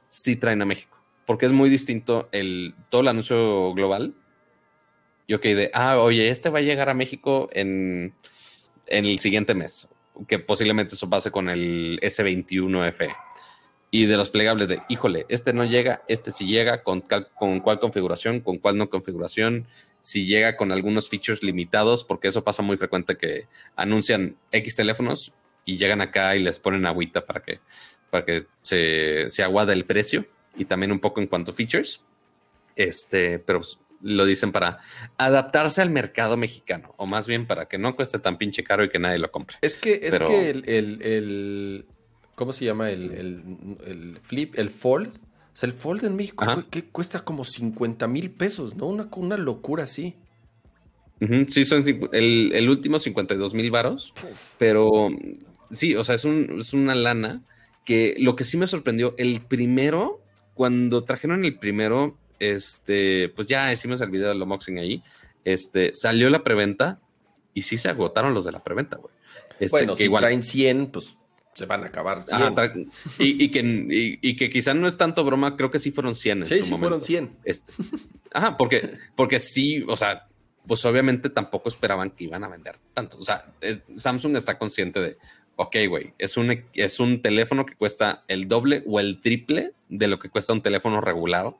sí 0.09 0.35
traen 0.35 0.61
a 0.61 0.65
México. 0.65 0.97
Porque 1.25 1.45
es 1.45 1.51
muy 1.51 1.69
distinto 1.69 2.29
el, 2.31 2.73
todo 2.89 3.01
el 3.01 3.09
anuncio 3.09 3.73
global. 3.73 4.13
Y 5.27 5.33
ok, 5.33 5.43
de, 5.43 5.71
ah, 5.73 5.99
oye, 5.99 6.29
este 6.29 6.49
va 6.49 6.59
a 6.59 6.61
llegar 6.61 6.89
a 6.89 6.93
México 6.93 7.49
en, 7.51 8.13
en 8.87 9.05
el 9.05 9.19
siguiente 9.19 9.53
mes. 9.53 9.89
Que 10.27 10.39
posiblemente 10.39 10.95
eso 10.95 11.09
pase 11.09 11.31
con 11.31 11.49
el 11.49 11.99
S21FE. 12.01 13.15
Y 13.91 14.05
de 14.05 14.17
los 14.17 14.29
plegables 14.29 14.67
de, 14.67 14.81
híjole, 14.89 15.25
este 15.29 15.53
no 15.53 15.63
llega, 15.63 16.03
este 16.07 16.31
sí 16.31 16.45
llega, 16.45 16.83
con, 16.83 17.03
con 17.35 17.61
cuál 17.61 17.79
configuración, 17.79 18.41
con 18.41 18.57
cuál 18.57 18.77
no 18.77 18.89
configuración, 18.89 19.67
si 20.01 20.25
llega 20.25 20.57
con 20.57 20.71
algunos 20.71 21.09
features 21.09 21.41
limitados, 21.41 22.03
porque 22.03 22.27
eso 22.27 22.43
pasa 22.43 22.61
muy 22.61 22.77
frecuente 22.77 23.17
que 23.17 23.47
anuncian 23.75 24.37
X 24.51 24.75
teléfonos 24.75 25.33
y 25.67 25.77
llegan 25.77 26.01
acá 26.01 26.35
y 26.35 26.41
les 26.41 26.59
ponen 26.59 26.87
agüita 26.87 27.25
para 27.25 27.41
que, 27.41 27.59
para 28.09 28.25
que 28.25 28.47
se, 28.63 29.29
se 29.29 29.43
aguada 29.43 29.73
el 29.73 29.85
precio 29.85 30.25
y 30.55 30.65
también 30.65 30.91
un 30.91 30.99
poco 30.99 31.21
en 31.21 31.27
cuanto 31.27 31.51
a 31.51 31.53
features. 31.53 32.01
Este, 32.75 33.37
pero 33.37 33.61
lo 34.01 34.25
dicen 34.25 34.51
para 34.51 34.79
adaptarse 35.17 35.81
al 35.81 35.89
mercado 35.89 36.37
mexicano, 36.37 36.93
o 36.97 37.05
más 37.05 37.27
bien 37.27 37.45
para 37.45 37.65
que 37.65 37.77
no 37.77 37.95
cueste 37.95 38.17
tan 38.19 38.37
pinche 38.37 38.63
caro 38.63 38.83
y 38.83 38.89
que 38.89 38.97
nadie 38.97 39.19
lo 39.19 39.29
compre. 39.29 39.57
Es 39.61 39.75
que, 39.75 39.99
es 40.01 40.17
que 40.17 40.49
el, 40.51 41.85
¿cómo 42.35 42.53
se 42.53 42.65
llama? 42.65 42.89
El, 42.89 44.19
flip, 44.21 44.57
el 44.57 44.69
fold. 44.69 45.09
O 45.09 45.59
sea, 45.59 45.67
el 45.67 45.73
fold 45.73 46.05
en 46.05 46.15
México 46.15 46.45
que 46.69 46.85
cuesta 46.85 47.21
como 47.21 47.43
50 47.43 48.07
mil 48.07 48.31
pesos, 48.31 48.75
¿no? 48.75 48.85
Una, 48.85 49.09
una 49.15 49.37
locura 49.37 49.83
así. 49.83 50.15
Sí, 51.49 51.65
son 51.65 51.83
el, 52.13 52.51
el 52.53 52.69
último 52.69 52.99
52 52.99 53.55
mil 53.55 53.71
varos, 53.71 54.13
pero 54.59 55.09
sí, 55.71 55.95
o 55.95 56.03
sea, 56.03 56.15
es, 56.15 56.25
un, 56.25 56.57
es 56.59 56.73
una 56.73 56.95
lana 56.95 57.41
que 57.85 58.15
lo 58.19 58.35
que 58.35 58.43
sí 58.43 58.57
me 58.57 58.67
sorprendió, 58.67 59.15
el 59.17 59.41
primero, 59.41 60.21
cuando 60.53 61.03
trajeron 61.03 61.45
el 61.45 61.57
primero, 61.57 62.17
este, 62.39 63.29
pues 63.29 63.47
ya 63.47 63.71
hicimos 63.71 64.01
el 64.01 64.09
video 64.09 64.29
del 64.29 64.41
unboxing 64.41 64.77
ahí, 64.77 65.03
este, 65.45 65.93
salió 65.93 66.29
la 66.29 66.43
preventa 66.43 66.99
y 67.53 67.61
sí 67.61 67.77
se 67.77 67.89
agotaron 67.89 68.33
los 68.33 68.45
de 68.45 68.51
la 68.51 68.63
preventa, 68.63 68.97
güey. 68.97 69.13
Este, 69.59 69.77
bueno, 69.77 69.93
que 69.93 69.99
si 69.99 70.03
igual... 70.05 70.21
traen 70.21 70.43
100, 70.43 70.87
pues 70.87 71.17
se 71.53 71.65
van 71.65 71.83
a 71.83 71.87
acabar 71.87 72.21
100. 72.21 72.91
y, 73.17 73.49
que, 73.49 74.17
y, 74.21 74.35
que 74.35 74.49
quizá 74.51 74.75
no 74.75 74.85
es 74.85 74.95
tanto 74.95 75.23
broma, 75.23 75.55
creo 75.55 75.71
que 75.71 75.79
sí 75.79 75.91
fueron 75.91 76.13
100 76.13 76.39
en 76.39 76.45
sí, 76.45 76.63
sí 76.63 76.77
fueron 76.77 77.01
100. 77.01 77.37
Este, 77.45 77.71
ajá, 78.31 78.57
porque, 78.57 78.91
porque 79.15 79.39
sí, 79.39 79.83
o 79.87 79.95
sea, 79.95 80.27
pues 80.67 80.85
obviamente 80.85 81.29
tampoco 81.29 81.69
esperaban 81.69 82.11
que 82.11 82.25
iban 82.25 82.43
a 82.43 82.47
vender 82.47 82.75
tanto. 82.93 83.17
O 83.17 83.23
sea, 83.23 83.45
Samsung 83.95 84.35
está 84.35 84.59
consciente 84.59 84.99
de, 84.99 85.17
ok, 85.57 85.75
güey, 85.89 86.13
es 86.17 86.37
un, 86.37 86.63
es 86.73 86.99
un 86.99 87.21
teléfono 87.21 87.65
que 87.65 87.75
cuesta 87.75 88.23
el 88.27 88.47
doble 88.47 88.83
o 88.85 88.99
el 88.99 89.19
triple 89.21 89.73
de 89.89 90.07
lo 90.07 90.19
que 90.19 90.29
cuesta 90.29 90.53
un 90.53 90.61
teléfono 90.61 91.01
regular, 91.01 91.55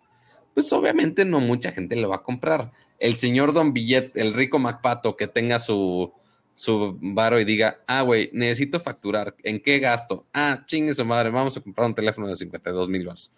pues 0.54 0.72
obviamente 0.72 1.26
no 1.26 1.40
mucha 1.40 1.72
gente 1.72 1.96
lo 1.96 2.10
va 2.10 2.18
a 2.18 2.24
comprar. 2.24 2.72
El 3.00 3.18
señor 3.18 3.54
Don 3.54 3.74
Billet, 3.74 4.16
el 4.16 4.34
rico 4.34 4.60
MacPato, 4.60 5.16
que 5.16 5.28
tenga 5.28 5.60
su, 5.60 6.12
su 6.54 6.98
varo 7.02 7.40
y 7.40 7.46
diga, 7.46 7.82
ah, 7.88 8.02
güey, 8.02 8.30
necesito 8.34 8.80
facturar, 8.80 9.36
¿en 9.44 9.60
qué 9.62 9.80
gasto? 9.80 10.28
Ah, 10.34 10.64
chingue 10.66 10.94
su 10.94 11.04
madre, 11.04 11.30
vamos 11.32 11.58
a 11.58 11.62
comprar 11.62 11.88
un 11.88 11.96
teléfono 11.96 12.28
de 12.28 12.36
52 12.36 12.90
mil 12.90 13.04
dólares. 13.04 13.32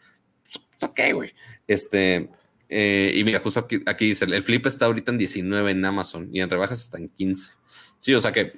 Ok, 0.82 1.00
güey. 1.14 1.34
Este, 1.68 2.30
eh, 2.68 3.12
y 3.16 3.24
mira, 3.24 3.40
justo 3.40 3.66
aquí, 3.86 4.06
dice, 4.06 4.26
el 4.26 4.44
flip 4.44 4.68
está 4.68 4.86
ahorita 4.86 5.12
en 5.12 5.18
19 5.18 5.72
en 5.72 5.86
Amazon 5.86 6.30
y 6.32 6.42
en 6.42 6.50
rebajas 6.50 6.82
está 6.82 6.98
en 6.98 7.10
15. 7.10 7.52
Sí, 8.00 8.14
o 8.14 8.22
sea 8.22 8.32
que 8.32 8.54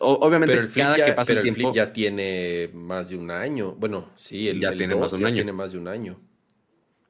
obviamente 0.00 0.54
pero 0.54 0.62
el 0.62 0.68
flip 0.68 0.84
cada 0.84 0.96
ya, 0.96 1.06
que 1.06 1.12
pasa 1.12 1.32
el 1.32 1.42
tiempo. 1.42 1.74
ya 1.74 1.92
tiene 1.92 2.70
más 2.72 3.08
de 3.08 3.16
un 3.16 3.32
año. 3.32 3.72
Bueno, 3.72 4.12
sí, 4.14 4.48
el, 4.48 4.60
ya, 4.60 4.72
tiene, 4.72 4.94
más 4.94 5.10
de 5.10 5.18
un 5.18 5.26
año. 5.26 5.34
tiene 5.34 5.52
más 5.52 5.72
de 5.72 5.78
un 5.78 5.88
año. 5.88 6.20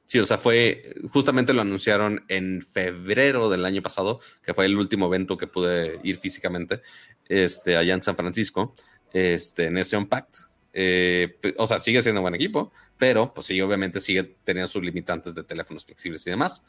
Sí, 0.07 0.17
o 0.19 0.25
sea, 0.25 0.37
fue. 0.37 0.95
Justamente 1.11 1.53
lo 1.53 1.61
anunciaron 1.61 2.23
en 2.29 2.65
febrero 2.73 3.49
del 3.49 3.63
año 3.63 3.83
pasado, 3.83 4.21
que 4.43 4.55
fue 4.55 4.65
el 4.65 4.75
último 4.75 5.05
evento 5.05 5.37
que 5.37 5.47
pude 5.47 5.99
ir 6.01 6.17
físicamente, 6.17 6.81
este, 7.27 7.77
allá 7.77 7.93
en 7.93 8.01
San 8.01 8.15
Francisco, 8.15 8.73
este, 9.13 9.65
en 9.65 9.77
ese 9.77 9.97
Unpacked. 9.97 10.39
Eh, 10.73 11.37
o 11.57 11.67
sea, 11.67 11.79
sigue 11.79 12.01
siendo 12.01 12.21
un 12.21 12.23
buen 12.23 12.35
equipo, 12.35 12.71
pero 12.97 13.33
pues 13.33 13.47
sí, 13.47 13.59
obviamente 13.61 13.99
sigue 13.99 14.35
teniendo 14.43 14.71
sus 14.71 14.83
limitantes 14.83 15.35
de 15.35 15.43
teléfonos 15.43 15.85
flexibles 15.85 16.25
y 16.25 16.29
demás. 16.29 16.63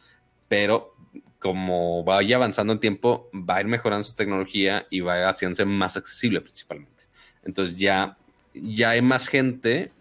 Pero 0.49 0.95
como 1.39 2.03
vaya 2.05 2.37
avanzando 2.37 2.73
el 2.73 2.81
tiempo, 2.81 3.31
va 3.33 3.57
a 3.57 3.61
ir 3.61 3.67
mejorando 3.67 4.03
su 4.03 4.17
tecnología 4.17 4.87
y 4.91 5.01
va 5.01 5.29
haciéndose 5.29 5.65
más 5.65 5.97
accesible 5.97 6.41
principalmente. 6.41 7.05
Entonces 7.45 7.79
ya, 7.79 8.17
ya 8.55 8.91
hay 8.91 9.03
más 9.03 9.29
gente 9.29 9.93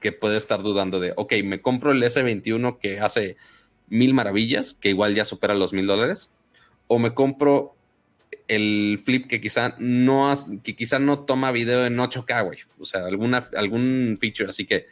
que 0.00 0.12
puede 0.12 0.36
estar 0.36 0.62
dudando 0.62 1.00
de, 1.00 1.12
ok, 1.16 1.32
me 1.44 1.60
compro 1.60 1.92
el 1.92 2.02
S21 2.02 2.78
que 2.78 3.00
hace 3.00 3.36
mil 3.88 4.14
maravillas, 4.14 4.74
que 4.74 4.90
igual 4.90 5.14
ya 5.14 5.24
supera 5.24 5.54
los 5.54 5.72
mil 5.72 5.86
dólares, 5.86 6.30
o 6.86 6.98
me 6.98 7.14
compro 7.14 7.74
el 8.48 9.00
flip 9.02 9.26
que 9.26 9.40
quizá 9.40 9.74
no 9.78 10.32
que 10.62 10.76
quizá 10.76 10.98
no 10.98 11.20
toma 11.20 11.50
video 11.52 11.86
en 11.86 11.96
8K, 11.96 12.44
güey. 12.44 12.58
O 12.78 12.84
sea, 12.84 13.06
alguna, 13.06 13.42
algún 13.56 14.16
feature 14.20 14.48
así 14.48 14.66
que 14.66 14.86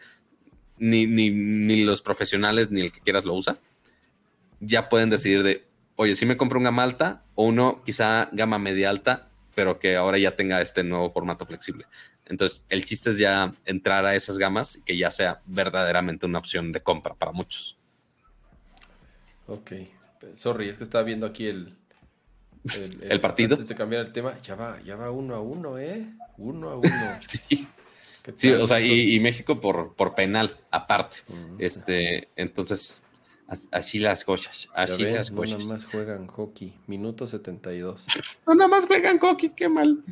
ni, 0.78 1.06
ni, 1.06 1.30
ni 1.30 1.84
los 1.84 2.00
profesionales 2.00 2.70
ni 2.70 2.80
el 2.80 2.92
que 2.92 3.00
quieras 3.00 3.24
lo 3.24 3.34
usa. 3.34 3.58
Ya 4.64 4.88
pueden 4.88 5.10
decidir 5.10 5.42
de, 5.42 5.66
oye, 5.96 6.14
si 6.14 6.24
me 6.24 6.36
compro 6.36 6.58
un 6.58 6.64
gama 6.64 6.82
alta 6.82 7.24
o 7.34 7.44
uno 7.44 7.82
quizá 7.84 8.28
gama 8.32 8.58
media 8.58 8.90
alta, 8.90 9.28
pero 9.54 9.78
que 9.78 9.96
ahora 9.96 10.18
ya 10.18 10.36
tenga 10.36 10.60
este 10.62 10.82
nuevo 10.84 11.10
formato 11.10 11.44
flexible. 11.44 11.86
Entonces, 12.26 12.64
el 12.68 12.84
chiste 12.84 13.10
es 13.10 13.18
ya 13.18 13.52
entrar 13.64 14.06
a 14.06 14.14
esas 14.14 14.38
gamas 14.38 14.76
y 14.76 14.82
que 14.82 14.96
ya 14.96 15.10
sea 15.10 15.42
verdaderamente 15.46 16.26
una 16.26 16.38
opción 16.38 16.72
de 16.72 16.80
compra 16.80 17.14
para 17.14 17.32
muchos. 17.32 17.76
Ok. 19.46 19.72
Sorry, 20.34 20.68
es 20.68 20.76
que 20.76 20.84
estaba 20.84 21.04
viendo 21.04 21.26
aquí 21.26 21.46
el, 21.46 21.76
el, 23.02 23.20
partido. 23.20 23.54
Antes 23.54 23.68
de 23.68 23.74
cambiar 23.74 24.06
el 24.06 24.12
tema, 24.12 24.38
ya 24.42 24.54
va, 24.54 24.80
ya 24.82 24.96
va 24.96 25.10
uno 25.10 25.34
a 25.34 25.40
uno, 25.40 25.78
¿eh? 25.78 26.06
Uno 26.38 26.70
a 26.70 26.76
uno. 26.76 27.18
sí. 27.28 27.68
Sí, 28.36 28.52
o 28.52 28.68
sea, 28.68 28.80
y, 28.80 29.18
México 29.18 29.60
por, 29.60 29.94
por 29.94 30.14
penal, 30.14 30.56
aparte. 30.70 31.18
Este, 31.58 32.28
entonces, 32.36 33.01
Así 33.70 33.98
las 33.98 34.24
cosas. 34.24 34.68
Así 34.74 35.04
las 35.04 35.30
cosas. 35.30 35.52
No 35.52 35.58
nada 35.58 35.68
más 35.68 35.86
juegan 35.86 36.26
hockey. 36.26 36.72
Minuto 36.86 37.26
72. 37.26 38.04
No 38.46 38.54
nada 38.54 38.68
más 38.68 38.86
juegan 38.86 39.18
hockey, 39.18 39.50
qué 39.50 39.68
mal. 39.68 40.02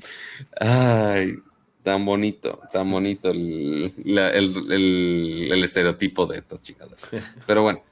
Ay, 0.61 1.35
tan 1.83 2.05
bonito, 2.05 2.61
tan 2.73 2.91
bonito 2.91 3.31
el, 3.31 3.93
el, 4.05 5.65
estereotipo 5.65 6.27
de 6.27 6.39
estas 6.39 6.63
chicas. 6.63 7.11
Pero 7.47 7.63
bueno, 7.63 7.83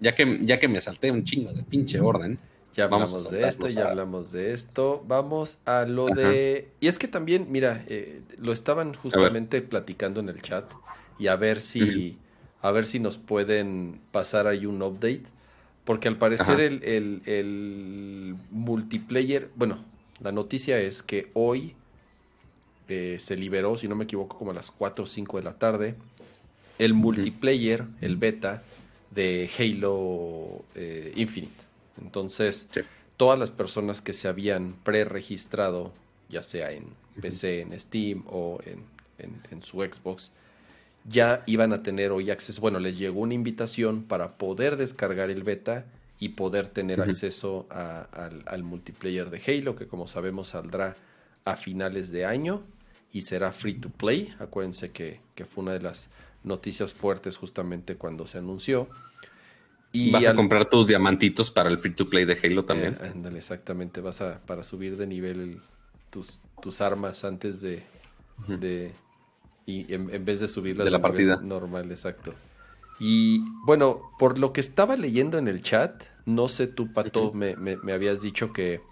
ya 0.00 0.14
que, 0.14 0.38
ya 0.42 0.58
que 0.58 0.68
me 0.68 0.80
salté 0.80 1.10
un 1.10 1.24
chingo 1.24 1.52
de 1.52 1.62
pinche 1.62 2.00
orden. 2.00 2.38
Ya 2.74 2.84
hablamos 2.84 3.30
de 3.30 3.46
esto, 3.46 3.68
ya 3.68 3.90
hablamos 3.90 4.32
de 4.32 4.52
esto. 4.52 5.04
Vamos 5.06 5.58
a 5.64 5.84
lo 5.84 6.06
de. 6.06 6.70
Y 6.80 6.88
es 6.88 6.98
que 6.98 7.06
también, 7.06 7.46
mira, 7.50 7.84
eh, 7.86 8.22
lo 8.38 8.52
estaban 8.52 8.94
justamente 8.94 9.62
platicando 9.62 10.20
en 10.20 10.28
el 10.28 10.42
chat. 10.42 10.64
Y 11.18 11.28
a 11.28 11.36
ver 11.36 11.60
si 11.60 12.18
a 12.64 12.72
ver 12.72 12.86
si 12.86 12.98
nos 12.98 13.18
pueden 13.18 14.00
pasar 14.10 14.46
ahí 14.46 14.64
un 14.64 14.82
update. 14.82 15.24
Porque 15.84 16.08
al 16.08 16.16
parecer 16.16 16.60
el, 16.62 18.36
multiplayer, 18.50 19.50
bueno, 19.54 19.84
la 20.22 20.32
noticia 20.32 20.80
es 20.80 21.02
que 21.02 21.30
hoy 21.34 21.74
eh, 22.88 23.18
se 23.20 23.36
liberó, 23.36 23.76
si 23.76 23.86
no 23.86 23.94
me 23.96 24.04
equivoco, 24.04 24.38
como 24.38 24.52
a 24.52 24.54
las 24.54 24.70
4 24.70 25.04
o 25.04 25.06
5 25.06 25.36
de 25.36 25.42
la 25.42 25.58
tarde, 25.58 25.94
el 26.78 26.94
multiplayer, 26.94 27.84
el 28.00 28.16
beta 28.16 28.62
de 29.10 29.50
Halo 29.58 30.64
eh, 30.74 31.12
Infinite. 31.16 31.62
Entonces, 32.00 32.66
todas 33.18 33.38
las 33.38 33.50
personas 33.50 34.00
que 34.00 34.14
se 34.14 34.26
habían 34.26 34.74
pre-registrado, 34.84 35.92
ya 36.30 36.42
sea 36.42 36.72
en 36.72 36.86
PC, 37.20 37.60
en 37.60 37.78
Steam 37.78 38.24
o 38.26 38.58
en 39.18 39.62
su 39.62 39.82
Xbox, 39.82 40.32
ya 41.04 41.42
iban 41.46 41.72
a 41.72 41.82
tener 41.82 42.12
hoy 42.12 42.30
acceso, 42.30 42.60
bueno, 42.60 42.78
les 42.78 42.98
llegó 42.98 43.20
una 43.20 43.34
invitación 43.34 44.04
para 44.04 44.36
poder 44.38 44.76
descargar 44.76 45.30
el 45.30 45.42
beta 45.42 45.86
y 46.18 46.30
poder 46.30 46.68
tener 46.68 47.00
acceso 47.00 47.66
al, 47.70 48.62
multiplayer 48.62 49.30
de 49.30 49.42
Halo, 49.46 49.76
que 49.76 49.86
como 49.86 50.06
sabemos 50.06 50.48
saldrá 50.48 50.96
a 51.44 51.56
finales 51.56 52.10
de 52.10 52.24
año 52.24 52.62
y 53.12 53.22
será 53.22 53.52
free 53.52 53.74
to 53.74 53.90
play. 53.90 54.34
Acuérdense 54.38 54.90
que, 54.90 55.20
fue 55.46 55.64
una 55.64 55.72
de 55.72 55.82
las 55.82 56.08
noticias 56.42 56.94
fuertes 56.94 57.36
justamente 57.36 57.96
cuando 57.96 58.26
se 58.26 58.38
anunció. 58.38 58.88
Y 59.92 60.10
vas 60.10 60.26
a 60.26 60.34
comprar 60.34 60.68
tus 60.68 60.86
diamantitos 60.86 61.50
para 61.50 61.68
el 61.68 61.78
free 61.78 61.92
to 61.92 62.08
play 62.08 62.24
de 62.24 62.38
Halo 62.42 62.64
también. 62.64 62.96
Eh, 63.00 63.10
ándale, 63.14 63.38
exactamente. 63.38 64.00
Vas 64.00 64.22
a 64.22 64.40
para 64.46 64.64
subir 64.64 64.96
de 64.96 65.06
nivel 65.06 65.60
tus, 66.10 66.40
tus 66.62 66.80
armas 66.80 67.24
antes 67.24 67.60
de, 67.60 67.82
de 68.48 68.92
y 69.66 69.92
en, 69.92 70.24
vez 70.24 70.40
de 70.40 70.48
subirlas 70.48 70.84
de 70.84 70.90
la 70.90 71.00
partida 71.00 71.36
normal, 71.36 71.90
exacto. 71.90 72.34
Y 73.00 73.40
bueno, 73.64 74.12
por 74.18 74.38
lo 74.38 74.52
que 74.52 74.60
estaba 74.60 74.96
leyendo 74.96 75.38
en 75.38 75.48
el 75.48 75.62
chat, 75.62 76.04
no 76.26 76.48
sé 76.48 76.66
tú, 76.66 76.92
Pato, 76.92 77.32
me, 77.32 77.56
me, 77.56 77.92
habías 77.92 78.22
dicho 78.22 78.52
que, 78.52 78.82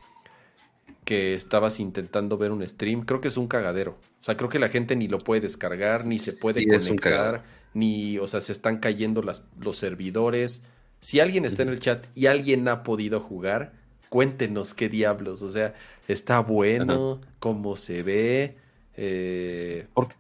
que 1.05 1.35
estabas 1.35 1.78
intentando 1.78 2.36
ver 2.36 2.51
un 2.51 2.66
stream. 2.66 3.03
Creo 3.03 3.20
que 3.20 3.28
es 3.28 3.36
un 3.36 3.47
cagadero. 3.47 3.93
O 4.20 4.24
sea, 4.24 4.36
creo 4.36 4.49
que 4.49 4.59
la 4.59 4.69
gente 4.69 4.97
ni 4.97 5.09
lo 5.09 5.19
puede 5.19 5.43
descargar, 5.43 6.05
ni 6.05 6.19
se 6.19 6.32
puede 6.32 6.66
conectar, 6.66 7.44
ni, 7.74 8.19
o 8.19 8.27
sea, 8.27 8.40
se 8.40 8.53
están 8.53 8.78
cayendo 8.78 9.23
las, 9.23 9.47
los 9.61 9.77
servidores. 9.77 10.62
Si 11.01 11.20
alguien 11.20 11.44
está 11.44 11.62
en 11.62 11.69
el 11.69 11.78
chat 11.78 12.07
y 12.15 12.27
alguien 12.27 12.66
ha 12.69 12.82
podido 12.82 13.20
jugar, 13.20 13.73
cuéntenos 14.09 14.74
qué 14.74 14.89
diablos. 14.89 15.43
O 15.43 15.49
sea, 15.49 15.74
está 16.09 16.40
bueno, 16.40 17.20
cómo 17.39 17.77
se 17.77 18.03
ve. 18.03 18.57
Eh... 18.97 19.86
Porque, 19.94 20.15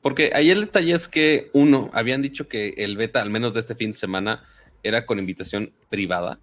porque 0.00 0.30
ahí 0.34 0.50
el 0.50 0.62
detalle 0.62 0.92
es 0.92 1.08
que, 1.08 1.50
uno, 1.52 1.90
habían 1.92 2.22
dicho 2.22 2.48
que 2.48 2.74
el 2.78 2.96
beta, 2.96 3.22
al 3.22 3.30
menos 3.30 3.54
de 3.54 3.60
este 3.60 3.74
fin 3.74 3.90
de 3.90 3.96
semana, 3.96 4.44
era 4.82 5.06
con 5.06 5.18
invitación 5.18 5.72
privada. 5.88 6.40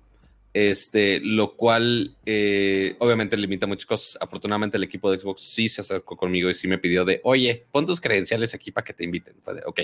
Este, 0.56 1.20
lo 1.20 1.56
cual 1.56 2.16
eh, 2.28 2.96
obviamente 3.00 3.36
limita 3.38 3.66
muchas 3.66 3.88
cosas. 3.88 4.18
Afortunadamente, 4.22 4.78
el 4.78 4.84
equipo 4.84 5.12
de 5.12 5.20
Xbox 5.20 5.42
sí 5.42 5.68
se 5.68 5.82
acercó 5.82 6.16
conmigo 6.16 6.50
y 6.50 6.54
sí 6.54 6.68
me 6.68 6.78
pidió 6.78 7.04
de, 7.06 7.22
oye, 7.24 7.66
pon 7.72 7.86
tus 7.86 8.00
credenciales 8.00 8.54
aquí 8.54 8.72
para 8.72 8.86
que 8.86 8.94
te 8.94 9.04
inviten. 9.04 9.36
Fue 9.42 9.56
de, 9.56 9.62
ok, 9.66 9.82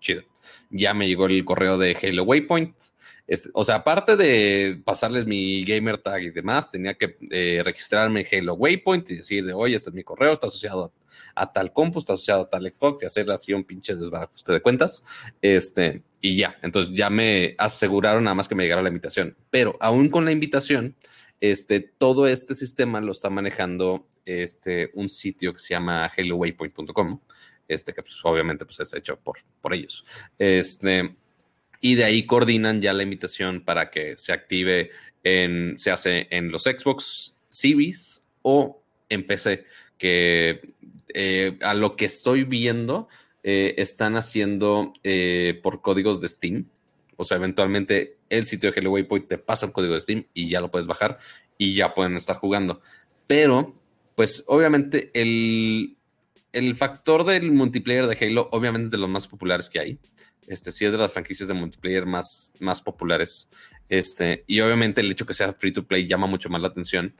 chido. 0.00 0.22
Ya 0.70 0.92
me 0.92 1.06
llegó 1.06 1.26
el 1.26 1.44
correo 1.44 1.78
de 1.78 1.96
Halo 2.02 2.24
Waypoint 2.24 2.74
o 3.52 3.64
sea, 3.64 3.76
aparte 3.76 4.16
de 4.16 4.80
pasarles 4.84 5.26
mi 5.26 5.62
gamer 5.64 5.98
tag 5.98 6.22
y 6.22 6.30
demás, 6.30 6.70
tenía 6.70 6.94
que 6.94 7.18
eh, 7.30 7.60
registrarme 7.62 8.20
en 8.20 8.40
Halo 8.40 8.54
Waypoint 8.54 9.10
y 9.10 9.16
decir 9.16 9.44
de, 9.44 9.52
oye, 9.52 9.76
este 9.76 9.90
es 9.90 9.94
mi 9.94 10.02
correo, 10.02 10.32
está 10.32 10.46
asociado 10.46 10.92
a, 11.34 11.52
tal 11.52 11.72
compu, 11.72 11.98
está 11.98 12.14
asociado 12.14 12.42
a 12.42 12.50
tal 12.50 12.72
Xbox 12.72 13.02
y 13.02 13.06
hacerle 13.06 13.34
así 13.34 13.52
un 13.52 13.64
pinche 13.64 13.94
desbarajuste 13.94 14.52
de 14.52 14.60
cuentas. 14.60 15.04
Este, 15.40 16.02
y 16.20 16.36
ya, 16.36 16.58
entonces 16.62 16.94
ya 16.94 17.10
me 17.10 17.54
aseguraron 17.58 18.24
nada 18.24 18.34
más 18.34 18.48
que 18.48 18.54
me 18.54 18.64
llegara 18.64 18.82
la 18.82 18.88
invitación. 18.88 19.36
Pero 19.50 19.76
aún 19.80 20.08
con 20.08 20.24
la 20.24 20.32
invitación, 20.32 20.96
este, 21.40 21.80
todo 21.80 22.26
este 22.26 22.54
sistema 22.54 23.00
lo 23.00 23.12
está 23.12 23.30
manejando 23.30 24.08
este, 24.24 24.90
un 24.94 25.08
sitio 25.08 25.54
que 25.54 25.60
se 25.60 25.74
llama 25.74 26.06
halowaypoint.com, 26.06 27.20
este, 27.66 27.92
que 27.92 28.02
pues, 28.02 28.18
obviamente 28.24 28.64
pues, 28.64 28.80
es 28.80 28.94
hecho 28.94 29.18
por, 29.18 29.38
por 29.60 29.74
ellos. 29.74 30.04
Este, 30.38 31.16
y 31.80 31.94
de 31.94 32.04
ahí 32.04 32.26
coordinan 32.26 32.80
ya 32.80 32.92
la 32.92 33.02
invitación 33.02 33.64
para 33.64 33.90
que 33.90 34.16
se 34.18 34.32
active 34.32 34.90
en, 35.22 35.78
se 35.78 35.90
hace 35.90 36.26
en 36.30 36.50
los 36.50 36.64
Xbox 36.64 37.34
Series 37.48 38.22
o 38.42 38.82
en 39.08 39.26
PC, 39.26 39.64
que 39.98 40.74
eh, 41.12 41.58
a 41.60 41.74
lo 41.74 41.96
que 41.96 42.04
estoy 42.04 42.44
viendo 42.44 43.08
eh, 43.42 43.74
están 43.78 44.16
haciendo 44.16 44.92
eh, 45.02 45.58
por 45.62 45.82
códigos 45.82 46.20
de 46.20 46.28
Steam. 46.28 46.66
O 47.16 47.24
sea, 47.24 47.36
eventualmente 47.36 48.18
el 48.28 48.46
sitio 48.46 48.70
de 48.70 48.78
Hello 48.78 48.92
Waypoint 48.92 49.28
te 49.28 49.38
pasa 49.38 49.66
un 49.66 49.72
código 49.72 49.94
de 49.94 50.00
Steam 50.00 50.26
y 50.34 50.48
ya 50.48 50.60
lo 50.60 50.70
puedes 50.70 50.86
bajar 50.86 51.18
y 51.56 51.74
ya 51.74 51.94
pueden 51.94 52.16
estar 52.16 52.36
jugando. 52.36 52.80
Pero, 53.26 53.74
pues 54.14 54.44
obviamente 54.46 55.10
el, 55.14 55.96
el 56.52 56.76
factor 56.76 57.24
del 57.24 57.50
multiplayer 57.52 58.06
de 58.06 58.26
Halo 58.26 58.48
obviamente 58.52 58.86
es 58.86 58.92
de 58.92 58.98
los 58.98 59.10
más 59.10 59.28
populares 59.28 59.68
que 59.68 59.80
hay. 59.80 59.98
Este 60.46 60.72
sí 60.72 60.86
es 60.86 60.92
de 60.92 60.98
las 60.98 61.12
franquicias 61.12 61.48
de 61.48 61.54
multiplayer 61.54 62.06
más, 62.06 62.54
más 62.58 62.82
populares. 62.82 63.48
Este, 63.88 64.44
y 64.46 64.60
obviamente 64.60 65.00
el 65.00 65.10
hecho 65.10 65.26
que 65.26 65.34
sea 65.34 65.52
free 65.52 65.72
to 65.72 65.86
play 65.86 66.06
llama 66.06 66.26
mucho 66.26 66.48
más 66.48 66.62
la 66.62 66.68
atención. 66.68 67.14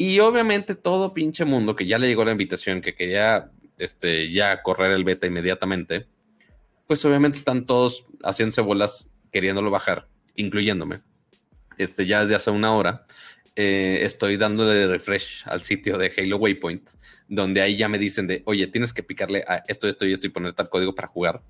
Y 0.00 0.18
obviamente 0.20 0.76
todo 0.76 1.12
pinche 1.12 1.44
mundo 1.44 1.76
que 1.76 1.86
ya 1.86 1.98
le 1.98 2.08
llegó 2.08 2.24
la 2.24 2.32
invitación, 2.32 2.80
que 2.80 2.94
quería 2.94 3.50
este, 3.76 4.32
ya 4.32 4.62
correr 4.62 4.92
el 4.92 5.04
beta 5.04 5.26
inmediatamente, 5.26 6.06
pues 6.86 7.04
obviamente 7.04 7.36
están 7.36 7.66
todos 7.66 8.06
haciéndose 8.22 8.62
bolas 8.62 9.10
queriéndolo 9.30 9.70
bajar, 9.70 10.08
incluyéndome. 10.36 11.02
Este, 11.76 12.06
ya 12.06 12.22
desde 12.22 12.34
hace 12.34 12.50
una 12.50 12.72
hora 12.72 13.04
eh, 13.56 13.98
estoy 14.00 14.38
dándole 14.38 14.86
refresh 14.86 15.42
al 15.44 15.60
sitio 15.60 15.98
de 15.98 16.10
Halo 16.16 16.38
Waypoint, 16.38 16.92
donde 17.28 17.60
ahí 17.60 17.76
ya 17.76 17.90
me 17.90 17.98
dicen 17.98 18.26
de, 18.26 18.42
oye, 18.46 18.68
tienes 18.68 18.94
que 18.94 19.02
picarle 19.02 19.44
a 19.46 19.64
esto, 19.68 19.86
esto 19.86 20.06
y 20.06 20.12
esto 20.12 20.26
y 20.26 20.30
poner 20.30 20.54
tal 20.54 20.70
código 20.70 20.94
para 20.94 21.08
jugar 21.08 21.42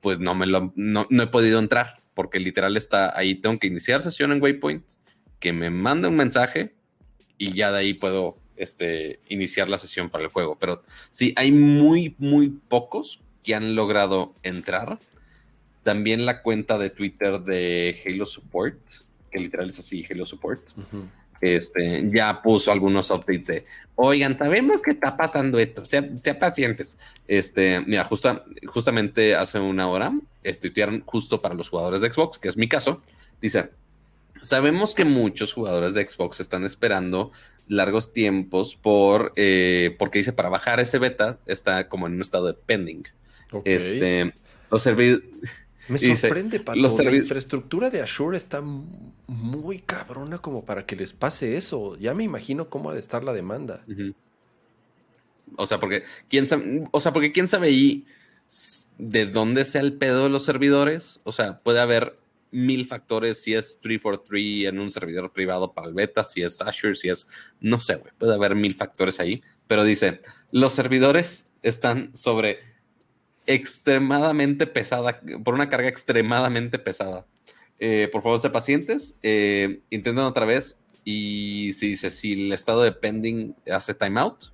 pues 0.00 0.20
no 0.20 0.34
me 0.34 0.46
lo, 0.46 0.72
no, 0.74 1.06
he 1.10 1.26
podido 1.26 1.58
entrar 1.58 2.00
porque 2.14 2.40
literal 2.40 2.78
está 2.78 3.14
ahí, 3.14 3.34
tengo 3.34 3.58
que 3.58 3.66
iniciar 3.66 4.00
sesión 4.00 4.32
en 4.32 4.40
Waypoint, 4.40 4.84
que 5.38 5.52
me 5.52 5.68
mande 5.68 6.08
un 6.08 6.16
mensaje 6.16 6.77
y 7.38 7.52
ya 7.52 7.72
de 7.72 7.78
ahí 7.78 7.94
puedo 7.94 8.36
este, 8.56 9.20
iniciar 9.28 9.68
la 9.68 9.78
sesión 9.78 10.10
para 10.10 10.24
el 10.24 10.30
juego. 10.30 10.56
Pero 10.60 10.82
sí, 11.10 11.32
hay 11.36 11.52
muy, 11.52 12.14
muy 12.18 12.48
pocos 12.50 13.20
que 13.42 13.54
han 13.54 13.74
logrado 13.74 14.34
entrar. 14.42 14.98
También 15.82 16.26
la 16.26 16.42
cuenta 16.42 16.76
de 16.76 16.90
Twitter 16.90 17.40
de 17.40 17.98
Halo 18.04 18.26
Support, 18.26 18.78
que 19.30 19.38
literal 19.38 19.70
es 19.70 19.78
así, 19.78 20.04
Halo 20.10 20.26
Support 20.26 20.72
este, 21.40 22.08
ya 22.10 22.42
puso 22.42 22.72
algunos 22.72 23.10
updates 23.10 23.46
de, 23.46 23.64
oigan, 23.94 24.36
sabemos 24.38 24.82
que 24.82 24.90
está 24.90 25.16
pasando 25.16 25.58
esto, 25.58 25.84
sean 25.84 26.20
pacientes. 26.38 26.98
Este, 27.26 27.80
mira, 27.80 28.04
justa, 28.04 28.44
justamente 28.66 29.34
hace 29.34 29.58
una 29.58 29.88
hora, 29.88 30.12
estudiaron 30.42 31.02
justo 31.06 31.40
para 31.40 31.54
los 31.54 31.68
jugadores 31.68 32.00
de 32.00 32.12
Xbox, 32.12 32.38
que 32.38 32.48
es 32.48 32.56
mi 32.56 32.68
caso, 32.68 33.02
dice, 33.40 33.70
sabemos 34.42 34.94
que 34.94 35.04
muchos 35.04 35.52
jugadores 35.52 35.94
de 35.94 36.06
Xbox 36.06 36.40
están 36.40 36.64
esperando 36.64 37.32
largos 37.66 38.12
tiempos 38.12 38.76
por, 38.76 39.32
eh, 39.36 39.94
porque 39.98 40.18
dice, 40.18 40.32
para 40.32 40.48
bajar 40.48 40.80
ese 40.80 40.98
beta 40.98 41.38
está 41.46 41.88
como 41.88 42.06
en 42.06 42.14
un 42.14 42.20
estado 42.22 42.46
de 42.46 42.54
pending. 42.54 43.04
Este, 43.64 44.34
los 44.70 44.82
servidores 44.82 45.24
me 45.88 45.98
sorprende, 45.98 46.60
Pato. 46.60 46.78
La 46.78 47.16
infraestructura 47.16 47.90
de 47.90 48.02
Azure 48.02 48.36
está 48.36 48.60
muy 48.60 49.78
cabrona 49.78 50.38
como 50.38 50.64
para 50.64 50.84
que 50.84 50.96
les 50.96 51.14
pase 51.14 51.56
eso. 51.56 51.96
Ya 51.96 52.14
me 52.14 52.24
imagino 52.24 52.68
cómo 52.68 52.90
ha 52.90 52.94
de 52.94 53.00
estar 53.00 53.24
la 53.24 53.32
demanda. 53.32 53.84
O 55.56 55.66
sea, 55.66 55.80
porque 55.80 56.04
quién 56.28 56.46
sabe, 56.46 56.84
o 56.90 57.00
sea, 57.00 57.12
porque 57.12 57.32
quién 57.32 57.48
sabe 57.48 57.68
ahí 57.68 58.06
de 58.98 59.26
dónde 59.26 59.64
sea 59.64 59.80
el 59.80 59.94
pedo 59.94 60.24
de 60.24 60.30
los 60.30 60.44
servidores. 60.44 61.20
O 61.24 61.32
sea, 61.32 61.60
puede 61.60 61.80
haber 61.80 62.17
mil 62.50 62.86
factores 62.86 63.42
si 63.42 63.54
es 63.54 63.78
343 63.80 64.68
en 64.68 64.78
un 64.78 64.90
servidor 64.90 65.32
privado 65.32 65.72
para 65.72 65.88
el 65.88 65.94
beta, 65.94 66.24
si 66.24 66.42
es 66.42 66.60
Azure, 66.60 66.94
si 66.94 67.08
es, 67.08 67.28
no 67.60 67.80
sé, 67.80 67.96
güey, 67.96 68.12
puede 68.18 68.34
haber 68.34 68.54
mil 68.54 68.74
factores 68.74 69.20
ahí. 69.20 69.42
Pero 69.66 69.84
dice, 69.84 70.20
los 70.50 70.72
servidores 70.72 71.52
están 71.62 72.14
sobre 72.16 72.60
extremadamente 73.46 74.66
pesada, 74.66 75.20
por 75.44 75.54
una 75.54 75.68
carga 75.68 75.88
extremadamente 75.88 76.78
pesada. 76.78 77.26
Eh, 77.78 78.08
por 78.10 78.22
favor, 78.22 78.40
sé 78.40 78.50
pacientes, 78.50 79.18
eh, 79.22 79.80
intenten 79.90 80.24
otra 80.24 80.44
vez 80.44 80.80
y 81.04 81.72
si 81.72 81.88
dice, 81.88 82.10
si 82.10 82.32
el 82.32 82.52
estado 82.52 82.82
de 82.82 82.92
pending 82.92 83.54
hace 83.70 83.94
timeout, 83.94 84.52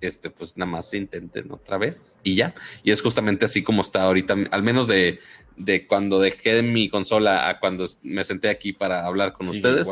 este, 0.00 0.30
pues 0.30 0.56
nada 0.56 0.70
más 0.70 0.92
intenten 0.92 1.50
otra 1.52 1.78
vez 1.78 2.18
y 2.22 2.34
ya. 2.34 2.54
Y 2.82 2.90
es 2.90 3.00
justamente 3.02 3.44
así 3.44 3.62
como 3.62 3.82
está 3.82 4.02
ahorita, 4.02 4.34
al 4.50 4.62
menos 4.62 4.88
de, 4.88 5.20
de 5.56 5.86
cuando 5.86 6.20
dejé 6.20 6.62
mi 6.62 6.88
consola 6.88 7.48
a 7.48 7.58
cuando 7.58 7.86
me 8.02 8.24
senté 8.24 8.48
aquí 8.48 8.72
para 8.72 9.06
hablar 9.06 9.32
con 9.32 9.48
ustedes. 9.48 9.88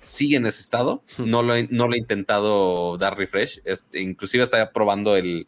Sigue 0.00 0.36
en 0.36 0.46
ese 0.46 0.60
estado. 0.60 1.02
No 1.18 1.42
lo, 1.42 1.54
he, 1.56 1.66
no 1.70 1.88
lo 1.88 1.94
he 1.94 1.98
intentado 1.98 2.96
dar 2.98 3.18
refresh. 3.18 3.60
Este, 3.64 4.00
inclusive 4.00 4.44
está 4.44 4.70
probando 4.70 5.16
el, 5.16 5.46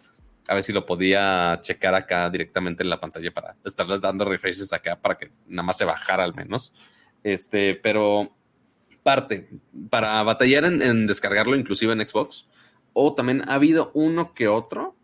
a 0.50 0.54
ver 0.54 0.64
si 0.64 0.72
lo 0.72 0.84
podía 0.84 1.60
checar 1.62 1.94
acá 1.94 2.28
directamente 2.28 2.82
en 2.82 2.90
la 2.90 3.00
pantalla 3.00 3.30
para 3.30 3.54
estarles 3.64 4.00
dando 4.00 4.24
refreshes 4.24 4.72
acá 4.72 4.96
para 5.00 5.16
que 5.16 5.30
nada 5.46 5.64
más 5.64 5.78
se 5.78 5.84
bajara 5.84 6.24
al 6.24 6.34
menos. 6.34 6.72
Este, 7.22 7.76
pero 7.76 8.34
parte 9.04 9.48
para 9.88 10.20
batallar 10.24 10.64
en, 10.64 11.06
descargarlo 11.06 11.56
inclusive 11.56 11.92
en 11.92 12.06
Xbox 12.06 12.46
o 12.92 13.14
también 13.14 13.48
ha 13.48 13.54
habido 13.54 13.92
uno 13.94 14.34
que 14.34 14.48
otro 14.48 14.96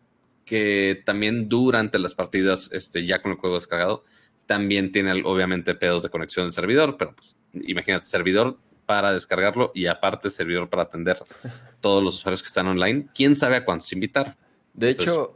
que 0.44 1.02
también 1.04 1.48
durante 1.48 1.98
las 1.98 2.14
partidas, 2.14 2.70
este, 2.72 3.06
ya 3.06 3.22
con 3.22 3.32
el 3.32 3.38
juego 3.38 3.56
descargado, 3.56 4.04
también 4.46 4.92
tiene 4.92 5.22
obviamente 5.24 5.74
pedos 5.74 6.02
de 6.02 6.10
conexión 6.10 6.46
del 6.46 6.52
servidor, 6.52 6.96
pero 6.96 7.14
pues, 7.14 7.36
imagínate, 7.52 8.06
servidor 8.06 8.58
para 8.86 9.12
descargarlo 9.12 9.72
y 9.74 9.86
aparte 9.86 10.30
servidor 10.30 10.68
para 10.68 10.84
atender 10.84 11.18
todos 11.80 12.02
los 12.02 12.16
usuarios 12.16 12.42
que 12.42 12.48
están 12.48 12.68
online. 12.68 13.08
¿Quién 13.14 13.34
sabe 13.34 13.56
a 13.56 13.64
cuántos 13.64 13.92
invitar? 13.92 14.36
De 14.72 14.90
hecho, 14.90 15.34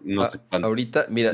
ahorita, 0.50 1.06
mira, 1.08 1.32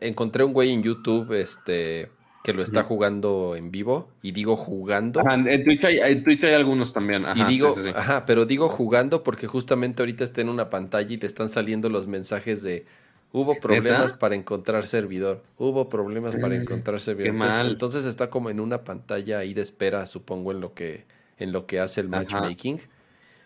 encontré 0.00 0.44
un 0.44 0.52
güey 0.52 0.72
en 0.72 0.82
YouTube 0.82 1.32
este, 1.34 2.10
que 2.42 2.54
lo 2.54 2.62
está 2.62 2.82
jugando 2.82 3.54
en 3.56 3.70
vivo 3.70 4.10
y 4.22 4.32
digo 4.32 4.56
jugando. 4.56 5.20
en, 5.30 5.64
Twitch 5.64 5.84
hay, 5.84 5.98
hay 5.98 6.54
algunos 6.54 6.94
también. 6.94 7.26
y 7.34 7.44
digo, 7.44 7.74
ajá, 7.94 8.24
pero 8.24 8.46
digo 8.46 8.70
jugando 8.70 9.22
porque 9.22 9.46
justamente 9.46 10.00
ahorita 10.00 10.24
está 10.24 10.40
en 10.40 10.48
una 10.48 10.70
pantalla 10.70 11.14
y 11.14 11.18
te 11.18 11.26
están 11.26 11.50
saliendo 11.50 11.90
los 11.90 12.06
mensajes 12.06 12.62
de 12.62 12.86
Hubo 13.32 13.54
problemas 13.60 14.14
para 14.14 14.34
encontrar 14.34 14.86
servidor. 14.86 15.42
Hubo 15.58 15.88
problemas 15.88 16.34
para 16.36 16.54
Mm, 16.56 16.62
encontrar 16.62 16.98
servidor. 17.00 17.24
qué 17.24 17.36
Entonces, 17.36 17.54
mal. 17.58 17.68
entonces 17.70 18.04
está 18.06 18.30
como 18.30 18.48
en 18.50 18.58
una 18.60 18.84
pantalla 18.84 19.38
ahí 19.40 19.52
de 19.54 19.60
espera, 19.62 20.06
supongo, 20.06 20.50
en 20.52 20.60
lo 20.60 20.72
que, 20.74 21.04
en 21.38 21.52
lo 21.52 21.66
que 21.66 21.78
hace 21.80 22.00
el 22.00 22.08
matchmaking. 22.08 22.80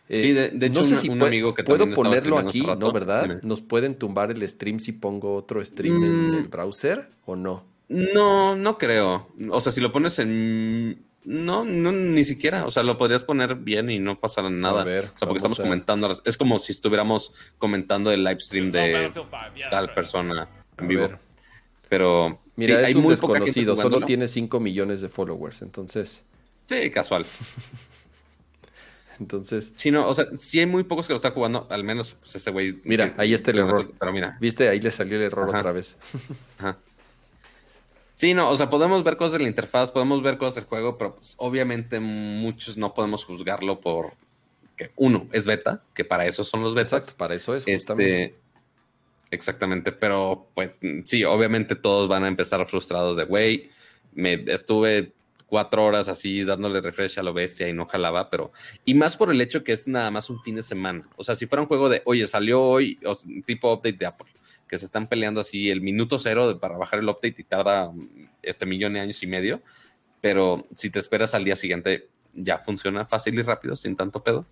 Eh, 0.08 0.20
Sí, 0.20 0.32
de- 0.32 0.50
de 0.50 0.66
hecho, 0.66 0.80
no 0.80 0.84
sé 0.86 0.92
un- 0.94 0.98
si 0.98 1.08
un 1.08 1.18
pue- 1.20 1.26
amigo 1.28 1.54
que 1.54 1.64
puedo 1.64 1.90
ponerlo 1.92 2.38
aquí, 2.38 2.64
¿no? 2.78 2.92
¿Verdad? 2.92 3.22
Dime. 3.22 3.40
¿Nos 3.42 3.60
pueden 3.60 3.94
tumbar 3.96 4.30
el 4.30 4.46
stream 4.48 4.78
si 4.78 4.92
pongo 4.92 5.34
otro 5.34 5.62
stream 5.64 5.98
Mm. 6.00 6.04
en 6.04 6.34
el 6.34 6.48
browser 6.48 7.08
o 7.24 7.34
no? 7.36 7.64
No, 7.88 8.54
no 8.56 8.78
creo. 8.78 9.28
O 9.50 9.60
sea, 9.60 9.72
si 9.72 9.80
lo 9.80 9.90
pones 9.92 10.18
en... 10.18 11.02
No, 11.24 11.64
no, 11.64 11.92
ni 11.92 12.24
siquiera. 12.24 12.66
O 12.66 12.70
sea, 12.70 12.82
lo 12.82 12.98
podrías 12.98 13.22
poner 13.22 13.54
bien 13.56 13.88
y 13.90 13.98
no 14.00 14.18
pasará 14.18 14.50
nada. 14.50 14.80
A 14.82 14.84
ver, 14.84 15.04
o 15.04 15.18
sea, 15.18 15.28
porque 15.28 15.36
estamos 15.38 15.60
a- 15.60 15.62
comentando. 15.62 16.10
Es 16.24 16.36
como 16.36 16.58
si 16.58 16.72
estuviéramos 16.72 17.32
comentando 17.58 18.10
el 18.10 18.24
live 18.24 18.40
stream 18.40 18.70
de 18.72 18.92
Battlefield 18.92 19.26
5, 19.30 19.54
yeah, 19.56 19.68
tal 19.70 19.94
persona 19.94 20.48
en 20.78 20.88
vivo. 20.88 21.08
ver. 21.08 21.18
Pero 21.88 22.40
Mira, 22.56 22.76
sí, 22.76 22.82
es 22.82 22.88
hay 22.88 22.94
un 22.94 23.02
muy 23.02 23.10
desconocido, 23.12 23.76
solo 23.76 24.00
tiene 24.00 24.26
5 24.26 24.58
millones 24.60 25.00
de 25.00 25.08
followers, 25.08 25.62
entonces, 25.62 26.24
Sí, 26.68 26.90
casual. 26.90 27.24
entonces, 29.20 29.72
Sí, 29.76 29.90
no, 29.90 30.08
o 30.08 30.14
sea, 30.14 30.26
sí 30.36 30.58
hay 30.58 30.66
muy 30.66 30.84
pocos 30.84 31.06
que 31.06 31.12
lo 31.12 31.16
están 31.18 31.32
jugando, 31.32 31.66
al 31.70 31.84
menos 31.84 32.14
pues, 32.20 32.34
ese 32.36 32.50
güey. 32.50 32.80
Mira, 32.84 33.14
que- 33.14 33.20
ahí 33.22 33.34
está 33.34 33.50
el 33.50 33.58
error. 33.58 33.92
Pero 33.98 34.12
mira, 34.12 34.36
viste, 34.40 34.68
ahí 34.68 34.80
le 34.80 34.90
salió 34.90 35.16
el 35.18 35.22
error 35.24 35.48
Ajá. 35.50 35.58
otra 35.58 35.72
vez. 35.72 35.96
ajá. 36.58 36.78
Sí, 38.16 38.34
no, 38.34 38.50
o 38.50 38.56
sea, 38.56 38.70
podemos 38.70 39.02
ver 39.02 39.16
cosas 39.16 39.32
de 39.32 39.40
la 39.40 39.48
interfaz, 39.48 39.90
podemos 39.90 40.22
ver 40.22 40.38
cosas 40.38 40.56
del 40.56 40.64
juego, 40.64 40.96
pero 40.96 41.16
pues, 41.16 41.34
obviamente 41.38 41.98
muchos 42.00 42.76
no 42.76 42.94
podemos 42.94 43.24
juzgarlo 43.24 43.80
por 43.80 44.12
que 44.76 44.90
uno 44.96 45.26
es 45.32 45.44
beta, 45.44 45.82
que 45.94 46.04
para 46.04 46.26
eso 46.26 46.44
son 46.44 46.62
los 46.62 46.74
betas. 46.74 46.92
Exacto, 46.92 47.18
para 47.18 47.34
eso 47.34 47.54
es 47.54 47.64
justamente. 47.64 48.24
Este, 48.24 48.34
exactamente, 49.30 49.92
pero 49.92 50.48
pues 50.54 50.78
sí, 51.04 51.24
obviamente 51.24 51.74
todos 51.74 52.08
van 52.08 52.24
a 52.24 52.28
empezar 52.28 52.64
frustrados 52.66 53.16
de, 53.16 53.24
güey, 53.24 53.70
me 54.14 54.44
estuve 54.46 55.12
cuatro 55.52 55.84
horas 55.84 56.08
así 56.08 56.44
dándole 56.44 56.80
refresh 56.80 57.18
a 57.18 57.22
lo 57.22 57.34
bestia 57.34 57.68
y 57.68 57.74
no 57.74 57.84
jalaba, 57.86 58.30
pero... 58.30 58.52
Y 58.86 58.94
más 58.94 59.18
por 59.18 59.30
el 59.30 59.38
hecho 59.38 59.62
que 59.62 59.72
es 59.72 59.86
nada 59.86 60.10
más 60.10 60.30
un 60.30 60.42
fin 60.42 60.54
de 60.54 60.62
semana. 60.62 61.06
O 61.16 61.22
sea, 61.22 61.34
si 61.34 61.44
fuera 61.44 61.60
un 61.60 61.68
juego 61.68 61.90
de, 61.90 62.00
oye, 62.06 62.26
salió 62.26 62.62
hoy, 62.62 62.98
o 63.04 63.14
tipo 63.44 63.70
update 63.70 63.98
de 63.98 64.06
Apple, 64.06 64.32
que 64.72 64.78
se 64.78 64.86
están 64.86 65.06
peleando 65.06 65.38
así 65.38 65.68
el 65.68 65.82
minuto 65.82 66.18
cero 66.18 66.58
para 66.58 66.78
bajar 66.78 67.00
el 67.00 67.06
update 67.10 67.34
y 67.36 67.44
tarda 67.44 67.90
mm, 67.92 68.28
este 68.42 68.64
millón 68.64 68.94
de 68.94 69.00
años 69.00 69.22
y 69.22 69.26
medio, 69.26 69.60
pero 70.22 70.66
si 70.74 70.88
te 70.88 70.98
esperas 70.98 71.34
al 71.34 71.44
día 71.44 71.56
siguiente, 71.56 72.08
ya 72.32 72.56
funciona 72.56 73.04
fácil 73.04 73.38
y 73.38 73.42
rápido, 73.42 73.76
sin 73.76 73.96
tanto 73.96 74.24
pedo. 74.24 74.46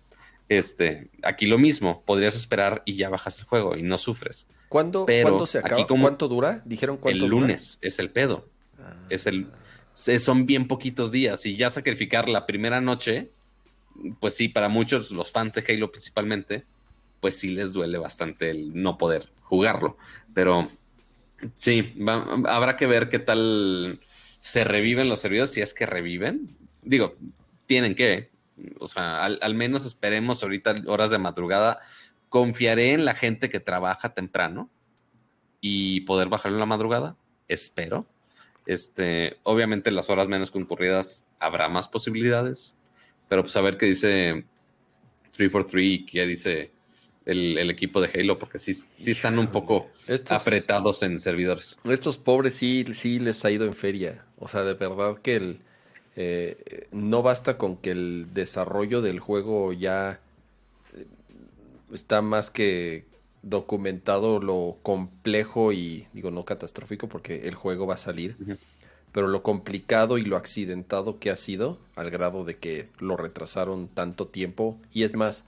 Este, 0.47 1.09
aquí 1.23 1.47
lo 1.47 1.57
mismo, 1.57 2.03
podrías 2.05 2.35
esperar 2.35 2.83
y 2.85 2.97
ya 2.97 3.09
bajas 3.09 3.39
el 3.39 3.45
juego 3.45 3.75
y 3.75 3.81
no 3.81 3.97
sufres. 3.97 4.47
¿Cuándo, 4.69 5.07
pero 5.07 5.29
¿cuándo 5.29 5.47
se 5.47 5.57
aquí 5.57 5.65
acaba? 5.65 5.87
como- 5.87 6.03
¿Cuánto 6.03 6.27
dura? 6.27 6.61
¿Dijeron 6.65 6.97
El 6.97 7.01
cuánto 7.01 7.25
dura? 7.25 7.41
lunes 7.41 7.79
es 7.81 7.97
el 7.97 8.11
pedo. 8.11 8.47
Ah. 8.77 8.93
Es 9.09 9.25
el, 9.25 9.47
son 10.19 10.45
bien 10.45 10.67
poquitos 10.67 11.11
días 11.11 11.47
y 11.47 11.55
ya 11.55 11.71
sacrificar 11.71 12.29
la 12.29 12.45
primera 12.45 12.79
noche, 12.79 13.31
pues 14.19 14.35
sí, 14.35 14.49
para 14.49 14.69
muchos, 14.69 15.09
los 15.09 15.31
fans 15.31 15.55
de 15.55 15.65
Halo 15.67 15.91
principalmente, 15.91 16.63
pues 17.19 17.39
sí 17.39 17.49
les 17.49 17.73
duele 17.73 17.97
bastante 17.97 18.51
el 18.51 18.79
no 18.79 18.99
poder 18.99 19.31
jugarlo. 19.51 19.97
Pero 20.33 20.69
sí, 21.55 21.93
habrá 22.47 22.77
que 22.77 22.87
ver 22.87 23.09
qué 23.09 23.19
tal 23.19 23.99
se 24.39 24.63
reviven 24.63 25.09
los 25.09 25.19
servidores, 25.19 25.51
si 25.51 25.59
es 25.59 25.73
que 25.73 25.85
reviven. 25.85 26.47
Digo, 26.81 27.15
tienen 27.65 27.95
que, 27.95 28.31
o 28.79 28.87
sea, 28.87 29.25
al, 29.25 29.39
al 29.41 29.53
menos 29.53 29.85
esperemos 29.85 30.41
ahorita 30.41 30.75
horas 30.87 31.11
de 31.11 31.17
madrugada. 31.17 31.79
Confiaré 32.29 32.93
en 32.93 33.03
la 33.03 33.13
gente 33.13 33.49
que 33.49 33.59
trabaja 33.59 34.13
temprano 34.13 34.69
y 35.59 36.01
poder 36.01 36.29
bajarlo 36.29 36.55
en 36.55 36.61
la 36.61 36.65
madrugada, 36.65 37.17
espero. 37.49 38.07
Este, 38.65 39.37
obviamente 39.43 39.91
las 39.91 40.09
horas 40.09 40.29
menos 40.29 40.49
concurridas 40.49 41.25
habrá 41.39 41.67
más 41.67 41.89
posibilidades, 41.89 42.73
pero 43.27 43.43
pues 43.43 43.57
a 43.57 43.61
ver 43.61 43.75
qué 43.75 43.87
dice 43.87 44.45
343 45.33 45.85
y 45.85 46.05
qué 46.05 46.25
dice 46.25 46.71
el, 47.25 47.57
el 47.57 47.69
equipo 47.69 48.01
de 48.01 48.09
Halo, 48.13 48.39
porque 48.39 48.57
sí, 48.59 48.73
sí 48.73 49.11
están 49.11 49.37
un 49.39 49.47
poco 49.47 49.89
Estos- 50.07 50.41
apretados 50.41 51.03
en 51.03 51.19
servidores. 51.19 51.77
Estos 51.83 52.17
pobres 52.17 52.53
sí, 52.55 52.85
sí 52.93 53.19
les 53.19 53.43
ha 53.45 53.51
ido 53.51 53.65
en 53.65 53.73
feria. 53.73 54.25
O 54.37 54.47
sea, 54.47 54.63
de 54.63 54.73
verdad 54.73 55.17
que 55.21 55.35
el, 55.35 55.59
eh, 56.15 56.87
no 56.91 57.21
basta 57.21 57.57
con 57.57 57.77
que 57.77 57.91
el 57.91 58.27
desarrollo 58.33 59.01
del 59.01 59.19
juego 59.19 59.71
ya 59.73 60.19
eh, 60.95 61.05
está 61.93 62.21
más 62.21 62.49
que 62.51 63.05
documentado 63.43 64.39
lo 64.39 64.77
complejo 64.83 65.73
y 65.73 66.07
digo 66.13 66.29
no 66.31 66.45
catastrófico 66.45 67.07
porque 67.09 67.47
el 67.47 67.55
juego 67.55 67.87
va 67.87 67.95
a 67.95 67.97
salir, 67.97 68.35
pero 69.11 69.27
lo 69.27 69.41
complicado 69.41 70.17
y 70.19 70.23
lo 70.23 70.37
accidentado 70.37 71.17
que 71.17 71.31
ha 71.31 71.35
sido 71.35 71.79
al 71.95 72.11
grado 72.11 72.45
de 72.45 72.57
que 72.57 72.89
lo 72.99 73.17
retrasaron 73.17 73.87
tanto 73.87 74.27
tiempo 74.27 74.79
y 74.93 75.03
es 75.03 75.15
más, 75.15 75.43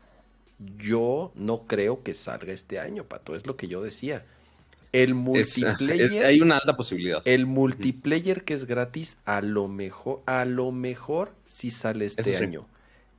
yo 0.77 1.31
no 1.35 1.63
creo 1.67 2.03
que 2.03 2.13
salga 2.13 2.53
este 2.53 2.79
año, 2.79 3.03
Pato, 3.05 3.35
es 3.35 3.47
lo 3.47 3.55
que 3.55 3.67
yo 3.67 3.81
decía. 3.81 4.25
El 4.91 5.09
Es- 5.09 5.15
multiplayer 5.15 6.13
es- 6.13 6.23
hay 6.23 6.41
una 6.41 6.57
alta 6.57 6.77
posibilidad. 6.77 7.21
el 7.25 7.45
multiplayer 7.47 8.43
que 8.43 8.53
es 8.53 8.65
gratis, 8.65 9.17
a 9.25 9.41
lo 9.41 9.67
mejor, 9.67 10.21
a 10.27 10.45
lo 10.45 10.71
mejor 10.71 11.33
sí 11.45 11.71
sale 11.71 12.05
este 12.05 12.23
sí. 12.23 12.35
año. 12.35 12.67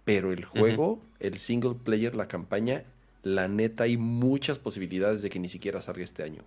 Pero 0.04 0.32
el 0.32 0.44
juego, 0.44 1.00
el 1.20 1.38
single 1.38 1.74
player, 1.82 2.14
la 2.14 2.28
campaña, 2.28 2.84
la 3.22 3.48
neta 3.48 3.84
hay 3.84 3.96
muchas 3.96 4.58
posibilidades 4.58 5.22
de 5.22 5.30
que 5.30 5.38
ni 5.40 5.48
siquiera 5.48 5.80
salga 5.80 6.04
este 6.04 6.22
año. 6.22 6.42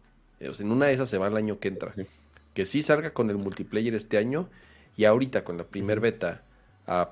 O 0.48 0.53
sea, 0.53 0.65
en 0.65 0.72
una 0.72 0.86
de 0.86 0.94
esas 0.94 1.10
se 1.10 1.18
va 1.18 1.28
el 1.28 1.36
año 1.36 1.60
que 1.60 1.68
entra. 1.69 1.94
Sí. 1.95 2.03
Que 2.53 2.65
sí 2.65 2.82
salga 2.84 3.11
con 3.11 3.30
el 3.32 3.38
multiplayer 3.38 3.95
este 3.95 4.18
año 4.18 4.48
y 4.95 5.06
ahorita 5.06 5.44
con 5.44 5.57
la 5.57 5.64
primer 5.65 5.99
beta, 5.99 6.44
ah, 6.86 7.10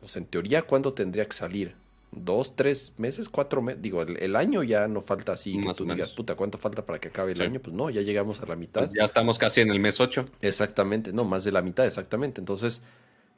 pues 0.00 0.16
en 0.16 0.26
teoría, 0.26 0.62
¿cuándo 0.62 0.92
tendría 0.92 1.24
que 1.24 1.34
salir? 1.34 1.74
¿Dos, 2.16 2.54
tres 2.54 2.94
meses, 2.98 3.28
cuatro 3.28 3.60
meses? 3.60 3.82
Digo, 3.82 4.02
el, 4.02 4.16
el 4.18 4.36
año 4.36 4.62
ya 4.62 4.86
no 4.86 5.02
falta 5.02 5.32
así 5.32 5.60
que 5.60 5.74
tú 5.74 5.84
digas, 5.84 6.12
puta, 6.12 6.34
¿cuánto 6.36 6.58
falta 6.58 6.86
para 6.86 6.98
que 7.00 7.08
acabe 7.08 7.32
el 7.32 7.38
Sí. 7.38 7.42
año? 7.44 7.60
Pues 7.60 7.74
no, 7.74 7.90
ya 7.90 8.02
llegamos 8.02 8.40
a 8.40 8.46
la 8.46 8.56
mitad. 8.56 8.82
Pues 8.82 8.92
ya 8.96 9.04
estamos 9.04 9.38
casi 9.38 9.60
en 9.62 9.70
el 9.70 9.80
mes 9.80 10.00
8. 10.00 10.26
Exactamente, 10.40 11.12
no, 11.12 11.24
más 11.24 11.44
de 11.44 11.52
la 11.52 11.60
mitad, 11.62 11.84
exactamente. 11.86 12.40
Entonces, 12.40 12.82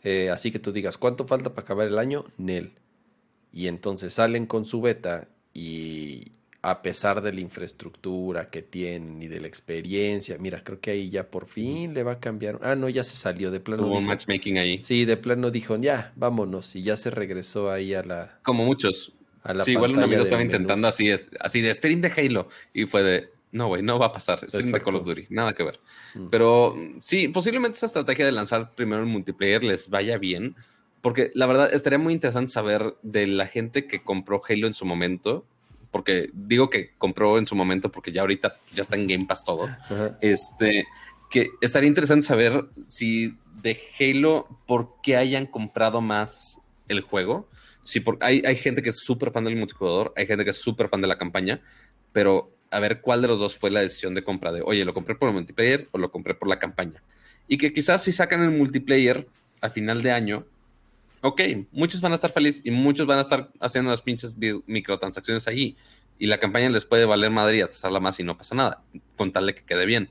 eh, 0.04 0.30
así 0.30 0.50
que 0.50 0.58
tú 0.58 0.72
digas, 0.72 0.98
¿cuánto 0.98 1.26
falta 1.26 1.50
para 1.54 1.62
acabar 1.64 1.86
el 1.86 1.98
año? 1.98 2.24
Nel. 2.36 2.72
Y 3.52 3.68
entonces 3.68 4.12
salen 4.12 4.44
con 4.46 4.64
su 4.66 4.80
beta 4.82 5.28
y 5.54 6.32
a 6.68 6.82
pesar 6.82 7.22
de 7.22 7.32
la 7.32 7.40
infraestructura 7.40 8.50
que 8.50 8.62
tienen 8.62 9.22
y 9.22 9.28
de 9.28 9.40
la 9.40 9.46
experiencia, 9.46 10.36
mira, 10.38 10.64
creo 10.64 10.80
que 10.80 10.90
ahí 10.90 11.10
ya 11.10 11.28
por 11.30 11.46
fin 11.46 11.94
le 11.94 12.02
va 12.02 12.12
a 12.12 12.20
cambiar. 12.20 12.58
Ah, 12.62 12.74
no, 12.74 12.88
ya 12.88 13.04
se 13.04 13.16
salió 13.16 13.50
de 13.50 13.60
plano. 13.60 13.84
Hubo 13.86 13.98
dijo- 14.00 14.08
matchmaking 14.08 14.58
ahí. 14.58 14.82
sí, 14.82 15.04
de 15.04 15.16
plano 15.16 15.50
dijo, 15.50 15.76
ya, 15.76 16.12
vámonos. 16.16 16.74
Y 16.74 16.82
ya 16.82 16.96
se 16.96 17.10
regresó 17.10 17.70
ahí 17.70 17.94
a 17.94 18.02
la, 18.02 18.38
Como 18.42 18.64
muchos. 18.64 19.12
a 19.44 19.54
la 19.54 19.64
Sí, 19.64 19.72
igual 19.72 19.92
un 19.92 20.02
amigo 20.02 20.22
estaba 20.22 20.42
intentando 20.42 20.88
así, 20.88 21.08
es- 21.08 21.28
así 21.38 21.60
de 21.60 21.72
stream 21.72 22.00
de 22.00 22.08
Halo 22.16 22.48
y 22.74 22.86
fue 22.86 23.02
de, 23.04 23.28
no, 23.52 23.68
güey, 23.68 23.82
no 23.82 23.98
va 24.00 24.06
a 24.06 24.12
pasar. 24.12 24.40
Stream 24.48 24.72
de 24.72 24.80
Call 24.80 24.96
of. 24.96 25.04
Duty, 25.04 25.26
nada 25.30 25.54
que 25.54 25.62
ver. 25.62 25.78
Mm. 26.14 26.28
Pero 26.30 26.74
sí, 27.00 27.28
posiblemente 27.28 27.76
esa 27.76 27.86
estrategia 27.86 28.24
de 28.26 28.32
lanzar 28.32 28.74
primero 28.74 29.02
el 29.02 29.08
multiplayer 29.08 29.62
les 29.62 29.88
vaya 29.88 30.18
bien, 30.18 30.56
porque 31.00 31.30
la 31.34 31.46
verdad 31.46 31.72
estaría 31.72 32.00
muy 32.00 32.12
interesante 32.12 32.50
saber 32.50 32.96
de 33.02 33.28
la 33.28 33.46
gente 33.46 33.86
que 33.86 34.02
compró 34.02 34.42
Halo 34.48 34.66
en 34.66 34.74
su 34.74 34.84
momento, 34.84 35.46
porque 35.90 36.30
digo 36.32 36.70
que 36.70 36.92
compró 36.98 37.38
en 37.38 37.46
su 37.46 37.54
momento 37.54 37.90
porque 37.90 38.12
ya 38.12 38.22
ahorita 38.22 38.58
ya 38.74 38.82
está 38.82 38.96
en 38.96 39.06
Game 39.06 39.26
Pass 39.26 39.44
todo. 39.44 39.64
Ajá. 39.64 40.18
Este, 40.20 40.86
que 41.30 41.50
estaría 41.60 41.88
interesante 41.88 42.26
saber 42.26 42.66
si 42.86 43.36
de 43.62 43.78
Halo, 43.98 44.46
por 44.66 45.00
qué 45.02 45.16
hayan 45.16 45.46
comprado 45.46 46.00
más 46.00 46.58
el 46.88 47.00
juego. 47.00 47.48
Sí, 47.82 48.00
porque 48.00 48.24
hay, 48.24 48.42
hay 48.44 48.56
gente 48.56 48.82
que 48.82 48.90
es 48.90 49.00
súper 49.00 49.30
fan 49.30 49.44
del 49.44 49.56
multijugador, 49.56 50.12
hay 50.16 50.26
gente 50.26 50.44
que 50.44 50.50
es 50.50 50.58
súper 50.58 50.88
fan 50.88 51.00
de 51.00 51.06
la 51.06 51.18
campaña, 51.18 51.60
pero 52.12 52.50
a 52.70 52.80
ver 52.80 53.00
cuál 53.00 53.22
de 53.22 53.28
los 53.28 53.38
dos 53.38 53.56
fue 53.56 53.70
la 53.70 53.80
decisión 53.80 54.14
de 54.14 54.24
compra 54.24 54.52
de, 54.52 54.62
oye, 54.62 54.84
¿lo 54.84 54.92
compré 54.92 55.14
por 55.14 55.28
el 55.28 55.34
multiplayer 55.34 55.88
o 55.92 55.98
lo 55.98 56.10
compré 56.10 56.34
por 56.34 56.48
la 56.48 56.58
campaña? 56.58 57.02
Y 57.48 57.58
que 57.58 57.72
quizás 57.72 58.02
si 58.02 58.12
sacan 58.12 58.42
el 58.42 58.50
multiplayer 58.50 59.28
a 59.60 59.70
final 59.70 60.02
de 60.02 60.10
año, 60.10 60.46
ok, 61.28 61.40
muchos 61.72 62.00
van 62.00 62.12
a 62.12 62.14
estar 62.16 62.30
felices 62.30 62.62
y 62.64 62.70
muchos 62.70 63.06
van 63.06 63.18
a 63.18 63.22
estar 63.22 63.50
haciendo 63.60 63.90
las 63.90 64.02
pinches 64.02 64.34
microtransacciones 64.66 65.46
allí. 65.48 65.76
Y 66.18 66.26
la 66.26 66.38
campaña 66.38 66.70
les 66.70 66.84
puede 66.86 67.04
valer 67.04 67.30
madre 67.30 67.58
y 67.58 67.60
atrasarla 67.60 68.00
más 68.00 68.18
y 68.20 68.22
no 68.22 68.38
pasa 68.38 68.54
nada, 68.54 68.82
con 69.16 69.32
tal 69.32 69.46
de 69.46 69.54
que 69.54 69.64
quede 69.64 69.84
bien. 69.86 70.10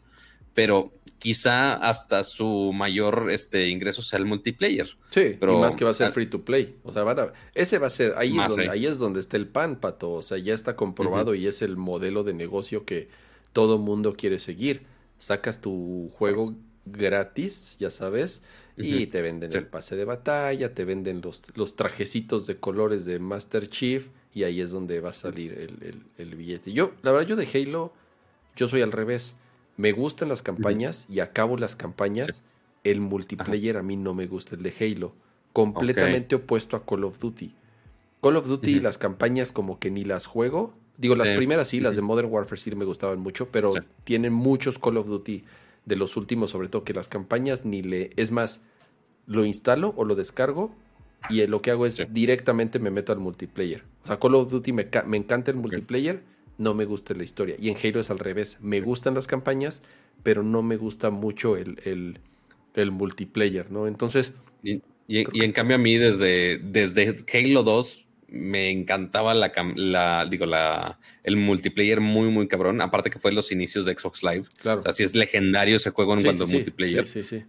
Pero 0.53 0.93
quizá 1.17 1.73
hasta 1.73 2.23
su 2.23 2.71
mayor 2.73 3.29
este, 3.31 3.69
ingreso 3.69 4.01
sea 4.03 4.19
el 4.19 4.25
multiplayer. 4.25 4.87
Sí, 5.09 5.35
Pero- 5.39 5.57
y 5.57 5.61
más 5.61 5.75
que 5.75 5.83
va 5.83 5.91
a 5.91 5.95
ser 5.95 6.11
free 6.11 6.27
to 6.27 6.45
play. 6.45 6.75
O 6.83 6.91
sea, 6.91 7.03
van 7.03 7.19
a- 7.19 7.33
ese 7.55 7.79
va 7.79 7.87
a 7.87 7.89
ser, 7.89 8.13
ahí 8.17 8.37
es, 8.37 8.47
donde, 8.49 8.63
ahí. 8.63 8.69
ahí 8.79 8.85
es 8.85 8.99
donde 8.99 9.19
está 9.19 9.37
el 9.37 9.47
pan, 9.47 9.77
pato. 9.77 10.11
O 10.11 10.21
sea, 10.21 10.37
ya 10.37 10.53
está 10.53 10.75
comprobado 10.75 11.33
y 11.33 11.47
es 11.47 11.61
el 11.63 11.75
modelo 11.77 12.23
de 12.23 12.33
negocio 12.33 12.85
que 12.85 13.09
todo 13.53 13.79
mundo 13.79 14.13
quiere 14.15 14.37
seguir. 14.39 14.83
Sacas 15.17 15.61
tu 15.61 16.11
juego 16.13 16.53
gratis, 16.85 17.77
ya 17.79 17.89
sabes, 17.91 18.43
y 18.77 19.07
te 19.07 19.21
venden 19.21 19.51
Sí. 19.51 19.57
el 19.57 19.67
pase 19.67 19.95
de 19.95 20.05
batalla, 20.05 20.73
te 20.73 20.83
venden 20.85 21.21
los, 21.21 21.43
los 21.55 21.75
trajecitos 21.75 22.45
de 22.47 22.57
colores 22.57 23.05
de 23.05 23.19
Master 23.19 23.69
Chief, 23.69 24.09
y 24.33 24.43
ahí 24.43 24.59
es 24.59 24.69
donde 24.71 24.99
va 24.99 25.11
a 25.11 25.13
salir 25.13 25.53
el, 25.53 25.81
el- 25.81 26.03
el 26.17 26.35
billete. 26.35 26.73
Yo, 26.73 26.91
la 27.03 27.11
verdad, 27.11 27.27
yo 27.27 27.35
de 27.35 27.47
Halo, 27.53 27.93
Yo 28.57 28.67
soy 28.69 28.81
al 28.81 28.91
revés. 28.93 29.35
Me 29.77 29.91
gustan 29.91 30.29
las 30.29 30.41
campañas 30.41 31.05
y 31.09 31.19
acabo 31.19 31.57
las 31.57 31.75
campañas. 31.75 32.43
El 32.85 33.01
multiplayer 33.01 33.75
a 33.77 33.83
mí 33.83 33.97
no 33.97 34.13
me 34.13 34.27
gusta, 34.27 34.55
el 34.55 34.63
de 34.63 34.73
Halo. 34.79 35.13
Completamente 35.53 36.35
opuesto 36.35 36.75
a 36.77 36.85
Call 36.85 37.03
of 37.05 37.19
Duty. 37.19 37.53
Call 38.21 38.35
of 38.37 38.47
Duty, 38.47 38.79
las 38.81 38.97
campañas 38.97 39.51
como 39.51 39.79
que 39.79 39.89
ni 39.91 40.03
las 40.05 40.25
juego. 40.25 40.73
Digo, 40.97 41.15
las 41.15 41.29
primeras 41.31 41.67
sí, 41.67 41.79
las 41.81 41.95
de 41.95 42.01
Modern 42.01 42.29
Warfare 42.31 42.59
sí 42.59 42.73
me 42.75 42.85
gustaban 42.85 43.19
mucho, 43.19 43.49
pero 43.49 43.73
tienen 44.05 44.31
muchos 44.33 44.79
Call 44.79 44.97
of 44.97 45.07
Duty 45.07 45.43
de 45.85 45.95
los 45.95 46.17
últimos, 46.17 46.51
sobre 46.51 46.67
todo 46.67 46.83
que 46.83 46.93
las 46.93 47.07
campañas 47.07 47.65
ni 47.65 47.81
le... 47.81 48.11
Es 48.15 48.31
más, 48.31 48.61
lo 49.27 49.45
instalo 49.45 49.93
o 49.97 50.05
lo 50.05 50.15
descargo 50.15 50.75
y 51.29 51.45
lo 51.47 51.61
que 51.61 51.71
hago 51.71 51.85
es 51.85 52.01
directamente 52.13 52.79
me 52.79 52.91
meto 52.91 53.11
al 53.11 53.19
multiplayer. 53.19 53.83
O 54.03 54.07
sea, 54.07 54.19
Call 54.19 54.35
of 54.35 54.51
Duty 54.51 54.73
me, 54.73 54.89
me 55.05 55.17
encanta 55.17 55.51
el 55.51 55.57
multiplayer 55.57 56.21
no 56.57 56.73
me 56.73 56.85
gusta 56.85 57.13
la 57.13 57.23
historia. 57.23 57.55
Y 57.59 57.69
en 57.69 57.77
Halo 57.81 57.99
es 57.99 58.09
al 58.09 58.19
revés. 58.19 58.57
Me 58.61 58.81
gustan 58.81 59.13
las 59.13 59.27
campañas, 59.27 59.81
pero 60.23 60.43
no 60.43 60.61
me 60.63 60.77
gusta 60.77 61.09
mucho 61.09 61.57
el, 61.57 62.19
el, 62.73 62.91
multiplayer, 62.91 63.71
¿no? 63.71 63.87
Entonces. 63.87 64.33
Y, 64.63 64.81
en 65.07 65.51
cambio, 65.51 65.75
a 65.75 65.79
mí 65.79 65.95
desde, 65.95 66.57
desde 66.57 67.15
Halo 67.33 67.63
2 67.63 68.04
me 68.27 68.69
encantaba 68.71 69.33
la, 69.33 69.51
la, 69.75 70.25
digo, 70.29 70.45
la, 70.45 70.99
el 71.23 71.37
multiplayer 71.37 72.01
muy, 72.01 72.29
muy 72.29 72.47
cabrón. 72.47 72.81
Aparte 72.81 73.09
que 73.09 73.19
fue 73.19 73.31
los 73.31 73.51
inicios 73.51 73.85
de 73.85 73.97
Xbox 73.97 74.23
Live. 74.23 74.45
Claro. 74.61 74.79
O 74.79 74.83
sea, 74.83 74.91
sí 74.91 75.03
es 75.03 75.15
legendario 75.15 75.77
ese 75.77 75.91
juego 75.91 76.13
en 76.13 76.23
cuanto 76.23 76.43
a 76.43 76.47
multiplayer. 76.47 77.07
Sí, 77.07 77.23
sí, 77.23 77.39
sí. 77.39 77.45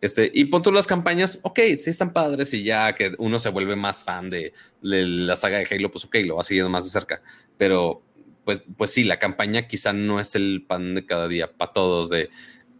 Este, 0.00 0.30
y 0.34 0.44
pon 0.44 0.62
las 0.74 0.86
campañas, 0.86 1.38
ok, 1.40 1.60
sí 1.78 1.88
están 1.88 2.12
padres 2.12 2.52
y 2.52 2.62
ya 2.62 2.94
que 2.94 3.14
uno 3.16 3.38
se 3.38 3.48
vuelve 3.48 3.74
más 3.74 4.04
fan 4.04 4.28
de, 4.28 4.52
la 4.82 5.34
saga 5.34 5.56
de 5.56 5.66
Halo, 5.70 5.90
pues 5.90 6.04
ok, 6.04 6.16
lo 6.26 6.36
va 6.36 6.42
siguiendo 6.42 6.68
más 6.68 6.84
de 6.84 6.90
cerca. 6.90 7.22
Pero, 7.56 8.02
pues, 8.44 8.66
pues 8.76 8.90
sí, 8.90 9.04
la 9.04 9.18
campaña 9.18 9.66
quizá 9.66 9.94
no 9.94 10.20
es 10.20 10.34
el 10.34 10.62
pan 10.68 10.94
de 10.94 11.06
cada 11.06 11.26
día 11.26 11.50
para 11.50 11.72
todos 11.72 12.10
de, 12.10 12.28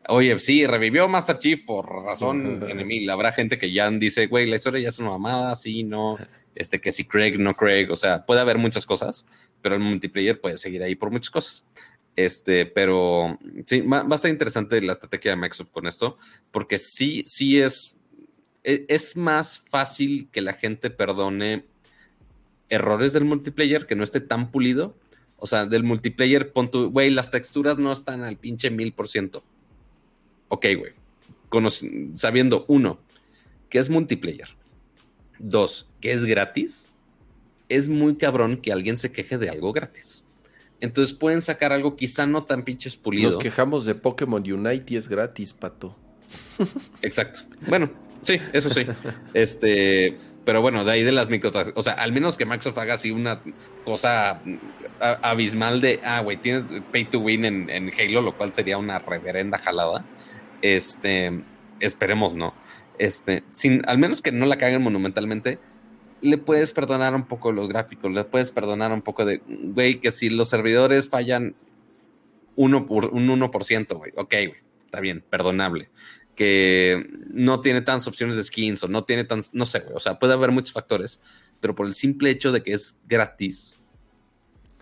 oye, 0.08 0.38
sí, 0.38 0.66
revivió 0.66 1.08
Master 1.08 1.38
Chief 1.38 1.64
por 1.64 2.04
razón 2.04 2.68
enemiga. 2.68 3.12
Habrá 3.12 3.32
gente 3.32 3.58
que 3.58 3.72
ya 3.72 3.90
dice, 3.90 4.26
güey, 4.26 4.46
la 4.46 4.56
historia 4.56 4.80
ya 4.80 4.88
es 4.88 4.98
una 4.98 5.10
mamada, 5.10 5.54
sí, 5.54 5.84
no, 5.84 6.16
este, 6.54 6.80
que 6.80 6.92
si 6.92 7.04
Craig, 7.04 7.38
no 7.38 7.54
Craig, 7.54 7.90
o 7.90 7.96
sea, 7.96 8.24
puede 8.24 8.40
haber 8.40 8.58
muchas 8.58 8.86
cosas, 8.86 9.26
pero 9.62 9.74
el 9.74 9.80
multiplayer 9.80 10.40
puede 10.40 10.56
seguir 10.56 10.82
ahí 10.82 10.94
por 10.94 11.10
muchas 11.10 11.30
cosas. 11.30 11.66
Este, 12.16 12.64
pero 12.66 13.38
sí, 13.66 13.80
va, 13.80 14.06
a 14.08 14.14
estar 14.14 14.30
interesante 14.30 14.80
la 14.80 14.92
estrategia 14.92 15.32
de 15.32 15.36
Microsoft 15.36 15.70
con 15.70 15.86
esto, 15.86 16.18
porque 16.52 16.78
sí, 16.78 17.24
sí 17.26 17.60
es, 17.60 17.96
e, 18.62 18.84
es, 18.88 19.16
más 19.16 19.64
fácil 19.68 20.28
que 20.30 20.40
la 20.40 20.52
gente 20.52 20.90
perdone 20.90 21.64
errores 22.68 23.12
del 23.12 23.24
multiplayer, 23.24 23.86
que 23.86 23.96
no 23.96 24.04
esté 24.04 24.20
tan 24.20 24.50
pulido. 24.50 24.96
O 25.36 25.46
sea, 25.46 25.66
del 25.66 25.82
multiplayer, 25.82 26.52
pon 26.52 26.70
tu, 26.70 26.90
güey, 26.90 27.10
las 27.10 27.30
texturas 27.30 27.76
no 27.76 27.92
están 27.92 28.22
al 28.22 28.36
pinche 28.36 28.70
mil 28.70 28.92
por 28.92 29.08
ciento. 29.08 29.44
Ok, 30.48 30.66
güey. 30.76 30.92
Sabiendo, 32.14 32.64
uno, 32.68 32.98
que 33.70 33.78
es 33.78 33.90
multiplayer. 33.90 34.48
Dos, 35.38 35.88
que 36.00 36.12
es 36.12 36.24
gratis. 36.24 36.86
Es 37.68 37.88
muy 37.88 38.16
cabrón 38.16 38.58
que 38.58 38.72
alguien 38.72 38.96
se 38.96 39.12
queje 39.12 39.38
de 39.38 39.48
algo 39.48 39.72
gratis. 39.72 40.24
Entonces 40.80 41.14
pueden 41.14 41.40
sacar 41.40 41.72
algo 41.72 41.96
quizá 41.96 42.26
no 42.26 42.44
tan 42.44 42.62
pinches 42.62 42.96
pulido. 42.96 43.30
Nos 43.30 43.38
quejamos 43.38 43.84
de 43.84 43.94
Pokémon 43.94 44.42
Unite 44.42 44.94
y 44.94 44.96
es 44.96 45.08
gratis, 45.08 45.52
pato. 45.52 45.96
Exacto. 47.02 47.40
Bueno, 47.66 47.90
sí, 48.22 48.38
eso 48.52 48.70
sí. 48.70 48.86
Este, 49.34 50.16
pero 50.44 50.60
bueno, 50.60 50.84
de 50.84 50.92
ahí 50.92 51.02
de 51.02 51.12
las 51.12 51.30
microtransacciones. 51.30 51.78
O 51.78 51.82
sea, 51.82 51.94
al 51.94 52.12
menos 52.12 52.36
que 52.36 52.44
Microsoft 52.44 52.78
haga 52.78 52.94
así 52.94 53.10
una 53.10 53.40
cosa 53.84 54.42
abismal 55.00 55.80
de, 55.80 56.00
ah, 56.04 56.20
güey, 56.20 56.36
tienes 56.36 56.66
pay 56.92 57.06
to 57.06 57.18
win 57.20 57.44
en, 57.44 57.70
en, 57.70 57.92
Halo, 57.98 58.20
lo 58.20 58.36
cual 58.36 58.52
sería 58.52 58.78
una 58.78 58.98
reverenda 58.98 59.58
jalada. 59.58 60.04
Este, 60.64 61.42
esperemos 61.78 62.32
no. 62.32 62.54
Este, 62.98 63.44
sin, 63.50 63.86
al 63.86 63.98
menos 63.98 64.22
que 64.22 64.32
no 64.32 64.46
la 64.46 64.56
caguen 64.56 64.80
monumentalmente 64.80 65.58
le 66.22 66.38
puedes 66.38 66.72
perdonar 66.72 67.14
un 67.14 67.26
poco 67.26 67.52
los 67.52 67.68
gráficos, 67.68 68.10
le 68.10 68.24
puedes 68.24 68.50
perdonar 68.50 68.90
un 68.92 69.02
poco 69.02 69.26
de, 69.26 69.42
güey, 69.46 70.00
que 70.00 70.10
si 70.10 70.30
los 70.30 70.48
servidores 70.48 71.06
fallan 71.06 71.54
uno 72.56 72.86
por, 72.86 73.06
un 73.12 73.28
1%, 73.28 73.94
güey, 73.94 74.12
ok, 74.16 74.30
güey, 74.30 74.54
está 74.86 75.00
bien, 75.00 75.22
perdonable. 75.28 75.90
Que 76.34 77.10
no 77.28 77.60
tiene 77.60 77.82
tantas 77.82 78.08
opciones 78.08 78.36
de 78.36 78.42
skins 78.42 78.82
o 78.84 78.88
no 78.88 79.04
tiene 79.04 79.24
tan, 79.24 79.42
no 79.52 79.66
sé, 79.66 79.80
güey, 79.80 79.94
o 79.94 80.00
sea, 80.00 80.18
puede 80.18 80.32
haber 80.32 80.50
muchos 80.50 80.72
factores, 80.72 81.20
pero 81.60 81.74
por 81.74 81.86
el 81.86 81.92
simple 81.92 82.30
hecho 82.30 82.52
de 82.52 82.62
que 82.62 82.72
es 82.72 82.98
gratis, 83.06 83.78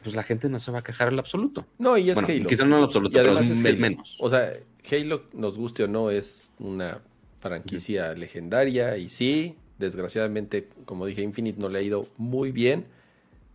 pues 0.02 0.14
la 0.14 0.22
gente 0.22 0.48
no 0.48 0.60
se 0.60 0.70
va 0.70 0.78
a 0.80 0.84
quejar 0.84 1.12
en 1.12 1.18
absoluto. 1.18 1.66
No, 1.78 1.96
y 1.96 2.10
es 2.10 2.18
Halo. 2.18 2.48
Quizás 2.48 2.66
no 2.66 2.78
en 2.78 2.84
absoluto, 2.84 3.18
pero 3.18 3.38
es, 3.38 3.78
menos. 3.78 4.16
O 4.20 4.28
sea, 4.28 4.52
Halo, 4.90 5.24
nos 5.32 5.56
guste 5.56 5.84
o 5.84 5.88
no, 5.88 6.10
es 6.10 6.52
una 6.58 7.00
franquicia 7.38 8.12
legendaria 8.14 8.96
y 8.96 9.08
sí, 9.08 9.56
Desgraciadamente, 9.82 10.68
como 10.84 11.06
dije, 11.06 11.22
Infinite 11.22 11.58
no 11.60 11.68
le 11.68 11.80
ha 11.80 11.82
ido 11.82 12.06
muy 12.16 12.52
bien, 12.52 12.86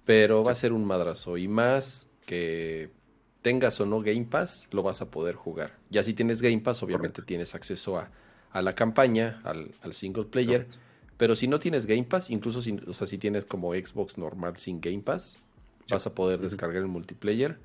pero 0.04 0.44
va 0.44 0.52
a 0.52 0.56
ser 0.56 0.74
un 0.74 0.84
madrazo. 0.84 1.38
Y 1.38 1.48
más 1.48 2.08
que 2.26 2.90
tengas 3.42 3.80
o 3.80 3.86
no 3.86 4.02
Game 4.02 4.26
Pass, 4.26 4.68
lo 4.72 4.84
vas 4.84 5.02
a 5.02 5.10
poder 5.10 5.36
jugar. 5.36 5.78
Ya 5.90 6.04
si 6.04 6.14
tienes 6.14 6.42
Game 6.42 6.60
Pass, 6.60 6.84
obviamente 6.84 7.22
tienes 7.22 7.56
acceso 7.56 7.98
a, 7.98 8.12
la 8.62 8.76
campaña, 8.76 9.42
al, 9.46 9.94
single 9.94 10.26
player. 10.26 10.68
Pero 11.16 11.34
si 11.38 11.48
no 11.48 11.60
tienes 11.60 11.86
Game 11.86 12.04
Pass, 12.04 12.30
incluso 12.30 12.62
si, 12.62 12.78
o 12.86 12.94
sea, 12.94 13.08
si 13.08 13.18
tienes 13.18 13.46
como 13.46 13.74
Xbox 13.74 14.18
normal 14.18 14.58
sin 14.58 14.82
Game 14.82 15.04
Pass, 15.04 15.38
vas 15.90 16.08
a 16.08 16.14
poder 16.14 16.42
descargar 16.42 16.82
el 16.82 16.90
multiplayer 16.90 17.58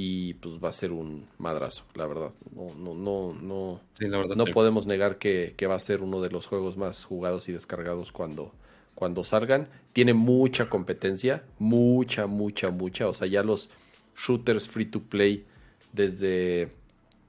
y 0.00 0.34
pues 0.34 0.62
va 0.62 0.68
a 0.68 0.72
ser 0.72 0.92
un 0.92 1.26
madrazo, 1.38 1.82
la 1.96 2.06
verdad. 2.06 2.30
No, 2.54 2.72
no, 2.76 2.94
no, 2.94 3.80
no, 3.98 4.34
no 4.36 4.44
podemos 4.44 4.86
negar 4.86 5.18
que, 5.18 5.56
va 5.68 5.74
a 5.74 5.80
ser 5.80 6.02
uno 6.02 6.20
de 6.20 6.30
los 6.30 6.46
juegos 6.46 6.76
más 6.76 7.02
jugados 7.02 7.48
y 7.48 7.52
descargados 7.52 8.12
cuando, 8.12 8.52
cuando 8.94 9.24
salgan. 9.24 9.66
Tiene 9.92 10.14
mucha 10.14 10.70
competencia, 10.70 11.42
mucha, 11.58 12.28
mucha, 12.28 12.70
mucha. 12.70 13.08
O 13.08 13.12
sea, 13.12 13.26
ya 13.26 13.42
los 13.42 13.70
shooters 14.16 14.68
free 14.68 14.86
to 14.86 15.02
play 15.02 15.44
desde... 15.92 16.70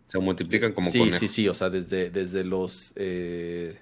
Se 0.05 0.19
multiplican 0.19 0.73
como 0.73 0.91
Sí, 0.91 1.11
sí, 1.13 1.27
sí, 1.27 1.49
o 1.49 1.55
sea, 1.55 1.71
desde, 1.71 2.11
desde 2.11 2.43
los... 2.43 2.93
Eh, 2.97 3.79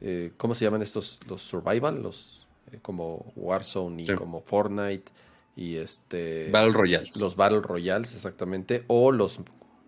eh, 0.00 0.30
¿Cómo 0.36 0.54
se 0.54 0.64
llaman 0.64 0.82
estos? 0.82 1.18
Los 1.28 1.42
survival, 1.42 2.04
los 2.04 2.46
eh, 2.70 2.78
como 2.82 3.32
Warzone 3.34 4.04
y 4.04 4.06
como 4.14 4.42
Fortnite 4.42 5.10
y 5.56 5.76
este 5.76 6.50
Battle 6.50 6.72
Royales. 6.72 7.16
Los 7.16 7.34
Battle 7.34 7.62
Royales, 7.62 8.14
exactamente, 8.14 8.84
o 8.86 9.10
los 9.10 9.40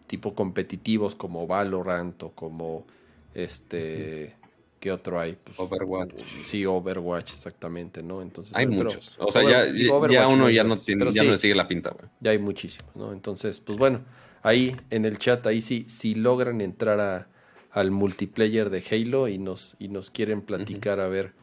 tipo 0.06 0.34
competitivos 0.34 1.14
como 1.14 1.46
Valorant 1.46 2.20
o 2.22 2.30
como 2.30 2.86
este 3.34 4.34
¿qué 4.80 4.90
otro 4.90 5.20
hay? 5.20 5.36
Pues, 5.36 5.60
Overwatch. 5.60 6.14
Sí, 6.42 6.64
Overwatch, 6.64 7.34
exactamente, 7.34 8.02
¿no? 8.02 8.22
Entonces, 8.22 8.54
hay 8.56 8.66
muchos. 8.66 9.14
O 9.18 9.30
sea, 9.30 9.42
ya, 9.42 10.26
uno 10.26 10.48
ya 10.48 10.64
no 10.64 10.76
tiene, 10.78 11.12
ya 11.12 11.24
no 11.24 11.36
sigue 11.36 11.54
la 11.54 11.68
pinta, 11.68 11.90
güey. 11.90 12.08
Ya 12.20 12.30
hay 12.30 12.38
muchísimos, 12.38 12.96
¿no? 12.96 13.12
Entonces, 13.12 13.60
pues 13.60 13.76
bueno, 13.76 14.04
ahí 14.42 14.74
en 14.88 15.04
el 15.04 15.18
chat, 15.18 15.46
ahí 15.46 15.60
sí, 15.60 15.84
si 15.88 16.14
logran 16.14 16.62
entrar 16.62 17.00
a, 17.00 17.28
al 17.70 17.90
multiplayer 17.90 18.70
de 18.70 18.82
Halo 18.90 19.28
y 19.28 19.36
nos, 19.36 19.76
y 19.78 19.88
nos 19.88 20.10
quieren 20.10 20.40
platicar 20.40 21.00
a 21.00 21.08
ver 21.08 21.34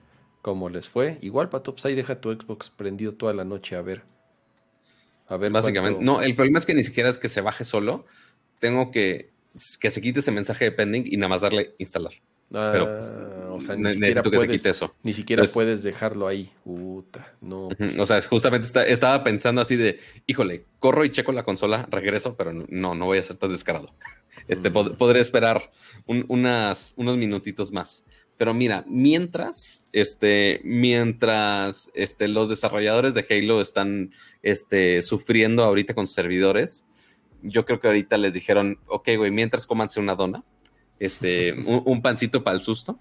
cómo 0.42 0.70
les 0.70 0.90
fue. 0.90 1.20
Igual, 1.22 1.50
Pato, 1.50 1.74
pues 1.74 1.86
ahí 1.86 1.94
deja 1.94 2.20
tu 2.20 2.34
Xbox 2.34 2.72
prendido 2.72 3.14
toda 3.14 3.34
la 3.34 3.46
noche 3.46 3.76
a 3.76 3.82
ver 3.82 4.15
a 5.28 5.38
ver, 5.38 5.52
Básicamente. 5.52 6.04
No, 6.04 6.22
el 6.22 6.36
problema 6.36 6.60
es 6.60 6.66
que 6.66 6.74
ni 6.74 6.84
siquiera 6.84 7.10
es 7.10 7.18
que 7.18 7.30
se 7.30 7.42
baje 7.42 7.64
solo. 7.64 8.06
Tengo 8.60 8.92
que 8.92 9.34
que 9.80 9.90
se 9.90 10.02
quite 10.02 10.20
ese 10.20 10.32
mensaje 10.32 10.66
de 10.66 10.72
pending 10.72 11.04
y 11.06 11.18
nada 11.18 11.30
más 11.30 11.42
darle 11.42 11.76
instalar. 11.78 12.14
Ah, 12.54 12.70
Pero 12.72 12.86
pues, 12.86 13.10
o 13.10 13.60
sea, 13.60 13.76
ni 13.76 13.90
siquiera 13.90 14.22
puedes, 14.22 14.42
que 14.42 14.48
se 14.48 14.54
quite 14.58 14.70
eso. 14.70 14.96
Ni 15.04 15.14
siquiera 15.14 15.44
puedes 15.52 15.84
dejarlo 15.84 16.28
ahí. 16.28 16.52
Puta, 16.64 17.34
no. 17.42 17.70
O 17.98 18.06
sea, 18.06 18.22
justamente 18.22 18.68
estaba 18.92 19.24
pensando 19.24 19.62
así 19.62 19.76
de, 19.76 20.00
híjole, 20.28 20.66
corro 20.80 21.04
y 21.06 21.10
checo 21.10 21.32
la 21.32 21.44
consola, 21.44 21.88
regreso, 21.90 22.36
pero 22.36 22.54
no, 22.54 22.96
no 22.96 23.06
voy 23.06 23.18
a 23.18 23.24
ser 23.24 23.38
tan 23.38 23.52
descarado. 23.52 23.94
Este, 24.48 24.70
mm. 24.70 24.96
podré 24.98 25.20
esperar 25.22 25.72
unas, 26.06 26.94
unos 26.98 27.18
minutitos 27.18 27.72
más. 27.72 28.06
Pero 28.38 28.54
mira, 28.54 28.84
mientras, 28.88 29.84
este, 29.94 30.60
mientras 30.64 31.90
este, 31.94 32.28
los 32.28 32.50
desarrolladores 32.50 33.14
de 33.14 33.26
Halo 33.30 33.62
están 33.62 34.12
este, 34.44 35.02
sufriendo 35.02 35.64
ahorita 35.64 35.94
con 35.94 36.08
sus 36.08 36.16
servidores, 36.16 36.86
yo 37.42 37.64
creo 37.64 37.80
que 37.80 37.88
ahorita 37.88 38.18
les 38.18 38.34
dijeron, 38.34 38.80
ok, 38.88 39.10
güey, 39.18 39.32
mientras 39.32 39.66
cómanse 39.66 40.00
una 40.00 40.16
dona, 40.16 40.44
este, 41.00 41.54
un, 41.86 42.02
pancito 42.02 42.44
para 42.44 42.56
el 42.56 42.62
susto. 42.62 43.00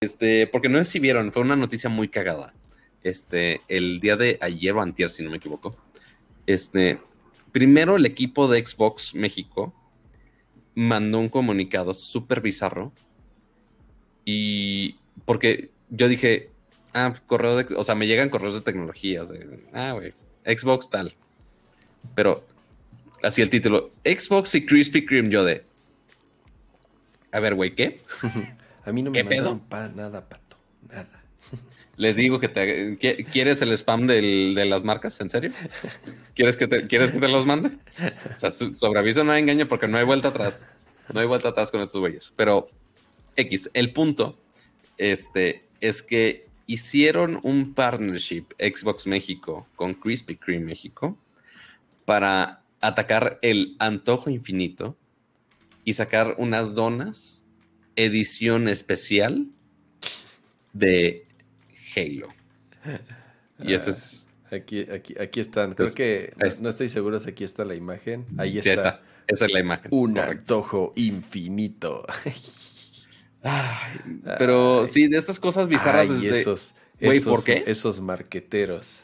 Este, 0.00 0.46
porque 0.46 0.68
no 0.68 0.78
sé 0.78 0.84
si 0.84 0.98
vieron, 0.98 1.32
fue 1.32 1.42
una 1.42 1.56
noticia 1.56 1.88
muy 1.88 2.08
cagada. 2.08 2.52
Este, 3.02 3.62
el 3.68 3.98
día 4.00 4.16
de 4.16 4.36
ayer 4.42 4.74
o 4.74 4.82
antier, 4.82 5.08
si 5.08 5.22
no 5.22 5.30
me 5.30 5.38
equivoco. 5.38 5.74
Este, 6.46 6.98
primero 7.50 7.96
el 7.96 8.04
equipo 8.04 8.46
de 8.46 8.64
Xbox 8.64 9.14
México 9.14 9.74
mandó 10.74 11.18
un 11.18 11.30
comunicado 11.30 11.94
súper 11.94 12.42
bizarro 12.42 12.92
y 14.32 14.96
porque 15.24 15.70
yo 15.88 16.08
dije, 16.08 16.50
ah, 16.94 17.14
correo 17.26 17.56
de, 17.56 17.74
o 17.74 17.82
sea, 17.82 17.96
me 17.96 18.06
llegan 18.06 18.30
correos 18.30 18.54
de 18.54 18.60
tecnología, 18.60 19.22
o 19.22 19.26
sea, 19.26 19.38
ah, 19.72 19.92
güey, 19.92 20.14
Xbox 20.44 20.88
tal. 20.88 21.14
Pero 22.14 22.44
así 23.22 23.42
el 23.42 23.50
título, 23.50 23.90
Xbox 24.04 24.54
y 24.54 24.64
Krispy 24.64 25.04
Kreme, 25.04 25.30
yo 25.30 25.44
de... 25.44 25.64
A 27.32 27.40
ver, 27.40 27.54
güey, 27.54 27.74
¿qué? 27.74 28.00
A 28.84 28.92
mí 28.92 29.02
no 29.02 29.10
me 29.10 29.22
mandaron 29.22 29.60
para 29.60 29.88
nada, 29.88 30.28
pato, 30.28 30.56
nada. 30.88 31.22
Les 31.96 32.16
digo 32.16 32.40
que 32.40 32.48
te... 32.48 32.96
¿Quieres 33.24 33.60
el 33.62 33.72
spam 33.72 34.06
de 34.06 34.64
las 34.64 34.84
marcas? 34.84 35.20
¿En 35.20 35.28
serio? 35.28 35.52
¿Quieres 36.34 36.56
que 36.56 36.66
te, 36.66 36.86
¿Quieres 36.86 37.10
que 37.10 37.20
te 37.20 37.28
los 37.28 37.44
mande? 37.44 37.72
O 38.32 38.36
sea, 38.36 38.50
sobre 38.50 39.00
aviso 39.00 39.22
no 39.22 39.32
hay 39.32 39.42
engaño 39.42 39.68
porque 39.68 39.86
no 39.86 39.98
hay 39.98 40.04
vuelta 40.04 40.28
atrás. 40.28 40.70
No 41.12 41.20
hay 41.20 41.26
vuelta 41.26 41.50
atrás 41.50 41.70
con 41.70 41.82
estos 41.82 42.00
güeyes. 42.00 42.32
Pero 42.36 42.70
X, 43.36 43.70
el 43.74 43.92
punto 43.92 44.38
este, 44.98 45.62
es 45.80 46.02
que 46.02 46.46
hicieron 46.66 47.40
un 47.42 47.74
partnership 47.74 48.44
Xbox 48.58 49.06
México 49.06 49.66
con 49.76 49.94
Krispy 49.94 50.36
Kreme 50.36 50.66
México 50.66 51.18
para 52.04 52.62
atacar 52.80 53.38
el 53.42 53.76
antojo 53.78 54.30
infinito 54.30 54.96
y 55.84 55.94
sacar 55.94 56.36
unas 56.38 56.74
donas 56.74 57.44
edición 57.96 58.68
especial 58.68 59.46
de 60.72 61.26
Halo. 61.96 62.28
Y 63.58 63.74
este 63.74 63.90
es... 63.90 64.28
Aquí, 64.52 64.80
aquí, 64.80 65.14
aquí 65.20 65.38
están. 65.38 65.74
Creo 65.74 65.94
que 65.94 66.34
no, 66.60 66.68
estoy 66.68 66.88
seguro 66.88 67.20
si 67.20 67.30
aquí 67.30 67.44
está 67.44 67.64
la 67.64 67.76
imagen. 67.76 68.26
Ahí 68.36 68.58
está. 68.58 69.00
Esa 69.28 69.46
es 69.46 69.52
la 69.52 69.60
imagen. 69.60 69.88
Un 69.92 70.18
antojo 70.18 70.92
infinito. 70.96 72.04
pero 74.38 74.86
sí, 74.86 75.08
de 75.08 75.18
esas 75.18 75.38
cosas 75.38 75.68
bizarras. 75.68 76.10
esos, 76.10 76.74
esos, 76.98 77.24
¿por 77.24 77.44
qué? 77.44 77.64
Esos 77.66 78.00
marqueteros. 78.00 79.00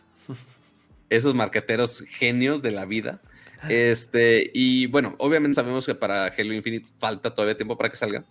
Esos 1.08 1.34
marqueteros 1.34 2.04
genios 2.08 2.62
de 2.62 2.70
la 2.70 2.84
vida. 2.84 3.20
Este, 3.68 4.50
y 4.52 4.86
bueno, 4.86 5.14
obviamente 5.18 5.54
sabemos 5.54 5.86
que 5.86 5.94
para 5.94 6.26
Halo 6.26 6.52
Infinite 6.52 6.90
falta 6.98 7.34
todavía 7.34 7.56
tiempo 7.56 7.76
para 7.76 7.90
que 7.90 7.96
salga, 7.96 8.24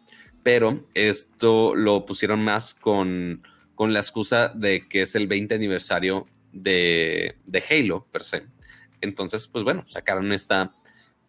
pero 0.44 0.86
esto 0.94 1.76
lo 1.76 2.06
pusieron 2.06 2.44
más 2.44 2.73
con, 2.73 3.41
con 3.73 3.91
la 3.91 3.99
excusa 3.99 4.49
de 4.49 4.88
que 4.88 5.02
es 5.02 5.15
el 5.15 5.27
20 5.27 5.56
aniversario 5.56 6.27
de, 6.52 7.36
de 7.45 7.64
Halo 7.69 8.06
per 8.11 8.23
se. 8.23 8.44
Entonces, 9.02 9.48
pues 9.48 9.64
bueno, 9.64 9.84
sacaron 9.88 10.32
esta 10.32 10.73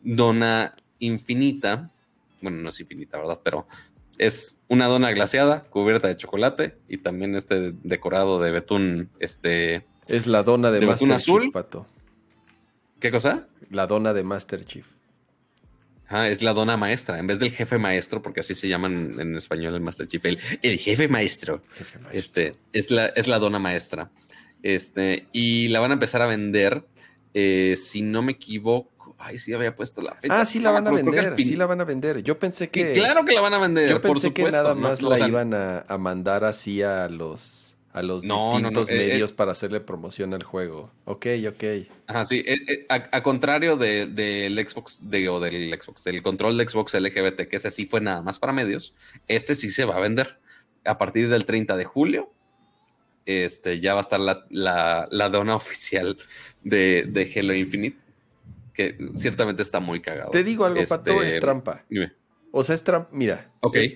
dona 0.00 0.74
infinita. 0.98 1.90
Bueno, 2.40 2.58
no 2.58 2.68
es 2.68 2.80
infinita, 2.80 3.18
¿verdad? 3.18 3.40
Pero 3.42 3.66
es 4.18 4.58
una 4.68 4.86
dona 4.86 5.10
glaseada 5.12 5.64
cubierta 5.64 6.08
de 6.08 6.16
chocolate 6.16 6.78
y 6.88 6.98
también 6.98 7.34
este 7.34 7.72
decorado 7.82 8.40
de 8.40 8.50
betún, 8.50 9.10
este... 9.20 9.86
Es 10.08 10.26
la 10.26 10.42
dona 10.42 10.70
de, 10.70 10.86
Master 10.86 11.12
azul. 11.12 11.42
Chief, 11.42 11.52
Pato. 11.52 11.86
¿Qué 13.00 13.10
cosa? 13.10 13.48
La 13.70 13.86
dona 13.86 14.14
de 14.14 14.22
Master 14.22 14.64
Chief. 14.64 14.86
Ah, 16.08 16.28
es 16.28 16.42
la 16.42 16.52
dona 16.52 16.76
maestra, 16.76 17.18
en 17.18 17.26
vez 17.26 17.40
del 17.40 17.50
jefe 17.50 17.78
maestro, 17.78 18.22
porque 18.22 18.40
así 18.40 18.54
se 18.54 18.68
llaman 18.68 19.18
en 19.18 19.34
español 19.34 19.74
el 19.74 19.80
Master 19.80 20.06
Chief, 20.06 20.24
el, 20.24 20.38
jefe, 20.38 21.08
maestro. 21.08 21.62
Este, 22.12 22.54
es 22.72 22.92
la, 22.92 23.06
es 23.06 23.26
la 23.26 23.40
dona 23.40 23.58
maestra. 23.58 24.10
Este, 24.62 25.26
y 25.32 25.68
la 25.68 25.80
van 25.80 25.90
a 25.90 25.94
empezar 25.94 26.22
a 26.22 26.26
vender, 26.26 26.84
eh, 27.34 27.74
si 27.76 28.02
no 28.02 28.22
me 28.22 28.32
equivoco, 28.32 28.95
Ay, 29.18 29.38
sí 29.38 29.52
había 29.52 29.74
puesto 29.74 30.02
la 30.02 30.14
fecha. 30.14 30.40
Ah, 30.40 30.44
sí 30.44 30.60
la 30.60 30.70
van 30.70 30.86
a 30.86 30.90
vender, 30.90 31.34
sí 31.36 31.56
la 31.56 31.66
van 31.66 31.80
a 31.80 31.84
vender. 31.84 32.22
Yo 32.22 32.38
pensé 32.38 32.68
que... 32.68 32.92
claro 32.92 33.24
que 33.24 33.32
la 33.32 33.40
van 33.40 33.54
a 33.54 33.58
vender, 33.58 33.88
Yo 33.88 34.00
pensé 34.00 34.32
que 34.32 34.44
nada 34.44 34.74
más 34.74 35.02
la 35.02 35.26
iban 35.26 35.54
a, 35.54 35.84
mandar 35.98 36.44
así 36.44 36.82
a 36.82 37.08
los 37.08 37.76
a 37.92 38.02
los 38.02 38.22
distintos 38.22 38.90
eh, 38.90 38.94
medios 38.94 39.30
eh. 39.30 39.34
para 39.34 39.52
hacerle 39.52 39.80
promoción 39.80 40.34
al 40.34 40.42
juego. 40.42 40.90
Ok, 41.06 41.26
ok. 41.48 41.64
Ajá, 42.06 42.26
sí. 42.26 42.44
Eh, 42.46 42.84
a, 42.90 43.22
contrario 43.22 43.78
del 43.78 44.14
de, 44.14 44.66
Xbox, 44.68 45.08
de, 45.08 45.26
o 45.30 45.40
del 45.40 45.74
Xbox, 45.80 46.04
del 46.04 46.22
control 46.22 46.58
de 46.58 46.68
Xbox 46.68 46.92
LGBT, 46.92 47.48
que 47.48 47.56
ese 47.56 47.70
sí 47.70 47.86
fue 47.86 48.02
nada 48.02 48.20
más 48.20 48.38
para 48.38 48.52
medios, 48.52 48.94
este 49.28 49.54
sí 49.54 49.70
se 49.70 49.86
va 49.86 49.96
a 49.96 50.00
vender. 50.00 50.38
A 50.84 50.98
partir 50.98 51.30
del 51.30 51.46
30 51.46 51.74
de 51.78 51.84
julio, 51.86 52.30
este, 53.24 53.80
ya 53.80 53.94
va 53.94 54.00
a 54.00 54.02
estar 54.02 54.20
la, 54.20 54.44
la, 54.50 55.28
dona 55.30 55.56
oficial 55.56 56.18
de, 56.62 57.06
de 57.08 57.32
Halo 57.34 57.54
Infinite 57.54 58.05
que 58.76 58.96
ciertamente 59.16 59.62
está 59.62 59.80
muy 59.80 60.00
cagado. 60.00 60.30
Te 60.30 60.44
digo 60.44 60.64
algo, 60.64 60.80
Pato, 60.88 61.22
es 61.22 61.28
este, 61.28 61.40
trampa. 61.40 61.84
O 62.52 62.62
sea, 62.62 62.74
es 62.74 62.84
trampa, 62.84 63.08
mira, 63.12 63.50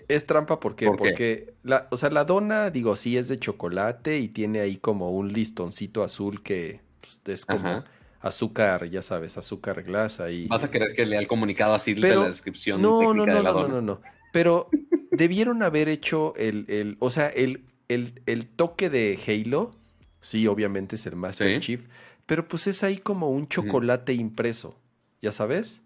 es, 0.08 0.26
trampa 0.26 0.58
porque, 0.58 0.86
porque 0.86 1.54
la, 1.62 1.86
o 1.90 1.96
sea, 1.96 2.10
la 2.10 2.24
dona, 2.24 2.70
digo, 2.70 2.96
sí 2.96 3.16
es 3.16 3.28
de 3.28 3.38
chocolate 3.38 4.18
y 4.18 4.28
tiene 4.28 4.60
ahí 4.60 4.76
como 4.76 5.10
un 5.10 5.32
listoncito 5.32 6.02
azul 6.02 6.42
que 6.42 6.80
pues, 7.00 7.20
es 7.26 7.46
como 7.46 7.84
azúcar, 8.20 8.88
ya 8.90 9.02
sabes, 9.02 9.38
azúcar 9.38 9.82
glass 9.82 10.20
ahí. 10.20 10.46
Vas 10.46 10.64
a 10.64 10.70
querer 10.70 10.94
que 10.94 11.06
lea 11.06 11.20
el 11.20 11.26
comunicado 11.26 11.74
así 11.74 11.94
de 11.94 12.14
la 12.14 12.26
descripción. 12.26 12.82
No, 12.82 13.14
no, 13.14 13.26
no, 13.26 13.42
no, 13.42 13.52
no, 13.52 13.68
no, 13.68 13.80
no. 13.80 14.00
Pero 14.32 14.68
debieron 15.10 15.62
haber 15.62 15.88
hecho 15.88 16.34
el, 16.36 16.64
el 16.68 16.96
o 17.00 17.10
sea, 17.10 17.28
el, 17.28 17.64
el, 17.88 18.20
el, 18.26 18.46
toque 18.46 18.90
de 18.90 19.18
Halo, 19.26 19.74
sí, 20.20 20.46
obviamente 20.46 20.96
es 20.96 21.06
el 21.06 21.16
Master 21.16 21.58
Chief, 21.60 21.86
pero 22.30 22.46
pues 22.46 22.68
es 22.68 22.84
ahí 22.84 22.98
como 22.98 23.28
un 23.28 23.48
chocolate 23.48 24.14
impreso, 24.14 24.78
¿ya 25.20 25.32
sabes? 25.32 25.82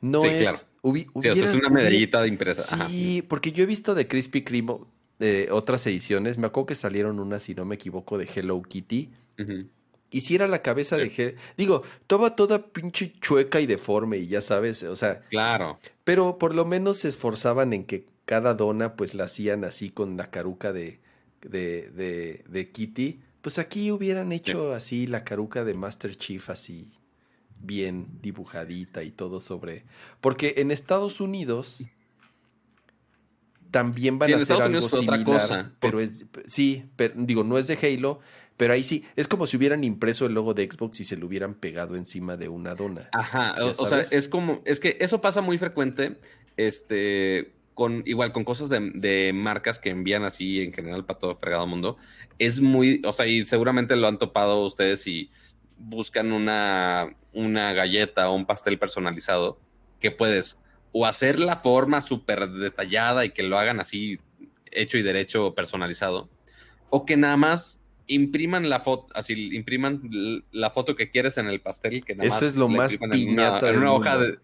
No 0.00 0.24
es... 0.24 0.42
Claro. 0.42 0.58
es 1.24 1.54
una 1.56 1.68
medallita 1.68 2.22
de 2.22 2.28
impresa. 2.28 2.86
Sí, 2.86 3.22
porque 3.22 3.50
yo 3.50 3.64
he 3.64 3.66
visto 3.66 3.96
de 3.96 4.06
Krispy 4.06 4.44
Kreme 4.44 4.76
eh, 5.18 5.48
otras 5.50 5.84
ediciones, 5.88 6.38
me 6.38 6.46
acuerdo 6.46 6.66
que 6.66 6.74
salieron 6.76 7.18
unas, 7.18 7.42
si 7.42 7.56
no 7.56 7.64
me 7.64 7.74
equivoco, 7.74 8.18
de 8.18 8.28
Hello 8.32 8.62
Kitty. 8.62 9.10
Y 10.12 10.20
si 10.20 10.36
era 10.36 10.46
la 10.46 10.62
cabeza 10.62 10.96
de... 10.96 11.34
Digo, 11.56 11.82
toda, 12.06 12.36
toda 12.36 12.68
pinche 12.68 13.14
chueca 13.18 13.60
y 13.60 13.66
deforme 13.66 14.18
y 14.18 14.28
ya 14.28 14.40
sabes, 14.40 14.84
o 14.84 14.94
sea... 14.94 15.22
Claro. 15.22 15.80
Pero 16.04 16.38
por 16.38 16.54
lo 16.54 16.66
menos 16.66 16.98
se 16.98 17.08
esforzaban 17.08 17.72
en 17.72 17.82
que 17.82 18.06
cada 18.26 18.54
dona 18.54 18.94
pues 18.94 19.12
la 19.12 19.24
hacían 19.24 19.64
así 19.64 19.90
con 19.90 20.16
la 20.16 20.30
caruca 20.30 20.72
de, 20.72 21.00
de, 21.42 21.90
de, 21.90 22.44
de 22.48 22.70
Kitty 22.70 23.22
pues 23.48 23.58
aquí 23.58 23.90
hubieran 23.90 24.30
hecho 24.32 24.74
así 24.74 25.06
la 25.06 25.24
caruca 25.24 25.64
de 25.64 25.72
Master 25.72 26.14
Chief 26.14 26.50
así 26.50 26.92
bien 27.62 28.06
dibujadita 28.20 29.02
y 29.04 29.10
todo 29.10 29.40
sobre. 29.40 29.86
Porque 30.20 30.56
en 30.58 30.70
Estados 30.70 31.18
Unidos 31.18 31.82
también 33.70 34.18
van 34.18 34.34
a 34.34 34.36
hacer 34.36 34.60
algo 34.60 34.86
similar, 34.86 35.24
cosa. 35.24 35.72
pero 35.80 35.98
es 35.98 36.26
sí, 36.44 36.90
pero, 36.96 37.14
digo, 37.16 37.42
no 37.42 37.56
es 37.56 37.68
de 37.68 37.78
Halo, 37.80 38.20
pero 38.58 38.74
ahí 38.74 38.84
sí, 38.84 39.06
es 39.16 39.26
como 39.26 39.46
si 39.46 39.56
hubieran 39.56 39.82
impreso 39.82 40.26
el 40.26 40.34
logo 40.34 40.52
de 40.52 40.70
Xbox 40.70 41.00
y 41.00 41.04
se 41.04 41.16
lo 41.16 41.26
hubieran 41.26 41.54
pegado 41.54 41.96
encima 41.96 42.36
de 42.36 42.50
una 42.50 42.74
dona. 42.74 43.08
Ajá, 43.12 43.54
o, 43.78 43.86
sea, 43.86 44.00
es 44.00 44.28
como, 44.28 44.60
es 44.66 44.78
que 44.78 44.98
eso 45.00 45.22
pasa 45.22 45.40
muy 45.40 45.56
frecuente, 45.56 46.20
este, 46.58 47.54
con 47.78 48.02
igual 48.06 48.32
con 48.32 48.42
cosas 48.42 48.70
de, 48.70 49.32
marcas 49.32 49.78
que 49.78 49.90
envían 49.90 50.24
así 50.24 50.62
en 50.62 50.72
general 50.72 51.04
para 51.04 51.20
todo 51.20 51.36
fregado 51.36 51.64
mundo, 51.68 51.96
es 52.40 52.60
muy, 52.60 53.00
o 53.04 53.12
sea, 53.12 53.28
y 53.28 53.44
seguramente 53.44 53.94
lo 53.94 54.08
han 54.08 54.18
topado 54.18 54.64
ustedes 54.64 55.06
y 55.06 55.30
buscan 55.76 56.32
una, 56.32 57.06
una 57.32 57.72
galleta 57.74 58.30
o 58.30 58.34
un 58.34 58.46
pastel 58.46 58.80
personalizado 58.80 59.60
que 60.00 60.10
puedes 60.10 60.60
o 60.90 61.06
hacer 61.06 61.38
la 61.38 61.54
forma 61.54 62.00
súper 62.00 62.50
detallada 62.50 63.24
y 63.24 63.30
que 63.30 63.44
lo 63.44 63.56
hagan 63.56 63.78
así 63.78 64.18
hecho 64.72 64.98
y 64.98 65.04
derecho 65.04 65.54
personalizado, 65.54 66.28
o 66.90 67.06
que 67.06 67.16
nada 67.16 67.36
más 67.36 67.80
impriman 68.08 68.68
la 68.68 68.80
foto, 68.80 69.06
así 69.14 69.54
impriman 69.54 70.02
la 70.50 70.70
foto 70.70 70.96
que 70.96 71.10
quieres 71.10 71.38
en 71.38 71.46
el 71.46 71.60
pastel, 71.60 72.04
que 72.04 72.16
nada 72.16 72.26
Eso 72.26 72.44
es 72.44 72.56
lo 72.56 72.68
más 72.68 72.96
piñata 72.96 73.70
en 73.70 73.76
una, 73.76 73.92
hoja 73.92 74.18
de, 74.18 74.38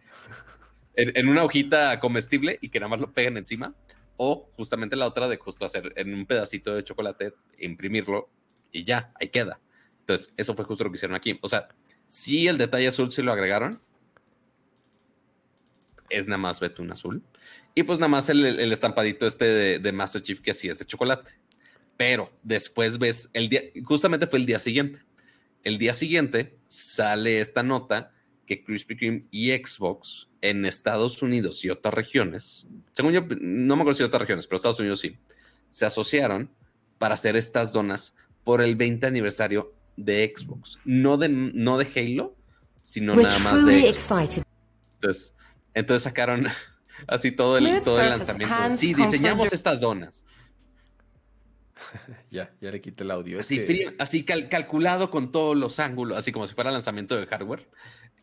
en, 0.97 1.29
una 1.29 1.45
hojita 1.45 1.99
comestible 2.01 2.59
y 2.61 2.69
que 2.69 2.81
nada 2.81 2.89
más 2.89 3.01
lo 3.01 3.13
peguen 3.13 3.37
encima. 3.37 3.75
O 4.17 4.49
justamente 4.53 4.97
la 4.97 5.07
otra 5.07 5.29
de 5.29 5.37
justo 5.37 5.65
hacer 5.65 5.93
en 5.97 6.15
un 6.15 6.27
pedacito 6.27 6.75
de 6.75 6.85
chocolate, 6.85 7.35
imprimirlo 7.59 8.31
y 8.71 8.85
ya, 8.85 9.13
ahí 9.21 9.29
queda. 9.29 9.61
Entonces, 10.01 10.33
eso 10.37 10.55
fue 10.55 10.65
justo 10.65 10.85
lo 10.85 10.91
que 10.91 10.97
hicieron 10.97 11.17
aquí. 11.17 11.39
O 11.43 11.49
sea, 11.49 11.69
si 12.07 12.47
el 12.47 12.59
detalle 12.59 12.89
azul 12.89 13.11
sí 13.11 13.23
lo 13.23 13.33
agregaron. 13.33 13.81
Es 16.11 16.29
nada 16.29 16.39
más 16.39 16.61
betún 16.61 16.93
azul. 16.93 17.23
Y 17.75 17.83
pues 17.83 17.99
nada 17.99 18.09
más 18.09 18.29
el, 18.29 18.45
estampadito 18.73 19.27
este 19.27 19.47
de, 19.47 19.79
de, 19.81 19.93
Master 19.93 20.23
Chief 20.23 20.41
que 20.41 20.53
sí 20.53 20.69
es 20.69 20.79
de 20.79 20.85
chocolate. 20.85 21.33
Pero 21.97 22.31
después 22.43 22.99
ves, 22.99 23.31
el 23.33 23.49
día, 23.49 23.63
justamente 23.85 24.27
fue 24.27 24.39
el 24.39 24.47
día 24.47 24.59
siguiente. 24.59 25.01
El 25.65 25.79
día 25.79 25.95
siguiente 25.95 26.59
sale 26.67 27.41
esta 27.41 27.63
nota 27.63 28.13
que 28.47 28.63
Krispy 28.63 28.97
Kreme 28.97 29.25
y 29.31 29.51
Xbox 29.51 30.29
en 30.41 30.67
Estados 30.67 31.23
Unidos 31.23 31.65
y 31.65 31.71
otras 31.71 31.95
regiones, 31.95 32.67
según 32.93 33.13
yo, 33.13 33.23
no 33.41 33.77
me 33.77 33.83
acuerdo 33.83 33.99
si 33.99 34.03
otras 34.03 34.23
regiones, 34.23 34.47
pero 34.47 34.57
Estados 34.57 34.81
Unidos 34.81 35.01
sí, 35.01 35.17
se 35.69 35.87
asociaron 35.87 36.51
para 36.99 37.15
hacer 37.15 37.37
estas 37.37 37.73
donas 37.73 38.15
por 38.45 38.61
el 38.61 38.77
20 38.77 39.07
aniversario 39.07 39.75
de 39.97 40.33
Xbox. 40.35 40.79
No 40.85 41.17
de, 41.17 41.29
no 41.29 41.79
de 41.79 41.89
Halo, 41.97 42.37
sino 42.83 43.17
nada 43.17 43.39
más 43.39 43.65
de 43.65 43.89
Entonces, 43.89 45.35
entonces 45.73 46.03
sacaron 46.03 46.47
así 47.09 47.33
todo 47.33 47.59
el, 47.59 47.83
todo 47.83 48.01
el 48.01 48.11
lanzamiento. 48.11 48.55
Sí, 48.77 48.95
diseñamos 48.95 49.53
estas 49.53 49.81
donas. 49.81 50.25
ya, 52.31 52.53
ya 52.61 52.71
le 52.71 52.81
quité 52.81 53.05
el 53.05 53.11
audio. 53.11 53.41
Así, 53.41 53.85
así 53.99 54.25
calculado 54.25 55.11
con 55.11 55.33
todos 55.33 55.57
los 55.57 55.81
ángulos, 55.81 56.19
así 56.19 56.33
como 56.33 56.47
si 56.47 56.55
fuera 56.55 56.71
lanzamiento 56.71 57.17
de 57.17 57.27
hardware 57.27 57.69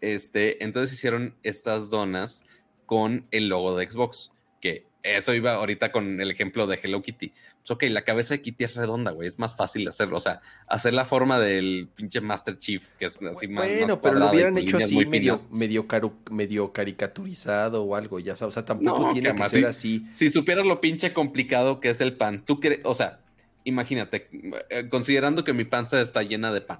Este, 0.01 0.63
entonces 0.63 0.97
hicieron 0.97 1.35
estas 1.43 1.89
donas 1.89 2.43
con 2.85 3.27
el 3.31 3.47
logo 3.47 3.77
de 3.77 3.89
Xbox, 3.89 4.31
que 4.59 4.85
eso 5.03 5.33
iba 5.33 5.53
ahorita 5.53 5.91
con 5.91 6.19
el 6.19 6.29
ejemplo 6.29 6.67
de 6.67 6.79
Hello 6.81 7.01
Kitty. 7.01 7.29
Pues 7.29 7.71
ok, 7.71 7.83
la 7.89 8.03
cabeza 8.03 8.33
de 8.33 8.41
Kitty 8.41 8.63
es 8.63 8.75
redonda, 8.75 9.11
güey, 9.11 9.27
es 9.27 9.37
más 9.37 9.55
fácil 9.55 9.87
hacerlo. 9.87 10.17
O 10.17 10.19
sea, 10.19 10.41
hacer 10.67 10.93
la 10.93 11.05
forma 11.05 11.39
del 11.39 11.87
pinche 11.93 12.19
Master 12.21 12.57
Chief, 12.57 12.83
que 12.99 13.05
es 13.05 13.19
así 13.21 13.47
más. 13.47 13.67
Bueno, 13.67 14.01
pero 14.01 14.15
lo 14.15 14.31
hubieran 14.31 14.57
hecho 14.57 14.77
así 14.77 15.05
medio, 15.05 15.37
medio, 15.51 15.87
medio, 16.31 16.73
caricaturizado 16.73 17.83
o 17.83 17.95
algo, 17.95 18.19
ya 18.19 18.35
sabes. 18.35 18.53
O 18.53 18.55
sea, 18.55 18.65
tampoco 18.65 19.13
tiene 19.13 19.35
que 19.35 19.49
ser 19.49 19.65
así. 19.67 20.05
Si 20.11 20.29
supieras 20.29 20.65
lo 20.65 20.81
pinche 20.81 21.13
complicado 21.13 21.79
que 21.79 21.89
es 21.89 22.01
el 22.01 22.17
pan, 22.17 22.43
tú 22.45 22.59
crees, 22.59 22.81
o 22.83 22.95
sea, 22.95 23.19
imagínate, 23.63 24.27
eh, 24.69 24.89
considerando 24.89 25.43
que 25.43 25.53
mi 25.53 25.65
panza 25.65 26.01
está 26.01 26.23
llena 26.23 26.51
de 26.51 26.61
pan 26.61 26.79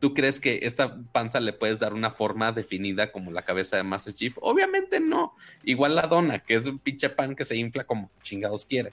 ¿Tú 0.00 0.14
crees 0.14 0.40
que 0.40 0.60
esta 0.62 0.98
panza 1.12 1.40
le 1.40 1.52
puedes 1.52 1.78
dar 1.78 1.92
una 1.92 2.10
forma 2.10 2.52
definida 2.52 3.12
como 3.12 3.30
la 3.30 3.44
cabeza 3.44 3.76
de 3.76 3.82
Master 3.82 4.14
Chief? 4.14 4.36
Obviamente 4.40 4.98
no. 4.98 5.36
Igual 5.62 5.94
la 5.94 6.06
dona, 6.06 6.38
que 6.38 6.54
es 6.54 6.64
un 6.64 6.78
pinche 6.78 7.10
pan 7.10 7.36
que 7.36 7.44
se 7.44 7.54
infla 7.54 7.84
como 7.84 8.10
chingados 8.22 8.64
quiere. 8.64 8.90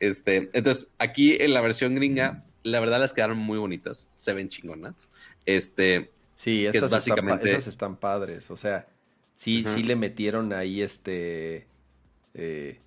Este, 0.00 0.48
entonces, 0.54 0.90
aquí 0.98 1.36
en 1.38 1.52
la 1.52 1.60
versión 1.60 1.94
gringa, 1.94 2.44
la 2.62 2.80
verdad 2.80 3.00
las 3.00 3.12
quedaron 3.12 3.36
muy 3.36 3.58
bonitas. 3.58 4.08
Se 4.14 4.32
ven 4.32 4.48
chingonas. 4.48 5.10
Este. 5.44 6.10
Sí, 6.34 6.64
estas, 6.64 6.90
básicamente... 6.90 7.50
están, 7.50 7.68
están 7.68 7.96
padres. 7.96 8.50
O 8.50 8.56
sea, 8.56 8.88
sí, 9.34 9.62
sí 9.66 9.82
le 9.82 9.94
metieron 9.94 10.54
ahí 10.54 10.80
este. 10.80 11.66
Eh, 12.32 12.80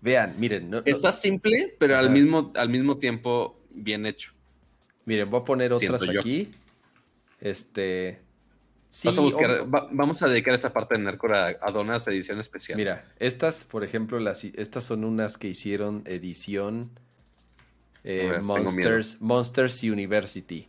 vean, 0.00 0.34
miren. 0.38 0.68
No, 0.68 0.82
Está 0.84 1.12
simple, 1.12 1.76
pero 1.78 1.96
al 1.96 2.10
mismo, 2.10 2.52
al 2.56 2.70
mismo 2.70 2.98
tiempo 2.98 3.56
bien 3.70 4.04
hecho. 4.04 4.32
Miren, 5.04 5.30
voy 5.30 5.40
a 5.40 5.44
poner 5.44 5.72
otras 5.72 6.02
aquí. 6.08 6.50
Este. 7.44 8.22
vamos 9.90 10.22
a 10.22 10.28
dedicar 10.28 10.54
esa 10.54 10.72
parte 10.72 10.96
de 10.96 11.04
Nercor 11.04 11.34
a, 11.34 11.70
Donas 11.70 12.08
edición 12.08 12.40
especial. 12.40 12.78
Mira, 12.78 13.04
estas, 13.18 13.64
por 13.64 13.84
ejemplo, 13.84 14.18
las, 14.18 14.44
estas 14.44 14.84
son 14.84 15.04
unas 15.04 15.36
que 15.36 15.48
hicieron 15.48 16.02
edición 16.06 16.90
eh, 18.02 18.38
Monsters, 18.40 19.20
Monsters 19.20 19.82
University. 19.82 20.68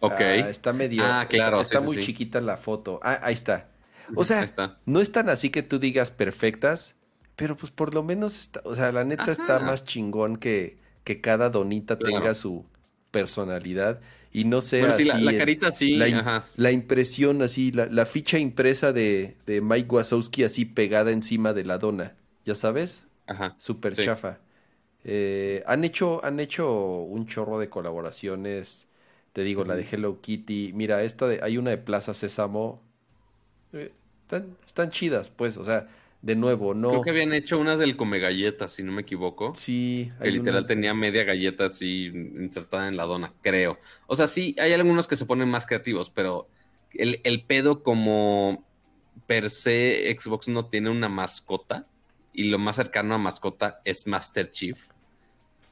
Ok. 0.00 0.20
Ah, 0.20 0.34
está 0.50 0.72
medio. 0.72 1.04
Ah, 1.06 1.26
claro. 1.28 1.60
Está, 1.60 1.80
muy 1.80 2.00
chiquita 2.00 2.40
la 2.40 2.56
foto. 2.56 2.98
Ah, 3.04 3.20
ahí 3.22 3.34
está. 3.34 3.68
O 4.16 4.24
sea, 4.24 4.44
no 4.84 5.00
es 5.00 5.12
tan 5.12 5.28
así 5.28 5.50
que 5.50 5.62
tú 5.62 5.78
digas 5.78 6.10
perfectas, 6.10 6.96
pero 7.36 7.56
pues 7.56 7.70
por 7.70 7.94
lo 7.94 8.02
menos 8.02 8.36
está. 8.36 8.62
O 8.64 8.74
sea, 8.74 8.90
la 8.90 9.04
neta 9.04 9.30
está 9.30 9.60
más 9.60 9.84
chingón 9.84 10.38
que, 10.38 10.78
que 11.04 11.20
cada 11.20 11.50
donita 11.50 11.96
tenga 11.96 12.34
su 12.34 12.66
personalidad 13.12 14.00
y 14.36 14.44
no 14.44 14.60
sea 14.60 14.90
así. 14.90 15.04
La, 15.04 15.38
carita 15.38 15.70
sí. 15.70 15.96
La, 15.96 16.70
impresión 16.70 17.40
así, 17.40 17.72
la, 17.72 18.04
ficha 18.04 18.38
impresa 18.38 18.92
de, 18.92 19.34
Mike 19.46 19.88
Wazowski 19.88 20.44
así 20.44 20.66
pegada 20.66 21.10
encima 21.10 21.54
de 21.54 21.64
la 21.64 21.78
dona. 21.78 22.16
¿Ya 22.44 22.54
sabes? 22.54 23.04
Ajá. 23.26 23.56
Súper 23.58 23.96
chafa. 23.96 24.40
Eh, 25.04 25.64
han, 25.66 25.84
hecho, 25.84 26.22
han 26.22 26.38
hecho 26.38 26.70
un 26.70 27.24
chorro 27.26 27.58
de 27.58 27.70
colaboraciones. 27.70 28.88
Te 29.32 29.42
digo, 29.42 29.64
la 29.64 29.74
de 29.74 29.86
Hello 29.90 30.20
Kitty. 30.20 30.72
Mira, 30.74 31.02
esta 31.02 31.26
de, 31.28 31.40
hay 31.42 31.56
una 31.56 31.70
de 31.70 31.78
Plaza 31.78 32.12
Sésamo. 32.12 32.82
Eh, 33.72 33.90
están, 34.20 34.54
están 34.66 34.90
chidas, 34.90 35.30
pues. 35.30 35.56
O 35.56 35.64
sea, 35.64 35.88
de 36.26 36.34
nuevo, 36.34 36.74
no. 36.74 36.88
Creo 36.88 37.02
que 37.02 37.10
habían 37.10 37.32
hecho 37.32 37.56
unas 37.56 37.78
del 37.78 37.96
come 37.96 38.18
galletas, 38.18 38.72
si 38.72 38.82
no 38.82 38.90
me 38.90 39.02
equivoco. 39.02 39.54
Sí. 39.54 40.10
Que 40.20 40.32
literal 40.32 40.66
tenía 40.66 40.92
media 40.92 41.22
galleta 41.22 41.66
así 41.66 42.06
insertada 42.06 42.88
en 42.88 42.96
la 42.96 43.04
dona, 43.04 43.32
creo. 43.42 43.78
O 44.08 44.16
sea, 44.16 44.26
sí, 44.26 44.56
hay 44.58 44.72
algunos 44.72 45.06
que 45.06 45.14
se 45.14 45.24
ponen 45.24 45.48
más 45.48 45.66
creativos, 45.66 46.10
pero 46.10 46.48
el, 46.94 47.20
el 47.22 47.44
pedo 47.44 47.84
como 47.84 48.66
per 49.28 49.50
se 49.50 50.12
Xbox 50.18 50.48
no 50.48 50.66
tiene 50.66 50.90
una 50.90 51.08
mascota 51.08 51.86
y 52.32 52.50
lo 52.50 52.58
más 52.58 52.74
cercano 52.74 53.14
a 53.14 53.18
mascota 53.18 53.80
es 53.84 54.08
Master 54.08 54.50
Chief 54.50 54.76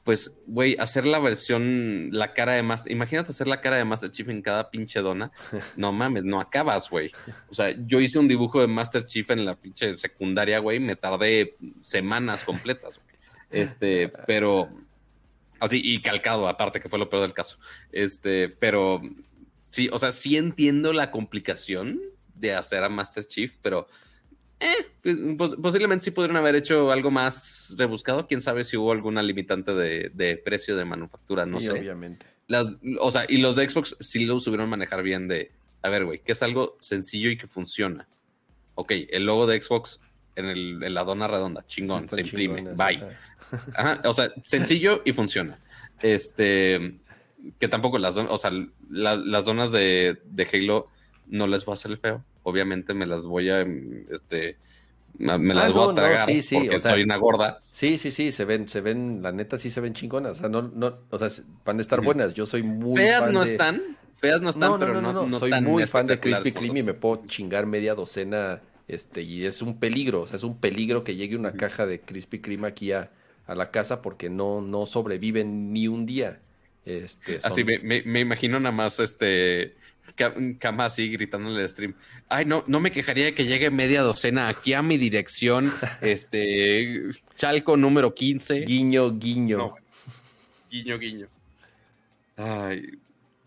pues, 0.04 0.36
güey, 0.46 0.76
hacer 0.78 1.06
la 1.06 1.18
versión, 1.18 2.10
la 2.12 2.34
cara 2.34 2.52
de 2.52 2.62
Master, 2.62 2.92
imagínate 2.92 3.32
hacer 3.32 3.48
la 3.48 3.62
cara 3.62 3.76
de 3.76 3.86
Master 3.86 4.12
Chief 4.12 4.28
en 4.28 4.42
cada 4.42 4.70
pinche 4.70 5.00
dona. 5.00 5.32
No 5.76 5.92
mames, 5.92 6.24
no 6.24 6.40
acabas, 6.40 6.90
güey. 6.90 7.10
O 7.48 7.54
sea, 7.54 7.74
yo 7.86 8.00
hice 8.00 8.18
un 8.18 8.28
dibujo 8.28 8.60
de 8.60 8.66
Master 8.66 9.06
Chief 9.06 9.28
en 9.30 9.44
la 9.46 9.56
pinche 9.56 9.96
secundaria, 9.98 10.58
güey, 10.58 10.78
me 10.78 10.94
tardé 10.94 11.56
semanas 11.82 12.44
completas, 12.44 13.00
güey. 13.02 13.16
Este, 13.50 14.12
pero 14.26 14.68
así, 15.58 15.80
y 15.82 16.02
calcado 16.02 16.48
aparte, 16.48 16.80
que 16.80 16.88
fue 16.88 16.98
lo 16.98 17.08
peor 17.08 17.22
del 17.22 17.32
caso. 17.32 17.58
Este, 17.90 18.48
pero 18.48 19.00
sí, 19.62 19.88
o 19.90 19.98
sea, 19.98 20.12
sí 20.12 20.36
entiendo 20.36 20.92
la 20.92 21.10
complicación 21.10 21.98
de 22.34 22.52
hacer 22.54 22.84
a 22.84 22.90
Master 22.90 23.24
Chief, 23.24 23.54
pero 23.62 23.86
eh, 24.60 25.36
pues, 25.36 25.54
posiblemente 25.56 26.04
sí 26.04 26.10
podrían 26.10 26.36
haber 26.36 26.56
hecho 26.56 26.90
algo 26.90 27.10
más 27.10 27.74
rebuscado. 27.76 28.26
Quién 28.26 28.40
sabe 28.40 28.64
si 28.64 28.76
hubo 28.76 28.92
alguna 28.92 29.22
limitante 29.22 29.74
de, 29.74 30.42
precio 30.44 30.76
de 30.76 30.84
manufactura, 30.84 31.46
no 31.46 31.60
sé. 31.60 31.72
obviamente. 31.72 32.26
Las, 32.46 32.78
o 33.00 33.10
sea, 33.10 33.24
y 33.28 33.38
los 33.38 33.56
de 33.56 33.68
Xbox 33.68 33.96
sí 34.00 34.24
lo 34.24 34.38
supieron 34.38 34.68
manejar 34.68 35.02
bien 35.02 35.28
de, 35.28 35.52
a 35.82 35.88
ver, 35.88 36.04
güey, 36.04 36.20
que 36.20 36.32
es 36.32 36.42
algo 36.42 36.76
sencillo 36.80 37.30
y 37.30 37.36
que 37.36 37.46
funciona. 37.46 38.08
Ok, 38.74 38.92
el 39.10 39.24
logo 39.24 39.46
de 39.46 39.60
Xbox 39.60 40.00
en, 40.36 40.46
el, 40.46 40.82
en 40.82 40.94
la 40.94 41.04
dona 41.04 41.28
redonda, 41.28 41.64
chingón, 41.66 42.08
se 42.08 42.20
imprime, 42.20 42.74
bye. 42.74 43.02
o 44.04 44.12
sea, 44.12 44.32
sencillo 44.44 45.02
y 45.04 45.12
funciona. 45.12 45.58
Este, 46.02 46.98
que 47.58 47.68
tampoco 47.68 47.98
las, 47.98 48.16
o 48.16 48.38
sea, 48.38 48.50
las 48.90 49.44
zonas 49.44 49.72
de, 49.72 50.20
de 50.24 50.48
Halo 50.52 50.88
no 51.26 51.46
les 51.46 51.66
va 51.66 51.72
a 51.72 51.74
hacer 51.74 51.92
el 51.92 51.98
feo 51.98 52.24
obviamente 52.44 52.94
me 52.94 53.06
las 53.06 53.26
voy 53.26 53.50
a, 53.50 53.66
este, 54.10 54.56
me 55.18 55.54
las 55.54 55.68
ah, 55.68 55.72
voy 55.72 55.92
a 55.92 55.94
tragar 55.94 56.26
porque 56.26 56.78
soy 56.78 57.02
una 57.02 57.16
gorda. 57.16 57.60
Sí, 57.72 57.98
sí, 57.98 58.10
sí, 58.10 58.30
se 58.30 58.44
ven, 58.44 58.68
se 58.68 58.80
ven, 58.80 59.20
la 59.22 59.32
neta 59.32 59.58
sí 59.58 59.70
se 59.70 59.80
ven 59.80 59.92
chingonas, 59.92 60.38
o 60.38 60.40
sea, 60.40 60.48
no, 60.48 60.62
no, 60.62 60.98
o 61.10 61.18
sea, 61.18 61.28
van 61.64 61.78
a 61.78 61.80
estar 61.80 62.00
buenas, 62.00 62.34
yo 62.34 62.46
soy 62.46 62.62
muy 62.62 62.96
Feas 62.96 63.30
no 63.30 63.42
están, 63.42 63.82
feas 64.16 64.40
no 64.40 64.50
están, 64.50 64.78
pero 64.78 65.00
no, 65.00 65.12
no, 65.12 65.26
no, 65.26 65.38
soy 65.38 65.60
muy 65.60 65.86
fan 65.86 66.06
de 66.06 66.20
Krispy 66.20 66.52
Kreme 66.52 66.80
y 66.80 66.82
me 66.84 66.94
puedo 66.94 67.26
chingar 67.26 67.66
media 67.66 67.94
docena, 67.94 68.62
este, 68.86 69.22
y 69.22 69.44
es 69.44 69.62
un 69.62 69.78
peligro, 69.78 70.22
o 70.22 70.26
sea, 70.26 70.36
es 70.36 70.44
un 70.44 70.58
peligro 70.58 71.04
que 71.04 71.16
llegue 71.16 71.36
una 71.36 71.52
caja 71.52 71.86
de 71.86 72.00
Krispy 72.00 72.40
Kreme 72.40 72.68
aquí 72.68 72.92
a, 72.92 73.10
a 73.46 73.54
la 73.54 73.70
casa 73.70 74.02
porque 74.02 74.30
no, 74.30 74.60
no 74.60 74.86
sobreviven 74.86 75.72
ni 75.72 75.88
un 75.88 76.06
día. 76.06 76.40
Este, 76.84 77.38
Así 77.42 77.64
me, 77.64 77.78
me, 77.78 78.02
me, 78.02 78.20
imagino 78.20 78.60
nada 78.60 78.74
más 78.74 79.00
este 79.00 79.74
Cama 80.58 80.84
así 80.84 81.08
gritando 81.08 81.50
en 81.50 81.56
el 81.56 81.68
stream. 81.68 81.94
Ay, 82.28 82.44
no, 82.44 82.64
no 82.66 82.80
me 82.80 82.92
quejaría 82.92 83.26
de 83.26 83.34
que 83.34 83.46
llegue 83.46 83.70
media 83.70 84.02
docena 84.02 84.48
aquí 84.48 84.72
a 84.72 84.82
mi 84.82 84.98
dirección. 84.98 85.72
este 86.00 87.02
Chalco 87.36 87.76
número 87.76 88.14
15. 88.14 88.60
Guiño, 88.60 89.18
guiño. 89.18 89.74
Guiño, 90.70 90.98
guiño. 90.98 91.28
Ay, 92.36 92.98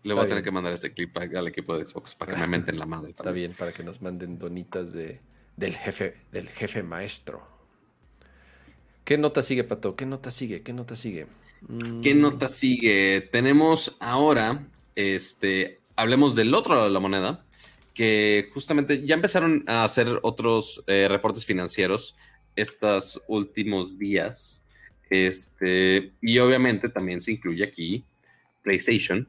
le 0.02 0.14
voy 0.14 0.24
a 0.24 0.28
tener 0.28 0.42
que 0.42 0.50
mandar 0.50 0.72
este 0.72 0.92
clip 0.92 1.16
al 1.16 1.48
equipo 1.48 1.76
de 1.76 1.86
Xbox 1.86 2.14
para 2.14 2.34
que 2.34 2.40
me 2.40 2.46
menten 2.46 2.78
la 2.78 2.86
madre. 2.86 3.10
Está 3.10 3.30
bien, 3.30 3.52
para 3.52 3.72
que 3.72 3.82
nos 3.82 4.00
manden 4.00 4.38
donitas 4.38 4.92
de, 4.92 5.20
del 5.56 5.76
jefe, 5.76 6.16
del 6.32 6.48
jefe 6.48 6.82
maestro. 6.82 7.46
¿Qué 9.04 9.18
nota 9.18 9.42
sigue, 9.42 9.64
Pato? 9.64 9.96
¿Qué 9.96 10.06
nota 10.06 10.30
sigue? 10.30 10.62
¿Qué 10.62 10.72
nota 10.72 10.94
sigue? 10.96 11.26
¿Qué 12.02 12.14
mm. 12.14 12.20
nota 12.20 12.46
sigue? 12.46 13.28
Tenemos 13.32 13.96
ahora 14.00 14.66
este 14.94 15.77
hablemos 15.98 16.36
del 16.36 16.54
otro 16.54 16.74
lado 16.74 16.86
de 16.86 16.92
la 16.92 17.00
moneda, 17.00 17.44
que 17.92 18.48
justamente 18.54 19.04
ya 19.04 19.16
empezaron 19.16 19.64
a 19.66 19.82
hacer 19.82 20.20
otros 20.22 20.82
eh, 20.86 21.08
reportes 21.08 21.44
financieros 21.44 22.14
estos 22.54 23.20
últimos 23.26 23.98
días. 23.98 24.62
Este, 25.10 26.12
y 26.22 26.38
obviamente 26.38 26.88
también 26.88 27.20
se 27.20 27.32
incluye 27.32 27.64
aquí 27.64 28.04
PlayStation. 28.62 29.28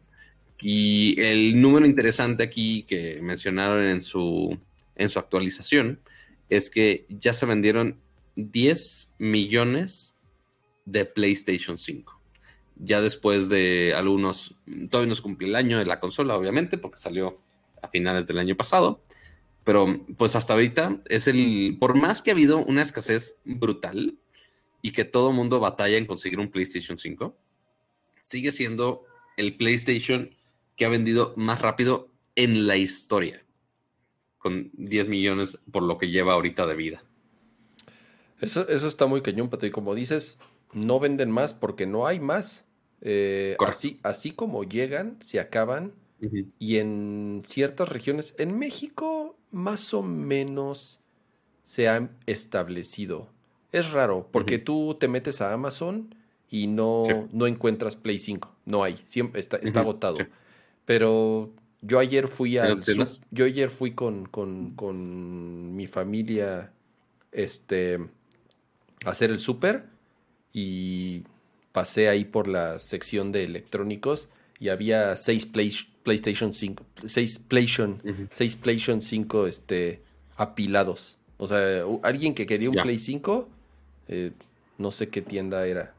Y 0.61 1.19
el 1.19 1.59
número 1.59 1.87
interesante 1.87 2.43
aquí 2.43 2.83
que 2.83 3.19
mencionaron 3.19 3.83
en 3.85 4.03
su, 4.03 4.55
en 4.95 5.09
su 5.09 5.17
actualización 5.17 5.99
es 6.49 6.69
que 6.69 7.07
ya 7.09 7.33
se 7.33 7.47
vendieron 7.47 7.99
10 8.35 9.15
millones 9.17 10.15
de 10.85 11.05
PlayStation 11.05 11.79
5 11.79 12.18
ya 12.79 13.01
después 13.01 13.49
de 13.49 13.93
algunos, 13.93 14.55
todavía 14.89 15.09
nos 15.09 15.21
cumple 15.21 15.47
el 15.47 15.55
año 15.55 15.77
de 15.77 15.85
la 15.85 15.99
consola, 15.99 16.37
obviamente, 16.37 16.77
porque 16.77 16.97
salió 16.97 17.39
a 17.81 17.89
finales 17.89 18.27
del 18.27 18.39
año 18.39 18.55
pasado, 18.55 19.03
pero 19.63 19.99
pues 20.17 20.35
hasta 20.35 20.53
ahorita 20.53 21.01
es 21.05 21.27
el, 21.27 21.77
por 21.79 21.95
más 21.95 22.21
que 22.21 22.31
ha 22.31 22.33
habido 22.33 22.57
una 22.57 22.81
escasez 22.81 23.39
brutal 23.43 24.17
y 24.81 24.93
que 24.93 25.05
todo 25.05 25.31
mundo 25.31 25.59
batalla 25.59 25.97
en 25.97 26.05
conseguir 26.05 26.39
un 26.39 26.49
PlayStation 26.49 26.97
5, 26.97 27.35
sigue 28.21 28.51
siendo 28.51 29.03
el 29.37 29.55
PlayStation 29.55 30.35
que 30.75 30.85
ha 30.85 30.89
vendido 30.89 31.33
más 31.35 31.61
rápido 31.61 32.09
en 32.35 32.65
la 32.65 32.77
historia, 32.77 33.43
con 34.37 34.71
10 34.73 35.09
millones 35.09 35.59
por 35.71 35.83
lo 35.83 35.97
que 35.97 36.09
lleva 36.09 36.33
ahorita 36.33 36.65
de 36.65 36.75
vida. 36.75 37.03
Eso, 38.39 38.67
eso 38.69 38.87
está 38.87 39.05
muy 39.05 39.21
cañón, 39.21 39.49
Pato. 39.49 39.65
Y 39.65 39.71
como 39.71 39.93
dices, 39.93 40.39
no 40.71 40.99
venden 40.99 41.31
más 41.31 41.53
porque 41.53 41.85
no 41.85 42.07
hay 42.07 42.19
más. 42.19 42.65
Eh, 43.01 43.55
así, 43.65 43.99
así 44.03 44.31
como 44.31 44.63
llegan, 44.63 45.17
se 45.21 45.39
acaban 45.39 45.93
y 46.59 46.77
en 46.77 47.43
ciertas 47.45 47.87
regiones, 47.87 48.35
en 48.37 48.57
México 48.57 49.37
más 49.51 49.93
o 49.93 50.03
menos 50.03 50.99
se 51.63 51.87
ha 51.87 52.09
establecido. 52.25 53.29
Es 53.71 53.91
raro, 53.91 54.27
porque 54.31 54.57
tú 54.57 54.97
te 54.99 55.07
metes 55.07 55.41
a 55.41 55.53
Amazon 55.53 56.13
y 56.49 56.67
no, 56.67 57.03
no 57.31 57.47
encuentras 57.47 57.95
Play 57.95 58.19
5. 58.19 58.53
No 58.65 58.83
hay, 58.83 59.01
siempre 59.05 59.39
está, 59.39 59.57
está 59.57 59.81
agotado. 59.81 60.17
Pero 60.85 61.51
yo 61.81 61.99
ayer 61.99 62.27
fui 62.27 62.57
a 62.57 62.73
yo 63.31 63.45
ayer 63.45 63.69
fui 63.69 63.91
con, 63.91 64.25
con, 64.25 64.71
con, 64.71 65.75
mi 65.75 65.87
familia 65.87 66.71
este 67.31 67.99
a 69.05 69.11
hacer 69.11 69.29
el 69.29 69.39
súper 69.39 69.85
y 70.51 71.23
pasé 71.71 72.09
ahí 72.09 72.25
por 72.25 72.47
la 72.47 72.79
sección 72.79 73.31
de 73.31 73.43
electrónicos 73.43 74.27
y 74.59 74.69
había 74.69 75.15
seis 75.15 75.45
PlayStation 75.45 76.53
5, 76.53 76.85
seis 77.05 77.39
PlayStation, 77.39 78.01
seis 78.33 78.55
PlayStation 78.55 79.01
5 79.01 79.47
este, 79.47 80.01
apilados. 80.35 81.17
O 81.37 81.47
sea, 81.47 81.83
alguien 82.03 82.35
que 82.35 82.45
quería 82.45 82.69
un 82.69 82.75
Play 82.75 82.99
5, 82.99 83.49
eh, 84.09 84.31
no 84.77 84.91
sé 84.91 85.07
qué 85.07 85.21
tienda 85.21 85.65
era. 85.65 85.93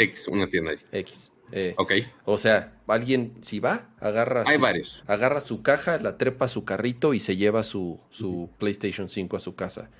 X, 0.00 0.28
una 0.28 0.48
tienda 0.48 0.70
ahí. 0.70 0.78
X. 0.92 1.32
Eh, 1.50 1.74
ok. 1.76 1.92
O 2.24 2.38
sea, 2.38 2.72
alguien, 2.86 3.34
si 3.42 3.58
va, 3.58 3.88
agarra, 4.00 4.44
Hay 4.46 4.58
varios. 4.58 5.02
agarra 5.06 5.40
su 5.40 5.62
caja, 5.62 5.98
la 5.98 6.16
trepa 6.16 6.44
a 6.44 6.48
su 6.48 6.64
carrito 6.64 7.14
y 7.14 7.20
se 7.20 7.36
lleva 7.36 7.62
su, 7.64 8.00
su 8.10 8.50
PlayStation 8.58 9.08
5 9.08 9.36
a 9.36 9.40
su 9.40 9.54
casa. 9.54 9.90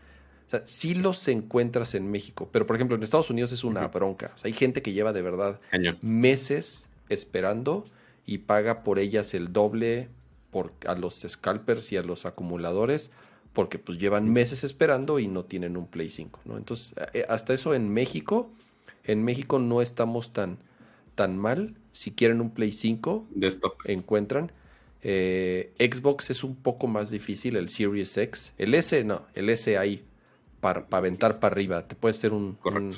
O 0.54 0.58
sea, 0.58 0.66
sí 0.66 0.94
los 0.94 1.26
encuentras 1.26 1.94
en 1.94 2.10
México, 2.10 2.48
pero 2.52 2.66
por 2.66 2.76
ejemplo 2.76 2.96
en 2.96 3.02
Estados 3.02 3.30
Unidos 3.30 3.50
es 3.52 3.64
una 3.64 3.88
bronca. 3.88 4.32
O 4.34 4.38
sea, 4.38 4.48
hay 4.48 4.52
gente 4.52 4.82
que 4.82 4.92
lleva 4.92 5.12
de 5.12 5.22
verdad 5.22 5.60
meses 6.00 6.88
esperando 7.08 7.84
y 8.26 8.38
paga 8.38 8.84
por 8.84 8.98
ellas 8.98 9.34
el 9.34 9.52
doble 9.52 10.08
por, 10.50 10.72
a 10.86 10.94
los 10.94 11.24
scalpers 11.26 11.90
y 11.92 11.96
a 11.96 12.02
los 12.02 12.26
acumuladores 12.26 13.10
porque 13.52 13.78
pues 13.78 13.98
llevan 13.98 14.30
meses 14.32 14.64
esperando 14.64 15.18
y 15.18 15.28
no 15.28 15.44
tienen 15.44 15.76
un 15.76 15.86
Play 15.86 16.10
5, 16.10 16.40
¿no? 16.44 16.58
Entonces, 16.58 16.92
eh, 17.14 17.24
hasta 17.28 17.54
eso 17.54 17.72
en 17.72 17.88
México, 17.88 18.50
en 19.04 19.24
México 19.24 19.58
no 19.58 19.80
estamos 19.80 20.32
tan, 20.32 20.58
tan 21.14 21.38
mal. 21.38 21.74
Si 21.92 22.10
quieren 22.10 22.40
un 22.40 22.50
Play 22.50 22.72
5, 22.72 23.28
de 23.30 23.48
stock. 23.48 23.84
encuentran. 23.86 24.50
Eh, 25.02 25.72
Xbox 25.78 26.30
es 26.30 26.42
un 26.42 26.56
poco 26.56 26.88
más 26.88 27.10
difícil, 27.10 27.56
el 27.56 27.68
Series 27.68 28.16
X. 28.16 28.54
El 28.58 28.74
S 28.74 29.04
no, 29.04 29.26
el 29.34 29.48
S 29.50 29.78
ahí 29.78 30.02
para 30.64 30.86
aventar 30.92 31.38
para 31.40 31.52
arriba. 31.52 31.86
Te 31.86 31.94
puedes 31.94 32.16
hacer 32.16 32.32
un, 32.32 32.56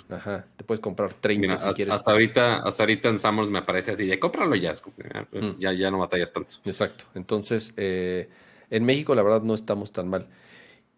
ajá, 0.08 0.46
te 0.54 0.62
puedes 0.62 0.78
comprar 0.78 1.12
30 1.12 1.56
si 1.56 1.68
quieres. 1.70 1.94
Hasta 1.94 2.12
ahorita, 2.12 2.58
hasta 2.58 2.84
ahorita 2.84 3.08
en 3.08 3.18
Summers 3.18 3.50
me 3.50 3.58
aparece 3.58 3.90
así 3.90 4.06
de 4.06 4.20
cómpralo 4.20 4.54
ya, 4.54 4.72
mm. 4.72 5.58
ya, 5.58 5.72
ya 5.72 5.90
no 5.90 5.98
batallas 5.98 6.32
tanto. 6.32 6.54
Exacto. 6.64 7.06
Entonces, 7.16 7.74
eh, 7.76 8.28
en 8.70 8.84
México 8.84 9.16
la 9.16 9.24
verdad 9.24 9.42
no 9.42 9.52
estamos 9.52 9.90
tan 9.90 10.06
mal. 10.06 10.28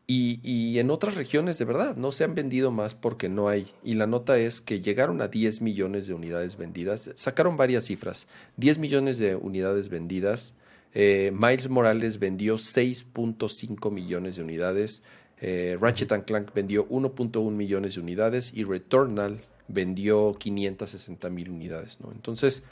Y, 0.07 0.41
y, 0.43 0.79
en 0.79 0.91
otras 0.91 1.15
regiones 1.15 1.59
de 1.59 1.65
verdad 1.65 1.97
no 1.97 2.13
se 2.13 2.25
han 2.25 2.35
vendido 2.35 2.71
más 2.71 2.95
porque 2.95 3.31
no 3.31 3.49
hay. 3.49 3.73
Y 3.83 3.95
la 3.95 4.07
nota 4.07 4.37
es 4.37 4.61
que 4.61 4.83
llegaron 4.83 5.23
a 5.23 5.29
10 5.29 5.63
millones 5.63 6.07
de 6.07 6.13
unidades 6.13 6.59
vendidas. 6.59 7.11
Sacaron 7.15 7.57
varias 7.57 7.87
cifras. 7.87 8.29
10 8.59 8.79
millones 8.79 9.17
de 9.17 9.37
unidades 9.37 9.89
vendidas. 9.89 10.55
Eh, 10.93 11.33
Miles 11.35 11.69
Morales 11.69 12.19
vendió 12.19 12.57
6.5 12.57 13.91
millones 13.91 14.37
de 14.37 14.43
unidades. 14.43 15.03
Eh, 15.41 15.79
Ratchet 15.81 16.25
Clank 16.25 16.53
vendió 16.53 16.89
1.1 16.89 17.51
millones 17.51 17.95
de 17.95 18.01
unidades 18.01 18.53
y 18.55 18.65
Returnal 18.65 19.41
vendió 19.69 20.35
560 20.39 21.31
mil 21.31 21.51
unidades. 21.51 21.99
¿no? 22.01 22.11
Entonces, 22.13 22.65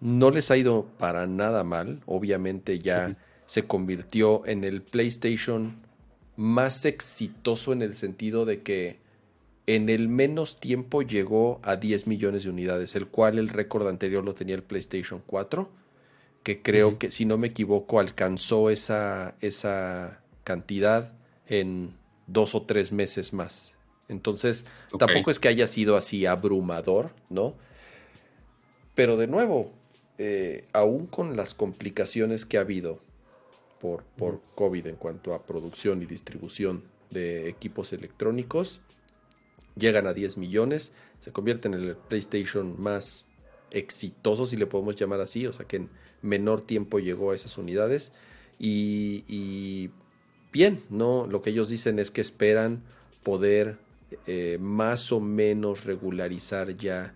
no 0.00 0.30
les 0.30 0.50
ha 0.50 0.56
ido 0.56 0.86
para 0.98 1.26
nada 1.26 1.64
mal. 1.64 2.00
Obviamente 2.06 2.78
ya 2.80 3.16
se 3.46 3.66
convirtió 3.66 4.46
en 4.46 4.64
el 4.64 4.82
PlayStation 4.82 5.76
más 6.36 6.84
exitoso 6.84 7.72
en 7.72 7.82
el 7.82 7.94
sentido 7.94 8.44
de 8.44 8.62
que 8.62 8.98
en 9.66 9.88
el 9.88 10.08
menos 10.08 10.56
tiempo 10.56 11.02
llegó 11.02 11.60
a 11.62 11.76
10 11.76 12.06
millones 12.06 12.44
de 12.44 12.50
unidades, 12.50 12.94
el 12.94 13.06
cual 13.06 13.38
el 13.38 13.48
récord 13.48 13.86
anterior 13.88 14.24
lo 14.24 14.34
tenía 14.34 14.54
el 14.54 14.62
PlayStation 14.62 15.22
4, 15.26 15.68
que 16.42 16.62
creo 16.62 16.98
que 16.98 17.10
si 17.10 17.26
no 17.26 17.36
me 17.36 17.48
equivoco 17.48 18.00
alcanzó 18.00 18.70
esa, 18.70 19.34
esa 19.40 20.22
cantidad 20.44 21.17
en 21.48 21.94
dos 22.26 22.54
o 22.54 22.62
tres 22.62 22.92
meses 22.92 23.32
más. 23.32 23.72
Entonces, 24.08 24.66
tampoco 24.98 25.30
es 25.30 25.40
que 25.40 25.48
haya 25.48 25.66
sido 25.66 25.96
así 25.96 26.26
abrumador, 26.26 27.10
¿no? 27.28 27.54
Pero 28.94 29.16
de 29.16 29.26
nuevo, 29.26 29.72
eh, 30.16 30.64
aún 30.72 31.06
con 31.06 31.36
las 31.36 31.54
complicaciones 31.54 32.46
que 32.46 32.58
ha 32.58 32.62
habido 32.62 33.00
por, 33.80 34.02
por 34.16 34.40
COVID 34.54 34.86
en 34.86 34.96
cuanto 34.96 35.34
a 35.34 35.44
producción 35.44 36.02
y 36.02 36.06
distribución 36.06 36.84
de 37.10 37.48
equipos 37.48 37.92
electrónicos, 37.92 38.80
llegan 39.76 40.06
a 40.06 40.14
10 40.14 40.38
millones, 40.38 40.92
se 41.20 41.32
convierten 41.32 41.74
en 41.74 41.84
el 41.84 41.96
PlayStation 41.96 42.80
más 42.80 43.26
exitoso, 43.70 44.46
si 44.46 44.56
le 44.56 44.66
podemos 44.66 44.96
llamar 44.96 45.20
así, 45.20 45.46
o 45.46 45.52
sea 45.52 45.66
que 45.66 45.76
en 45.76 45.90
menor 46.22 46.62
tiempo 46.62 46.98
llegó 46.98 47.30
a 47.30 47.34
esas 47.34 47.58
unidades 47.58 48.12
y 48.58 49.90
bien, 50.58 50.82
¿no? 50.90 51.28
Lo 51.28 51.40
que 51.40 51.50
ellos 51.50 51.68
dicen 51.68 52.00
es 52.00 52.10
que 52.10 52.20
esperan 52.20 52.82
poder 53.22 53.76
eh, 54.26 54.58
más 54.60 55.12
o 55.12 55.20
menos 55.20 55.84
regularizar 55.84 56.76
ya 56.76 57.14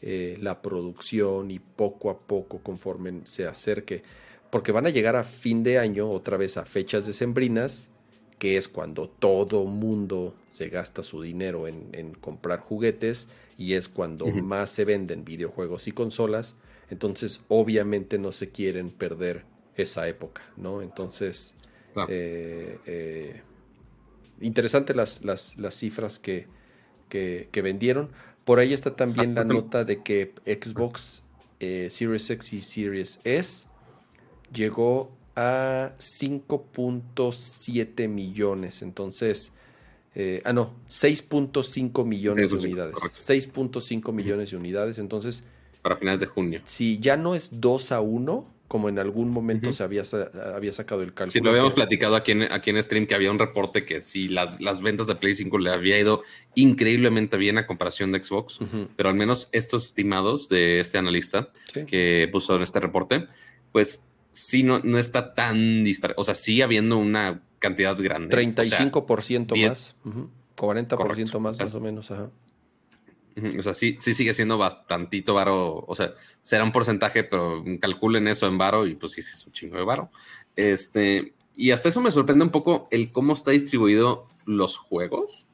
eh, 0.00 0.38
la 0.40 0.62
producción 0.62 1.50
y 1.50 1.58
poco 1.58 2.08
a 2.08 2.20
poco 2.20 2.60
conforme 2.60 3.22
se 3.24 3.48
acerque, 3.48 4.04
porque 4.48 4.70
van 4.70 4.86
a 4.86 4.90
llegar 4.90 5.16
a 5.16 5.24
fin 5.24 5.64
de 5.64 5.80
año 5.80 6.08
otra 6.08 6.36
vez 6.36 6.56
a 6.56 6.64
fechas 6.64 7.04
decembrinas, 7.04 7.88
que 8.38 8.56
es 8.56 8.68
cuando 8.68 9.08
todo 9.08 9.64
mundo 9.64 10.36
se 10.48 10.68
gasta 10.68 11.02
su 11.02 11.20
dinero 11.20 11.66
en, 11.66 12.14
comprar 12.20 12.60
juguetes 12.60 13.26
y 13.58 13.72
es 13.72 13.88
cuando 13.88 14.26
más 14.26 14.70
se 14.70 14.84
venden 14.84 15.24
videojuegos 15.24 15.88
y 15.88 15.90
consolas, 15.90 16.54
entonces 16.90 17.40
obviamente 17.48 18.18
no 18.18 18.30
se 18.30 18.50
quieren 18.50 18.90
perder 18.90 19.42
esa 19.74 20.06
época, 20.06 20.42
¿no? 20.56 20.80
Entonces 20.80 21.54
eh, 22.08 22.78
eh, 22.86 23.42
interesante 24.40 24.94
las, 24.94 25.22
las, 25.24 25.54
cifras 25.74 26.18
que, 26.18 26.46
que, 27.08 27.62
vendieron. 27.62 28.10
Por 28.44 28.58
ahí 28.58 28.72
está 28.72 28.96
también 28.96 29.38
ah, 29.38 29.42
la 29.42 29.48
nota 29.54 29.84
de 29.84 30.02
que 30.02 30.32
Xbox 30.44 31.24
eh, 31.60 31.86
Series 31.90 32.28
X 32.30 32.52
y 32.52 32.60
Series 32.60 33.20
S 33.24 33.68
llegó 34.52 35.12
a 35.36 35.92
5.7 35.98 38.08
millones. 38.08 38.82
Entonces, 38.82 39.52
ah, 40.44 40.52
no, 40.52 40.74
6.5 40.88 42.04
millones 42.04 42.50
de 42.50 42.56
unidades. 42.56 42.96
6.5 42.96 44.12
millones 44.12 44.50
de 44.50 44.56
unidades. 44.56 44.98
Entonces, 44.98 45.44
para 45.84 45.96
finales 45.96 46.20
de 46.20 46.26
junio. 46.26 46.62
Si 46.64 46.98
ya 46.98 47.18
no 47.18 47.34
es 47.34 47.60
2 47.60 47.92
a 47.92 48.00
1, 48.00 48.46
como 48.74 48.88
en 48.88 48.98
algún 48.98 49.30
momento 49.30 49.72
se 49.72 49.84
había, 49.84 50.02
había 50.52 50.72
sacado 50.72 51.02
el 51.02 51.14
cálculo. 51.14 51.30
Sí, 51.30 51.38
lo 51.38 51.50
habíamos 51.50 51.74
platicado 51.74 52.16
aquí 52.16 52.32
en, 52.32 52.50
aquí 52.52 52.70
en 52.70 52.82
stream 52.82 53.06
que 53.06 53.14
había 53.14 53.30
un 53.30 53.38
reporte 53.38 53.84
que 53.84 54.02
sí, 54.02 54.26
las, 54.26 54.60
las 54.60 54.82
ventas 54.82 55.06
de 55.06 55.14
Play 55.14 55.36
5 55.36 55.58
le 55.58 55.70
había 55.70 55.96
ido 55.96 56.24
increíblemente 56.56 57.36
bien 57.36 57.56
a 57.56 57.68
comparación 57.68 58.10
de 58.10 58.20
Xbox, 58.20 58.58
pero 58.96 59.10
al 59.10 59.14
menos 59.14 59.48
estos 59.52 59.84
estimados 59.84 60.48
de 60.48 60.80
este 60.80 60.98
analista 60.98 61.50
que 61.86 62.28
puso 62.32 62.56
en 62.56 62.62
este 62.62 62.80
reporte, 62.80 63.28
pues 63.70 64.02
sí 64.32 64.64
no, 64.64 64.80
no 64.80 64.98
está 64.98 65.34
tan 65.34 65.84
disparado. 65.84 66.20
O 66.20 66.24
sea, 66.24 66.34
sigue 66.34 66.64
habiendo 66.64 66.98
una 66.98 67.42
cantidad 67.60 67.96
grande. 67.96 68.36
35% 68.36 69.68
más, 69.68 69.94
40% 70.56 71.38
más, 71.38 71.60
más 71.60 71.74
o 71.76 71.80
menos. 71.80 72.10
Ajá. 72.10 72.28
O 73.58 73.62
sea, 73.62 73.74
sí, 73.74 73.96
sí 74.00 74.14
sigue 74.14 74.34
siendo 74.34 74.58
bastantito 74.58 75.34
varo. 75.34 75.84
O 75.86 75.94
sea, 75.94 76.14
será 76.42 76.64
un 76.64 76.72
porcentaje, 76.72 77.24
pero 77.24 77.64
calculen 77.80 78.28
eso 78.28 78.46
en 78.46 78.58
varo 78.58 78.86
y 78.86 78.94
pues 78.94 79.12
sí, 79.12 79.22
sí 79.22 79.32
es 79.34 79.46
un 79.46 79.52
chingo 79.52 79.76
de 79.76 79.84
varo. 79.84 80.10
Este, 80.56 81.34
y 81.56 81.70
hasta 81.70 81.88
eso 81.88 82.00
me 82.00 82.10
sorprende 82.10 82.44
un 82.44 82.50
poco 82.50 82.88
el 82.90 83.10
cómo 83.12 83.32
está 83.32 83.50
distribuido 83.50 84.28
los 84.44 84.76
juegos. 84.76 85.46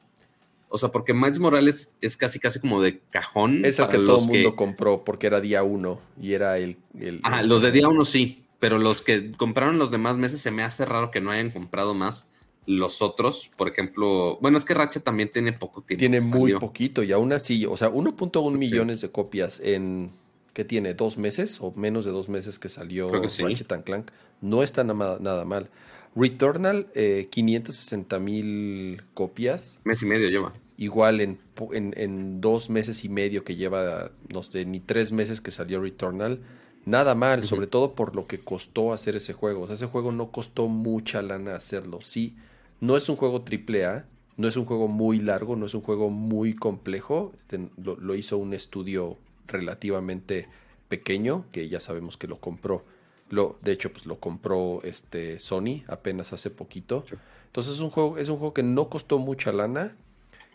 O 0.69 0.77
sea, 0.77 0.89
porque 0.89 1.13
Miles 1.13 1.39
Morales 1.39 1.91
es 1.99 2.15
casi, 2.15 2.39
casi 2.39 2.59
como 2.59 2.81
de 2.81 2.99
cajón. 3.09 3.65
Es 3.65 3.79
el 3.79 3.89
que 3.89 3.97
todo 3.97 4.21
el 4.21 4.27
mundo 4.27 4.55
compró 4.55 5.03
porque 5.03 5.27
era 5.27 5.41
día 5.41 5.63
uno 5.63 5.99
y 6.19 6.33
era 6.33 6.57
el. 6.57 6.77
el 6.99 7.19
Ajá, 7.23 7.43
los 7.43 7.61
de 7.61 7.71
día 7.71 7.89
uno 7.89 8.05
sí, 8.05 8.45
pero 8.59 8.77
los 8.79 9.01
que 9.01 9.31
compraron 9.31 9.79
los 9.79 9.91
demás 9.91 10.17
meses 10.17 10.39
se 10.39 10.51
me 10.51 10.63
hace 10.63 10.85
raro 10.85 11.11
que 11.11 11.19
no 11.19 11.31
hayan 11.31 11.51
comprado 11.51 11.93
más 11.93 12.30
los 12.65 13.01
otros, 13.01 13.49
por 13.57 13.67
ejemplo, 13.67 14.37
bueno, 14.41 14.57
es 14.57 14.65
que 14.65 14.73
Ratchet 14.73 15.03
también 15.03 15.31
tiene 15.31 15.53
poco 15.53 15.81
tiempo. 15.81 15.99
Tiene 15.99 16.21
muy 16.21 16.53
poquito 16.53 17.03
y 17.03 17.11
aún 17.11 17.33
así, 17.33 17.65
o 17.65 17.75
sea, 17.75 17.89
1.1 17.89 18.57
millones 18.57 19.01
de 19.01 19.09
copias 19.09 19.59
en, 19.59 20.11
¿qué 20.53 20.63
tiene? 20.63 20.93
¿Dos 20.93 21.17
meses 21.17 21.59
o 21.61 21.73
menos 21.75 22.05
de 22.05 22.11
dos 22.11 22.29
meses 22.29 22.59
que 22.59 22.69
salió 22.69 23.11
Ratchet 23.11 23.83
Clank? 23.83 24.11
No 24.41 24.63
está 24.63 24.83
nada, 24.83 25.17
nada 25.19 25.45
mal. 25.45 25.69
Returnal, 26.15 26.87
eh, 26.93 27.27
560 27.31 28.19
mil 28.19 29.01
copias. 29.13 29.79
Mes 29.83 30.01
y 30.01 30.05
medio 30.05 30.29
lleva. 30.29 30.53
Igual 30.77 31.21
en, 31.21 31.39
en, 31.71 31.93
en, 31.95 32.41
dos 32.41 32.69
meses 32.69 33.05
y 33.05 33.09
medio 33.09 33.43
que 33.43 33.55
lleva, 33.55 34.11
no 34.33 34.43
sé, 34.43 34.65
ni 34.65 34.79
tres 34.79 35.11
meses 35.11 35.39
que 35.39 35.51
salió 35.51 35.79
Returnal, 35.81 36.41
Nada 36.85 37.13
mal, 37.13 37.45
sobre 37.45 37.67
todo 37.67 37.93
por 37.93 38.15
lo 38.15 38.25
que 38.25 38.39
costó 38.39 38.91
hacer 38.91 39.15
ese 39.15 39.33
juego. 39.33 39.61
O 39.61 39.67
sea, 39.67 39.75
ese 39.75 39.85
juego 39.85 40.11
no 40.11 40.31
costó 40.31 40.67
mucha 40.67 41.21
lana 41.21 41.53
hacerlo. 41.53 41.99
Sí, 42.01 42.35
no 42.81 42.97
es 42.97 43.07
un 43.07 43.15
juego 43.15 43.43
triple 43.43 43.85
A, 43.85 44.05
no 44.37 44.47
es 44.47 44.57
un 44.57 44.65
juego 44.65 44.87
muy 44.87 45.19
largo, 45.19 45.55
no 45.55 45.65
es 45.65 45.73
un 45.73 45.81
juego 45.81 46.09
muy 46.09 46.53
complejo. 46.55 47.31
Lo, 47.77 47.95
lo, 47.95 48.15
hizo 48.15 48.37
un 48.37 48.53
estudio 48.53 49.17
relativamente 49.47 50.49
pequeño, 50.87 51.45
que 51.51 51.69
ya 51.69 51.79
sabemos 51.79 52.17
que 52.17 52.27
lo 52.27 52.39
compró. 52.39 52.83
Lo, 53.29 53.57
de 53.61 53.71
hecho, 53.71 53.93
pues 53.93 54.05
lo 54.05 54.19
compró 54.19 54.81
este 54.83 55.39
Sony 55.39 55.83
apenas 55.87 56.33
hace 56.33 56.49
poquito. 56.49 57.05
Entonces 57.45 57.75
es 57.75 57.79
un 57.79 57.91
juego, 57.91 58.17
es 58.17 58.29
un 58.29 58.37
juego 58.37 58.53
que 58.53 58.63
no 58.63 58.89
costó 58.89 59.19
mucha 59.19 59.51
lana. 59.51 59.95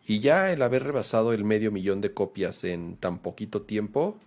Y 0.06 0.20
ya 0.20 0.52
el 0.52 0.62
haber 0.62 0.84
rebasado 0.84 1.32
el 1.32 1.44
medio 1.44 1.72
millón 1.72 2.00
de 2.00 2.12
copias 2.12 2.64
en 2.64 2.96
tan 2.96 3.18
poquito 3.18 3.62
tiempo, 3.62 4.18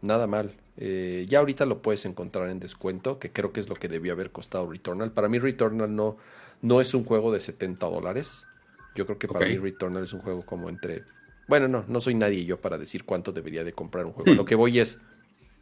nada 0.00 0.26
mal. 0.26 0.54
Eh, 0.76 1.26
ya 1.28 1.38
ahorita 1.38 1.66
lo 1.66 1.82
puedes 1.82 2.04
encontrar 2.04 2.48
en 2.50 2.60
descuento, 2.60 3.18
que 3.18 3.30
creo 3.30 3.52
que 3.52 3.60
es 3.60 3.68
lo 3.68 3.74
que 3.74 3.88
debió 3.88 4.12
haber 4.12 4.30
costado 4.32 4.70
Returnal. 4.70 5.12
Para 5.12 5.28
mí 5.28 5.38
Returnal 5.38 5.94
no, 5.94 6.16
no 6.64 6.80
es 6.80 6.94
un 6.94 7.04
juego 7.04 7.30
de 7.30 7.40
70 7.40 7.86
dólares. 7.86 8.46
Yo 8.94 9.04
creo 9.04 9.18
que 9.18 9.28
para 9.28 9.46
mí 9.46 9.58
Returnal 9.58 10.04
es 10.04 10.14
un 10.14 10.20
juego 10.20 10.46
como 10.46 10.70
entre... 10.70 11.04
Bueno, 11.46 11.68
no, 11.68 11.84
no 11.86 12.00
soy 12.00 12.14
nadie 12.14 12.46
yo 12.46 12.58
para 12.58 12.78
decir 12.78 13.04
cuánto 13.04 13.32
debería 13.32 13.64
de 13.64 13.74
comprar 13.74 14.06
un 14.06 14.12
juego. 14.12 14.32
Hmm. 14.32 14.36
Lo 14.36 14.46
que 14.46 14.54
voy 14.54 14.78
es, 14.78 14.98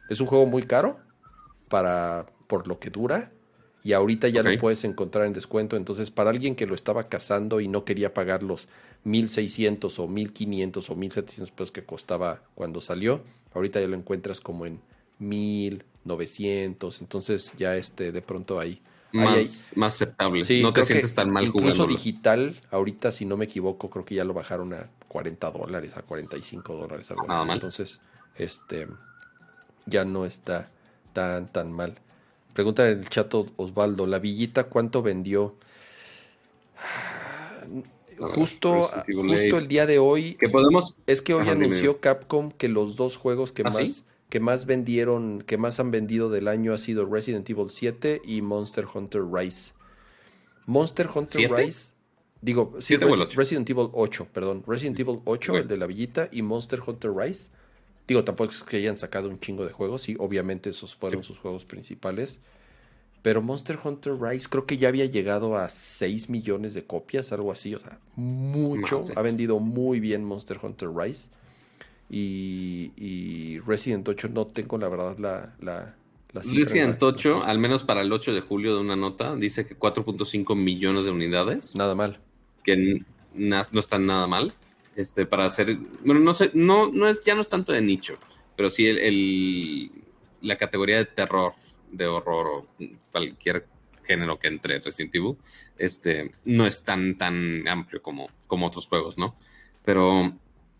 es 0.09 0.21
un 0.21 0.27
juego 0.27 0.45
muy 0.45 0.63
caro 0.63 1.01
para 1.67 2.25
por 2.47 2.69
lo 2.69 2.79
que 2.79 2.89
dura 2.89 3.33
y 3.83 3.91
ahorita 3.91 4.29
ya 4.29 4.43
lo 4.43 4.57
puedes 4.59 4.85
encontrar 4.85 5.25
en 5.25 5.33
descuento. 5.33 5.75
Entonces, 5.75 6.09
para 6.09 6.29
alguien 6.29 6.55
que 6.55 6.65
lo 6.65 6.73
estaba 6.73 7.09
cazando 7.09 7.59
y 7.59 7.67
no 7.67 7.83
quería 7.83 8.13
pagar 8.13 8.41
los 8.41 8.69
1600 9.03 9.99
o 9.99 10.07
1500 10.07 10.89
o 10.89 10.95
1700 10.95 11.51
pesos 11.51 11.73
que 11.73 11.83
costaba 11.83 12.43
cuando 12.55 12.79
salió, 12.79 13.23
ahorita 13.53 13.81
ya 13.81 13.87
lo 13.87 13.97
encuentras 13.97 14.39
como 14.39 14.65
en 14.65 14.79
1900. 15.19 17.01
Entonces, 17.01 17.53
ya 17.57 17.75
este 17.75 18.13
de 18.13 18.21
pronto 18.21 18.57
ahí 18.57 18.81
más, 19.13 19.71
más 19.75 19.95
aceptable. 19.95 20.41
no 20.61 20.73
te 20.73 20.83
sientes 20.83 21.13
tan 21.15 21.29
mal 21.31 21.45
Incluso 21.45 21.85
digital, 21.85 22.59
ahorita, 22.71 23.11
si 23.11 23.25
no 23.25 23.37
me 23.37 23.45
equivoco, 23.45 23.89
creo 23.89 24.05
que 24.05 24.15
ya 24.15 24.23
lo 24.23 24.33
bajaron 24.33 24.73
a 24.73 24.89
40 25.07 25.51
dólares, 25.51 25.95
a 25.95 26.01
45 26.01 26.75
dólares, 26.75 27.09
algo 27.11 27.25
así. 27.29 27.51
Entonces, 27.51 28.01
este 28.35 28.87
ya 29.85 30.05
no 30.05 30.25
está 30.25 30.69
tan, 31.13 31.47
tan 31.47 31.71
mal. 31.71 31.95
Pregunta 32.53 32.87
en 32.87 32.99
el 32.99 33.09
chat 33.09 33.33
Osvaldo, 33.33 34.07
¿la 34.07 34.19
villita 34.19 34.65
cuánto 34.65 35.01
vendió? 35.01 35.55
Justo, 38.17 38.89
justo 39.07 39.57
el 39.57 39.67
día 39.67 39.85
de 39.85 39.99
hoy. 39.99 40.35
¿Qué 40.39 40.49
podemos? 40.49 40.95
Es 41.07 41.21
que 41.21 41.33
hoy 41.33 41.49
anunció 41.49 41.99
Capcom 41.99 42.51
que 42.51 42.69
los 42.69 42.95
dos 42.95 43.17
juegos 43.17 43.51
que 43.51 43.63
¿Ah, 43.65 43.71
más 43.71 44.05
que 44.33 44.39
más 44.39 44.65
vendieron, 44.65 45.43
que 45.43 45.59
más 45.59 45.79
han 45.79 45.91
vendido 45.91 46.27
del 46.27 46.47
año 46.47 46.73
ha 46.73 46.79
sido 46.79 47.05
Resident 47.05 47.47
Evil 47.47 47.69
7 47.69 48.23
y 48.25 48.41
Monster 48.41 48.87
Hunter 48.91 49.21
Rise. 49.31 49.73
Monster 50.65 51.07
Hunter 51.13 51.51
Rise, 51.51 51.91
digo, 52.41 52.73
sí, 52.79 52.97
Resident 52.97 53.69
Evil 53.69 53.89
8, 53.93 54.29
perdón, 54.33 54.63
Resident 54.65 54.99
Evil 54.99 55.19
8, 55.25 55.57
el 55.59 55.67
de 55.67 55.77
la 55.77 55.85
villita, 55.85 56.29
y 56.31 56.41
Monster 56.41 56.79
Hunter 56.83 57.11
Rise. 57.15 57.51
Digo, 58.07 58.23
tampoco 58.23 58.49
es 58.53 58.63
que 58.63 58.77
hayan 58.77 58.97
sacado 58.97 59.29
un 59.29 59.39
chingo 59.39 59.67
de 59.67 59.71
juegos, 59.71 60.01
sí, 60.01 60.15
obviamente 60.17 60.71
esos 60.71 60.95
fueron 60.95 61.21
sus 61.21 61.37
juegos 61.37 61.65
principales. 61.65 62.39
Pero 63.21 63.43
Monster 63.43 63.77
Hunter 63.83 64.19
Rise 64.19 64.47
creo 64.49 64.65
que 64.65 64.77
ya 64.77 64.87
había 64.87 65.05
llegado 65.05 65.59
a 65.59 65.69
6 65.69 66.31
millones 66.31 66.73
de 66.73 66.83
copias, 66.85 67.31
algo 67.33 67.51
así, 67.51 67.75
o 67.75 67.79
sea, 67.79 67.99
mucho. 68.15 69.05
Ha 69.15 69.21
vendido 69.21 69.59
muy 69.59 69.99
bien 69.99 70.25
Monster 70.25 70.57
Hunter 70.59 70.89
Rise. 70.89 71.29
Y, 72.15 73.57
Resident 73.65 74.07
8 74.07 74.29
no 74.29 74.45
tengo 74.45 74.77
la 74.77 74.87
verdad 74.87 75.17
la, 75.17 75.55
la, 75.61 75.95
Resident 76.33 77.01
8, 77.01 77.41
al 77.43 77.57
menos 77.57 77.83
para 77.83 78.01
el 78.01 78.11
8 78.11 78.33
de 78.33 78.41
julio 78.41 78.75
de 78.75 78.81
una 78.81 78.95
nota, 78.95 79.35
dice 79.35 79.65
que 79.65 79.77
4.5 79.77 80.55
millones 80.55 81.05
de 81.05 81.11
unidades. 81.11 81.75
Nada 81.75 81.95
mal. 81.95 82.19
Que 82.63 83.01
no 83.33 83.79
están 83.79 84.05
nada 84.05 84.27
mal. 84.27 84.51
Este, 84.95 85.25
para 85.25 85.45
hacer, 85.45 85.75
bueno, 86.03 86.21
no 86.21 86.33
sé, 86.33 86.51
no, 86.53 86.91
no 86.91 87.07
es, 87.07 87.23
ya 87.23 87.33
no 87.33 87.41
es 87.41 87.49
tanto 87.49 87.71
de 87.71 87.81
nicho, 87.81 88.15
pero 88.55 88.69
sí 88.69 88.85
el, 88.85 89.89
la 90.41 90.55
categoría 90.55 90.97
de 90.97 91.05
terror, 91.05 91.53
de 91.91 92.05
horror 92.05 92.47
o 92.47 92.67
cualquier 93.11 93.65
género 94.03 94.37
que 94.37 94.49
entre 94.49 94.79
Resident 94.79 95.15
Evil, 95.15 95.37
este, 95.79 96.29
no 96.45 96.67
es 96.67 96.83
tan, 96.83 97.17
tan 97.17 97.67
amplio 97.67 98.03
como, 98.03 98.29
como 98.45 98.67
otros 98.67 98.85
juegos, 98.85 99.17
¿no? 99.17 99.35
Pero 99.83 100.31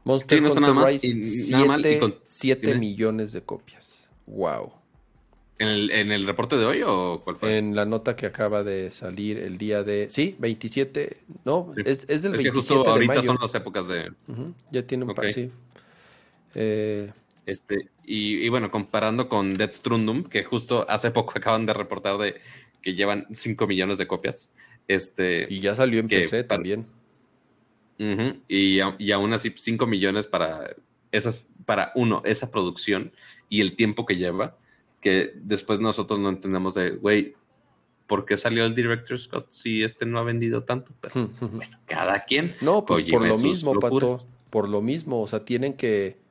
Monster 0.04 0.44
Hunter 0.44 0.76
Rise, 0.76 1.24
7 2.28 2.76
millones 2.76 3.32
de 3.34 3.42
copias. 3.42 4.10
Wow. 4.26 4.74
¿En 5.60 6.12
el, 6.12 6.28
reporte 6.28 6.58
de 6.58 6.66
hoy 6.66 6.82
o 6.86 7.22
cuál 7.24 7.38
fue? 7.38 7.58
En 7.58 7.76
la 7.76 7.86
nota 7.86 8.16
que 8.18 8.26
acaba 8.26 8.64
de 8.64 8.92
salir 8.92 9.38
el 9.38 9.58
día 9.58 9.84
de... 9.84 10.08
Sí, 10.10 10.36
27. 10.40 11.18
No, 11.46 11.74
es, 11.78 12.06
es, 12.10 12.22
del 12.22 12.34
es 12.34 12.44
27 12.44 12.44
que 12.44 12.52
justo 12.52 12.90
ahorita 12.90 13.22
son 13.22 13.38
las 13.40 13.56
épocas 13.56 13.88
de... 13.88 14.12
Ya 14.72 14.86
tiene 14.86 15.06
un 15.06 15.14
par, 15.14 15.32
sí. 15.32 15.52
Eh, 16.56 17.12
este, 17.46 17.90
y, 18.04 18.50
bueno, 18.50 18.72
comparando 18.72 19.30
con 19.30 19.54
Death 19.54 19.72
Strundum, 19.72 20.24
que 20.24 20.44
justo 20.44 20.86
hace 20.90 21.12
poco 21.12 21.34
acaban 21.38 21.66
de 21.66 21.74
reportar 21.74 22.18
de 22.18 22.42
que 22.82 22.96
llevan 22.96 23.28
5 23.32 23.66
millones 23.66 23.98
de 23.98 24.08
copias. 24.08 24.50
Este, 24.90 25.48
y 25.50 25.62
ya 25.62 25.76
salió 25.76 26.02
en 26.02 26.10
PC 26.10 26.44
también 26.44 26.88
y, 28.48 28.80
y, 29.00 29.12
aún 29.12 29.34
así 29.34 29.54
5 29.56 29.86
millones 29.88 30.28
para 30.28 30.76
esas, 31.12 31.46
para 31.66 31.92
uno, 31.96 32.22
esa 32.26 32.52
producción 32.52 33.12
y 33.50 33.62
el 33.62 33.76
tiempo 33.76 34.06
que 34.06 34.18
lleva, 34.18 34.58
que 35.00 35.34
después 35.36 35.80
nosotros 35.80 36.20
no 36.20 36.30
entendemos 36.30 36.74
de, 36.74 36.92
güey, 36.92 37.36
¿por 38.08 38.26
qué 38.26 38.38
salió 38.38 38.66
el 38.66 38.76
Director 38.76 39.18
Scott 39.18 39.48
si 39.50 39.84
este 39.84 40.06
no 40.06 40.20
ha 40.20 40.24
vendido 40.24 40.64
tanto? 40.64 40.94
Pero, 41.02 41.30
bueno, 41.52 41.78
cada 41.86 42.22
quien. 42.22 42.56
No, 42.62 42.86
pues 42.86 43.04
por 43.06 43.26
lo 43.26 43.38
mismo, 43.38 43.80
Pato, 43.80 44.26
por 44.50 44.70
lo 44.70 44.82
mismo, 44.82 45.22
o 45.22 45.28
sea, 45.28 45.44
tienen 45.46 45.74
que... 45.74 46.22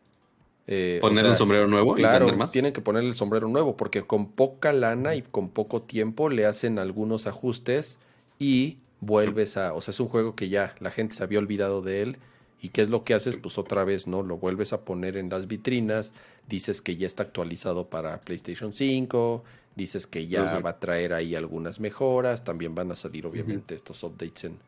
Eh, 0.69 0.99
poner 1.01 1.27
el 1.27 1.37
sombrero 1.37 1.67
nuevo. 1.67 1.95
Claro, 1.95 2.29
tienen 2.51 2.73
que 2.73 2.81
poner 2.81 3.03
el 3.03 3.15
sombrero 3.15 3.49
nuevo 3.49 3.77
porque 3.77 4.03
con 4.03 4.31
poca 4.31 4.73
lana 4.73 5.17
y 5.17 5.23
con 5.23 5.51
poco 5.51 5.83
tiempo 5.83 6.31
le 6.31 6.47
hacen 6.47 6.79
algunos 6.79 7.27
ajustes 7.27 7.99
y 8.39 8.79
vuelves 9.03 9.57
a, 9.57 9.75
o 9.75 9.81
sea, 9.83 9.93
es 9.93 10.01
un 10.01 10.09
juego 10.09 10.35
que 10.35 10.49
ya 10.49 10.77
la 10.79 10.93
gente 10.93 11.17
se 11.17 11.25
había 11.25 11.41
olvidado 11.41 11.83
de 11.83 12.03
él 12.03 12.17
y 12.61 12.69
qué 12.69 12.83
es 12.83 12.89
lo 12.89 13.03
que 13.03 13.15
haces, 13.15 13.37
pues 13.37 13.59
otra 13.59 13.83
vez, 13.83 14.07
¿no? 14.07 14.23
Lo 14.23 14.39
vuelves 14.39 14.73
a 14.73 14.83
poner 14.83 15.17
en 15.17 15.29
las 15.29 15.49
vitrinas, 15.49 16.13
dices 16.49 16.81
que 16.81 16.97
ya 16.97 17.09
está 17.09 17.25
actualizado 17.25 17.89
para 17.89 18.21
PlayStation 18.21 18.73
5, 18.73 19.43
dices 19.75 20.07
que 20.07 20.29
ya 20.29 20.61
va 20.61 20.71
a 20.71 20.79
traer 20.79 21.13
ahí 21.15 21.35
algunas 21.35 21.81
mejoras, 21.81 22.45
también 22.45 22.77
van 22.77 22.93
a 22.93 22.95
salir 22.95 23.27
obviamente 23.27 23.75
estos 23.75 24.05
updates 24.05 24.45
en, 24.45 24.59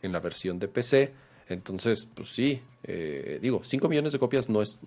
en, 0.00 0.10
la 0.10 0.20
versión 0.20 0.58
de 0.58 0.68
PC, 0.68 1.12
entonces, 1.50 2.06
pues 2.06 2.30
sí, 2.30 2.62
eh, 2.84 3.38
digo, 3.42 3.60
5 3.62 3.90
millones 3.90 4.14
de 4.14 4.18
copias 4.18 4.48
no 4.48 4.62
es, 4.62 4.80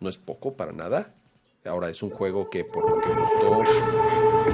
no 0.00 0.08
es 0.08 0.16
poco 0.16 0.54
para 0.54 0.72
nada, 0.72 1.14
ahora 1.66 1.90
es 1.90 2.02
un 2.02 2.10
juego 2.10 2.48
que 2.48 2.64
por 2.64 2.88
lo 2.88 3.02
que 3.02 3.08
gustó, 3.08 3.62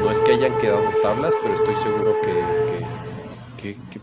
no 0.01 0.11
es 0.11 0.21
que 0.23 0.33
hayan 0.33 0.59
quedado 0.59 0.83
tablas, 1.03 1.35
pero 1.41 1.55
estoy 1.55 1.77
seguro 1.77 2.17
que 2.21 2.82
que, 2.82 2.82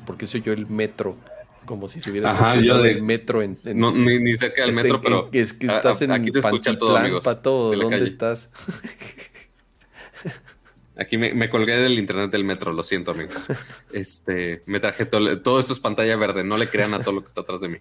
porque 0.06 0.28
soy 0.28 0.42
yo 0.42 0.54
el 0.54 0.68
metro 0.68 1.18
como 1.66 1.88
si 1.88 2.02
se 2.02 2.10
hubiera 2.10 2.32
Ajá, 2.32 2.56
yo 2.56 2.82
de, 2.82 3.00
metro 3.02 3.44
en, 3.44 3.58
no, 3.76 3.92
ni, 3.92 4.36
sé 4.36 4.52
qué 4.54 4.64
el 4.64 4.70
este, 4.70 4.82
metro, 4.82 5.02
pero 5.02 5.30
es 5.32 5.54
que 5.54 5.68
estás 5.68 6.02
en 6.02 6.12
aquí 6.12 6.32
se 6.32 6.40
escucha 6.40 6.78
todo, 6.78 6.98
amigos, 6.98 7.24
Pato, 7.24 7.72
¿dónde 7.76 8.04
estás? 8.04 8.52
Aquí 10.98 11.18
me, 11.18 11.34
me, 11.34 11.50
colgué 11.50 11.78
del 11.78 11.98
internet 11.98 12.30
del 12.30 12.44
metro, 12.44 12.74
lo 12.74 12.84
siento, 12.84 13.12
amigos. 13.12 13.38
Este, 13.94 14.64
me 14.66 14.82
traje 14.82 15.06
todo, 15.06 15.40
todo 15.42 15.58
esto 15.58 15.72
es 15.72 15.80
pantalla 15.80 16.18
verde, 16.18 16.44
no 16.44 16.58
le 16.58 16.68
crean 16.68 16.94
a 16.94 17.00
todo 17.00 17.14
lo 17.14 17.22
que 17.22 17.30
está 17.30 17.40
atrás 17.42 17.62
de 17.62 17.70
mí. 17.70 17.78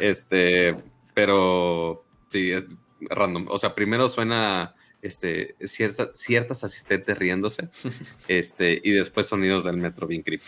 Este, 0.00 0.76
pero 1.14 2.04
sí, 2.28 2.50
es 2.50 2.66
random. 3.00 3.46
O 3.48 3.56
sea, 3.56 3.74
primero 3.74 4.10
suena 4.10 4.74
este, 5.02 5.56
ciertas 5.64 6.64
asistentes 6.64 7.16
riéndose, 7.16 7.68
este, 8.28 8.80
y 8.82 8.92
después 8.92 9.26
sonidos 9.26 9.64
del 9.64 9.76
metro 9.76 10.06
bien 10.06 10.22
creepy. 10.22 10.44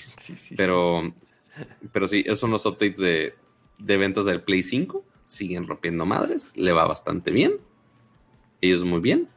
pero, 0.56 1.14
pero 1.92 2.08
sí, 2.08 2.22
esos 2.24 2.40
son 2.40 2.50
los 2.50 2.66
updates 2.66 2.98
de, 2.98 3.34
ventas 3.78 4.24
del 4.24 4.42
Play 4.42 4.62
5. 4.62 5.04
Siguen 5.24 5.66
rompiendo 5.66 6.04
madres, 6.04 6.56
le 6.56 6.72
va 6.72 6.86
bastante 6.86 7.30
bien. 7.30 7.52
Ellos 8.60 8.84
muy 8.84 9.00
bien. 9.00 9.28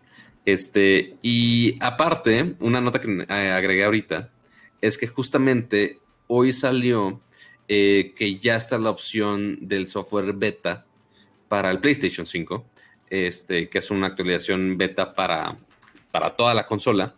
Este, 0.46 1.18
y 1.22 1.78
aparte, 1.80 2.56
una 2.60 2.82
nota 2.82 3.00
que 3.00 3.26
eh, 3.30 3.52
agregué 3.52 3.84
ahorita 3.84 4.32
es 4.82 4.98
que 4.98 5.08
justamente 5.08 6.00
hoy 6.28 6.52
salió 6.52 7.22
eh, 7.70 8.14
que 8.18 8.38
ya 8.40 8.58
está 8.58 8.78
la 8.78 8.90
opción 8.90 9.60
del 9.62 9.88
software 9.88 10.34
beta 10.34 10.86
para 11.48 11.72
el 11.72 11.80
PlayStation 11.80 12.26
5 12.26 12.66
este, 13.14 13.70
que 13.70 13.78
es 13.78 13.92
una 13.92 14.08
actualización 14.08 14.76
beta 14.76 15.14
para, 15.14 15.56
para 16.10 16.36
toda 16.36 16.56
la 16.56 16.66
consola, 16.66 17.14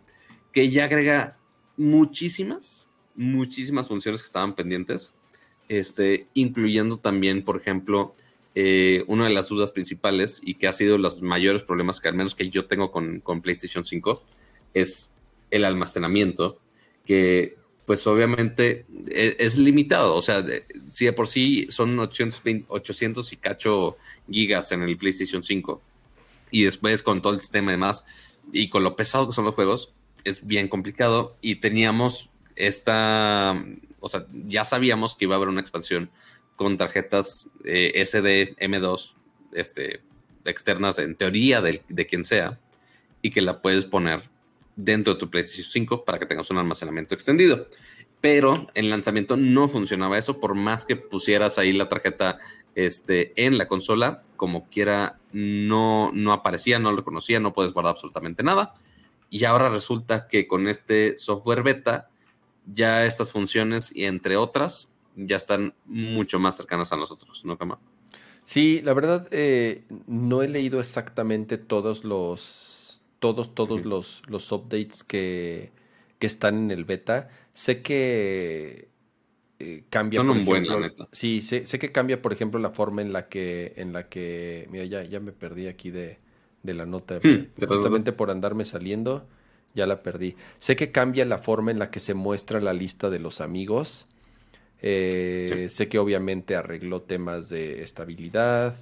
que 0.52 0.68
ya 0.68 0.84
agrega 0.84 1.38
muchísimas, 1.78 2.90
muchísimas 3.14 3.88
funciones 3.88 4.20
que 4.20 4.26
estaban 4.26 4.54
pendientes, 4.54 5.14
este, 5.70 6.26
incluyendo 6.34 6.98
también, 6.98 7.42
por 7.42 7.56
ejemplo, 7.56 8.14
eh, 8.54 9.04
una 9.06 9.24
de 9.24 9.32
las 9.32 9.48
dudas 9.48 9.72
principales 9.72 10.38
y 10.44 10.56
que 10.56 10.68
ha 10.68 10.74
sido 10.74 10.98
los 10.98 11.22
mayores 11.22 11.62
problemas 11.62 11.98
que 11.98 12.08
al 12.08 12.14
menos 12.14 12.34
que 12.34 12.50
yo 12.50 12.66
tengo 12.66 12.90
con, 12.90 13.20
con 13.20 13.40
PlayStation 13.40 13.82
5, 13.82 14.22
es 14.74 15.14
el 15.50 15.64
almacenamiento, 15.64 16.60
que 17.06 17.56
pues 17.86 18.06
obviamente 18.06 18.84
e, 19.08 19.36
es, 19.38 19.56
limitado. 19.56 20.14
O 20.14 20.20
sea, 20.20 20.44
si 20.88 21.06
de 21.06 21.12
por 21.12 21.28
sí 21.28 21.66
son 21.70 21.98
800, 21.98 22.42
800 22.68 23.32
y 23.32 23.36
cacho 23.36 23.96
gigas 24.28 24.72
en 24.72 24.82
el 24.82 24.96
PlayStation 24.96 25.42
5 25.42 25.80
y 26.50 26.64
después 26.64 27.02
con 27.02 27.22
todo 27.22 27.32
el 27.32 27.40
sistema 27.40 27.70
y 27.70 27.74
demás 27.74 28.04
y 28.52 28.68
con 28.68 28.82
lo 28.82 28.96
pesado 28.96 29.28
que 29.28 29.32
son 29.34 29.44
los 29.44 29.54
juegos, 29.54 29.92
es 30.24 30.44
bien 30.44 30.68
complicado 30.68 31.36
y 31.40 31.56
teníamos 31.56 32.30
esta, 32.56 33.64
o 34.00 34.08
sea, 34.08 34.26
ya 34.32 34.64
sabíamos 34.64 35.14
que 35.14 35.26
iba 35.26 35.34
a 35.34 35.36
haber 35.36 35.48
una 35.48 35.60
expansión 35.60 36.10
con 36.56 36.76
tarjetas 36.76 37.48
eh, 37.64 37.92
SD 38.04 38.56
M2 38.56 39.14
este, 39.52 40.00
externas 40.44 40.98
en 40.98 41.14
teoría 41.14 41.60
de, 41.60 41.82
de 41.88 42.06
quien 42.06 42.24
sea 42.24 42.58
y 43.22 43.30
que 43.30 43.42
la 43.42 43.60
puedes 43.62 43.84
poner 43.84 44.22
dentro 44.76 45.14
de 45.14 45.18
tu 45.18 45.30
PlayStation 45.30 45.66
5 45.68 46.04
para 46.04 46.18
que 46.18 46.26
tengas 46.26 46.50
un 46.50 46.58
almacenamiento 46.58 47.14
extendido. 47.14 47.66
Pero 48.20 48.66
en 48.74 48.90
lanzamiento 48.90 49.36
no 49.36 49.68
funcionaba 49.68 50.18
eso, 50.18 50.38
por 50.38 50.54
más 50.54 50.84
que 50.84 50.96
pusieras 50.96 51.58
ahí 51.58 51.72
la 51.72 51.88
tarjeta 51.88 52.38
este, 52.74 53.32
en 53.36 53.58
la 53.58 53.68
consola, 53.68 54.22
como 54.36 54.68
quiera, 54.68 55.18
no, 55.32 56.10
no 56.12 56.32
aparecía, 56.32 56.78
no 56.78 56.92
lo 56.92 57.04
conocía, 57.04 57.40
no 57.40 57.52
puedes 57.52 57.72
guardar 57.72 57.92
absolutamente 57.92 58.42
nada. 58.42 58.74
Y 59.30 59.44
ahora 59.44 59.68
resulta 59.68 60.28
que 60.28 60.46
con 60.46 60.68
este 60.68 61.18
software 61.18 61.62
beta, 61.62 62.10
ya 62.66 63.06
estas 63.06 63.32
funciones 63.32 63.90
y 63.94 64.04
entre 64.04 64.36
otras, 64.36 64.88
ya 65.16 65.36
están 65.36 65.74
mucho 65.86 66.38
más 66.38 66.56
cercanas 66.56 66.92
a 66.92 66.96
nosotros, 66.96 67.44
¿no, 67.44 67.56
Cama? 67.56 67.78
Sí, 68.44 68.80
la 68.84 68.92
verdad, 68.92 69.26
eh, 69.30 69.84
no 70.06 70.42
he 70.42 70.48
leído 70.48 70.78
exactamente 70.78 71.58
todos 71.58 72.04
los, 72.04 72.75
todos, 73.18 73.54
todos 73.54 73.84
los, 73.84 74.22
los 74.26 74.50
updates 74.52 75.04
que, 75.04 75.72
que 76.18 76.26
están 76.26 76.56
en 76.56 76.70
el 76.70 76.84
beta. 76.84 77.28
Sé 77.54 77.82
que 77.82 78.88
eh, 79.58 79.84
cambia. 79.88 80.22
por 80.22 80.36
ejemplo, 80.36 81.08
Sí, 81.12 81.42
sé, 81.42 81.64
que 81.78 81.92
cambia, 81.92 82.20
por 82.20 82.32
ejemplo, 82.32 82.60
la 82.60 82.70
forma 82.70 83.02
en 83.02 83.12
la 83.12 83.28
que, 83.28 83.74
en 83.76 83.92
la 83.92 84.08
que, 84.08 84.68
mira, 84.70 84.84
ya, 84.84 85.02
ya 85.04 85.20
me 85.20 85.32
perdí 85.32 85.66
aquí 85.66 85.90
de, 85.90 86.18
de 86.62 86.74
la 86.74 86.84
nota, 86.84 87.20
hmm, 87.22 87.66
justamente 87.66 88.12
por 88.12 88.30
andarme 88.30 88.64
saliendo, 88.64 89.26
ya 89.74 89.86
la 89.86 90.02
perdí. 90.02 90.36
Sé 90.58 90.76
que 90.76 90.92
cambia 90.92 91.24
la 91.24 91.38
forma 91.38 91.70
en 91.70 91.78
la 91.78 91.90
que 91.90 92.00
se 92.00 92.14
muestra 92.14 92.60
la 92.60 92.72
lista 92.74 93.08
de 93.08 93.18
los 93.18 93.40
amigos. 93.40 94.06
Eh, 94.82 95.66
sé 95.70 95.88
que 95.88 95.98
obviamente 95.98 96.54
arregló 96.54 97.02
temas 97.02 97.48
de 97.48 97.82
estabilidad, 97.82 98.76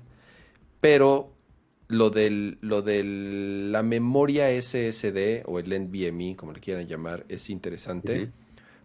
pero 0.81 1.33
lo 1.89 2.11
del, 2.11 2.59
lo 2.61 2.83
de 2.83 3.05
la 3.05 3.83
memoria 3.83 4.49
SSD 4.51 5.43
o 5.47 5.59
el 5.59 5.69
NVMe, 5.69 6.37
como 6.37 6.53
le 6.53 6.61
quieran 6.61 6.87
llamar, 6.87 7.25
es 7.29 7.51
interesante, 7.51 8.31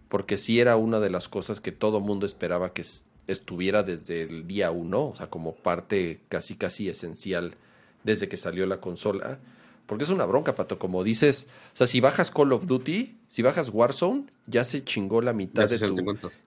porque 0.08 0.38
sí 0.38 0.60
era 0.60 0.76
una 0.76 1.00
de 1.00 1.10
las 1.10 1.30
cosas 1.30 1.62
que 1.62 1.72
todo 1.72 2.00
mundo 2.00 2.26
esperaba 2.26 2.74
que 2.74 2.84
estuviera 3.28 3.84
desde 3.84 4.24
el 4.24 4.48
día 4.48 4.72
uno, 4.72 5.08
o 5.10 5.16
sea, 5.16 5.30
como 5.30 5.56
parte 5.56 6.20
casi 6.30 6.56
casi 6.56 6.90
esencial 6.90 7.56
desde 8.04 8.28
que 8.28 8.38
salió 8.38 8.66
la 8.66 8.82
consola. 8.82 9.40
Porque 9.86 10.04
es 10.04 10.12
una 10.12 10.26
bronca, 10.26 10.54
Pato. 10.54 10.78
Como 10.78 11.04
dices, 11.04 11.48
o 11.74 11.78
sea, 11.78 11.88
si 11.88 12.00
bajas 12.00 12.30
Call 12.30 12.54
of 12.54 12.68
Duty, 12.68 13.18
si 13.28 13.42
bajas 13.42 13.72
Warzone, 13.74 14.26
ya 14.46 14.64
se 14.64 14.84
chingó 14.84 15.22
la 15.22 15.34
mitad 15.34 15.68
de 15.68 15.80
tu. 15.80 15.96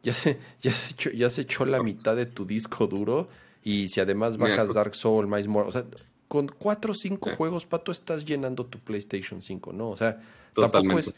Ya 0.03 0.13
se, 0.13 0.39
ya, 0.61 0.71
se 0.71 0.93
echó, 0.93 1.11
ya 1.11 1.29
se 1.29 1.41
echó 1.41 1.65
la 1.65 1.83
mitad 1.83 2.15
de 2.15 2.27
tu 2.27 2.45
disco 2.45 2.87
duro. 2.87 3.29
Y 3.65 3.89
si 3.89 4.01
además 4.01 4.39
bajas 4.39 4.75
Dark 4.75 4.95
Souls, 4.95 5.29
más 5.29 5.45
O 5.49 5.73
sea, 5.73 5.85
con 6.33 6.49
cuatro 6.49 6.93
o 6.93 6.95
cinco 6.95 7.37
juegos, 7.37 7.67
Pato, 7.67 7.93
estás 7.93 8.25
llenando 8.25 8.65
tu 8.65 8.79
PlayStation 8.79 9.43
5, 9.43 9.75
¿no? 9.75 9.91
O 9.91 9.99
sea, 9.99 10.19
tampoco 10.55 10.99
es. 10.99 11.15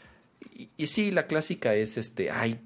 Y, 0.75 0.87
sí, 0.87 1.09
la 1.09 1.25
clásica 1.25 1.73
es 1.73 1.95
este, 1.95 2.31
ay, 2.31 2.59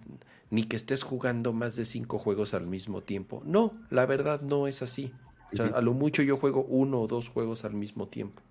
ni 0.50 0.64
que 0.64 0.76
estés 0.76 1.04
jugando 1.04 1.54
más 1.54 1.76
de 1.76 1.86
cinco 1.86 2.18
juegos 2.18 2.56
al 2.56 2.66
mismo 2.66 3.02
tiempo. 3.02 3.44
No, 3.46 3.72
la 3.92 4.08
verdad 4.08 4.42
no 4.42 4.66
es 4.66 4.82
así. 4.82 5.12
O 5.54 5.58
sea, 5.58 5.68
a 5.68 5.82
lo 5.82 5.94
mucho 5.94 6.24
yo 6.24 6.38
juego 6.38 6.64
uno 6.64 7.02
o 7.02 7.08
dos 7.08 7.30
juegos 7.30 7.66
al 7.66 7.76
mismo 7.76 8.08
tiempo. 8.08 8.42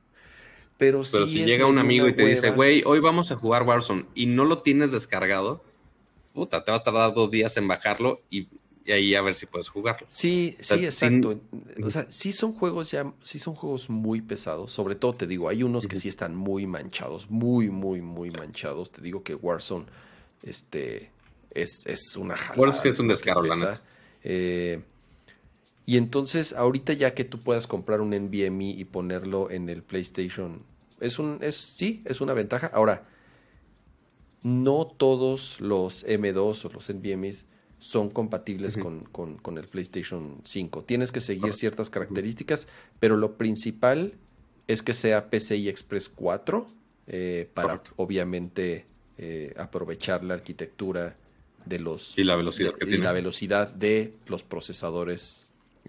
Pero, 0.76 1.02
Pero 1.10 1.26
si 1.26 1.44
llega 1.44 1.66
un 1.66 1.78
amigo 1.78 2.06
y 2.06 2.14
te 2.14 2.24
dice, 2.24 2.50
güey, 2.52 2.84
hoy 2.86 3.00
vamos 3.00 3.32
a 3.32 3.34
jugar 3.34 3.64
Warzone 3.64 4.06
y 4.14 4.26
no 4.26 4.44
lo 4.44 4.62
tienes 4.62 4.92
descargado, 4.92 5.64
puta, 6.34 6.62
te 6.62 6.70
vas 6.70 6.82
a 6.82 6.84
tardar 6.84 7.14
dos 7.14 7.32
días 7.32 7.56
en 7.56 7.66
bajarlo 7.66 8.20
y 8.30 8.46
y 8.88 8.92
ahí 8.92 9.14
a 9.14 9.20
ver 9.20 9.34
si 9.34 9.44
puedes 9.44 9.68
jugarlo. 9.68 10.06
Sí, 10.08 10.56
sí, 10.60 10.82
exacto. 10.82 11.38
O 11.84 11.90
sea, 11.90 12.10
sí 12.10 12.32
son 12.32 12.54
juegos 12.54 12.90
ya, 12.90 13.12
sí 13.20 13.38
son 13.38 13.54
juegos 13.54 13.90
muy 13.90 14.22
pesados. 14.22 14.72
Sobre 14.72 14.94
todo 14.94 15.12
te 15.12 15.26
digo, 15.26 15.50
hay 15.50 15.62
unos 15.62 15.86
que 15.86 15.98
sí 15.98 16.08
están 16.08 16.34
muy 16.34 16.66
manchados, 16.66 17.28
muy, 17.28 17.68
muy, 17.68 18.00
muy 18.00 18.30
manchados. 18.30 18.90
Te 18.90 19.02
digo 19.02 19.22
que 19.22 19.34
Warzone, 19.34 19.84
este, 20.42 21.10
es, 21.50 21.82
es 21.84 22.16
una 22.16 22.34
jalada. 22.34 22.58
Warzone 22.62 22.90
es 22.90 22.98
un 22.98 23.08
descaro, 23.08 23.42
la 23.42 23.56
neta. 23.56 23.82
Eh, 24.24 24.80
y 25.84 25.98
entonces, 25.98 26.54
ahorita 26.54 26.94
ya 26.94 27.12
que 27.12 27.24
tú 27.24 27.38
puedas 27.38 27.66
comprar 27.66 28.00
un 28.00 28.10
NVMe 28.10 28.70
y 28.70 28.86
ponerlo 28.86 29.50
en 29.50 29.68
el 29.68 29.82
PlayStation, 29.82 30.62
es 30.98 31.18
un, 31.18 31.40
es, 31.42 31.56
sí, 31.56 32.00
es 32.06 32.22
una 32.22 32.32
ventaja. 32.32 32.70
Ahora, 32.72 33.06
no 34.42 34.86
todos 34.86 35.60
los 35.60 36.06
M2 36.06 36.64
o 36.64 36.72
los 36.72 36.88
NVMe's 36.88 37.44
son 37.78 38.10
compatibles 38.10 38.76
con, 38.76 39.56
el 39.56 39.68
PlayStation 39.68 40.40
5. 40.44 40.84
Tienes 40.84 41.12
que 41.12 41.20
seguir 41.20 41.52
ciertas 41.54 41.90
características, 41.90 42.66
pero 42.98 43.16
lo 43.16 43.36
principal 43.36 44.14
es 44.66 44.82
que 44.82 44.94
sea 44.94 45.30
PCI 45.30 45.68
Express 45.68 46.08
4 46.08 46.66
eh, 47.06 47.48
para 47.54 47.82
obviamente 47.96 48.84
eh, 49.16 49.54
aprovechar 49.56 50.24
la 50.24 50.34
arquitectura 50.34 51.14
de 51.64 51.78
los 51.78 52.16
y 52.16 52.24
la 52.24 52.36
velocidad 52.36 52.74
de, 52.78 52.94
y 52.94 52.98
la 52.98 53.12
velocidad 53.12 53.72
de 53.72 54.14
los 54.26 54.42
procesadores 54.42 55.46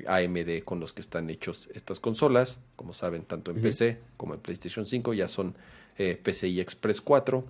AMD 0.07 0.63
con 0.63 0.79
los 0.79 0.93
que 0.93 1.01
están 1.01 1.29
hechos 1.29 1.69
estas 1.73 1.99
consolas. 1.99 2.59
Como 2.75 2.93
saben, 2.93 3.23
tanto 3.23 3.51
en 3.51 3.61
PC 3.61 3.99
como 4.17 4.33
en 4.33 4.39
PlayStation 4.39 4.85
5 4.85 5.13
ya 5.13 5.27
son 5.27 5.55
eh, 5.97 6.19
PCI 6.21 6.59
Express 6.59 7.01
4. 7.01 7.43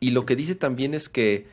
Y 0.00 0.10
lo 0.10 0.24
que 0.24 0.36
dice 0.36 0.54
también 0.54 0.94
es 0.94 1.08
que 1.08 1.46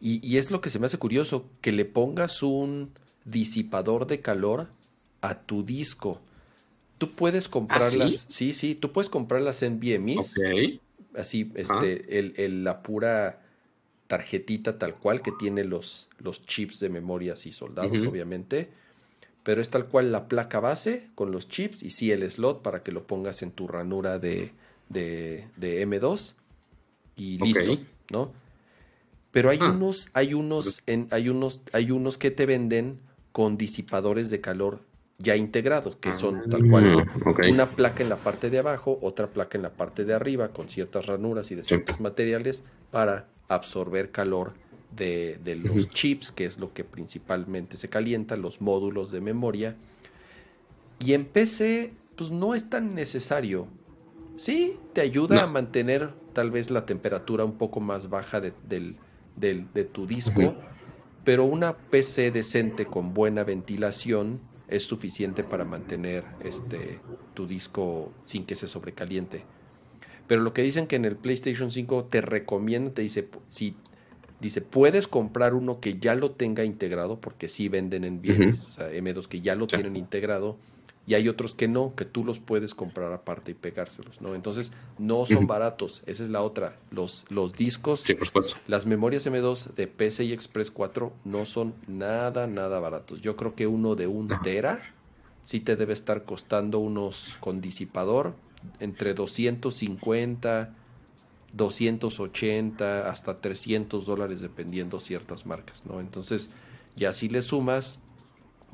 y, 0.00 0.38
es 0.38 0.50
lo 0.50 0.62
que 0.62 0.70
se 0.70 0.78
me 0.78 0.86
hace 0.86 0.98
curioso, 0.98 1.46
que 1.60 1.72
le 1.72 1.84
pongas 1.84 2.42
un 2.42 2.90
disipador 3.26 4.06
de 4.06 4.20
calor 4.20 4.68
a 5.20 5.34
tu 5.34 5.62
disco. 5.62 6.18
Tú 6.96 7.10
puedes 7.10 7.48
comprarlas. 7.48 8.24
¿Ah, 8.26 8.26
sí? 8.28 8.54
sí, 8.54 8.74
tú 8.74 8.92
puedes 8.92 9.10
comprarlas 9.10 9.62
en 9.62 9.78
BMIs. 9.78 10.18
Ok. 10.38 10.80
Así, 11.16 11.50
este, 11.54 12.18
el, 12.18 12.64
la 12.64 12.82
pura 12.82 13.42
tarjetita 14.06 14.78
tal 14.78 14.94
cual 14.94 15.22
que 15.22 15.32
tiene 15.38 15.64
los, 15.64 16.08
los 16.18 16.46
chips 16.46 16.80
de 16.80 16.88
memoria 16.88 17.34
y 17.44 17.52
soldados, 17.52 18.06
obviamente. 18.06 18.70
Pero 19.42 19.60
es 19.60 19.68
tal 19.68 19.86
cual 19.86 20.12
la 20.12 20.28
placa 20.28 20.60
base 20.60 21.08
con 21.14 21.30
los 21.30 21.48
chips 21.48 21.82
y 21.82 21.90
sí 21.90 22.10
el 22.10 22.28
slot 22.30 22.62
para 22.62 22.82
que 22.82 22.92
lo 22.92 23.06
pongas 23.06 23.42
en 23.42 23.50
tu 23.50 23.68
ranura 23.68 24.18
de, 24.18 24.52
de, 24.88 25.46
de 25.56 25.86
M2 25.86 26.34
y 27.16 27.38
listo, 27.38 27.78
¿no? 28.10 28.32
Pero 29.32 29.50
hay 29.50 29.58
ah. 29.60 29.70
unos, 29.70 30.10
hay 30.12 30.34
unos, 30.34 30.82
en, 30.86 31.08
hay 31.10 31.28
unos, 31.28 31.60
hay 31.72 31.90
unos 31.90 32.18
que 32.18 32.30
te 32.30 32.46
venden 32.46 33.00
con 33.32 33.56
disipadores 33.56 34.30
de 34.30 34.40
calor 34.40 34.80
ya 35.18 35.36
integrados, 35.36 35.96
que 35.96 36.14
son 36.14 36.36
ah, 36.36 36.44
tal 36.50 36.68
cual 36.68 37.06
una 37.50 37.66
placa 37.66 38.02
en 38.02 38.08
la 38.08 38.16
parte 38.16 38.48
de 38.48 38.58
abajo, 38.58 38.98
otra 39.02 39.28
placa 39.28 39.58
en 39.58 39.62
la 39.62 39.70
parte 39.70 40.04
de 40.04 40.14
arriba, 40.14 40.48
con 40.48 40.68
ciertas 40.68 41.06
ranuras 41.06 41.50
y 41.50 41.54
de 41.54 41.62
ciertos 41.62 42.00
materiales 42.00 42.64
para 42.90 43.28
absorber 43.48 44.10
calor 44.10 44.54
de, 44.96 45.38
de 45.44 45.56
los 45.56 45.90
chips, 45.90 46.32
que 46.32 46.46
es 46.46 46.58
lo 46.58 46.72
que 46.72 46.84
principalmente 46.84 47.76
se 47.76 47.88
calienta, 47.88 48.36
los 48.36 48.60
módulos 48.62 49.10
de 49.10 49.20
memoria. 49.20 49.76
Y 50.98 51.12
en 51.12 51.26
PC, 51.26 51.92
pues 52.16 52.30
no 52.30 52.54
es 52.54 52.70
tan 52.70 52.94
necesario. 52.94 53.66
Sí, 54.36 54.78
te 54.94 55.02
ayuda 55.02 55.42
a 55.42 55.46
mantener 55.46 56.14
tal 56.32 56.50
vez 56.50 56.70
la 56.70 56.86
temperatura 56.86 57.44
un 57.44 57.58
poco 57.58 57.80
más 57.80 58.08
baja 58.08 58.40
del, 58.40 58.96
de 59.40 59.84
tu 59.84 60.06
disco, 60.06 60.54
pero 61.24 61.44
una 61.44 61.76
PC 61.76 62.30
decente 62.30 62.86
con 62.86 63.14
buena 63.14 63.44
ventilación 63.44 64.40
es 64.68 64.84
suficiente 64.84 65.42
para 65.42 65.64
mantener 65.64 66.24
este, 66.44 67.00
tu 67.34 67.46
disco 67.46 68.12
sin 68.22 68.46
que 68.46 68.54
se 68.54 68.68
sobrecaliente. 68.68 69.42
Pero 70.26 70.42
lo 70.42 70.54
que 70.54 70.62
dicen 70.62 70.86
que 70.86 70.94
en 70.96 71.04
el 71.04 71.16
PlayStation 71.16 71.72
5 71.72 72.04
te 72.04 72.20
recomienda, 72.20 72.92
te 72.92 73.02
dice, 73.02 73.28
si 73.48 73.74
dice, 74.40 74.60
puedes 74.60 75.08
comprar 75.08 75.54
uno 75.54 75.80
que 75.80 75.98
ya 75.98 76.14
lo 76.14 76.30
tenga 76.30 76.64
integrado, 76.64 77.20
porque 77.20 77.48
sí 77.48 77.68
venden 77.68 78.04
en 78.04 78.22
bienes, 78.22 78.64
o 78.68 78.70
sea, 78.70 78.92
M2 78.92 79.26
que 79.26 79.40
ya 79.40 79.56
lo 79.56 79.66
tienen 79.66 79.96
integrado, 79.96 80.56
y 81.06 81.14
hay 81.14 81.28
otros 81.28 81.54
que 81.54 81.66
no, 81.66 81.94
que 81.94 82.04
tú 82.04 82.24
los 82.24 82.38
puedes 82.38 82.74
comprar 82.74 83.12
aparte 83.12 83.50
y 83.50 83.54
pegárselos, 83.54 84.20
¿no? 84.20 84.34
Entonces, 84.34 84.72
no 84.98 85.26
son 85.26 85.46
baratos, 85.46 86.02
esa 86.06 86.22
es 86.22 86.30
la 86.30 86.42
otra. 86.42 86.76
Los, 86.90 87.24
los 87.30 87.54
discos, 87.54 88.02
sí, 88.02 88.14
por 88.14 88.26
supuesto. 88.26 88.56
las 88.68 88.86
memorias 88.86 89.26
M2 89.26 89.74
de 89.74 89.86
PCI 89.86 90.32
Express 90.32 90.70
4 90.70 91.12
no 91.24 91.44
son 91.46 91.74
nada, 91.88 92.46
nada 92.46 92.78
baratos. 92.78 93.20
Yo 93.20 93.36
creo 93.36 93.54
que 93.54 93.66
uno 93.66 93.96
de 93.96 94.06
un 94.06 94.28
tera 94.42 94.80
sí 95.42 95.60
te 95.60 95.74
debe 95.74 95.94
estar 95.94 96.24
costando 96.24 96.78
unos 96.78 97.36
con 97.40 97.60
disipador 97.60 98.34
entre 98.78 99.14
250 99.14 100.76
280 101.52 103.08
hasta 103.08 103.36
300 103.36 104.06
dólares 104.06 104.40
dependiendo 104.40 105.00
ciertas 105.00 105.46
marcas, 105.46 105.84
¿no? 105.84 106.00
Entonces, 106.00 106.50
ya 106.96 107.12
si 107.12 107.28
le 107.28 107.42
sumas, 107.42 107.98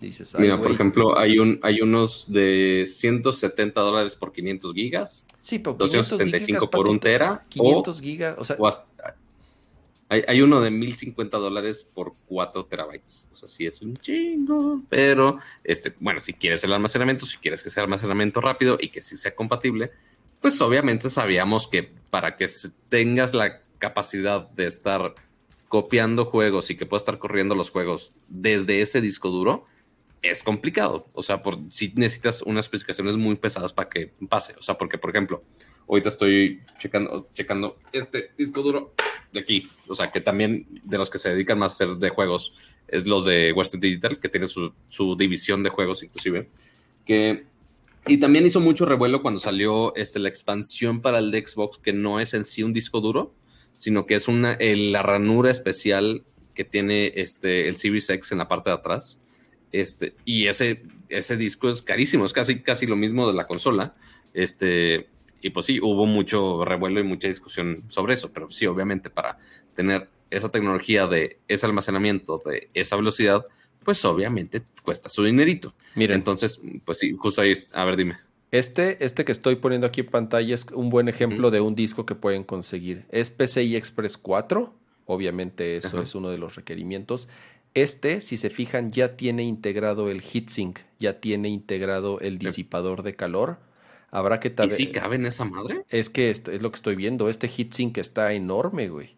dices... 0.00 0.34
Mira, 0.38 0.58
por 0.58 0.70
ejemplo, 0.70 1.18
hay, 1.18 1.38
un, 1.38 1.58
hay 1.62 1.80
unos 1.80 2.30
de 2.30 2.86
170 2.86 3.80
dólares 3.80 4.16
por 4.16 4.32
500 4.32 4.74
gigas. 4.74 5.24
Sí, 5.40 5.58
pero 5.58 5.74
275 5.74 6.70
por 6.70 6.88
un 6.88 7.00
tera. 7.00 7.44
500 7.48 8.00
gigas, 8.00 8.36
o 8.38 8.44
sea... 8.44 8.56
hay, 10.08 10.22
hay, 10.26 10.40
uno 10.42 10.60
de 10.60 10.70
1050 10.70 11.38
dólares 11.38 11.86
por 11.94 12.12
4 12.26 12.64
terabytes. 12.66 13.28
O 13.32 13.36
sea, 13.36 13.48
sí 13.48 13.66
es 13.66 13.80
un 13.82 13.96
chingo. 13.96 14.82
Pero, 14.88 15.38
este, 15.64 15.94
bueno, 16.00 16.20
si 16.20 16.34
quieres 16.34 16.62
el 16.64 16.72
almacenamiento, 16.72 17.26
si 17.26 17.38
quieres 17.38 17.62
que 17.62 17.70
sea 17.70 17.82
almacenamiento 17.82 18.40
rápido 18.40 18.78
y 18.80 18.88
que 18.90 19.00
sí 19.00 19.16
sea 19.16 19.34
compatible, 19.34 19.92
pues 20.40 20.60
obviamente 20.60 21.10
sabíamos 21.10 21.68
que 21.68 21.90
para 22.10 22.36
que 22.36 22.46
tengas 22.88 23.34
la 23.34 23.62
capacidad 23.78 24.48
de 24.50 24.66
estar 24.66 25.14
copiando 25.68 26.24
juegos 26.24 26.70
y 26.70 26.76
que 26.76 26.86
pueda 26.86 26.98
estar 26.98 27.18
corriendo 27.18 27.54
los 27.54 27.70
juegos 27.70 28.12
desde 28.28 28.80
ese 28.80 29.00
disco 29.00 29.30
duro, 29.30 29.64
es 30.22 30.42
complicado. 30.42 31.06
O 31.12 31.22
sea, 31.22 31.40
por, 31.40 31.58
si 31.70 31.92
necesitas 31.96 32.42
unas 32.42 32.66
especificaciones 32.66 33.16
muy 33.16 33.36
pesadas 33.36 33.72
para 33.72 33.88
que 33.88 34.12
pase. 34.28 34.54
O 34.58 34.62
sea, 34.62 34.76
porque, 34.76 34.98
por 34.98 35.10
ejemplo, 35.10 35.42
ahorita 35.88 36.08
estoy 36.08 36.62
checando, 36.78 37.28
checando 37.34 37.78
este 37.92 38.32
disco 38.36 38.62
duro 38.62 38.94
de 39.32 39.40
aquí. 39.40 39.68
O 39.88 39.94
sea, 39.94 40.10
que 40.10 40.20
también 40.20 40.66
de 40.82 40.98
los 40.98 41.10
que 41.10 41.18
se 41.18 41.30
dedican 41.30 41.58
más 41.58 41.72
a 41.72 41.74
hacer 41.74 41.96
de 41.96 42.10
juegos 42.10 42.54
es 42.88 43.06
los 43.06 43.24
de 43.24 43.52
Western 43.52 43.80
Digital, 43.80 44.18
que 44.18 44.28
tiene 44.28 44.46
su, 44.46 44.72
su 44.86 45.16
división 45.16 45.62
de 45.62 45.70
juegos 45.70 46.02
inclusive. 46.02 46.48
Que, 47.04 47.46
y 48.06 48.18
también 48.18 48.46
hizo 48.46 48.60
mucho 48.60 48.86
revuelo 48.86 49.22
cuando 49.22 49.40
salió 49.40 49.94
este, 49.96 50.18
la 50.18 50.28
expansión 50.28 51.00
para 51.00 51.18
el 51.18 51.30
de 51.30 51.44
Xbox, 51.44 51.78
que 51.78 51.92
no 51.92 52.20
es 52.20 52.34
en 52.34 52.44
sí 52.44 52.62
un 52.62 52.72
disco 52.72 53.00
duro, 53.00 53.34
sino 53.76 54.06
que 54.06 54.14
es 54.14 54.28
una, 54.28 54.56
la 54.60 55.02
ranura 55.02 55.50
especial 55.50 56.24
que 56.54 56.64
tiene 56.64 57.12
este, 57.16 57.68
el 57.68 57.76
Series 57.76 58.08
X 58.08 58.32
en 58.32 58.38
la 58.38 58.48
parte 58.48 58.70
de 58.70 58.76
atrás. 58.76 59.18
Este, 59.72 60.14
y 60.24 60.46
ese, 60.46 60.82
ese 61.08 61.36
disco 61.36 61.68
es 61.68 61.82
carísimo, 61.82 62.24
es 62.24 62.32
casi, 62.32 62.60
casi 62.60 62.86
lo 62.86 62.96
mismo 62.96 63.26
de 63.26 63.34
la 63.34 63.46
consola. 63.46 63.94
Este, 64.32 65.08
y 65.40 65.50
pues 65.50 65.66
sí, 65.66 65.78
hubo 65.80 66.06
mucho 66.06 66.64
revuelo 66.64 67.00
y 67.00 67.04
mucha 67.04 67.28
discusión 67.28 67.84
sobre 67.88 68.14
eso, 68.14 68.32
pero 68.32 68.50
sí, 68.50 68.66
obviamente 68.66 69.10
para 69.10 69.38
tener 69.74 70.08
esa 70.30 70.50
tecnología 70.50 71.06
de 71.06 71.38
ese 71.48 71.66
almacenamiento, 71.66 72.42
de 72.44 72.68
esa 72.74 72.96
velocidad, 72.96 73.44
pues 73.84 74.04
obviamente 74.04 74.62
cuesta 74.82 75.08
su 75.08 75.22
dinerito. 75.22 75.74
Mira, 75.94 76.14
entonces, 76.14 76.60
pues 76.84 76.98
sí, 76.98 77.12
justo 77.12 77.42
ahí, 77.42 77.52
a 77.72 77.84
ver, 77.84 77.96
dime. 77.96 78.16
Este, 78.50 79.04
este 79.04 79.24
que 79.24 79.32
estoy 79.32 79.56
poniendo 79.56 79.86
aquí 79.86 80.00
en 80.00 80.06
pantalla 80.06 80.54
es 80.54 80.66
un 80.72 80.88
buen 80.88 81.08
ejemplo 81.08 81.50
de 81.50 81.60
un 81.60 81.74
disco 81.74 82.06
que 82.06 82.14
pueden 82.14 82.42
conseguir. 82.42 83.04
Es 83.10 83.30
PCI 83.30 83.76
Express 83.76 84.16
4, 84.18 84.74
obviamente 85.04 85.76
eso 85.76 86.00
es 86.00 86.14
uno 86.14 86.30
de 86.30 86.38
los 86.38 86.56
requerimientos. 86.56 87.28
Este, 87.76 88.22
si 88.22 88.38
se 88.38 88.48
fijan, 88.48 88.90
ya 88.90 89.16
tiene 89.16 89.42
integrado 89.42 90.10
el 90.10 90.22
heatsink, 90.22 90.78
ya 90.98 91.20
tiene 91.20 91.50
integrado 91.50 92.20
el 92.20 92.38
disipador 92.38 93.02
de 93.02 93.14
calor. 93.14 93.58
Habrá 94.10 94.40
que 94.40 94.54
¿Y 94.64 94.70
si 94.70 94.86
cabe 94.92 95.16
en 95.16 95.26
esa 95.26 95.44
madre? 95.44 95.84
Es 95.90 96.08
que 96.08 96.30
es, 96.30 96.42
es 96.48 96.62
lo 96.62 96.70
que 96.70 96.76
estoy 96.76 96.96
viendo. 96.96 97.28
Este 97.28 97.48
heatsink 97.48 97.98
está 97.98 98.32
enorme, 98.32 98.88
güey. 98.88 99.16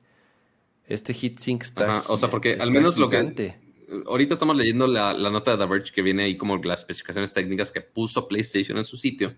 Este 0.89 1.13
heatsink 1.13 1.63
está. 1.63 2.03
o 2.09 2.17
sea, 2.17 2.31
porque 2.31 2.55
al 2.55 2.73
menos 2.73 2.99
lo 2.99 3.09
que 3.09 3.55
ahorita 4.07 4.35
estamos 4.35 4.57
leyendo 4.57 4.89
la, 4.89 5.13
nota 5.31 5.53
de 5.53 5.59
The 5.59 5.67
Verge 5.67 5.93
que 5.93 6.03
viene 6.03 6.25
ahí 6.25 6.37
como 6.37 6.57
las 6.57 6.81
especificaciones 6.81 7.33
técnicas 7.33 7.71
que 7.71 7.81
puso 7.81 8.27
PlayStation 8.27 8.77
en 8.77 8.85
su 8.85 8.97
sitio 8.97 9.37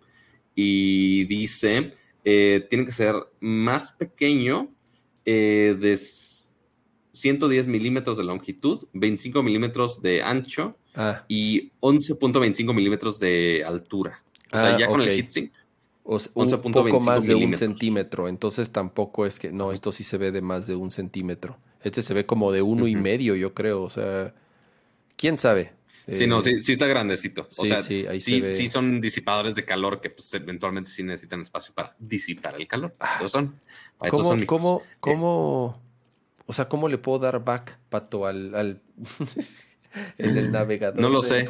y 0.54 1.24
dice, 1.26 1.92
eh, 2.24 2.66
tiene 2.70 2.86
que 2.86 2.92
ser 2.92 3.16
más 3.40 3.92
pequeño 3.92 4.72
eh, 5.26 5.76
de 5.78 5.98
110 7.12 7.66
milímetros 7.66 8.16
de 8.16 8.24
longitud, 8.24 8.84
25 8.92 9.42
milímetros 9.42 10.02
de 10.02 10.22
ancho 10.22 10.76
ah. 10.94 11.24
y 11.28 11.70
11.25 11.80 12.74
milímetros 12.74 13.18
de 13.18 13.64
altura. 13.66 14.22
O 14.52 14.56
sea, 14.56 14.74
ah, 14.74 14.78
ya 14.78 14.88
con 14.88 15.00
el 15.00 15.08
heatsync. 15.08 15.52
un 16.04 16.72
poco 16.72 17.00
más 17.00 17.26
de 17.26 17.34
un 17.34 17.54
centímetro, 17.54 18.28
entonces 18.28 18.70
tampoco 18.72 19.26
es 19.26 19.38
que, 19.38 19.52
no, 19.52 19.72
esto 19.72 19.92
sí 19.92 20.04
se 20.04 20.18
ve 20.18 20.32
de 20.32 20.40
más 20.40 20.66
de 20.66 20.74
un 20.74 20.90
centímetro. 20.90 21.58
Este 21.82 22.02
se 22.02 22.14
ve 22.14 22.26
como 22.26 22.52
de 22.52 22.62
uno 22.62 22.86
y 22.86 22.96
medio, 22.96 23.34
yo 23.34 23.54
creo. 23.54 23.82
O 23.82 23.90
sea, 23.90 24.34
quién 25.16 25.38
sabe. 25.38 25.72
Sí, 26.06 26.26
no, 26.26 26.40
sí, 26.40 26.60
sí 26.60 26.72
está 26.72 26.86
grandecito. 26.86 27.46
O 27.56 27.64
sea, 27.64 27.78
sí, 27.78 28.04
ahí 28.06 28.20
sí, 28.20 28.42
sí 28.52 28.68
son 28.68 29.00
disipadores 29.00 29.54
de 29.54 29.64
calor 29.64 30.00
que 30.00 30.10
pues, 30.10 30.32
eventualmente 30.34 30.90
sí 30.90 31.02
necesitan 31.02 31.40
espacio 31.40 31.72
para 31.72 31.94
disipar 31.98 32.56
el 32.56 32.66
calor. 32.66 32.92
Ah. 32.98 33.14
Esos 33.16 33.30
son. 33.30 33.60
¿Cómo, 34.08 34.36
cómo, 34.46 34.82
cómo, 34.98 35.80
o 36.50 36.52
sea, 36.52 36.68
cómo 36.68 36.88
le 36.88 36.98
puedo 36.98 37.20
dar 37.20 37.44
back, 37.44 37.78
Pato, 37.90 38.26
al, 38.26 38.56
al 38.56 38.80
el 40.18 40.50
navegador? 40.50 41.00
No 41.00 41.08
lo 41.08 41.22
sé. 41.22 41.44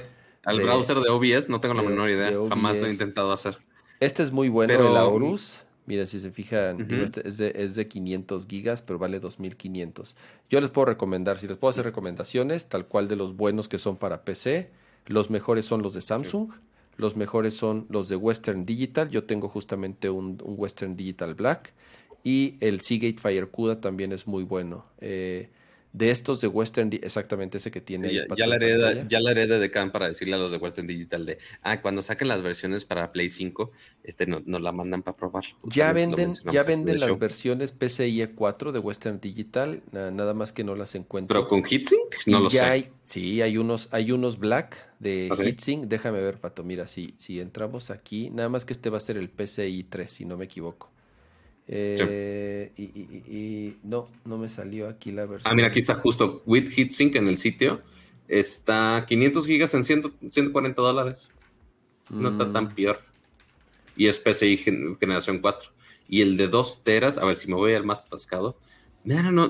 Al 0.45 0.61
browser 0.61 0.99
de 0.99 1.09
OBS 1.09 1.49
no 1.49 1.59
tengo 1.59 1.73
la 1.73 1.83
menor 1.83 2.11
idea. 2.11 2.31
Jamás 2.51 2.77
lo 2.77 2.85
he 2.85 2.91
intentado 2.91 3.33
hacer. 3.33 3.57
Este 3.99 4.23
es 4.23 4.31
muy 4.31 4.51
bueno, 4.51 4.75
el 4.75 4.99
Aorus. 4.99 5.59
Mira, 5.87 6.05
si 6.05 6.21
se 6.21 6.31
fijan, 6.31 6.87
este 6.91 7.27
es, 7.27 7.39
de, 7.39 7.51
es 7.57 7.77
de 7.77 7.89
500 7.89 8.47
gigas, 8.47 8.83
pero 8.83 8.99
vale 8.99 9.21
2500. 9.21 10.15
Yo 10.51 10.61
les 10.61 10.69
puedo 10.69 10.85
recomendar, 10.85 11.39
si 11.39 11.49
les 11.49 11.57
puedo 11.57 11.71
hacer 11.71 11.87
recomendaciones, 11.87 12.69
tal 12.69 12.87
cual 12.87 13.09
de 13.09 13.17
los 13.17 13.35
buenos 13.35 13.71
que 13.71 13.79
son 13.79 13.97
para 13.97 14.23
PC, 14.23 14.71
los 15.07 15.31
mejores 15.31 15.65
son 15.65 15.81
los 15.81 15.95
de 15.95 16.03
Samsung, 16.03 16.51
los 16.99 17.17
mejores 17.17 17.55
son 17.55 17.87
los 17.89 18.11
de 18.11 18.17
Western 18.17 18.67
Digital. 18.67 19.09
Yo 19.09 19.25
tengo 19.25 19.49
justamente 19.49 20.11
un, 20.11 20.37
Western 20.45 20.95
Digital 20.95 21.33
Black 21.33 21.73
y 22.25 22.57
el 22.61 22.81
Seagate 22.81 23.19
FireCuda 23.19 23.81
también 23.81 24.13
es 24.13 24.27
muy 24.27 24.45
bueno. 24.45 24.87
Eh, 25.01 25.49
de 25.93 26.11
estos 26.11 26.41
de 26.41 26.47
Western, 26.47 26.91
exactamente 27.03 27.59
ese 27.59 27.71
que 27.71 27.81
tiene. 27.81 28.15
ya, 28.15 28.23
ya, 28.37 28.47
la 28.47 28.55
haré, 28.55 29.07
ya, 29.09 29.21
la 29.21 29.35
de 29.35 29.47
Decan 29.47 29.91
para 29.91 30.07
decirle 30.07 30.37
a 30.37 30.39
los 30.39 30.53
de 30.53 30.59
Western 30.59 30.87
Digital 30.87 31.27
de, 31.27 31.39
ah, 31.63 31.81
cuando 31.81 32.01
saquen 32.01 32.29
las 32.29 32.43
versiones 32.43 32.85
para 32.85 33.11
Play 33.11 33.29
5, 33.29 33.73
este 34.05 34.27
nos 34.27 34.47
no 34.47 34.59
la 34.59 34.73
mandan 34.73 35.03
para 35.03 35.17
probar. 35.17 35.45
Ya 35.65 35.93
venden, 35.93 36.33
ya 36.53 36.63
venden 36.63 37.01
las 37.01 37.19
versiones 37.19 37.73
PCIe 37.73 38.35
4 38.35 38.73
de 38.73 38.79
Western 38.79 39.21
Digital, 39.21 39.83
nada 39.93 40.35
más 40.35 40.53
que 40.53 40.63
no 40.63 40.77
las 40.77 40.95
encuentro. 40.95 41.35
¿Pero 41.35 41.49
con 41.49 41.65
HeatSync? 41.65 42.27
No 42.27 42.41
lo 42.41 42.51
sé. 42.51 42.61
Hay, 42.61 42.91
sí, 43.03 43.43
hay 43.43 43.59
unos, 43.59 43.89
hay 43.91 44.13
unos 44.13 44.39
black 44.39 44.77
de 45.01 45.29
HeatSync. 45.37 45.87
Déjame 45.87 46.21
ver, 46.21 46.39
Pato, 46.39 46.63
mira, 46.63 46.87
si, 46.87 47.15
si 47.19 47.41
entramos 47.41 47.91
aquí, 47.91 48.31
nada 48.31 48.49
más 48.49 48.65
que 48.65 48.73
este 48.73 48.91
va 48.91 48.99
a 48.99 49.01
ser 49.01 49.17
el 49.17 49.29
PCI 49.29 49.85
3, 49.85 50.11
si 50.11 50.25
no 50.25 50.37
me 50.37 50.45
equivoco. 50.45 50.90
Eh, 51.73 52.73
y, 52.77 53.77
no, 53.85 54.09
no 54.25 54.39
me 54.39 54.49
salió 54.49 54.89
aquí 54.89 55.13
la 55.13 55.25
versión. 55.25 55.51
Ah, 55.51 55.55
mira, 55.55 55.69
aquí 55.69 55.79
está 55.79 55.95
justo 55.95 56.43
with 56.45 56.69
heatsink 56.77 57.15
en 57.15 57.29
el 57.29 57.39
sitio. 57.39 57.81
Está 58.27 59.05
500 59.07 59.47
gigas 59.47 59.75
en 59.75 59.85
140 59.85 60.83
dólares. 60.83 61.31
No 62.11 62.31
está 62.31 62.53
tan 62.53 62.65
mm. 62.65 62.75
peor. 62.75 63.01
Y 63.97 64.09
es 64.09 64.19
PCI 64.19 64.57
generación 64.99 65.39
4. 65.39 65.71
Y 66.09 66.23
el 66.23 66.37
de 66.37 66.49
2 66.49 66.83
teras, 66.83 67.19
a 67.19 67.25
ver 67.25 67.37
si 67.37 67.47
me 67.47 67.55
voy 67.55 67.75
al 67.75 67.85
más 67.85 68.05
atascado. 68.05 68.57
Mira, 69.05 69.31
no, 69.31 69.49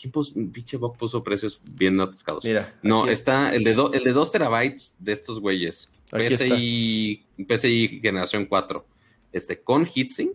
¿quién 0.00 0.12
puso, 0.12 0.34
pinche 0.34 0.78
puso 0.78 1.24
precios 1.24 1.60
bien 1.74 2.00
atascados? 2.00 2.44
Mira. 2.44 2.78
No, 2.82 3.08
está 3.08 3.52
el 3.52 3.64
de, 3.64 3.72
el 3.72 4.04
de 4.04 4.12
2 4.12 4.32
terabytes 4.32 4.96
de 5.00 5.12
estos 5.12 5.40
güeyes. 5.40 5.90
PCI, 6.12 7.26
PCI 7.48 8.00
generación 8.00 8.46
4. 8.46 8.86
Este, 9.32 9.60
con 9.60 9.84
heatsink 9.84 10.32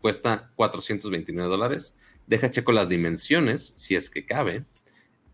cuesta 0.00 0.50
429 0.56 1.48
dólares. 1.48 1.96
Deja 2.26 2.50
checo 2.50 2.72
las 2.72 2.88
dimensiones, 2.88 3.72
si 3.76 3.94
es 3.94 4.10
que 4.10 4.24
cabe. 4.24 4.64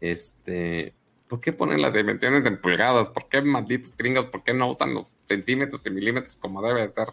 Este, 0.00 0.94
¿por 1.28 1.40
qué 1.40 1.52
ponen 1.52 1.82
las 1.82 1.94
dimensiones 1.94 2.46
en 2.46 2.60
pulgadas? 2.60 3.10
¿Por 3.10 3.28
qué 3.28 3.42
malditos 3.42 3.96
gringos? 3.96 4.26
¿Por 4.26 4.42
qué 4.44 4.54
no 4.54 4.70
usan 4.70 4.94
los 4.94 5.12
centímetros 5.26 5.86
y 5.86 5.90
milímetros 5.90 6.36
como 6.36 6.62
debe 6.62 6.88
ser? 6.88 7.08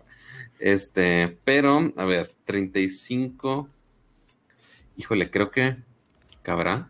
Este, 0.59 1.37
pero, 1.43 1.91
a 1.95 2.05
ver, 2.05 2.27
35. 2.45 3.69
Híjole, 4.97 5.29
creo 5.29 5.51
que 5.51 5.77
cabrá. 6.41 6.89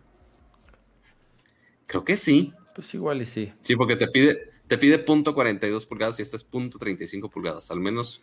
Creo 1.88 2.04
que 2.04 2.18
sí. 2.18 2.54
Pues 2.76 2.94
igual 2.94 3.22
y 3.22 3.26
sí. 3.26 3.54
Sí, 3.62 3.76
porque 3.76 3.96
te 3.96 4.08
pide, 4.08 4.52
te 4.68 4.78
pide 4.78 5.00
punto 5.00 5.34
42 5.34 5.86
pulgadas 5.86 6.20
y 6.20 6.22
esta 6.24 6.38
es 6.38 6.44
punto 6.44 6.78
35 6.78 7.30
pulgadas. 7.30 7.72
Al 7.72 7.80
menos 7.80 8.22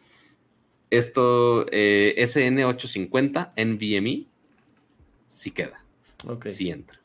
esto, 0.91 1.67
eh, 1.71 2.15
SN850 2.19 3.53
NVMe, 3.57 4.27
sí 5.27 5.51
queda. 5.53 5.83
Ok. 6.27 6.49
Sí 6.49 6.71
entra. 6.71 7.01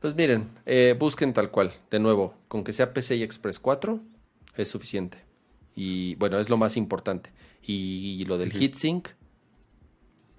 Pues 0.00 0.16
miren, 0.16 0.48
eh, 0.66 0.96
busquen 0.98 1.32
tal 1.32 1.50
cual. 1.50 1.72
De 1.90 2.00
nuevo, 2.00 2.34
con 2.48 2.64
que 2.64 2.72
sea 2.72 2.92
PCI 2.92 3.22
Express 3.22 3.60
4 3.60 4.00
es 4.56 4.68
suficiente. 4.68 5.18
Y 5.76 6.16
bueno, 6.16 6.38
es 6.40 6.50
lo 6.50 6.56
más 6.56 6.76
importante. 6.76 7.30
Y, 7.64 8.24
lo 8.24 8.38
del 8.38 8.50
heatsink, 8.50 9.10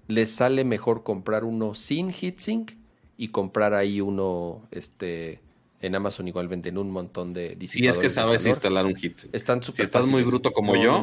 les 0.08 0.30
sale 0.30 0.64
mejor 0.64 1.02
comprar 1.02 1.44
uno 1.44 1.72
sin 1.72 2.10
heatsink 2.10 2.72
y 3.16 3.28
comprar 3.28 3.72
ahí 3.72 4.02
uno 4.02 4.68
este, 4.70 5.40
En 5.84 5.94
Amazon 5.94 6.26
igual 6.26 6.48
venden 6.48 6.78
un 6.78 6.90
montón 6.90 7.34
de. 7.34 7.58
Y 7.60 7.86
es 7.86 7.98
que 7.98 8.08
sabes 8.08 8.46
instalar 8.46 8.86
un 8.86 8.96
heatsink. 8.96 9.34
Están 9.34 9.62
Si 9.62 9.82
estás 9.82 10.08
muy 10.08 10.22
bruto 10.22 10.52
como 10.52 10.76
yo, 10.76 11.02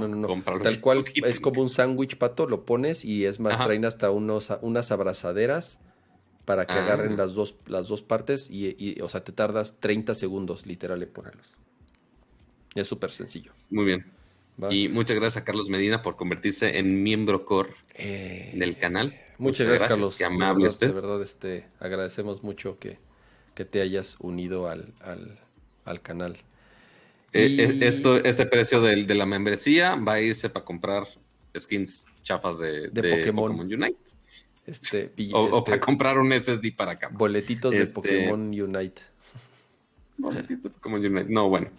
Tal 0.64 0.80
cual 0.80 1.06
es 1.14 1.40
como 1.40 1.62
un 1.62 1.70
sándwich 1.70 2.18
pato, 2.18 2.48
lo 2.48 2.66
pones 2.66 3.06
y 3.06 3.26
es 3.26 3.40
más, 3.40 3.58
traen 3.58 3.86
hasta 3.86 4.10
unos, 4.10 4.52
unas 4.62 4.92
abrazaderas 4.92 5.80
para 6.46 6.66
que 6.66 6.74
agarren 6.74 7.14
ah. 7.14 7.18
las 7.18 7.36
dos, 7.36 7.58
las 7.68 7.88
dos 7.88 8.02
partes 8.02 8.50
y, 8.50 9.00
o 9.02 9.08
sea, 9.08 9.24
te 9.24 9.32
tardas 9.32 9.80
30 9.80 10.16
segundos 10.16 10.66
literal 10.66 11.04
en 11.04 11.10
ponerlos. 11.10 11.46
Es 12.74 12.88
súper 12.88 13.12
sencillo. 13.12 13.52
Muy 13.70 13.86
bien. 13.86 14.06
Y 14.70 14.90
muchas 14.90 15.16
gracias 15.16 15.42
a 15.42 15.46
Carlos 15.46 15.70
Medina 15.70 16.02
por 16.02 16.16
convertirse 16.16 16.78
en 16.78 17.04
miembro 17.04 17.46
core 17.46 17.76
eh, 17.94 18.52
del 18.56 18.78
canal. 18.78 19.20
Muchas, 19.38 19.68
gracias, 19.68 19.90
Carlos. 19.90 20.18
Qué 20.18 20.26
amable 20.26 20.70
de 20.70 20.88
De 20.88 20.94
verdad, 20.94 21.22
este, 21.22 21.68
agradecemos 21.80 22.44
mucho 22.44 22.78
que, 22.80 23.00
que 23.54 23.66
te 23.66 23.82
hayas 23.82 24.18
unido 24.20 24.70
al, 24.70 24.94
al, 25.86 26.02
canal. 26.02 26.38
Eh, 27.34 27.56
eh, 27.60 27.78
esto, 27.82 28.18
este 28.18 28.46
precio 28.46 28.82
de, 28.82 29.04
de, 29.06 29.16
la 29.16 29.26
membresía 29.26 29.96
va 29.96 30.14
a 30.14 30.22
irse 30.22 30.50
para 30.50 30.66
comprar 30.66 31.04
skins 31.58 32.06
chafas 32.24 32.58
de, 32.58 32.90
Pokémon. 32.90 33.60
Unite. 33.60 33.98
Este, 34.66 35.12
o, 35.34 35.46
este, 35.46 35.62
para 35.64 35.80
comprar 35.80 36.18
un 36.18 36.32
SSD 36.32 36.76
para 36.76 36.94
acá. 36.94 37.10
Boletitos 37.12 37.72
de 37.72 37.82
este, 37.82 37.96
Pokémon 37.96 38.42
Unite. 38.50 39.02
Boletitos 40.18 40.64
de 40.64 40.70
Pokémon 40.70 41.04
Unite. 41.04 41.30
No, 41.30 41.50
bueno. 41.50 41.70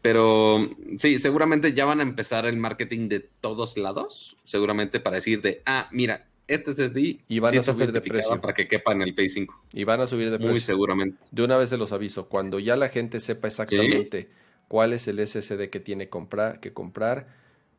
Pero 0.00 0.68
sí, 0.98 1.18
seguramente 1.18 1.72
ya 1.72 1.84
van 1.84 2.00
a 2.00 2.02
empezar 2.02 2.46
el 2.46 2.56
marketing 2.56 3.08
de 3.08 3.20
todos 3.20 3.76
lados. 3.76 4.36
Seguramente 4.44 5.00
para 5.00 5.16
decir 5.16 5.40
de, 5.40 5.62
ah, 5.66 5.88
mira, 5.92 6.26
este 6.54 6.72
SSD 6.72 7.20
y 7.28 7.38
van 7.38 7.56
a 7.56 7.62
subir 7.62 7.92
de 7.92 8.00
precio 8.00 8.40
para 8.40 8.54
que 8.54 8.68
quepa 8.68 8.92
en 8.92 9.02
el 9.02 9.14
Play 9.14 9.28
5. 9.28 9.62
Y 9.72 9.84
van 9.84 10.00
a 10.00 10.06
subir 10.06 10.30
de 10.30 10.36
precio. 10.36 10.52
Muy 10.52 10.60
seguramente. 10.60 11.18
De 11.30 11.42
una 11.42 11.56
vez 11.56 11.70
se 11.70 11.76
los 11.76 11.92
aviso, 11.92 12.28
cuando 12.28 12.58
ya 12.58 12.76
la 12.76 12.88
gente 12.88 13.20
sepa 13.20 13.48
exactamente 13.48 14.28
cuál 14.68 14.92
es 14.92 15.08
el 15.08 15.26
SSD 15.26 15.68
que 15.68 15.80
tiene 15.80 16.08
comprar, 16.08 16.60
que 16.60 16.72
comprar 16.72 17.26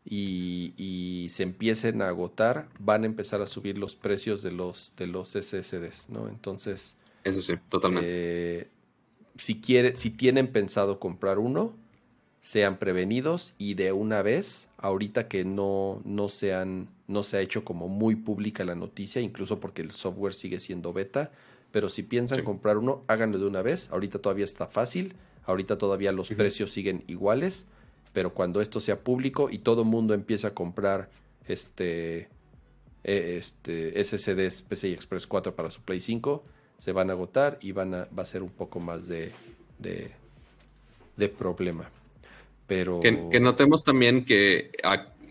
y, 0.06 1.28
se 1.30 1.44
empiecen 1.44 2.02
a 2.02 2.10
agotar, 2.10 2.68
van 2.80 3.04
a 3.04 3.06
empezar 3.06 3.41
a 3.41 3.48
subir 3.48 3.78
los 3.78 3.95
precios 3.95 4.44
de 4.44 4.52
los 4.52 4.94
de 4.98 5.08
los 5.08 5.30
SSDs, 5.30 6.10
¿no? 6.10 6.28
Entonces, 6.28 6.98
eso 7.24 7.41
sí, 7.41 7.54
totalmente. 7.70 8.10
Eh, 8.12 8.68
si 9.38 9.60
quiere, 9.60 9.95
si 9.95 10.12
tienen 10.12 10.48
pensado 10.48 11.00
comprar 11.00 11.40
uno, 11.40 11.74
sean 12.41 12.78
prevenidos 12.78 13.54
y 13.58 13.74
de 13.76 13.94
una 13.94 14.22
vez, 14.22 14.68
ahorita 14.78 15.28
que 15.28 15.45
no, 15.45 16.02
no, 16.04 16.28
sean, 16.28 16.90
no 17.08 17.24
se 17.24 17.38
ha 17.38 17.42
hecho 17.42 17.64
como 17.64 17.88
muy 17.88 18.16
pública 18.16 18.64
la 18.64 18.76
noticia, 18.76 19.22
incluso 19.22 19.60
porque 19.60 19.82
el 19.82 19.92
software 19.92 20.34
sigue 20.34 20.60
siendo 20.60 20.94
beta, 20.94 21.32
pero 21.72 21.90
si 21.90 22.04
piensan 22.04 22.44
comprar 22.44 22.78
uno, 22.78 23.04
háganlo 23.08 23.40
de 23.40 23.46
una 23.46 23.62
vez, 23.62 23.90
ahorita 23.92 24.20
todavía 24.20 24.46
está 24.46 24.68
fácil, 24.68 25.16
ahorita 25.46 25.78
todavía 25.78 26.12
los 26.12 26.30
precios 26.30 26.72
siguen 26.72 27.04
iguales, 27.08 27.66
pero 28.14 28.34
cuando 28.34 28.62
esto 28.62 28.80
sea 28.80 29.00
público 29.00 29.50
y 29.50 29.58
todo 29.58 29.82
el 29.82 29.88
mundo 29.88 30.14
empiece 30.14 30.48
a 30.48 30.54
comprar 30.54 31.10
este, 31.48 32.30
e, 33.04 33.38
este 33.38 34.02
SSDs 34.04 34.62
PCI 34.62 34.94
Express 34.94 35.28
4 35.28 35.56
para 35.56 35.72
su 35.72 35.82
Play 35.82 36.00
5, 36.00 36.44
se 36.78 36.92
van 36.92 37.10
a 37.10 37.14
agotar 37.14 37.58
y 37.62 37.72
van 37.72 37.94
a, 37.94 38.08
va 38.18 38.24
a 38.24 38.26
ser 38.26 38.44
un 38.44 38.50
poco 38.50 38.80
más 38.80 39.08
de, 39.08 39.32
de, 39.80 40.12
de 41.18 41.30
problema. 41.30 41.90
Pero... 42.68 43.00
Que, 43.00 43.40
notemos 43.40 43.84
también 43.84 44.26
que, 44.26 44.72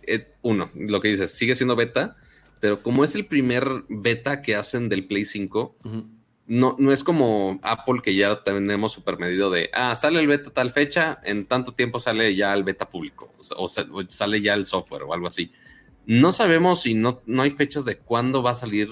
eh, 0.06 0.34
uno, 0.42 0.70
lo 0.74 1.00
que 1.00 1.08
dices, 1.08 1.32
sigue 1.32 1.54
siendo 1.54 1.76
beta, 1.76 2.16
pero 2.60 2.82
como 2.82 3.04
es 3.04 3.14
el 3.14 3.26
primer 3.26 3.66
beta 3.88 4.42
que 4.42 4.54
hacen 4.54 4.88
del 4.88 5.06
Play 5.06 5.24
5, 5.24 5.76
no, 6.46 6.76
no 6.78 6.92
es 6.92 7.02
como 7.02 7.58
Apple 7.62 8.00
que 8.02 8.14
ya 8.14 8.42
tenemos 8.44 8.92
super 8.92 9.18
medido 9.18 9.50
de, 9.50 9.70
ah, 9.72 9.94
sale 9.94 10.20
el 10.20 10.26
beta 10.26 10.50
tal 10.50 10.72
fecha, 10.72 11.20
en 11.24 11.46
tanto 11.46 11.72
tiempo 11.72 11.98
sale 11.98 12.34
ya 12.36 12.52
el 12.54 12.62
beta 12.62 12.88
público, 12.88 13.32
o, 13.56 13.68
sale 13.68 14.40
ya 14.40 14.54
el 14.54 14.66
software 14.66 15.02
o 15.04 15.14
algo 15.14 15.26
así. 15.26 15.50
No 16.06 16.32
sabemos 16.32 16.86
y 16.86 16.94
no, 16.94 17.22
no 17.26 17.42
hay 17.42 17.50
fechas 17.50 17.84
de 17.84 17.98
cuándo 17.98 18.42
va 18.42 18.50
a 18.50 18.54
salir 18.54 18.88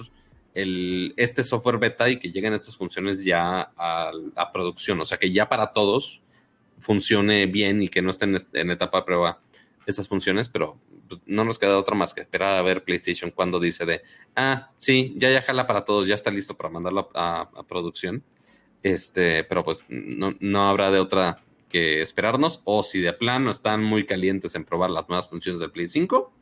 el, 0.55 1.15
este 1.17 1.43
software 1.43 1.79
beta 1.79 2.09
y 2.09 2.19
que 2.19 2.31
lleguen 2.31 2.55
estas 2.55 2.77
funciones 2.77 3.25
ya 3.25 3.73
a, 3.77 4.11
a 4.37 4.53
producción, 4.53 5.01
o 5.01 5.05
sea 5.05 5.19
que 5.19 5.33
ya 5.33 5.49
para 5.49 5.73
todos 5.73 6.23
funcione 6.81 7.47
bien 7.47 7.83
y 7.83 7.89
que 7.89 8.03
no 8.03 8.11
estén 8.11 8.37
en 8.53 8.71
etapa 8.71 8.99
de 8.99 9.05
prueba 9.05 9.41
estas 9.87 10.09
funciones, 10.09 10.49
pero 10.49 10.79
pues, 11.09 11.21
no 11.27 11.45
nos 11.45 11.59
queda 11.59 11.79
otra 11.79 11.95
más 11.95 12.15
que 12.15 12.21
esperar 12.21 12.57
a 12.57 12.63
ver 12.63 12.85
PlayStation 12.85 13.31
cuando 13.31 13.59
dice 13.61 13.85
de, 13.85 14.03
ah, 14.37 14.71
sí, 14.79 15.15
ya 15.17 15.31
ya 15.31 15.43
jala 15.43 15.67
para 15.67 15.85
todos, 15.85 16.07
ya 16.07 16.15
está 16.15 16.31
listo 16.31 16.57
para 16.57 16.71
mandarlo 16.71 17.11
a, 17.15 17.51
producción. 17.69 18.23
Este, 18.83 19.45
pero 19.45 19.63
pues 19.63 19.85
no, 19.89 20.35
no, 20.41 20.69
habrá 20.69 20.91
de 20.91 20.99
otra 21.01 21.43
que 21.69 22.01
esperarnos, 22.01 22.63
o 22.65 22.83
si 22.83 23.01
de 23.01 23.13
plano 23.13 23.51
están 23.51 23.85
muy 23.85 24.07
calientes 24.07 24.55
en 24.55 24.65
probar 24.65 24.91
las 24.91 25.09
nuevas 25.09 25.29
funciones 25.29 25.61
del 25.61 25.71
Play 25.71 25.87
5, 25.87 26.33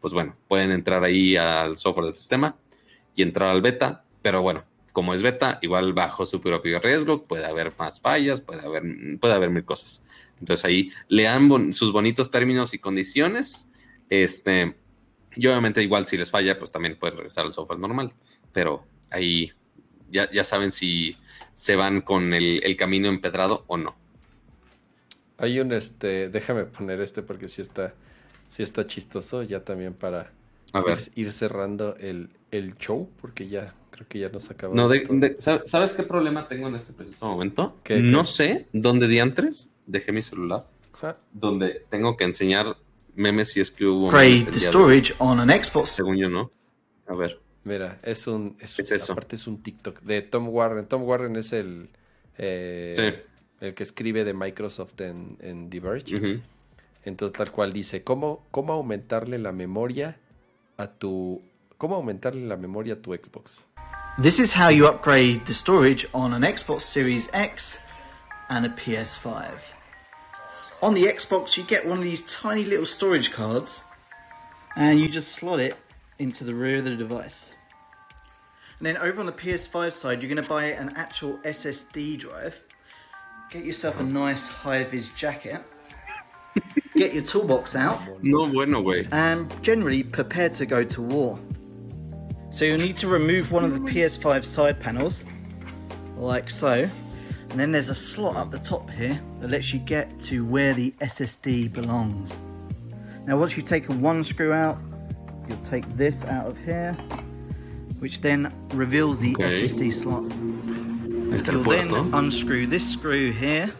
pues 0.00 0.12
bueno, 0.14 0.36
pueden 0.48 0.72
entrar 0.72 1.04
ahí 1.04 1.36
al 1.36 1.76
software 1.76 2.06
del 2.06 2.14
sistema 2.14 2.56
y 3.14 3.22
entrar 3.22 3.50
al 3.50 3.62
beta, 3.62 4.04
pero 4.22 4.42
bueno, 4.42 4.64
como 4.92 5.14
es 5.14 5.22
beta, 5.22 5.58
igual 5.62 5.92
bajo 5.92 6.26
su 6.26 6.40
propio 6.40 6.78
riesgo, 6.80 7.22
puede 7.22 7.46
haber 7.46 7.72
más 7.78 8.00
fallas, 8.00 8.40
puede 8.40 8.62
haber, 8.66 8.82
puede 9.20 9.34
haber 9.34 9.50
mil 9.50 9.64
cosas. 9.64 10.02
Entonces 10.42 10.64
ahí 10.64 10.90
lean 11.08 11.72
sus 11.72 11.92
bonitos 11.92 12.32
términos 12.32 12.74
y 12.74 12.78
condiciones. 12.78 13.68
Este, 14.10 14.74
y 15.36 15.46
obviamente 15.46 15.84
igual 15.84 16.04
si 16.04 16.16
les 16.16 16.32
falla, 16.32 16.58
pues 16.58 16.72
también 16.72 16.98
pueden 16.98 17.16
regresar 17.16 17.46
al 17.46 17.52
software 17.52 17.78
normal. 17.78 18.12
Pero 18.52 18.84
ahí 19.08 19.52
ya, 20.10 20.28
ya 20.32 20.42
saben 20.42 20.72
si 20.72 21.16
se 21.54 21.76
van 21.76 22.00
con 22.00 22.34
el, 22.34 22.76
camino 22.76 23.08
empedrado 23.08 23.62
o 23.68 23.76
no. 23.76 23.94
Hay 25.38 25.60
un 25.60 25.72
este, 25.72 26.28
déjame 26.28 26.64
poner 26.64 27.00
este 27.00 27.22
porque 27.22 27.48
si 27.48 27.62
está, 27.62 27.94
sí 28.50 28.64
está 28.64 28.84
chistoso, 28.84 29.44
ya 29.44 29.64
también 29.64 29.94
para 29.94 30.32
Ir, 31.14 31.30
cerrando 31.30 31.96
el, 31.98 32.30
el 32.50 32.76
show, 32.78 33.08
porque 33.20 33.46
ya 33.46 33.74
creo 33.90 34.08
que 34.08 34.18
ya 34.18 34.28
nos 34.30 34.50
acabamos. 34.50 34.90
No, 34.90 35.64
¿sabes 35.66 35.92
qué 35.92 36.02
problema 36.02 36.48
tengo 36.48 36.66
en 36.66 36.76
este 36.76 36.94
preciso 36.94 37.28
momento? 37.28 37.76
No 37.90 38.24
sé 38.24 38.66
dónde 38.72 39.06
diantres 39.06 39.71
dejé 39.86 40.12
mi 40.12 40.22
celular, 40.22 40.66
donde 41.32 41.84
tengo 41.90 42.16
que 42.16 42.24
enseñar 42.24 42.76
memes 43.14 43.52
si 43.52 43.60
es 43.60 43.70
que 43.70 43.86
hubo. 43.86 44.10
the 44.10 44.58
storage 44.58 45.14
on 45.18 45.40
an 45.40 45.48
Xbox. 45.50 45.90
Según 45.90 46.16
yo, 46.16 46.28
¿no? 46.28 46.50
A 47.06 47.14
ver. 47.14 47.40
Mira, 47.64 48.00
es 48.02 48.26
un. 48.26 48.56
Es, 48.58 49.08
aparte 49.08 49.36
es 49.36 49.46
un 49.46 49.62
TikTok 49.62 50.00
de 50.02 50.22
Tom 50.22 50.48
Warren. 50.48 50.86
Tom 50.86 51.02
Warren 51.02 51.36
es 51.36 51.52
el. 51.52 51.90
Eh, 52.38 53.24
el 53.60 53.74
que 53.74 53.82
escribe 53.82 54.24
de 54.24 54.34
Microsoft 54.34 55.00
en, 55.00 55.36
en 55.40 55.70
Diverge. 55.70 56.40
Entonces, 57.04 57.36
tal 57.36 57.52
cual 57.52 57.72
dice: 57.72 58.02
¿cómo, 58.02 58.44
¿Cómo 58.50 58.72
aumentarle 58.72 59.38
la 59.38 59.52
memoria 59.52 60.18
a 60.76 60.88
tu. 60.88 61.40
¿Cómo 61.78 61.96
aumentarle 61.96 62.46
la 62.46 62.56
memoria 62.56 62.94
a 62.94 62.96
tu 62.96 63.12
Xbox? 63.12 63.64
This 64.20 64.38
is 64.38 64.54
how 64.54 64.70
you 64.70 64.86
upgrade 64.86 65.44
the 65.46 65.54
storage 65.54 66.08
on 66.12 66.34
an 66.34 66.42
Xbox 66.42 66.82
Series 66.82 67.30
X 67.32 67.80
and 68.52 68.66
a 68.66 68.68
PS5. 68.68 69.50
On 70.82 70.92
the 70.92 71.04
Xbox, 71.04 71.56
you 71.56 71.64
get 71.64 71.88
one 71.88 71.96
of 71.96 72.04
these 72.04 72.22
tiny 72.26 72.64
little 72.64 72.84
storage 72.84 73.32
cards 73.32 73.82
and 74.76 75.00
you 75.00 75.08
just 75.08 75.32
slot 75.32 75.58
it 75.58 75.74
into 76.18 76.44
the 76.44 76.54
rear 76.54 76.76
of 76.76 76.84
the 76.84 76.94
device. 76.94 77.54
And 78.78 78.86
then 78.86 78.98
over 78.98 79.20
on 79.20 79.26
the 79.26 79.32
PS5 79.32 79.92
side, 79.92 80.20
you're 80.20 80.28
going 80.28 80.42
to 80.42 80.48
buy 80.48 80.66
an 80.66 80.92
actual 80.96 81.38
SSD 81.38 82.18
drive. 82.18 82.60
Get 83.50 83.64
yourself 83.64 84.00
a 84.00 84.02
nice 84.02 84.48
high 84.48 84.84
vis 84.84 85.08
jacket. 85.10 85.62
Get 86.94 87.14
your 87.14 87.22
toolbox 87.22 87.74
out. 87.74 88.00
No 88.22 88.46
bueno, 88.48 88.82
way. 88.82 89.08
And 89.12 89.50
generally 89.62 90.02
prepare 90.02 90.50
to 90.50 90.66
go 90.66 90.84
to 90.84 91.00
war. 91.00 91.40
So 92.50 92.66
you'll 92.66 92.76
need 92.76 92.96
to 92.98 93.08
remove 93.08 93.50
one 93.50 93.64
of 93.64 93.72
the 93.72 93.78
PS5 93.78 94.44
side 94.44 94.78
panels, 94.78 95.24
like 96.18 96.50
so. 96.50 96.90
And 97.52 97.60
then 97.60 97.70
there's 97.70 97.90
a 97.90 97.94
slot 97.94 98.36
up 98.36 98.50
the 98.50 98.58
top 98.58 98.88
here 98.88 99.20
that 99.40 99.50
lets 99.50 99.74
you 99.74 99.78
get 99.78 100.18
to 100.20 100.42
where 100.42 100.72
the 100.72 100.92
SSD 101.02 101.70
belongs. 101.70 102.40
Now 103.26 103.36
once 103.36 103.56
you've 103.56 103.66
taken 103.66 104.00
one 104.00 104.24
screw 104.24 104.54
out, 104.54 104.78
you'll 105.46 105.58
take 105.58 105.86
this 105.94 106.24
out 106.24 106.46
of 106.46 106.56
here, 106.56 106.94
which 107.98 108.22
then 108.22 108.50
reveals 108.72 109.20
the 109.20 109.34
okay. 109.34 109.68
SSD 109.68 109.92
slot. 109.92 110.22
You'll 111.52 111.62
then 111.62 112.14
unscrew 112.14 112.66
this 112.66 112.90
screw 112.90 113.32
here, 113.32 113.70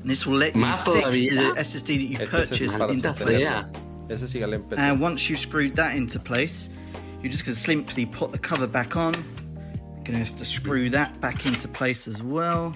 and 0.00 0.08
this 0.08 0.24
will 0.24 0.38
let 0.38 0.56
you 0.56 0.64
fix 0.64 1.10
the 1.10 1.54
SSD 1.58 1.86
that 1.86 1.92
you've 2.02 2.30
purchased 2.30 2.62
into 2.62 3.12
place. 3.12 3.42
And 4.78 5.00
once 5.00 5.28
you've 5.28 5.38
screwed 5.38 5.76
that 5.76 5.96
into 5.96 6.18
place, 6.18 6.70
you're 7.20 7.30
just 7.30 7.44
going 7.44 7.54
to 7.54 7.60
simply 7.60 8.06
put 8.06 8.32
the 8.32 8.38
cover 8.38 8.66
back 8.66 8.96
on. 8.96 9.12
You're 9.14 10.04
going 10.04 10.12
to 10.12 10.18
have 10.18 10.36
to 10.36 10.44
screw 10.46 10.88
that 10.90 11.20
back 11.20 11.44
into 11.44 11.68
place 11.68 12.08
as 12.08 12.22
well. 12.22 12.74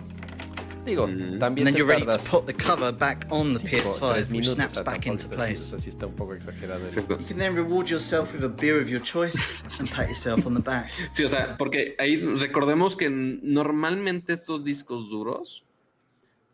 Digo, 0.90 1.06
mm. 1.06 1.38
también 1.38 1.68
and 1.68 1.76
then 1.76 1.76
you're 1.76 1.86
ready 1.86 2.04
to 2.04 2.18
put 2.28 2.46
the 2.46 2.52
cover 2.52 2.90
back 2.90 3.26
on 3.30 3.52
the 3.52 3.60
PS5, 3.60 4.30
which 4.30 4.48
snaps 4.48 4.80
back 4.80 5.06
into 5.06 5.28
place. 5.28 5.72
Así 5.72 5.88
está 5.88 6.06
un 6.06 6.14
poco 6.14 6.34
exagerado. 6.34 6.88
You 6.90 7.26
can 7.26 7.38
then 7.38 7.54
reward 7.54 7.88
yourself 7.88 8.32
with 8.32 8.42
a 8.42 8.48
beer 8.48 8.80
of 8.80 8.88
your 8.88 9.00
choice 9.00 9.62
and 9.78 9.88
pat 9.88 10.08
yourself 10.08 10.44
on 10.46 10.54
the 10.54 10.60
back. 10.60 10.90
Sí, 11.12 11.24
o 11.24 11.28
sea, 11.28 11.56
porque 11.56 11.94
ahí 11.98 12.16
recordemos 12.16 12.96
que 12.96 13.08
normalmente 13.08 14.32
estos 14.32 14.64
discos 14.64 15.08
duros 15.08 15.64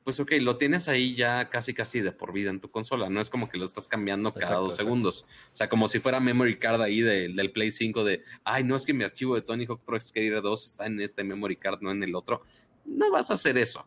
pues 0.07 0.21
ok, 0.21 0.35
lo 0.41 0.57
tienes 0.57 0.87
ahí 0.87 1.17
ya 1.17 1.51
casi 1.51 1.75
casi 1.75 2.01
de 2.01 2.13
por 2.13 2.33
vida 2.33 2.51
en 2.51 2.61
tu 2.61 2.71
consola. 2.71 3.11
No 3.11 3.21
es 3.21 3.29
como 3.29 3.49
que 3.49 3.59
lo 3.59 3.65
estás 3.65 3.89
cambiando 3.89 4.31
cada 4.31 4.45
Exacto, 4.45 4.61
dos 4.61 4.73
exacto. 4.75 4.85
segundos. 4.85 5.27
O 5.53 5.57
sea, 5.57 5.69
como 5.69 5.89
si 5.89 5.99
fuera 5.99 6.21
memory 6.21 6.61
card 6.61 6.81
ahí 6.81 7.01
de- 7.01 7.31
del 7.31 7.51
Play 7.51 7.73
5 7.73 8.05
de, 8.05 8.23
ay, 8.45 8.63
no 8.63 8.77
es 8.77 8.85
que 8.85 8.95
mi 8.95 9.03
archivo 9.03 9.35
de 9.35 9.43
Tony 9.43 9.67
Hawk 9.67 9.81
Pro 9.85 10.01
Skater 10.01 10.41
2 10.43 10.67
está 10.67 10.87
en 10.87 11.01
este 11.01 11.25
memory 11.25 11.57
card, 11.57 11.81
no 11.81 11.91
en 11.91 12.05
el 12.05 12.15
otro. 12.15 12.43
No 12.85 13.11
vas 13.11 13.33
a 13.33 13.35
hacer 13.35 13.59
eso. 13.59 13.85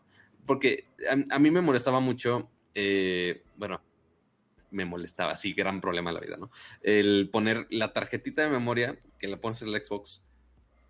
Porque 0.50 0.88
a, 1.08 1.36
a 1.36 1.38
mí 1.38 1.48
me 1.52 1.60
molestaba 1.60 2.00
mucho, 2.00 2.50
eh, 2.74 3.44
bueno, 3.56 3.80
me 4.72 4.84
molestaba, 4.84 5.36
sí, 5.36 5.52
gran 5.52 5.80
problema 5.80 6.10
en 6.10 6.14
la 6.14 6.20
vida, 6.20 6.36
¿no? 6.38 6.50
El 6.82 7.28
poner 7.30 7.68
la 7.70 7.92
tarjetita 7.92 8.42
de 8.42 8.48
memoria 8.50 8.98
que 9.20 9.28
la 9.28 9.36
pones 9.40 9.62
en 9.62 9.68
el 9.68 9.80
Xbox 9.80 10.24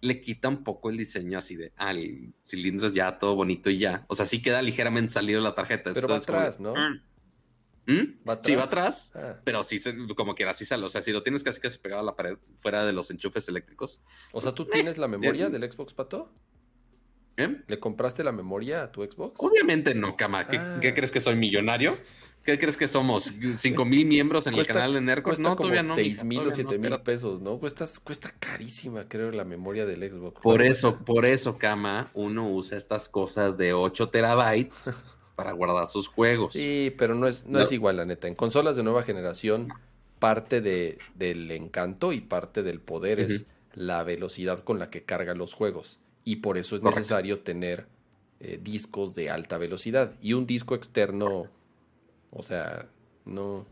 le 0.01 0.23
quita 0.23 0.49
un 0.49 0.65
poco 0.65 0.89
el 0.89 0.97
diseño 0.97 1.37
así 1.37 1.57
de, 1.57 1.75
ah, 1.77 1.91
el 1.91 2.33
cilindro 2.49 2.87
es 2.87 2.95
ya 2.95 3.19
todo 3.19 3.35
bonito 3.35 3.69
y 3.69 3.77
ya. 3.77 4.07
O 4.09 4.15
sea, 4.15 4.25
sí 4.25 4.41
queda 4.41 4.63
ligeramente 4.63 5.13
salido 5.13 5.43
la 5.43 5.55
tarjeta. 5.55 5.93
Pero 5.93 6.09
va 6.09 6.15
Entonces, 6.17 6.27
como 6.27 6.39
atrás, 6.39 6.57
de, 6.57 6.65
¿no? 6.65 6.75
"Mm". 6.75 7.03
¿Mm? 7.87 8.19
¿Va 8.27 8.39
Sí, 8.43 8.55
va 8.55 8.65
atrás? 8.65 9.13
Ah. 9.15 9.41
pero 9.45 9.63
sí, 9.63 9.79
se- 9.79 9.95
como 10.17 10.35
quiera, 10.35 10.55
sí 10.55 10.65
sale. 10.65 10.87
O 10.87 10.89
sea, 10.89 11.03
si 11.03 11.13
lo 11.13 11.23
tienes 11.23 11.45
casi 11.45 11.61
casi 11.61 11.79
pegado 11.79 12.01
a 12.01 12.05
la 12.07 12.17
pared, 12.17 12.39
fuera 12.61 12.87
de 12.87 12.95
los 12.95 13.11
enchufes 13.11 13.47
eléctricos. 13.49 14.01
O 14.33 14.41
sea, 14.41 14.53
¿tú 14.53 14.65
tienes 14.65 14.97
la 14.97 15.07
memoria 15.07 15.49
Eh, 15.49 15.51
del 15.51 15.71
Xbox, 15.71 15.93
Pato? 15.93 16.33
¿Eh? 17.37 17.63
¿Le 17.67 17.79
compraste 17.79 18.25
la 18.25 18.33
memoria 18.33 18.83
a 18.83 18.93
tu 18.93 19.03
Xbox? 19.03 19.35
Obviamente 19.39 19.95
no, 19.95 20.17
cama. 20.17 20.47
¿Qué, 20.49 20.59
Ah. 20.59 20.79
qué 20.81 20.95
crees 20.95 21.11
que 21.11 21.21
soy 21.21 21.37
millonario? 21.37 21.97
¿Qué 22.45 22.59
crees 22.59 22.77
que 22.79 22.89
somos? 22.89 23.31
¿Cinco 23.59 23.85
mil 23.85 24.07
miembros 24.07 24.47
en 24.47 24.55
Cuesta- 24.55 24.73
el 24.73 24.77
canal 24.79 24.95
de 24.95 25.01
Nercos? 25.03 25.25
Cuesta 25.37 25.43
No, 25.43 25.57
como 25.57 25.69
todavía 25.69 25.87
no. 25.89 25.95
seis 25.95 26.25
mil 26.25 26.41
o 26.41 26.51
siete 26.51 26.79
mil 26.79 26.99
pesos, 27.03 27.43
¿no? 27.43 27.59
Cuesta, 27.59 27.87
cuesta 28.03 28.33
carísima, 28.39 29.07
creo, 29.09 29.31
la 29.31 29.45
memoria 29.45 29.85
del 29.85 30.09
Xbox. 30.11 30.41
Por 30.41 30.63
eso, 30.63 30.97
por 31.05 31.27
eso, 31.27 31.59
cama, 31.59 32.11
uno 32.15 32.51
usa 32.51 32.79
estas 32.79 33.09
cosas 33.11 33.59
de 33.59 33.75
8 33.75 34.09
terabytes 34.09 34.91
para 35.37 35.53
guardar 35.53 35.87
sus 35.87 36.09
juegos. 36.09 36.55
Sí, 36.55 36.95
pero 36.99 37.15
no 37.15 37.27
es, 37.27 37.45
no, 37.47 37.59
No. 37.59 37.65
es 37.65 37.73
igual, 37.73 37.99
la 37.99 38.07
neta. 38.07 38.27
En 38.27 38.35
consolas 38.35 38.75
de 38.75 38.83
nueva 38.85 39.03
generación, 39.03 39.69
parte 40.19 40.63
de, 40.63 40.97
del 41.15 41.51
encanto 41.51 42.11
y 42.13 42.21
parte 42.23 42.63
del 42.63 42.81
poder 42.81 43.21
es 43.21 43.47
la 43.75 44.03
velocidad 44.03 44.65
con 44.65 44.79
la 44.79 44.89
que 44.91 45.03
carga 45.05 45.35
los 45.35 45.53
juegos. 45.53 46.01
Y 46.25 46.37
por 46.37 46.59
eso 46.59 46.77
es 46.77 46.83
Correcto. 46.83 47.01
necesario 47.01 47.41
tener 47.41 47.87
eh, 48.41 48.59
discos 48.63 49.15
de 49.15 49.31
alta 49.31 49.59
velocidad. 49.59 50.15
Y 50.21 50.33
un 50.33 50.47
disco 50.47 50.75
externo, 50.75 51.47
o 52.31 52.43
sea, 52.43 52.89
no, 53.25 53.67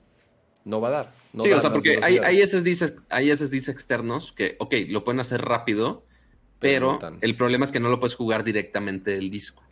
no 0.65 0.81
va 0.81 0.89
a 0.89 0.91
dar. 0.91 1.13
no 1.33 1.45
sí, 1.45 1.53
o 1.53 1.61
sea, 1.61 1.73
porque 1.73 2.01
hay, 2.03 2.19
hay. 2.19 2.47
SSDs, 2.47 2.95
hay 3.09 3.35
SSDs 3.35 3.69
externos 3.69 4.33
que, 4.33 4.57
ok, 4.59 4.75
lo 4.89 5.05
pueden 5.05 5.21
hacer 5.21 5.41
rápido, 5.43 6.05
Pero 6.59 6.99
el 7.21 7.37
problema 7.37 7.65
es 7.65 7.73
que 7.73 7.81
no 7.81 7.89
lo 7.89 8.01
puedes 8.01 8.15
jugar 8.17 8.45
directamente 8.45 9.13
del 9.13 9.31
disco. 9.31 9.63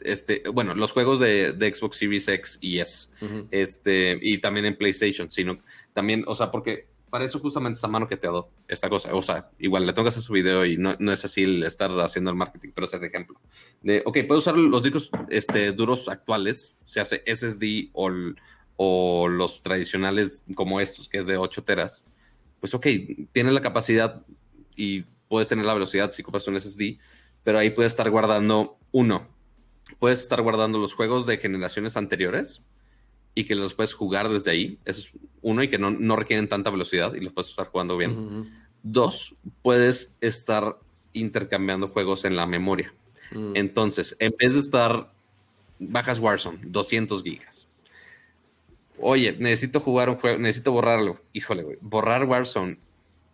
Este, 0.00 0.42
bueno, 0.52 0.74
los 0.74 0.92
juegos 0.92 1.18
de, 1.18 1.52
de 1.52 1.74
Xbox 1.74 1.96
Series 1.96 2.28
X 2.28 2.58
y 2.60 2.78
S, 2.78 3.08
este, 3.50 4.18
y 4.20 4.38
también 4.38 4.66
en 4.66 4.76
PlayStation, 4.76 5.30
sino 5.30 5.58
también, 5.94 6.24
o 6.26 6.34
sea, 6.34 6.50
porque 6.50 6.86
para 7.14 7.26
eso 7.26 7.38
justamente 7.38 7.76
está 7.76 7.86
mano 7.86 8.08
que 8.08 8.16
te 8.16 8.26
dado 8.26 8.50
esta 8.66 8.88
cosa. 8.88 9.14
O 9.14 9.22
sea, 9.22 9.48
igual 9.60 9.86
le 9.86 9.92
tengo 9.92 10.04
que 10.04 10.08
hacer 10.08 10.20
su 10.24 10.32
video 10.32 10.66
y 10.66 10.76
no, 10.76 10.96
no 10.98 11.12
es 11.12 11.24
así 11.24 11.44
el 11.44 11.62
estar 11.62 11.88
haciendo 12.00 12.32
el 12.32 12.36
marketing, 12.36 12.70
pero 12.74 12.88
es 12.88 12.92
el 12.92 13.04
ejemplo. 13.04 13.40
De, 13.82 14.02
ok, 14.04 14.18
puedo 14.26 14.38
usar 14.38 14.58
los 14.58 14.82
discos 14.82 15.12
este, 15.28 15.70
duros 15.70 16.08
actuales, 16.08 16.74
se 16.86 16.98
hace 16.98 17.22
SSD 17.24 17.90
o, 17.92 18.10
o 18.74 19.28
los 19.28 19.62
tradicionales 19.62 20.44
como 20.56 20.80
estos, 20.80 21.08
que 21.08 21.18
es 21.18 21.28
de 21.28 21.36
8 21.36 21.62
teras. 21.62 22.04
Pues 22.58 22.74
ok, 22.74 22.84
tienes 23.30 23.52
la 23.52 23.62
capacidad 23.62 24.26
y 24.74 25.02
puedes 25.28 25.46
tener 25.46 25.66
la 25.66 25.74
velocidad 25.74 26.10
si 26.10 26.24
compras 26.24 26.48
un 26.48 26.58
SSD, 26.58 26.98
pero 27.44 27.60
ahí 27.60 27.70
puedes 27.70 27.92
estar 27.92 28.10
guardando 28.10 28.76
uno. 28.90 29.28
Puedes 30.00 30.20
estar 30.20 30.42
guardando 30.42 30.80
los 30.80 30.94
juegos 30.94 31.26
de 31.26 31.38
generaciones 31.38 31.96
anteriores 31.96 32.60
y 33.34 33.44
que 33.44 33.54
los 33.54 33.74
puedes 33.74 33.94
jugar 33.94 34.28
desde 34.28 34.50
ahí. 34.50 34.78
Eso 34.84 35.00
es 35.00 35.12
uno 35.42 35.62
y 35.62 35.68
que 35.68 35.78
no, 35.78 35.90
no 35.90 36.16
requieren 36.16 36.48
tanta 36.48 36.70
velocidad 36.70 37.14
y 37.14 37.20
los 37.20 37.32
puedes 37.32 37.50
estar 37.50 37.66
jugando 37.66 37.96
bien. 37.96 38.50
Dos, 38.82 39.34
puedes 39.62 40.16
estar 40.20 40.78
intercambiando 41.12 41.88
juegos 41.88 42.24
en 42.24 42.36
la 42.36 42.46
memoria. 42.46 42.92
Mm. 43.32 43.56
Entonces, 43.56 44.16
en 44.18 44.34
vez 44.38 44.54
de 44.54 44.60
estar, 44.60 45.12
bajas 45.78 46.18
Warzone, 46.20 46.58
200 46.62 47.22
gigas. 47.22 47.68
Oye, 48.98 49.36
necesito 49.38 49.80
jugar 49.80 50.08
un 50.08 50.16
juego, 50.16 50.38
necesito 50.38 50.72
borrarlo. 50.72 51.20
Híjole, 51.32 51.62
güey, 51.62 51.78
borrar 51.80 52.24
Warzone 52.24 52.78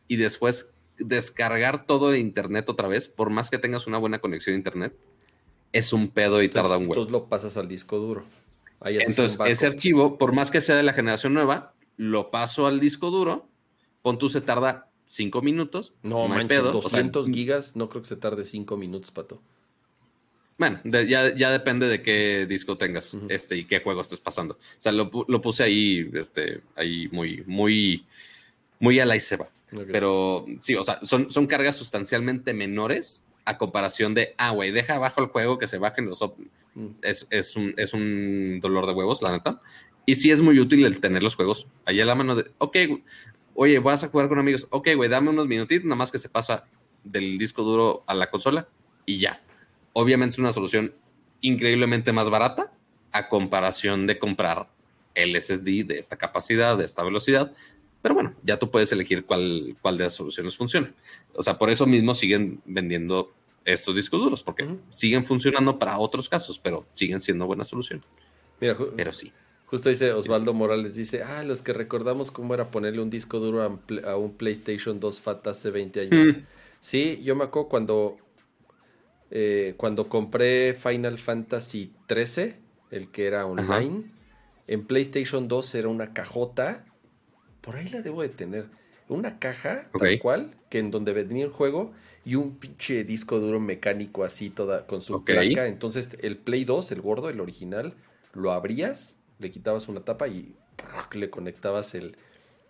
y 0.09 0.17
después 0.17 0.73
descargar 0.99 1.87
todo 1.87 2.11
de 2.11 2.19
internet 2.19 2.69
otra 2.69 2.89
vez, 2.89 3.09
por 3.09 3.31
más 3.31 3.51
que 3.51 3.59
tengas 3.59 3.87
una 3.87 3.99
buena 3.99 4.21
conexión 4.21 4.55
a 4.55 4.59
internet, 4.59 4.95
es 5.73 5.93
un 5.93 6.09
pedo 6.09 6.43
y 6.43 6.49
tarda 6.49 6.77
un 6.77 6.85
huevo. 6.85 6.95
Entonces 6.95 7.13
lo 7.13 7.27
pasas 7.27 7.57
al 7.57 7.69
disco 7.69 7.99
duro. 7.99 8.25
Ahí 8.81 8.99
Entonces, 8.99 9.39
ese 9.47 9.67
archivo, 9.67 10.17
por 10.19 10.33
más 10.33 10.51
que 10.51 10.61
sea 10.61 10.77
de 10.77 10.83
la 10.83 10.93
generación 10.93 11.35
nueva, 11.35 11.75
lo 11.97 12.31
paso 12.31 12.67
al 12.67 12.81
disco 12.81 13.11
duro. 13.11 13.47
Pon 14.03 14.19
tú, 14.19 14.29
se 14.29 14.41
tarda 14.41 14.89
5 15.05 15.43
minutos. 15.43 15.93
No, 16.03 16.23
hay 16.25 16.29
manches, 16.31 16.59
pedo, 16.59 16.69
o 16.71 16.83
sea, 16.83 17.01
200 17.01 17.29
gigas, 17.29 17.77
no 17.77 17.89
creo 17.91 18.01
que 18.03 18.09
se 18.09 18.17
tarde 18.17 18.45
5 18.45 18.77
minutos, 18.77 19.11
Pato. 19.11 19.43
Bueno, 20.57 20.81
de- 20.85 21.07
ya, 21.09 21.35
ya 21.35 21.51
depende 21.51 21.89
de 21.89 22.03
qué 22.03 22.47
disco 22.47 22.77
tengas 22.77 23.17
este, 23.29 23.57
y 23.57 23.65
qué 23.65 23.81
juego 23.81 24.01
estés 24.03 24.21
pasando. 24.21 24.55
O 24.55 24.59
sea, 24.83 24.93
lo, 24.93 25.11
lo 25.27 25.41
puse 25.41 25.63
ahí, 25.63 26.11
este, 26.15 26.61
ahí 26.77 27.09
muy, 27.13 27.43
muy, 27.47 28.05
muy 28.79 29.01
a 29.01 29.07
la 29.07 29.17
y 29.17 29.21
se 29.21 29.37
va. 29.37 29.49
Pero 29.91 30.45
sí, 30.61 30.75
o 30.75 30.85
sea, 30.85 31.01
son, 31.05 31.31
son 31.31 31.47
cargas 31.47 31.77
sustancialmente 31.77 32.53
menores 32.53 33.25
a 33.51 33.59
comparación 33.59 34.15
de, 34.15 34.35
ah, 34.39 34.51
güey, 34.51 34.71
deja 34.71 34.95
abajo 34.95 35.21
el 35.21 35.29
juego 35.29 35.59
que 35.59 35.67
se 35.67 35.79
bajen 35.79 36.07
los... 36.07 36.25
Es, 37.03 37.27
es, 37.31 37.57
un, 37.57 37.75
es 37.77 37.93
un 37.95 38.61
dolor 38.61 38.87
de 38.87 38.93
huevos, 38.93 39.23
la 39.23 39.33
neta. 39.33 39.61
Y 40.07 40.15
sí 40.15 40.31
es 40.31 40.41
muy 40.41 40.59
útil 40.59 40.85
el 40.85 41.01
tener 41.01 41.23
los 41.23 41.37
juegos 41.37 41.67
ahí 41.85 42.01
a 42.01 42.05
la 42.05 42.15
mano 42.15 42.37
de, 42.37 42.51
ok, 42.59 42.77
oye, 43.55 43.79
vas 43.79 44.05
a 44.05 44.09
jugar 44.09 44.29
con 44.29 44.39
amigos, 44.39 44.67
ok, 44.71 44.89
güey, 44.97 45.09
dame 45.09 45.31
unos 45.31 45.47
minutitos, 45.47 45.85
nada 45.85 45.97
más 45.97 46.11
que 46.11 46.19
se 46.19 46.29
pasa 46.29 46.65
del 47.05 47.39
disco 47.39 47.63
duro 47.63 48.05
a 48.07 48.15
la 48.15 48.31
consola 48.31 48.69
y 49.05 49.19
ya. 49.19 49.43
Obviamente 49.93 50.35
es 50.35 50.39
una 50.39 50.53
solución 50.53 50.95
increíblemente 51.41 52.13
más 52.13 52.31
barata 52.31 52.73
a 53.13 53.29
comparación 53.29 54.07
de 54.07 54.19
comprar 54.19 54.69
el 55.15 55.41
SSD 55.41 55.85
de 55.85 55.99
esta 55.99 56.17
capacidad, 56.17 56.79
de 56.79 56.85
esta 56.85 57.03
velocidad. 57.03 57.53
Pero 58.03 58.15
bueno, 58.15 58.35
ya 58.43 58.59
tú 58.59 58.71
puedes 58.71 58.91
elegir 58.93 59.27
cuál, 59.27 59.77
cuál 59.83 59.99
de 59.99 60.05
las 60.05 60.15
soluciones 60.15 60.57
funciona. 60.57 60.95
O 61.35 61.43
sea, 61.43 61.59
por 61.59 61.71
eso 61.71 61.87
mismo 61.87 62.15
siguen 62.15 62.63
vendiendo 62.65 63.33
estos 63.65 63.95
discos 63.95 64.21
duros, 64.21 64.43
porque 64.43 64.67
siguen 64.89 65.25
funcionando 65.25 65.79
para 65.79 65.99
otros 65.99 66.29
casos, 66.29 66.59
pero 66.59 66.87
siguen 66.95 67.21
siendo 67.21 67.47
buena 67.47 67.65
solución. 67.65 68.03
Mira, 68.61 68.77
Pero 68.97 69.13
sí. 69.13 69.33
justo 69.67 69.89
dice 69.89 70.13
Osvaldo 70.13 70.53
Morales, 70.53 70.95
dice, 70.95 71.23
ah, 71.23 71.43
los 71.45 71.63
que 71.63 71.73
recordamos 71.73 72.31
cómo 72.31 72.55
era 72.55 72.71
ponerle 72.71 73.01
un 73.01 73.11
disco 73.11 73.39
duro 73.39 73.63
a 73.63 74.17
un, 74.17 74.35
PlayStation 74.35 75.01
2 75.01 75.21
FAT 75.21 75.47
hace 75.47 75.71
20 75.71 76.01
años. 76.01 76.27
Mm. 76.27 76.41
Sí, 76.81 77.21
yo 77.23 77.37
me 77.37 77.45
acuerdo 77.45 77.69
cuando, 77.69 78.19
eh, 79.31 79.75
cuando 79.77 80.09
compré 80.09 80.75
Final 80.75 81.19
Fantasy 81.19 81.93
13, 82.07 82.59
el 82.91 83.11
que 83.11 83.27
era 83.27 83.47
online, 83.47 84.11
en 84.67 84.87
PlayStation 84.87 85.49
2 85.49 85.75
era 85.75 85.89
una 85.89 86.13
cajota, 86.13 86.85
por 87.61 87.77
ahí 87.77 87.89
la 87.89 88.03
debo 88.03 88.23
de 88.23 88.29
tener, 88.29 88.67
una 89.09 89.39
caja 89.39 89.91
tal 89.99 90.19
cual, 90.21 90.57
que 90.69 90.79
en 90.79 90.91
donde 90.91 91.13
venía 91.13 91.45
el 91.45 91.51
juego 91.51 91.93
y 92.25 92.35
un 92.35 92.57
pinche 92.57 93.05
disco 93.05 93.39
duro 93.41 93.61
mecánico 93.61 94.25
así 94.25 94.51
toda 94.51 94.87
con 94.87 95.01
su 95.01 95.25
placa. 95.25 95.67
Entonces 95.67 96.11
el 96.21 96.37
Play 96.37 96.65
2, 96.65 96.93
el 96.93 97.01
gordo, 97.01 97.29
el 97.31 97.41
original, 97.41 97.95
lo 98.35 98.53
abrías, 98.53 99.15
le 99.39 99.51
quitabas 99.51 99.89
una 99.89 100.01
tapa 100.01 100.29
y 100.29 100.55
le 101.13 101.31
conectabas 101.31 101.95
el 101.95 102.17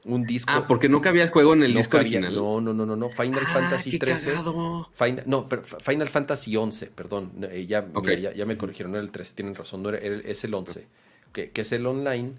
un 0.05 0.24
disco. 0.24 0.51
Ah, 0.55 0.64
porque 0.66 0.89
no 0.89 1.02
cabía 1.02 1.22
el 1.24 1.28
juego 1.28 1.52
en 1.52 1.62
el 1.62 1.74
No 1.74 1.78
disco 1.78 1.98
cabía- 1.98 2.18
original. 2.20 2.35
No, 2.35 2.60
no, 2.62 2.72
no, 2.72 2.86
no, 2.86 2.97
no. 2.97 3.10
Final 3.10 3.43
Ah, 3.47 3.52
Fantasy 3.52 3.90
qué 3.90 3.98
13. 3.98 4.31
cagado. 4.31 4.89
Final, 4.94 5.24
no, 5.27 5.47
pero 5.47 5.62
Final 5.62 6.09
Fantasy 6.09 6.56
11, 6.56 6.86
perdón. 6.86 7.32
eh, 7.51 7.66
ya, 7.66 7.82
mira, 7.82 8.18
ya, 8.18 8.32
ya 8.32 8.47
me 8.47 8.56
corrigieron, 8.56 8.93
no 8.93 8.97
era 8.98 9.05
el 9.05 9.10
13, 9.10 9.35
tienen 9.35 9.55
razón, 9.55 9.82
no 9.82 9.90
era, 9.90 9.98
es 9.98 10.43
el 10.44 10.55
11, 10.55 10.86
que, 11.35 11.51
que 11.51 11.60
es 11.60 11.72
el 11.72 11.85
online. 11.86 12.32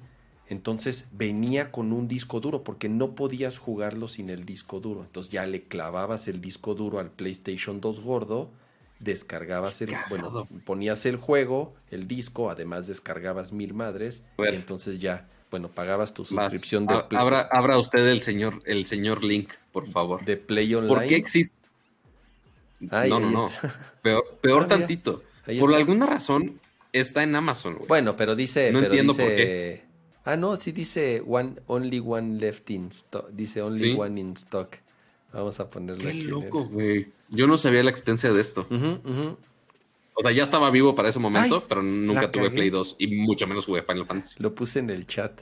Entonces 0.52 1.06
venía 1.14 1.72
con 1.72 1.94
un 1.94 2.10
disco 2.10 2.42
duro 2.42 2.62
porque 2.66 2.90
no 2.90 3.16
podías 3.16 3.58
jugarlo 3.58 4.10
sin 4.10 4.30
el 4.30 4.44
disco 4.46 4.82
duro. 4.82 5.02
Entonces 5.02 5.32
ya 5.32 5.46
le 5.46 5.64
clavabas 5.64 6.28
el 6.28 6.42
disco 6.42 6.76
duro 6.76 7.00
al 7.00 7.10
PlayStation 7.10 7.80
2 7.80 8.02
gordo, 8.02 8.52
descargabas 9.00 9.82
el, 9.82 9.92
Cagado. 9.92 10.10
bueno, 10.10 10.48
ponías 10.66 11.06
el 11.06 11.16
juego, 11.16 11.74
el 11.90 12.06
disco, 12.06 12.50
además 12.50 12.86
descargabas 12.88 13.54
mil 13.54 13.74
madres 13.74 14.24
y 14.38 14.54
entonces 14.54 15.00
ya, 15.00 15.30
bueno, 15.50 15.70
pagabas 15.70 16.14
tu 16.14 16.26
suscripción 16.26 16.86
de, 16.86 16.96
A- 16.96 17.08
Play- 17.08 17.22
abra, 17.22 17.48
abra 17.50 17.80
usted 17.80 18.06
el 18.08 18.22
señor, 18.22 18.62
el 18.66 18.86
señor 18.86 19.24
Link, 19.24 19.52
por 19.72 19.88
favor. 19.88 20.26
de 20.26 20.36
Play 20.36 20.76
Online. 20.76 20.94
¿Por 20.94 21.08
qué 21.08 21.16
existe? 21.16 21.66
Ay, 22.90 23.10
no, 23.10 23.22
no, 23.22 23.30
no. 23.32 23.50
Peor, 24.02 24.24
peor 24.42 24.64
Ah, 24.64 24.68
tantito. 24.68 25.24
Por 25.46 25.54
está. 25.54 25.78
alguna 25.78 26.06
razón 26.08 26.60
está 26.92 27.24
en 27.24 27.36
Amazon, 27.38 27.76
güey. 27.76 27.88
Bueno, 27.88 28.18
pero 28.18 28.36
dice. 28.36 28.70
No 28.72 28.80
pero 28.80 28.92
entiendo 28.92 29.14
dice- 29.14 29.24
por 29.26 29.36
qué. 29.36 29.91
Ah, 30.24 30.36
no, 30.36 30.56
sí 30.58 30.72
dice 30.72 31.24
one, 31.26 31.56
only 31.68 32.00
one 32.06 32.40
left 32.40 32.70
in 32.70 32.88
stock. 32.90 33.30
Dice 33.32 33.62
only 33.62 33.80
¿Sí? 33.80 33.96
one 33.98 34.20
in 34.20 34.34
stock. 34.34 34.76
Vamos 35.34 35.60
a 35.60 35.70
ponerlo 35.70 36.04
Qué 36.04 36.10
aquí. 36.10 36.22
loco, 36.24 36.66
güey. 36.66 37.08
Yo 37.30 37.48
no 37.48 37.58
sabía 37.58 37.82
la 37.84 37.90
existencia 37.90 38.32
de 38.32 38.42
esto. 38.42 38.68
O 40.14 40.22
sea, 40.22 40.32
ya 40.32 40.44
estaba 40.44 40.70
vivo 40.70 40.94
para 40.94 41.10
ese 41.10 41.20
momento, 41.20 41.56
Ay, 41.62 41.66
pero 41.68 41.82
nunca 41.82 42.32
tuve 42.32 42.44
cagué. 42.46 42.56
Play 42.56 42.70
2 42.70 42.98
y 43.00 43.08
mucho 43.16 43.48
menos 43.48 43.66
jugué 43.66 43.82
Final 43.82 44.06
Fantasy. 44.06 44.36
Lo 44.44 44.54
puse 44.54 44.80
en 44.80 44.90
el 44.90 45.08
chat. 45.08 45.42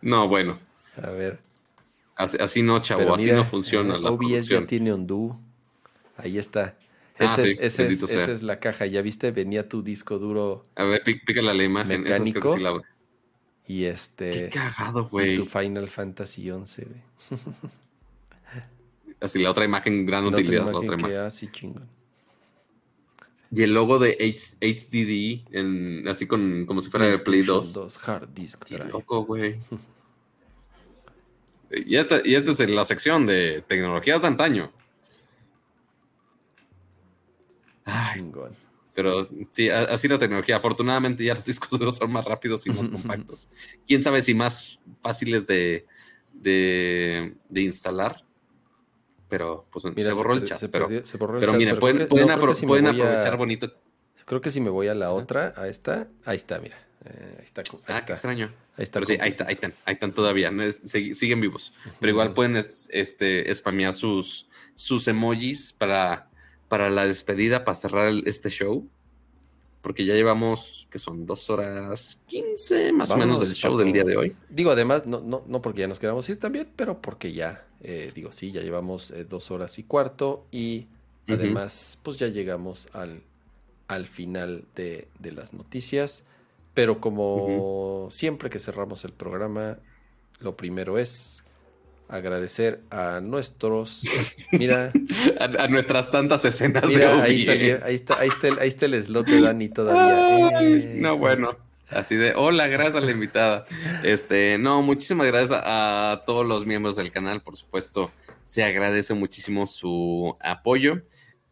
No, 0.00 0.28
bueno, 0.28 0.58
A 1.02 1.10
ver. 1.10 1.38
así, 2.16 2.36
así 2.40 2.62
no, 2.62 2.78
chavo, 2.80 3.00
Pero 3.00 3.14
así 3.14 3.24
mira, 3.24 3.36
no 3.38 3.44
funciona 3.44 3.94
eh, 3.96 3.98
la 4.00 4.10
OBS 4.10 4.18
producción. 4.18 4.60
ya 4.62 4.66
tiene 4.66 4.92
Ondú. 4.92 5.38
Ahí 6.16 6.38
está. 6.38 6.76
Ah, 7.20 7.24
Ese 7.24 7.42
sí, 7.42 7.48
es, 7.50 7.56
ese 7.58 7.66
es- 7.66 7.76
bendito 7.78 8.06
sea. 8.06 8.22
esa 8.22 8.32
es 8.32 8.42
la 8.42 8.60
caja. 8.60 8.86
Ya 8.86 9.02
viste, 9.02 9.30
venía 9.32 9.68
tu 9.68 9.82
disco 9.82 10.18
duro 10.18 10.64
A 10.76 10.84
ver, 10.84 11.02
pí- 11.04 11.18
pícale 11.24 11.50
a 11.50 11.54
la 11.54 11.64
imagen. 11.64 12.02
creo 12.04 12.18
que 12.18 12.24
Mecánico. 12.24 12.56
sí 12.56 12.62
la- 12.62 12.80
y 13.68 13.80
Qué 13.82 13.88
este. 13.90 14.48
cagado, 14.48 15.02
y 15.02 15.08
güey. 15.10 15.34
tu 15.36 15.44
Final 15.44 15.88
Fantasy 15.88 16.50
11, 16.50 16.84
güey. 16.86 17.02
Así 19.20 19.38
la 19.40 19.50
otra 19.50 19.64
imagen, 19.64 20.06
gran 20.06 20.22
La 20.24 20.28
otra 20.30 20.40
utilidad, 20.40 20.64
la 20.64 20.70
imagen 20.70 20.88
otra 20.90 20.96
que 20.96 21.02
imagen. 21.12 21.26
así 21.26 21.48
chingón. 21.52 21.88
Y 23.50 23.62
el 23.62 23.72
logo 23.74 23.98
de 23.98 24.10
H- 24.20 24.56
HDD, 24.60 25.54
en, 25.56 26.06
así 26.06 26.26
con, 26.26 26.66
como 26.66 26.80
si 26.82 26.90
fuera 26.90 27.06
de 27.06 27.18
Play 27.18 27.42
PlayStation 27.42 27.72
2. 27.72 28.08
Hard 28.08 28.28
Disk 28.34 28.64
Qué 28.64 28.78
loco, 28.78 29.24
güey. 29.24 29.58
Y 31.70 31.96
esta, 31.96 32.20
y 32.24 32.34
esta 32.34 32.52
es 32.52 32.60
la 32.70 32.84
sección 32.84 33.26
de 33.26 33.62
tecnologías 33.66 34.22
de 34.22 34.28
antaño. 34.28 34.70
Ay, 37.84 38.20
Chingón. 38.20 38.54
Pero 38.98 39.28
sí, 39.52 39.68
así 39.70 40.08
la 40.08 40.18
tecnología. 40.18 40.56
Afortunadamente 40.56 41.22
ya 41.22 41.32
los 41.34 41.44
discos 41.46 41.78
duros 41.78 41.94
son 41.98 42.10
más 42.10 42.24
rápidos 42.24 42.66
y 42.66 42.70
más 42.70 42.88
compactos. 42.90 43.46
Quién 43.86 44.02
sabe 44.02 44.22
si 44.22 44.34
más 44.34 44.80
fáciles 45.00 45.46
de, 45.46 45.86
de, 46.32 47.34
de 47.48 47.60
instalar. 47.60 48.24
Pero 49.28 49.66
pues 49.70 49.84
Mira, 49.84 50.10
se 50.10 50.16
borró 50.16 50.34
el 50.34 50.42
chat. 50.42 50.58
se 50.58 50.68
pero 50.68 50.88
perdió- 50.88 51.04
se 51.04 51.16
borró 51.16 51.38
el 51.38 51.44
chat, 51.46 51.54
miren, 51.54 51.74
pero 51.76 51.80
pueden, 51.80 52.08
pueden 52.08 52.26
no, 52.26 52.34
apro- 52.36 52.54
si 52.54 52.66
pueden 52.66 52.86
a- 52.86 52.90
aprovechar 52.90 53.36
bonito. 53.36 53.72
Creo 54.24 54.40
que 54.40 54.50
si 54.50 54.60
me 54.60 54.70
voy 54.70 54.88
a 54.88 54.94
la 54.96 55.12
otra, 55.12 55.54
a 55.56 55.68
esta, 55.68 56.08
ahí 56.24 56.36
está, 56.36 56.58
mira. 56.58 56.76
Eh, 57.04 57.36
ahí 57.38 57.44
está. 57.44 57.60
Ahí 57.60 57.66
Ah, 57.86 57.86
qué 57.86 57.92
está. 58.00 58.12
extraño. 58.14 58.46
Ahí 58.76 58.82
está. 58.82 59.04
Sí, 59.04 59.16
ahí 59.20 59.28
está, 59.28 59.44
ahí 59.46 59.54
están, 59.54 59.74
ahí 59.84 59.94
están 59.94 60.12
todavía, 60.12 60.50
¿no? 60.50 60.64
Es- 60.64 60.82
siguen 60.84 61.40
vivos. 61.40 61.72
Pero 62.00 62.10
igual 62.10 62.34
pueden 62.34 62.56
es- 62.56 62.88
este, 62.90 63.54
spamear 63.54 63.94
sus, 63.94 64.48
sus 64.74 65.06
emojis 65.06 65.72
para, 65.72 66.27
para 66.68 66.90
la 66.90 67.06
despedida, 67.06 67.64
para 67.64 67.74
cerrar 67.74 68.12
este 68.26 68.50
show. 68.50 68.86
Porque 69.82 70.04
ya 70.04 70.14
llevamos, 70.14 70.88
que 70.90 70.98
son 70.98 71.24
dos 71.24 71.50
horas 71.50 72.20
quince 72.26 72.92
más 72.92 73.10
o 73.10 73.16
menos 73.16 73.40
del 73.40 73.54
show 73.54 73.72
Pato. 73.72 73.84
del 73.84 73.92
día 73.92 74.04
de 74.04 74.16
hoy. 74.16 74.36
Digo, 74.50 74.70
además, 74.70 75.06
no, 75.06 75.20
no, 75.20 75.44
no 75.46 75.62
porque 75.62 75.80
ya 75.80 75.88
nos 75.88 76.00
queramos 76.00 76.28
ir 76.28 76.38
también, 76.38 76.68
pero 76.74 77.00
porque 77.00 77.32
ya, 77.32 77.64
eh, 77.82 78.10
digo, 78.14 78.32
sí, 78.32 78.50
ya 78.50 78.60
llevamos 78.60 79.12
eh, 79.12 79.24
dos 79.24 79.50
horas 79.50 79.78
y 79.78 79.84
cuarto 79.84 80.46
y 80.50 80.86
además, 81.28 81.98
pues 82.02 82.16
ya 82.16 82.26
llegamos 82.26 82.88
al, 82.92 83.22
al 83.86 84.08
final 84.08 84.64
de, 84.74 85.06
de 85.20 85.32
las 85.32 85.52
noticias. 85.52 86.24
Pero 86.74 87.00
como 87.00 88.08
siempre 88.10 88.50
que 88.50 88.58
cerramos 88.58 89.04
el 89.04 89.12
programa, 89.12 89.78
lo 90.40 90.56
primero 90.56 90.98
es 90.98 91.42
agradecer 92.08 92.80
a 92.90 93.20
nuestros... 93.20 94.02
Mira, 94.52 94.92
A, 95.40 95.44
a 95.64 95.68
nuestras 95.68 96.10
tantas 96.10 96.44
escenas 96.44 96.82
de 96.82 96.88
mira, 96.88 97.22
ahí 97.22 97.36
OBS. 97.40 97.44
salió, 97.46 97.78
ahí 97.84 97.94
está, 97.94 98.18
ahí 98.18 98.28
está, 98.28 98.48
el, 98.48 98.58
ahí 98.58 98.68
está 98.68 98.86
el 98.86 99.04
slot 99.04 99.26
de 99.26 99.40
Dani 99.40 99.68
todavía. 99.68 100.58
Ay, 100.58 100.72
Eh, 100.74 100.98
no, 101.00 101.16
bueno. 101.16 101.56
Así 101.90 102.16
de, 102.16 102.34
hola, 102.34 102.66
gracias 102.66 102.96
a 102.96 103.00
la 103.00 103.10
invitada. 103.12 103.64
Este, 104.02 104.58
no, 104.58 104.82
muchísimas 104.82 105.26
gracias 105.26 105.52
a, 105.52 106.12
a 106.12 106.24
todos 106.24 106.44
los 106.46 106.66
miembros 106.66 106.96
del 106.96 107.10
canal, 107.10 107.40
por 107.40 107.56
supuesto. 107.56 108.10
Se 108.44 108.62
agradece 108.62 109.14
muchísimo 109.14 109.66
su 109.66 110.36
apoyo. 110.40 111.00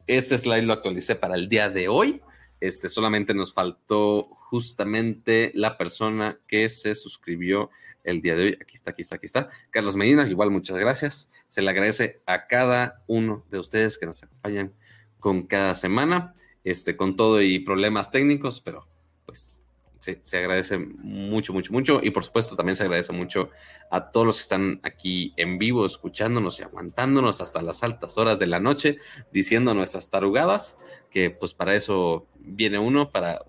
Este 0.07 0.37
slide 0.37 0.65
lo 0.65 0.75
actualicé 0.75 1.15
para 1.17 1.37
el 1.37 1.49
día 1.49 1.71
de 1.71 1.89
hoy. 1.89 2.21
Este, 2.61 2.89
solamente 2.89 3.35
nos 3.35 3.53
faltó 3.53 4.25
justamente 4.51 5.53
la 5.55 5.77
persona 5.79 6.39
que 6.47 6.69
se 6.69 6.95
suscribió 6.95 7.71
el 8.07 8.23
día 8.23 8.35
de 8.35 8.45
hoy. 8.45 8.59
Aquí 8.61 8.75
está, 8.75 8.93
aquí 8.93 9.03
está, 9.03 9.17
aquí 9.17 9.27
está. 9.27 9.49
Carlos 9.71 9.97
Medina, 9.97 10.27
igual 10.27 10.51
muchas 10.51 10.79
gracias. 10.79 11.31
Se 11.49 11.61
le 11.61 11.71
agradece 11.71 12.23
a 12.25 12.47
cada 12.47 13.03
uno 13.07 13.45
de 13.51 13.59
ustedes 13.59 13.99
que 13.99 14.07
nos 14.07 14.23
acompañan 14.23 14.73
con 15.21 15.47
cada 15.47 15.75
semana, 15.75 16.35
este, 16.65 16.97
con 16.97 17.17
todo 17.17 17.43
y 17.43 17.59
problemas 17.59 18.11
técnicos, 18.11 18.61
pero 18.61 18.89
pues 19.25 19.61
se, 19.99 20.19
se 20.23 20.39
agradece 20.39 20.79
mucho, 20.79 21.53
mucho, 21.53 21.73
mucho. 21.73 22.01
Y 22.03 22.11
por 22.11 22.25
supuesto 22.25 22.57
también 22.57 22.77
se 22.77 22.85
agradece 22.85 23.13
mucho 23.13 23.51
a 23.91 24.11
todos 24.11 24.27
los 24.27 24.37
que 24.37 24.43
están 24.43 24.81
aquí 24.83 25.35
en 25.37 25.59
vivo, 25.59 25.85
escuchándonos 25.85 26.61
y 26.61 26.63
aguantándonos 26.63 27.41
hasta 27.41 27.61
las 27.61 27.83
altas 27.83 28.17
horas 28.17 28.39
de 28.39 28.47
la 28.47 28.61
noche, 28.61 28.99
diciendo 29.33 29.75
nuestras 29.75 30.09
tarugadas, 30.11 30.79
que 31.11 31.31
pues 31.31 31.55
para 31.55 31.75
eso 31.75 32.27
viene 32.39 32.79
uno, 32.79 33.11
para 33.11 33.41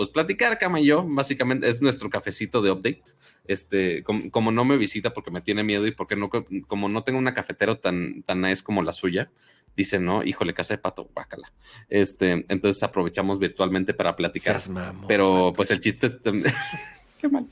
pues 0.00 0.08
platicar, 0.08 0.56
Cama 0.56 0.80
y 0.80 0.86
yo, 0.86 1.04
básicamente 1.06 1.68
es 1.68 1.82
nuestro 1.82 2.08
cafecito 2.08 2.62
de 2.62 2.70
update. 2.70 3.02
Este, 3.46 4.02
como, 4.02 4.30
como 4.30 4.50
no 4.50 4.64
me 4.64 4.78
visita 4.78 5.12
porque 5.12 5.30
me 5.30 5.42
tiene 5.42 5.62
miedo 5.62 5.86
y 5.86 5.90
porque 5.90 6.16
no, 6.16 6.30
como 6.66 6.88
no 6.88 7.02
tengo 7.02 7.18
una 7.18 7.34
cafetera 7.34 7.78
tan, 7.78 8.22
tan 8.22 8.40
nice 8.40 8.62
como 8.64 8.82
la 8.82 8.94
suya, 8.94 9.30
dice, 9.76 10.00
no, 10.00 10.24
híjole, 10.24 10.54
casa 10.54 10.72
de 10.72 10.78
pato, 10.78 11.10
guácala. 11.14 11.52
Este, 11.90 12.46
entonces 12.48 12.82
aprovechamos 12.82 13.38
virtualmente 13.38 13.92
para 13.92 14.16
platicar. 14.16 14.56
mamón, 14.70 15.04
Pero 15.06 15.52
pues 15.54 15.70
el 15.70 15.80
chiste 15.80 16.06
es... 16.06 16.16
Qué 17.20 17.28
mal. 17.28 17.46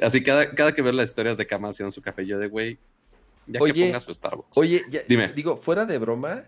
Así 0.00 0.22
cada, 0.22 0.54
cada 0.54 0.72
que 0.74 0.80
veo 0.80 0.92
las 0.94 1.10
historias 1.10 1.36
de 1.36 1.46
Cama 1.46 1.68
haciendo 1.68 1.90
su 1.90 2.00
café, 2.00 2.24
yo 2.24 2.38
de 2.38 2.46
güey, 2.46 2.78
ya 3.46 3.60
Oye, 3.60 3.74
que 3.74 3.84
ponga 3.84 4.00
su 4.00 4.14
Starbucks. 4.14 4.56
Oye, 4.56 4.82
ya- 4.88 5.02
Dime. 5.06 5.34
digo, 5.34 5.58
fuera 5.58 5.84
de 5.84 5.98
broma, 5.98 6.44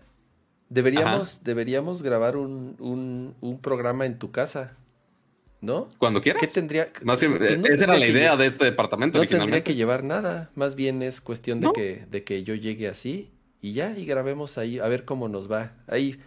deberíamos, 0.69 1.43
deberíamos 1.43 2.01
grabar 2.01 2.37
un, 2.37 2.75
un, 2.79 3.35
un 3.39 3.59
programa 3.59 4.07
en 4.07 4.17
tu 4.17 4.31
casa, 4.31 4.75
¿no? 5.63 5.87
Cuando 5.97 6.21
quieras. 6.21 6.41
¿Qué 6.41 6.47
tendría? 6.47 6.91
Más 7.03 7.21
bien, 7.21 7.37
pues 7.37 7.57
no 7.57 7.67
esa 7.67 7.85
era 7.85 7.97
la 7.97 8.05
idea 8.05 8.35
de 8.35 8.45
este 8.45 8.65
departamento 8.65 9.17
No 9.17 9.27
tendría 9.27 9.63
que 9.63 9.75
llevar 9.75 10.03
nada, 10.03 10.51
más 10.55 10.75
bien 10.75 11.01
es 11.01 11.21
cuestión 11.21 11.61
de, 11.61 11.67
¿No? 11.67 11.73
que, 11.73 12.05
de 12.11 12.23
que 12.23 12.43
yo 12.43 12.53
llegue 12.53 12.89
así 12.89 13.31
y 13.61 13.71
ya, 13.71 13.97
y 13.97 14.05
grabemos 14.05 14.57
ahí, 14.57 14.79
a 14.79 14.87
ver 14.87 15.05
cómo 15.05 15.29
nos 15.29 15.49
va. 15.49 15.73
Ahí, 15.87 16.19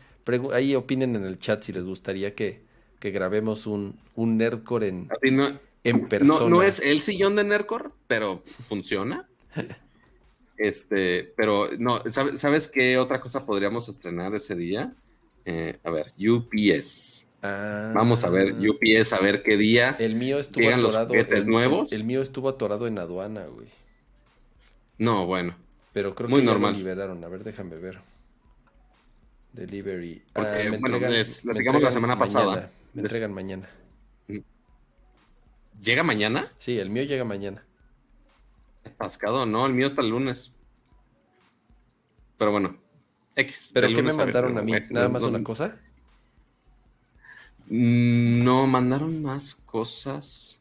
ahí 0.54 0.74
opinen 0.74 1.16
en 1.16 1.24
el 1.24 1.38
chat 1.38 1.62
si 1.62 1.72
les 1.72 1.84
gustaría 1.84 2.34
que, 2.34 2.62
que 2.98 3.10
grabemos 3.10 3.66
un, 3.66 4.00
un 4.14 4.38
Nerdcore 4.38 4.88
en, 4.88 5.08
Así 5.10 5.30
no, 5.30 5.60
en 5.84 6.08
persona. 6.08 6.40
no, 6.40 6.48
no 6.48 6.62
es 6.62 6.80
el 6.80 7.02
sillón 7.02 7.36
de 7.36 7.44
Nercor, 7.44 7.92
pero 8.08 8.42
funciona. 8.68 9.28
Este, 10.58 11.34
pero 11.36 11.68
no, 11.78 12.00
¿sabes, 12.08 12.40
¿sabes 12.40 12.66
qué 12.66 12.96
otra 12.96 13.20
cosa 13.20 13.44
podríamos 13.44 13.90
estrenar 13.90 14.34
ese 14.34 14.54
día? 14.54 14.90
Eh, 15.44 15.78
a 15.84 15.90
ver, 15.90 16.14
UPS. 16.18 17.25
Ah. 17.42 17.92
Vamos 17.94 18.24
a 18.24 18.30
ver, 18.30 18.54
UPS, 18.54 19.12
a 19.12 19.20
ver 19.20 19.42
qué 19.42 19.56
día. 19.56 19.96
El 19.98 20.14
mío 20.16 20.38
estuvo 20.38 20.62
¿Llegan 20.64 20.80
los 20.82 20.90
atorado. 20.90 21.08
juguetes 21.08 21.44
el- 21.44 21.50
nuevos? 21.50 21.92
El, 21.92 22.04
mío 22.04 22.22
estuvo 22.22 22.48
atorado 22.48 22.86
en 22.86 22.98
aduana, 22.98 23.44
güey. 23.46 23.68
No, 24.98 25.26
bueno. 25.26 25.54
Pero 25.92 26.14
creo 26.14 26.28
Muy 26.28 26.40
que 26.40 26.46
ya 26.46 26.52
normal. 26.52 26.72
lo 26.72 26.78
liberaron. 26.78 27.22
A 27.24 27.28
ver, 27.28 27.44
déjame 27.44 27.76
ver. 27.76 27.98
Delivery. 29.52 30.22
Porque, 30.32 30.50
Ah, 30.50 30.70
me 30.70 30.78
bueno, 30.78 30.96
entregan- 30.96 31.10
les 31.12 31.40
platicamos 31.40 31.82
la 31.82 31.92
semana 31.92 32.16
mañana. 32.16 32.38
pasada. 32.44 32.70
Me 32.94 33.02
entregan 33.02 33.32
mañana. 33.32 33.68
¿Llega 35.82 36.02
mañana? 36.02 36.52
Sí, 36.58 36.78
el 36.78 36.88
mío 36.90 37.02
llega 37.04 37.24
mañana. 37.24 37.62
Atascado, 38.84 39.44
no, 39.46 39.66
el 39.66 39.72
mío 39.74 39.86
hasta 39.86 40.00
el 40.00 40.08
lunes. 40.08 40.52
Pero 42.38 42.50
bueno, 42.52 42.76
X. 43.36 43.70
¿Pero 43.72 43.88
qué 43.88 43.94
me 43.96 44.00
lunes 44.02 44.14
a- 44.14 44.18
mandaron 44.18 44.58
a 44.58 44.62
mí? 44.62 44.72
¿Nada 44.90 45.08
más 45.08 45.22
una 45.24 45.42
cosa? 45.42 45.80
Mm, 47.68 48.44
No, 48.44 48.66
mandaron 48.66 49.22
más 49.22 49.54
cosas. 49.54 50.58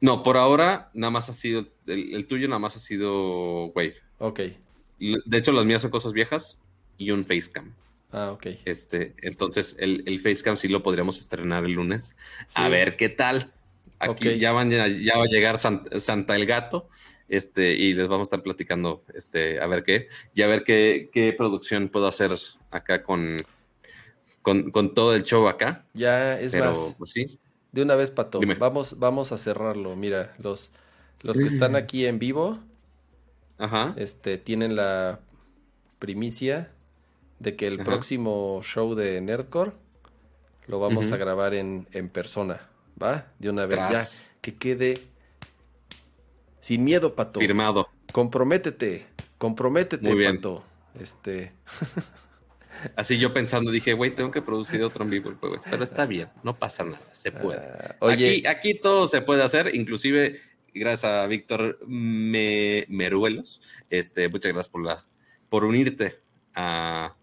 No, 0.00 0.22
por 0.22 0.36
ahora 0.36 0.90
nada 0.94 1.10
más 1.10 1.28
ha 1.28 1.32
sido, 1.32 1.66
el, 1.86 2.14
el 2.14 2.26
tuyo 2.26 2.48
nada 2.48 2.58
más 2.58 2.76
ha 2.76 2.80
sido 2.80 3.66
Wave. 3.68 3.96
Ok. 4.18 4.40
De 4.98 5.38
hecho, 5.38 5.52
las 5.52 5.64
mías 5.66 5.82
son 5.82 5.90
cosas 5.90 6.12
viejas 6.12 6.58
y 6.98 7.10
un 7.10 7.24
Facecam. 7.24 7.72
Ah, 8.12 8.30
ok. 8.32 8.46
Este, 8.64 9.14
entonces, 9.22 9.76
el, 9.78 10.02
el 10.06 10.20
Facecam 10.20 10.56
sí 10.56 10.68
lo 10.68 10.82
podríamos 10.82 11.18
estrenar 11.18 11.64
el 11.64 11.72
lunes. 11.72 12.14
A 12.54 12.68
ver 12.68 12.96
qué 12.96 13.08
tal. 13.08 13.52
Aquí 13.98 14.38
ya, 14.38 14.52
van, 14.52 14.70
ya, 14.70 14.86
ya 14.88 15.16
va 15.16 15.24
a 15.24 15.28
llegar 15.28 15.58
San- 15.58 15.88
Santa 15.98 16.36
el 16.36 16.46
Gato. 16.46 16.88
Este, 17.28 17.72
y 17.74 17.92
les 17.94 18.06
vamos 18.06 18.26
a 18.26 18.28
estar 18.28 18.42
platicando, 18.44 19.02
este, 19.12 19.60
a 19.60 19.66
ver 19.66 19.82
qué, 19.82 20.06
y 20.32 20.42
a 20.42 20.46
ver 20.46 20.62
qué, 20.62 21.10
qué 21.12 21.32
producción 21.32 21.88
puedo 21.88 22.06
hacer 22.06 22.30
acá 22.70 23.02
con, 23.02 23.36
con, 24.46 24.70
con 24.70 24.94
todo 24.94 25.12
el 25.12 25.24
show 25.24 25.48
acá. 25.48 25.84
Ya, 25.92 26.38
es 26.38 26.52
Pero, 26.52 26.66
más, 26.66 26.94
pues 26.98 27.10
sí, 27.10 27.26
de 27.72 27.82
una 27.82 27.96
vez, 27.96 28.12
Pato. 28.12 28.38
Dime. 28.38 28.54
Vamos, 28.54 28.96
vamos 28.96 29.32
a 29.32 29.38
cerrarlo. 29.38 29.96
Mira, 29.96 30.36
los, 30.38 30.70
los 31.22 31.36
que 31.36 31.48
están 31.48 31.74
aquí 31.74 32.06
en 32.06 32.20
vivo, 32.20 32.60
ajá. 33.58 33.92
este, 33.96 34.38
tienen 34.38 34.76
la 34.76 35.18
primicia 35.98 36.70
de 37.40 37.56
que 37.56 37.66
el 37.66 37.80
Ajá. 37.80 37.84
próximo 37.86 38.60
show 38.62 38.94
de 38.94 39.20
Nerdcore 39.20 39.72
lo 40.68 40.78
vamos 40.78 41.10
a 41.10 41.16
grabar 41.16 41.52
en, 41.52 41.88
en 41.90 42.08
persona, 42.08 42.68
¿va? 43.02 43.26
De 43.40 43.50
una 43.50 43.66
vez 43.66 43.80
Tras. 43.80 44.28
ya, 44.28 44.36
que 44.42 44.54
quede 44.54 45.02
sin 46.60 46.84
miedo, 46.84 47.16
Pato. 47.16 47.40
Firmado. 47.40 47.88
Comprométete, 48.12 49.08
comprométete, 49.38 50.06
Muy 50.06 50.16
bien. 50.16 50.36
Pato. 50.36 50.62
Este, 51.00 51.52
Así 52.94 53.18
yo 53.18 53.32
pensando, 53.32 53.70
dije, 53.70 53.92
güey, 53.92 54.14
tengo 54.14 54.30
que 54.30 54.42
producir 54.42 54.82
otro 54.82 55.04
en 55.04 55.10
vivo 55.10 55.30
el 55.30 55.36
jueves, 55.36 55.64
pero 55.68 55.84
está 55.84 56.06
bien, 56.06 56.28
no 56.42 56.58
pasa 56.58 56.84
nada, 56.84 57.00
se 57.12 57.32
puede. 57.32 57.58
Ah, 57.58 57.96
oye, 58.00 58.28
Aquí, 58.28 58.46
aquí 58.46 58.74
todo 58.74 59.06
se 59.06 59.20
puede 59.22 59.42
hacer, 59.42 59.74
inclusive 59.74 60.40
gracias 60.74 61.10
a 61.12 61.26
Víctor 61.26 61.78
Me- 61.86 62.84
Meruelos. 62.88 63.60
Este, 63.90 64.28
muchas 64.28 64.52
gracias 64.52 64.70
por, 64.70 64.84
la, 64.84 65.04
por 65.48 65.64
unirte 65.64 66.20
a, 66.54 67.16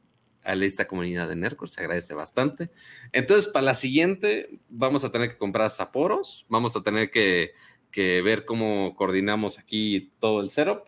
a 0.43 0.53
esta 0.55 0.85
comunidad 0.87 1.29
de 1.29 1.35
Nercor, 1.35 1.69
se 1.69 1.81
agradece 1.81 2.13
bastante. 2.13 2.69
Entonces, 3.11 3.51
para 3.51 3.65
la 3.65 3.73
siguiente, 3.75 4.59
vamos 4.69 5.03
a 5.05 5.11
tener 5.11 5.29
que 5.29 5.37
comprar 5.37 5.69
Saporos, 5.69 6.45
vamos 6.49 6.75
a 6.75 6.81
tener 6.83 7.09
que, 7.11 7.51
que 7.91 8.21
ver 8.21 8.43
cómo 8.45 8.95
coordinamos 8.95 9.59
aquí 9.59 10.11
todo 10.19 10.41
el 10.41 10.49
setup. 10.49 10.83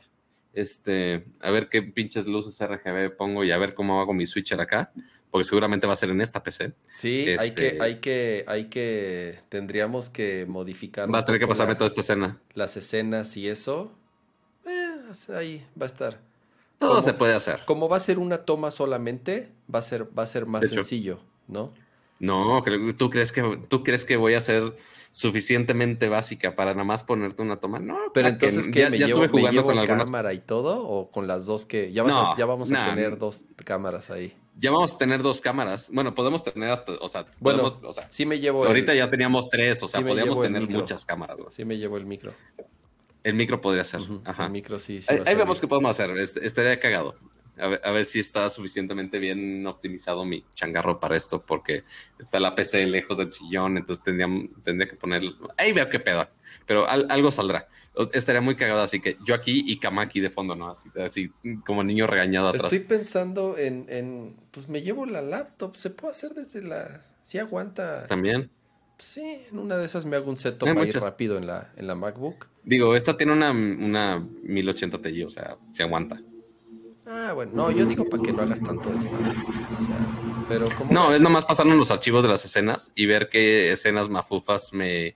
Este, 0.55 1.25
a 1.41 1.51
ver 1.51 1.67
qué 1.69 1.81
pinches 1.83 2.25
luces 2.25 2.59
RGB 2.61 3.15
pongo 3.15 3.43
y 3.43 3.51
a 3.51 3.57
ver 3.57 3.73
cómo 3.73 3.99
hago 4.01 4.13
mi 4.13 4.25
switcher 4.25 4.59
acá, 4.61 4.91
porque 5.29 5.43
seguramente 5.43 5.85
va 5.85 5.93
a 5.93 5.97
ser 5.97 6.09
en 6.09 6.21
esta 6.21 6.41
PC. 6.41 6.73
sí, 6.91 7.25
hay 7.37 7.49
este- 7.49 7.73
que, 7.77 7.81
hay 7.83 7.95
que, 7.99 8.45
hay 8.47 8.65
que, 8.65 9.39
tendríamos 9.49 10.09
que 10.09 10.45
modificar. 10.47 11.09
Vas 11.09 11.23
a 11.23 11.25
tener 11.27 11.39
que 11.41 11.47
pasarme 11.47 11.71
las- 11.73 11.77
toda 11.79 11.87
esta 11.89 12.01
escena. 12.01 12.39
las 12.53 12.77
escenas 12.77 13.35
y 13.37 13.49
eso. 13.49 13.91
Eh, 14.65 15.33
ahí 15.35 15.65
va 15.79 15.85
a 15.85 15.89
estar. 15.89 16.19
Todo 16.79 16.89
¿Cómo? 16.91 17.01
se 17.03 17.13
puede 17.13 17.33
hacer. 17.33 17.61
Como 17.65 17.87
va 17.89 17.97
a 17.97 17.99
ser 18.01 18.17
una 18.19 18.39
toma 18.39 18.71
solamente, 18.71 19.49
va 19.73 19.79
a 19.79 19.81
ser, 19.81 20.07
va 20.17 20.23
a 20.23 20.27
ser 20.27 20.45
más 20.45 20.67
sencillo, 20.67 21.19
¿no? 21.47 21.73
No, 22.19 22.63
¿tú 22.97 23.09
crees 23.09 23.31
que 23.31 23.59
tú 23.67 23.83
crees 23.83 24.05
que 24.05 24.15
voy 24.17 24.33
a 24.35 24.41
ser 24.41 24.73
suficientemente 25.11 26.09
básica 26.09 26.55
para 26.55 26.71
nada 26.73 26.83
más 26.83 27.03
ponerte 27.03 27.41
una 27.41 27.57
toma? 27.57 27.79
No, 27.79 27.97
Pero 28.13 28.27
que 28.37 28.45
entonces. 28.47 28.67
¿qué? 28.71 28.79
ya, 28.81 28.89
¿Me 28.89 28.99
ya 28.99 29.07
llevo, 29.07 29.23
estuve 29.23 29.27
me 29.27 29.41
jugando 29.41 29.51
llevo 29.61 29.67
con 29.69 29.77
algunas. 29.79 30.07
cámara 30.07 30.33
y 30.33 30.39
todo? 30.39 30.85
¿O 30.87 31.09
con 31.11 31.27
las 31.27 31.45
dos 31.45 31.65
que...? 31.65 31.91
Ya, 31.91 32.03
vas 32.03 32.13
a- 32.15 32.35
ya 32.37 32.45
vamos 32.45 32.71
a 32.71 32.85
tener 32.93 33.17
dos 33.17 33.45
cámaras 33.63 34.09
ahí. 34.11 34.33
Ya 34.57 34.71
vamos 34.71 34.93
a 34.93 34.97
tener 34.97 35.21
dos 35.21 35.41
cámaras. 35.41 35.89
Bueno, 35.91 36.15
podemos 36.15 36.43
tener 36.43 36.69
hasta, 36.69 36.93
o 36.93 37.09
sea, 37.09 37.25
Bueno, 37.39 37.63
podemos- 37.63 37.83
o 37.89 37.93
sea, 37.93 38.07
sí 38.09 38.25
me 38.25 38.39
llevo 38.39 38.63
el- 38.63 38.67
ahorita 38.69 38.93
ya 38.93 39.09
teníamos 39.09 39.49
tres, 39.49 39.83
o 39.83 39.87
sea, 39.87 39.99
sí 39.99 40.03
me 40.05 40.11
el 40.11 40.17
tener 40.41 40.61
micro. 40.61 40.79
muchas 40.79 41.03
cámaras. 41.05 41.37
Sí 41.51 41.65
me 41.65 41.77
llevo 41.77 41.97
el 41.97 42.05
micro. 42.05 42.31
El 43.23 43.33
micro 43.33 43.59
podría 43.59 43.83
ser. 43.83 44.01
Ajá. 44.23 44.45
El 44.45 44.51
micro 44.51 44.79
sí, 44.79 45.01
sí 45.01 45.07
ahí 45.25 45.35
vemos 45.35 45.59
qué 45.59 45.67
podemos 45.67 45.91
hacer. 45.91 46.15
Est- 46.17 46.37
Estaría 46.37 46.79
cagado. 46.79 47.15
A 47.57 47.67
ver, 47.67 47.81
a 47.83 47.91
ver 47.91 48.05
si 48.05 48.19
está 48.19 48.49
suficientemente 48.49 49.17
bien 49.19 49.65
optimizado 49.65 50.25
mi 50.25 50.43
changarro 50.53 50.99
para 50.99 51.15
esto, 51.15 51.45
porque 51.45 51.83
está 52.19 52.39
la 52.39 52.53
PC 52.55 52.85
lejos 52.87 53.17
del 53.17 53.31
sillón, 53.31 53.77
entonces 53.77 54.03
tendría, 54.03 54.27
tendría 54.63 54.89
que 54.89 54.95
poner. 54.97 55.23
Ahí 55.57 55.71
veo 55.71 55.89
qué 55.89 55.99
pedo. 55.99 56.27
Pero 56.65 56.87
al- 56.87 57.07
algo 57.09 57.31
saldrá. 57.31 57.67
Estaría 58.11 58.41
muy 58.41 58.57
cagado, 58.57 58.81
así 58.81 58.99
que 58.99 59.17
yo 59.25 59.33
aquí 59.33 59.63
y 59.65 59.79
Kama 59.79 60.01
aquí 60.01 60.19
de 60.19 60.29
fondo, 60.29 60.53
¿no? 60.55 60.69
Así, 60.69 60.89
así 61.01 61.31
como 61.65 61.81
niño 61.81 62.07
regañado 62.07 62.49
atrás. 62.49 62.73
Estoy 62.73 62.85
pensando 62.85 63.57
en, 63.57 63.85
en... 63.87 64.35
Pues 64.51 64.67
me 64.67 64.81
llevo 64.81 65.05
la 65.05 65.21
laptop. 65.21 65.77
Se 65.77 65.91
puede 65.91 66.11
hacer 66.11 66.33
desde 66.33 66.61
la... 66.61 67.05
Sí 67.23 67.39
aguanta. 67.39 68.05
También. 68.07 68.49
Sí, 68.97 69.21
en 69.49 69.59
una 69.59 69.77
de 69.77 69.85
esas 69.85 70.05
me 70.05 70.17
hago 70.17 70.29
un 70.29 70.35
setup 70.37 70.67
ahí 70.67 70.73
muchas. 70.87 71.03
rápido 71.03 71.37
en 71.37 71.47
la, 71.47 71.71
en 71.77 71.87
la 71.87 71.95
MacBook. 71.95 72.47
Digo, 72.63 72.95
esta 72.95 73.15
tiene 73.15 73.31
una, 73.31 73.51
una 73.51 74.19
1080 74.43 75.01
Ti, 75.01 75.23
o 75.23 75.29
sea, 75.29 75.57
se 75.71 75.83
aguanta. 75.83 76.21
Ah, 77.07 77.33
bueno. 77.33 77.51
No, 77.53 77.71
yo 77.71 77.85
digo 77.85 78.07
para 78.09 78.23
que 78.23 78.33
no 78.33 78.41
hagas 78.41 78.61
tanto 78.61 78.89
desmadre. 78.89 79.37
O 79.79 79.83
sea, 79.83 79.97
pero 80.49 80.67
como... 80.77 80.91
No, 80.91 81.13
es 81.13 81.21
nomás 81.21 81.45
pasarnos 81.45 81.77
los 81.77 81.91
archivos 81.91 82.23
de 82.23 82.29
las 82.29 82.43
escenas 82.45 82.91
y 82.95 83.05
ver 83.05 83.29
qué 83.29 83.71
escenas 83.71 84.09
mafufas 84.09 84.73
me... 84.73 85.15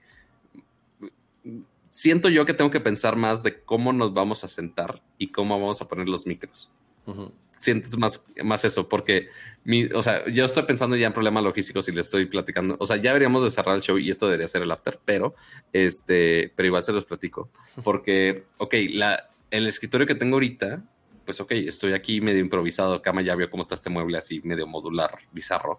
Siento 1.90 2.28
yo 2.28 2.46
que 2.46 2.54
tengo 2.54 2.70
que 2.70 2.80
pensar 2.80 3.16
más 3.16 3.42
de 3.42 3.62
cómo 3.62 3.92
nos 3.92 4.14
vamos 4.14 4.44
a 4.44 4.48
sentar 4.48 5.02
y 5.18 5.32
cómo 5.32 5.58
vamos 5.58 5.82
a 5.82 5.88
poner 5.88 6.08
los 6.08 6.26
micros. 6.26 6.70
Ujú. 7.06 7.32
Siento 7.56 7.88
más, 7.98 8.24
más 8.42 8.64
eso, 8.64 8.88
porque, 8.88 9.28
mi, 9.64 9.84
o 9.84 10.02
sea, 10.02 10.26
yo 10.30 10.44
estoy 10.44 10.62
pensando 10.62 10.96
ya 10.96 11.08
en 11.08 11.12
problemas 11.12 11.42
logísticos 11.42 11.88
y 11.88 11.92
le 11.92 12.00
estoy 12.00 12.26
platicando. 12.26 12.76
O 12.78 12.86
sea, 12.86 12.96
ya 12.96 13.10
deberíamos 13.10 13.42
de 13.42 13.50
cerrar 13.50 13.74
el 13.74 13.82
show 13.82 13.98
y 13.98 14.08
esto 14.08 14.26
debería 14.26 14.48
ser 14.48 14.62
el 14.62 14.70
after, 14.70 14.98
pero, 15.04 15.34
este, 15.72 16.52
pero 16.54 16.68
igual 16.68 16.82
se 16.84 16.92
los 16.92 17.04
platico. 17.04 17.50
Porque, 17.84 18.44
ok, 18.56 18.74
la, 18.90 19.30
el 19.50 19.66
escritorio 19.66 20.06
que 20.06 20.14
tengo 20.14 20.36
ahorita, 20.36 20.84
pues 21.30 21.40
ok, 21.40 21.52
estoy 21.52 21.92
aquí 21.92 22.20
medio 22.20 22.40
improvisado. 22.40 23.00
Cama 23.02 23.22
ya 23.22 23.36
vio 23.36 23.48
cómo 23.48 23.60
está 23.62 23.76
este 23.76 23.88
mueble 23.88 24.18
así, 24.18 24.40
medio 24.42 24.66
modular, 24.66 25.16
bizarro. 25.30 25.78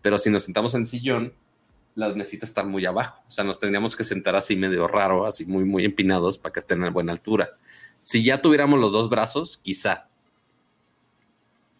Pero 0.00 0.16
si 0.16 0.30
nos 0.30 0.44
sentamos 0.44 0.74
en 0.76 0.86
sillón, 0.86 1.32
las 1.96 2.14
mesitas 2.14 2.50
están 2.50 2.70
muy 2.70 2.86
abajo. 2.86 3.20
O 3.26 3.30
sea, 3.32 3.42
nos 3.42 3.58
tendríamos 3.58 3.96
que 3.96 4.04
sentar 4.04 4.36
así 4.36 4.54
medio 4.54 4.86
raro, 4.86 5.26
así 5.26 5.44
muy, 5.44 5.64
muy 5.64 5.84
empinados 5.84 6.38
para 6.38 6.52
que 6.52 6.60
estén 6.60 6.84
a 6.84 6.90
buena 6.90 7.10
altura. 7.10 7.50
Si 7.98 8.22
ya 8.22 8.40
tuviéramos 8.40 8.78
los 8.78 8.92
dos 8.92 9.10
brazos, 9.10 9.58
quizá. 9.64 10.06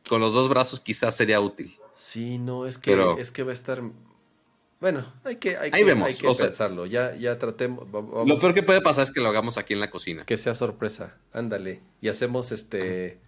Con 0.08 0.20
los 0.20 0.32
dos 0.32 0.48
brazos 0.48 0.80
quizás 0.80 1.16
sería 1.16 1.40
útil. 1.40 1.76
Sí, 1.94 2.38
no, 2.38 2.66
es 2.66 2.76
que, 2.76 2.90
Pero- 2.90 3.18
es 3.18 3.30
que 3.30 3.44
va 3.44 3.50
a 3.50 3.54
estar... 3.54 3.82
Bueno, 4.82 5.06
hay 5.22 5.36
que, 5.36 5.56
hay 5.56 5.70
que. 5.70 5.76
Hay 5.76 6.14
que 6.16 6.28
pensarlo. 6.36 6.86
Ya, 6.86 7.14
ya 7.14 7.38
tratemos. 7.38 7.86
Lo 7.88 8.36
peor 8.36 8.52
que 8.52 8.64
puede 8.64 8.80
pasar 8.80 9.04
es 9.04 9.12
que 9.12 9.20
lo 9.20 9.28
hagamos 9.28 9.56
aquí 9.56 9.74
en 9.74 9.78
la 9.78 9.90
cocina. 9.90 10.24
Que 10.24 10.36
sea 10.36 10.54
sorpresa. 10.54 11.14
Ándale. 11.32 11.80
Y 12.00 12.08
hacemos 12.08 12.50
este. 12.50 13.20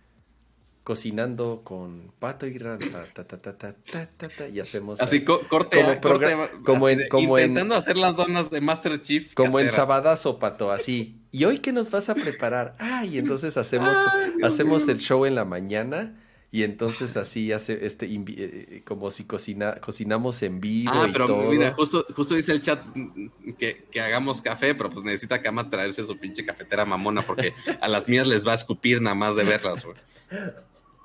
Cocinando 0.83 1.63
con 1.63 2.13
pato 2.19 2.49
y 2.49 2.59
rana. 2.59 2.85
Ta, 3.15 3.25
ta, 3.25 3.39
ta, 3.39 4.49
y 4.53 4.59
hacemos. 4.59 5.01
Así, 5.01 5.23
corte. 5.25 5.81
Como, 5.81 6.01
corte, 6.01 6.37
como 6.65 6.89
en, 6.89 7.09
como 7.09 7.39
intentando 7.39 7.77
hacer 7.77 7.97
las 7.99 8.17
donas 8.17 8.51
de 8.51 8.61
Master 8.61 9.01
Chief. 9.01 9.33
Como 9.35 9.61
en 9.61 9.71
Sabadazo, 9.71 10.41
pato, 10.41 10.73
así. 10.73 11.15
¿Y 11.31 11.45
hoy 11.45 11.59
qué 11.61 11.73
nos 11.73 11.89
vas 11.93 12.09
a 12.09 12.17
preparar? 12.17 12.75
Ay, 12.81 13.17
entonces 13.19 13.57
hacemos, 13.57 13.97
hacemos 14.43 14.89
el 14.89 14.99
show 14.99 15.25
en 15.25 15.37
la 15.37 15.45
mañana 15.45 16.17
y 16.55 16.63
entonces 16.63 17.17
así 17.17 17.51
hace 17.51 17.85
este 17.85 18.07
eh, 18.07 18.83
como 18.87 19.11
si 19.11 19.25
cocina, 19.25 19.75
cocinamos 19.81 20.41
en 20.45 20.61
vivo 20.61 20.93
Ah, 20.95 21.07
y 21.09 21.13
pero 21.13 21.27
todo. 21.27 21.51
mira, 21.51 21.73
justo, 21.73 22.07
justo 22.15 22.37
dice 22.37 22.53
el 22.53 22.63
chat 22.63 22.81
mm, 22.95 23.55
que, 23.59 23.87
que 23.91 24.01
hagamos 24.01 24.41
café, 24.41 24.73
pero 24.77 24.89
pues 24.89 25.05
necesita 25.05 25.43
Cama 25.43 25.69
traerse 25.69 26.07
su 26.07 26.17
pinche 26.17 26.47
cafetera 26.47 26.85
mamona 26.85 27.23
porque 27.23 27.55
a 27.81 27.89
las 27.89 28.09
mías 28.09 28.29
les 28.29 28.47
va 28.47 28.53
a 28.53 28.55
escupir 28.55 29.03
nada 29.03 29.17
más 29.17 29.35
de 29.35 29.43
verlas, 29.43 29.85
güey. 29.85 29.97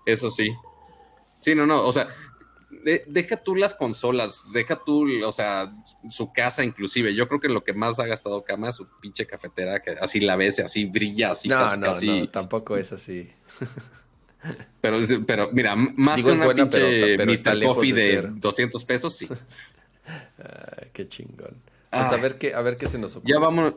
Eso 0.05 0.29
sí. 0.29 0.51
Sí, 1.39 1.55
no, 1.55 1.65
no, 1.65 1.81
o 1.83 1.91
sea, 1.91 2.05
de- 2.83 3.03
deja 3.07 3.37
tú 3.37 3.55
las 3.55 3.73
consolas, 3.73 4.43
deja 4.53 4.79
tú, 4.85 5.07
o 5.25 5.31
sea, 5.31 5.73
su 6.11 6.31
casa 6.31 6.63
inclusive. 6.63 7.15
Yo 7.15 7.27
creo 7.27 7.39
que 7.39 7.49
lo 7.49 7.63
que 7.63 7.73
más 7.73 7.97
ha 7.99 8.05
gastado 8.05 8.43
Cama 8.43 8.69
es 8.69 8.75
su 8.75 8.87
pinche 9.01 9.25
cafetera, 9.25 9.81
que 9.81 9.91
así 9.99 10.19
la 10.19 10.35
ves, 10.35 10.59
así 10.59 10.85
brilla, 10.85 11.31
así 11.31 11.49
no, 11.49 11.55
casi, 11.55 11.77
no, 11.79 11.85
casi. 11.87 12.05
no, 12.07 12.29
tampoco 12.29 12.77
es 12.77 12.91
así. 12.91 13.31
Pero, 14.81 14.97
pero 15.27 15.49
mira, 15.51 15.75
más 15.75 16.15
Digo, 16.17 16.29
que 16.29 16.35
una 16.35 16.45
buena, 16.45 16.63
pinche 16.69 17.17
pero- 17.17 17.31
Mr. 17.31 17.63
Coffee 17.65 17.93
de 17.93 18.01
de, 18.01 18.07
ser. 18.21 18.39
200 18.39 18.85
pesos, 18.85 19.15
sí. 19.17 19.27
Ah, 20.39 20.85
qué 20.93 21.07
chingón. 21.07 21.55
Pues 21.89 22.07
a 22.07 22.15
Ay. 22.15 22.21
ver 22.21 22.37
qué, 22.37 22.53
a 22.53 22.61
ver 22.61 22.77
qué 22.77 22.87
se 22.87 22.97
nos 22.97 23.15
ocurre. 23.15 23.31
Ya 23.33 23.39
vámonos. 23.39 23.75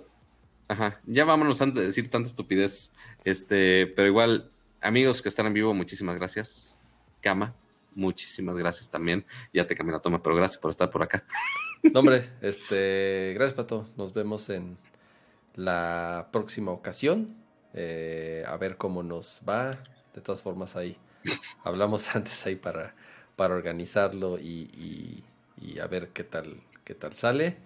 Ajá, 0.68 1.00
ya 1.04 1.24
vámonos 1.24 1.60
antes 1.60 1.76
de 1.80 1.86
decir 1.86 2.08
tanta 2.10 2.28
estupidez. 2.28 2.92
Este, 3.24 3.86
pero 3.88 4.08
igual, 4.08 4.50
amigos 4.80 5.20
que 5.20 5.28
están 5.28 5.46
en 5.46 5.54
vivo, 5.54 5.74
muchísimas 5.74 6.16
gracias. 6.16 6.78
Cama, 7.20 7.54
muchísimas 7.94 8.56
gracias 8.56 8.88
también. 8.88 9.24
Ya 9.52 9.66
te 9.66 9.74
cambié 9.74 9.92
la 9.92 10.00
toma, 10.00 10.22
pero 10.22 10.36
gracias 10.36 10.58
por 10.60 10.70
estar 10.70 10.90
por 10.90 11.02
acá. 11.02 11.24
No, 11.82 12.00
hombre, 12.00 12.22
este, 12.40 13.32
gracias, 13.34 13.54
Pato. 13.54 13.88
Nos 13.96 14.14
vemos 14.14 14.48
en 14.50 14.78
la 15.56 16.28
próxima 16.32 16.70
ocasión. 16.72 17.34
Eh, 17.74 18.44
a 18.46 18.56
ver 18.56 18.76
cómo 18.76 19.02
nos 19.02 19.42
va. 19.48 19.78
De 20.14 20.20
todas 20.20 20.42
formas, 20.42 20.76
ahí 20.76 20.96
hablamos 21.64 22.14
antes 22.16 22.46
ahí 22.46 22.56
para, 22.56 22.94
para 23.36 23.54
organizarlo 23.54 24.38
y, 24.38 24.68
y- 24.76 25.24
y 25.60 25.78
a 25.78 25.86
ver 25.86 26.08
qué 26.10 26.24
tal, 26.24 26.56
qué 26.84 26.94
tal 26.94 27.14
sale. 27.14 27.56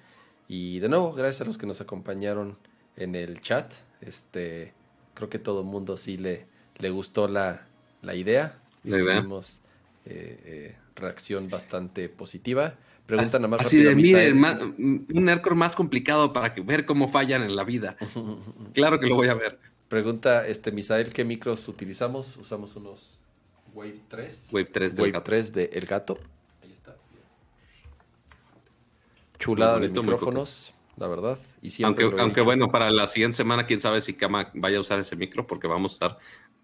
Y 0.49 0.79
de 0.81 0.89
nuevo, 0.89 1.13
gracias 1.13 1.43
a 1.43 1.45
los 1.45 1.59
que 1.59 1.67
nos 1.67 1.81
acompañaron 1.81 2.59
en 2.97 3.15
el 3.15 3.41
chat. 3.41 3.73
Este, 4.01 4.75
creo 5.15 5.29
que 5.31 5.39
todo 5.39 5.61
el 5.61 5.67
mundo 5.67 5.97
sí 5.97 6.17
le, 6.19 6.47
le 6.79 6.91
gustó 6.91 7.27
la, 7.29 7.67
la 8.03 8.15
idea. 8.15 8.59
Recibimos, 8.89 9.61
eh, 10.05 10.41
eh, 10.45 10.77
reacción 10.95 11.51
bastante 11.51 12.09
positiva. 12.09 12.75
Pregunta 13.07 13.39
nada 13.39 13.49
más 13.49 13.63
Así 13.63 13.83
rápido, 13.83 13.93
de, 13.93 13.95
miren, 13.95 14.37
ma- 14.39 14.59
un 14.61 15.07
Nerdcore 15.09 15.55
más 15.57 15.75
complicado 15.75 16.33
para 16.33 16.53
que, 16.55 16.61
ver 16.61 16.85
cómo 16.85 17.09
fallan 17.09 17.43
en 17.43 17.57
la 17.57 17.65
vida. 17.65 17.97
Claro 18.75 19.01
que 19.01 19.07
lo 19.07 19.17
voy 19.17 19.29
a 19.29 19.35
ver. 19.35 19.59
Pregunta, 19.89 20.47
este, 20.47 20.73
Misael, 20.73 21.13
¿qué 21.13 21.25
micros 21.25 21.69
utilizamos? 21.69 22.37
Usamos 22.37 22.75
unos 22.77 23.19
Wave 23.73 24.01
3. 24.09 24.49
Wave 24.53 24.65
3 24.73 24.97
del 24.97 25.03
Wave 25.03 25.13
gato. 25.13 25.25
3 25.25 25.53
de 25.53 25.71
El 25.73 25.87
Gato. 25.87 26.19
Ahí 26.63 26.73
está. 26.73 26.97
Chulada 29.39 29.79
de 29.79 29.89
micrófonos, 29.89 30.73
la 30.97 31.07
verdad. 31.09 31.39
Y 31.63 31.71
siempre 31.71 32.05
Aunque, 32.05 32.21
aunque 32.21 32.41
dicho. 32.41 32.45
bueno, 32.47 32.69
para 32.71 32.91
la 32.91 33.07
siguiente 33.07 33.37
semana, 33.37 33.67
quién 33.67 33.81
sabe 33.81 34.01
si 34.01 34.15
Kama 34.15 34.51
vaya 34.55 34.79
a 34.79 34.81
usar 34.81 34.99
ese 34.99 35.15
micro, 35.15 35.47
porque 35.47 35.67
vamos 35.69 35.93
a 35.93 35.95
usar 35.97 36.19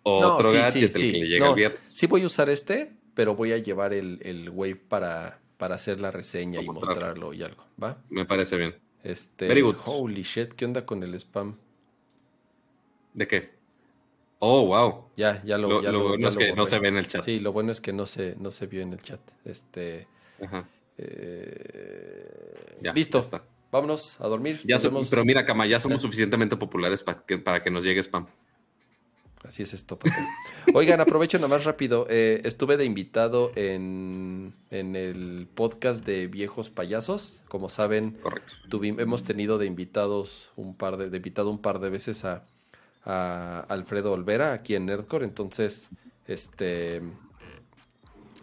No, 0.04 0.34
otro 0.36 0.50
sí, 0.50 0.56
gadget, 0.56 0.72
sí, 0.72 0.84
el 0.84 0.92
sí. 0.92 1.12
que 1.12 1.18
le 1.18 1.28
llega 1.28 1.44
No, 1.46 1.50
el 1.52 1.56
viernes. 1.56 1.80
sí 1.84 2.06
voy 2.06 2.22
a 2.22 2.26
usar 2.26 2.48
este, 2.50 2.92
pero 3.14 3.36
voy 3.36 3.52
a 3.52 3.58
llevar 3.58 3.92
el, 3.92 4.18
el 4.22 4.48
Wave 4.50 4.76
para, 4.76 5.38
para 5.58 5.74
hacer 5.76 6.00
la 6.00 6.10
reseña 6.10 6.60
y 6.60 6.66
mostrarlo. 6.66 7.28
mostrarlo 7.28 7.34
y 7.34 7.42
algo, 7.44 7.64
¿va? 7.80 7.98
Me 8.08 8.24
parece 8.24 8.56
bien. 8.56 8.74
Este, 9.04 9.46
Very 9.46 9.60
good. 9.60 9.76
holy 9.84 10.22
shit, 10.22 10.54
¿qué 10.54 10.64
onda 10.64 10.84
con 10.86 11.02
el 11.02 11.14
spam? 11.20 11.56
¿De 13.14 13.26
qué? 13.28 13.50
Oh, 14.38 14.66
wow. 14.66 15.04
Ya, 15.16 15.42
ya 15.44 15.56
lo, 15.58 15.68
Lo, 15.68 15.82
ya 15.82 15.92
lo 15.92 15.98
lo- 16.00 16.08
bueno 16.08 16.22
ya 16.22 16.28
es 16.28 16.36
que 16.36 16.52
no 16.54 16.66
se 16.66 16.78
ve 16.78 16.88
en 16.88 16.96
el 16.96 17.06
chat. 17.06 17.22
Sí, 17.24 17.38
lo 17.38 17.52
bueno 17.52 17.70
es 17.70 17.80
que 17.80 17.92
no 17.92 18.06
se, 18.06 18.34
no 18.40 18.50
se 18.50 18.66
vio 18.66 18.80
en 18.82 18.92
el 18.92 19.00
chat. 19.02 19.20
Este, 19.44 20.08
Ajá. 20.42 20.66
eh, 20.98 22.76
Ya, 22.80 22.92
listo. 22.92 23.18
ya 23.18 23.22
está. 23.24 23.44
Vámonos 23.70 24.20
a 24.20 24.28
dormir. 24.28 24.60
Ya 24.64 24.74
Nos 24.76 24.82
so- 24.82 24.88
vemos. 24.90 25.10
pero 25.10 25.24
mira, 25.24 25.46
Cama, 25.46 25.66
ya 25.66 25.78
somos 25.80 26.02
suficientemente 26.02 26.56
populares 26.56 27.02
pa- 27.02 27.24
que- 27.24 27.38
para 27.38 27.62
que 27.62 27.70
nos 27.70 27.84
llegue 27.84 28.00
spam. 28.02 28.26
Así 29.44 29.62
es 29.64 29.74
esto. 29.74 29.98
Oigan, 30.74 31.00
aprovecho 31.00 31.36
nada 31.38 31.48
más 31.48 31.64
rápido. 31.64 32.06
eh, 32.08 32.42
estuve 32.44 32.76
de 32.76 32.84
invitado 32.84 33.50
en, 33.56 34.54
en 34.70 34.94
el 34.94 35.48
podcast 35.52 36.04
de 36.04 36.28
Viejos 36.28 36.70
Payasos. 36.70 37.42
Como 37.48 37.68
saben, 37.68 38.12
Correcto. 38.22 38.52
hemos 38.98 39.24
tenido 39.24 39.58
de 39.58 39.66
invitados 39.66 40.52
un 40.56 40.74
par 40.76 40.96
de, 40.96 41.10
de 41.10 41.16
invitado 41.16 41.50
un 41.50 41.60
par 41.60 41.80
de 41.80 41.90
veces 41.90 42.24
a, 42.24 42.44
a 43.04 43.60
Alfredo 43.68 44.12
Olvera 44.12 44.52
aquí 44.52 44.74
en 44.74 44.86
Nerdcore. 44.86 45.24
Entonces, 45.24 45.88
este 46.26 47.02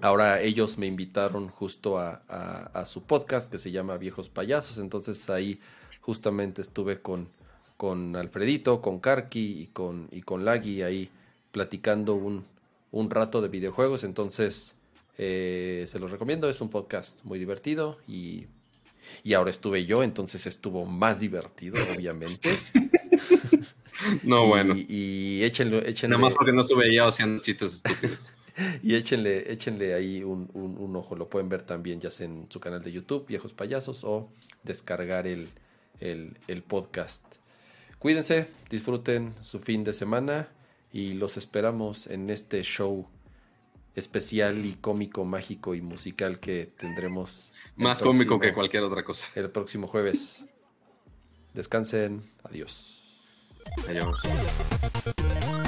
ahora 0.01 0.41
ellos 0.41 0.77
me 0.77 0.88
invitaron 0.88 1.49
justo 1.49 1.97
a, 1.99 2.85
su 2.85 3.03
podcast 3.03 3.51
que 3.51 3.57
se 3.57 3.71
llama 3.71 3.97
Viejos 3.97 4.29
Payasos. 4.29 4.77
Entonces 4.77 5.29
ahí 5.29 5.59
justamente 6.01 6.61
estuve 6.61 7.01
con, 7.01 7.29
con 7.77 8.15
Alfredito, 8.15 8.81
con 8.81 8.99
Karki 8.99 9.61
y 9.61 9.67
con, 9.67 10.07
y 10.11 10.21
con 10.21 10.45
Lagui 10.45 10.81
ahí 10.81 11.09
platicando 11.51 12.15
un, 12.15 12.45
un 12.91 13.09
rato 13.09 13.41
de 13.41 13.49
videojuegos. 13.49 14.03
Entonces, 14.03 14.75
eh, 15.17 15.83
se 15.88 15.99
los 15.99 16.11
recomiendo. 16.11 16.49
Es 16.49 16.61
un 16.61 16.69
podcast 16.69 17.23
muy 17.23 17.39
divertido 17.39 17.97
y, 18.07 18.47
y 19.23 19.33
ahora 19.33 19.49
estuve 19.49 19.85
yo, 19.85 20.03
entonces 20.03 20.45
estuvo 20.47 20.85
más 20.85 21.19
divertido, 21.19 21.75
obviamente. 21.95 22.57
No, 24.23 24.45
y, 24.45 24.47
bueno. 24.47 24.75
Y 24.77 25.43
échenle, 25.43 25.89
échenle, 25.89 26.15
Nada 26.15 26.21
más 26.27 26.33
porque 26.33 26.51
no 26.53 26.61
estuve 26.61 26.93
yo 26.93 27.05
haciendo 27.07 27.41
chistes 27.41 27.73
estúpidos. 27.73 28.33
y 28.83 28.95
échenle, 28.95 29.51
échenle 29.51 29.93
ahí 29.93 30.23
un, 30.23 30.49
un- 30.53 30.77
un 30.77 30.95
ojo. 30.95 31.15
Lo 31.15 31.29
pueden 31.29 31.49
ver 31.49 31.61
también, 31.63 31.99
ya 31.99 32.11
sea 32.11 32.25
en 32.27 32.47
su 32.49 32.59
canal 32.59 32.81
de 32.81 32.91
YouTube, 32.91 33.25
Viejos 33.27 33.53
Payasos, 33.53 34.03
o 34.03 34.29
descargar 34.63 35.27
el, 35.27 35.49
el, 35.99 36.37
el 36.47 36.63
podcast. 36.63 37.23
Cuídense, 37.99 38.47
disfruten 38.69 39.33
su 39.41 39.59
fin 39.59 39.83
de 39.83 39.91
semana 39.93 40.47
y 40.93 41.13
los 41.13 41.35
esperamos 41.37 42.07
en 42.07 42.29
este 42.29 42.61
show 42.63 43.07
especial 43.95 44.65
y 44.65 44.75
cómico, 44.75 45.25
mágico 45.25 45.75
y 45.75 45.81
musical 45.81 46.39
que 46.39 46.71
tendremos. 46.77 47.51
Más 47.75 47.99
cómico 47.99 48.39
que 48.39 48.53
cualquier 48.53 48.83
otra 48.83 49.03
cosa. 49.03 49.27
El 49.35 49.49
próximo 49.51 49.87
jueves. 49.87 50.45
Descansen. 51.53 52.23
Adiós. 52.43 52.98
Adiós. 53.88 55.58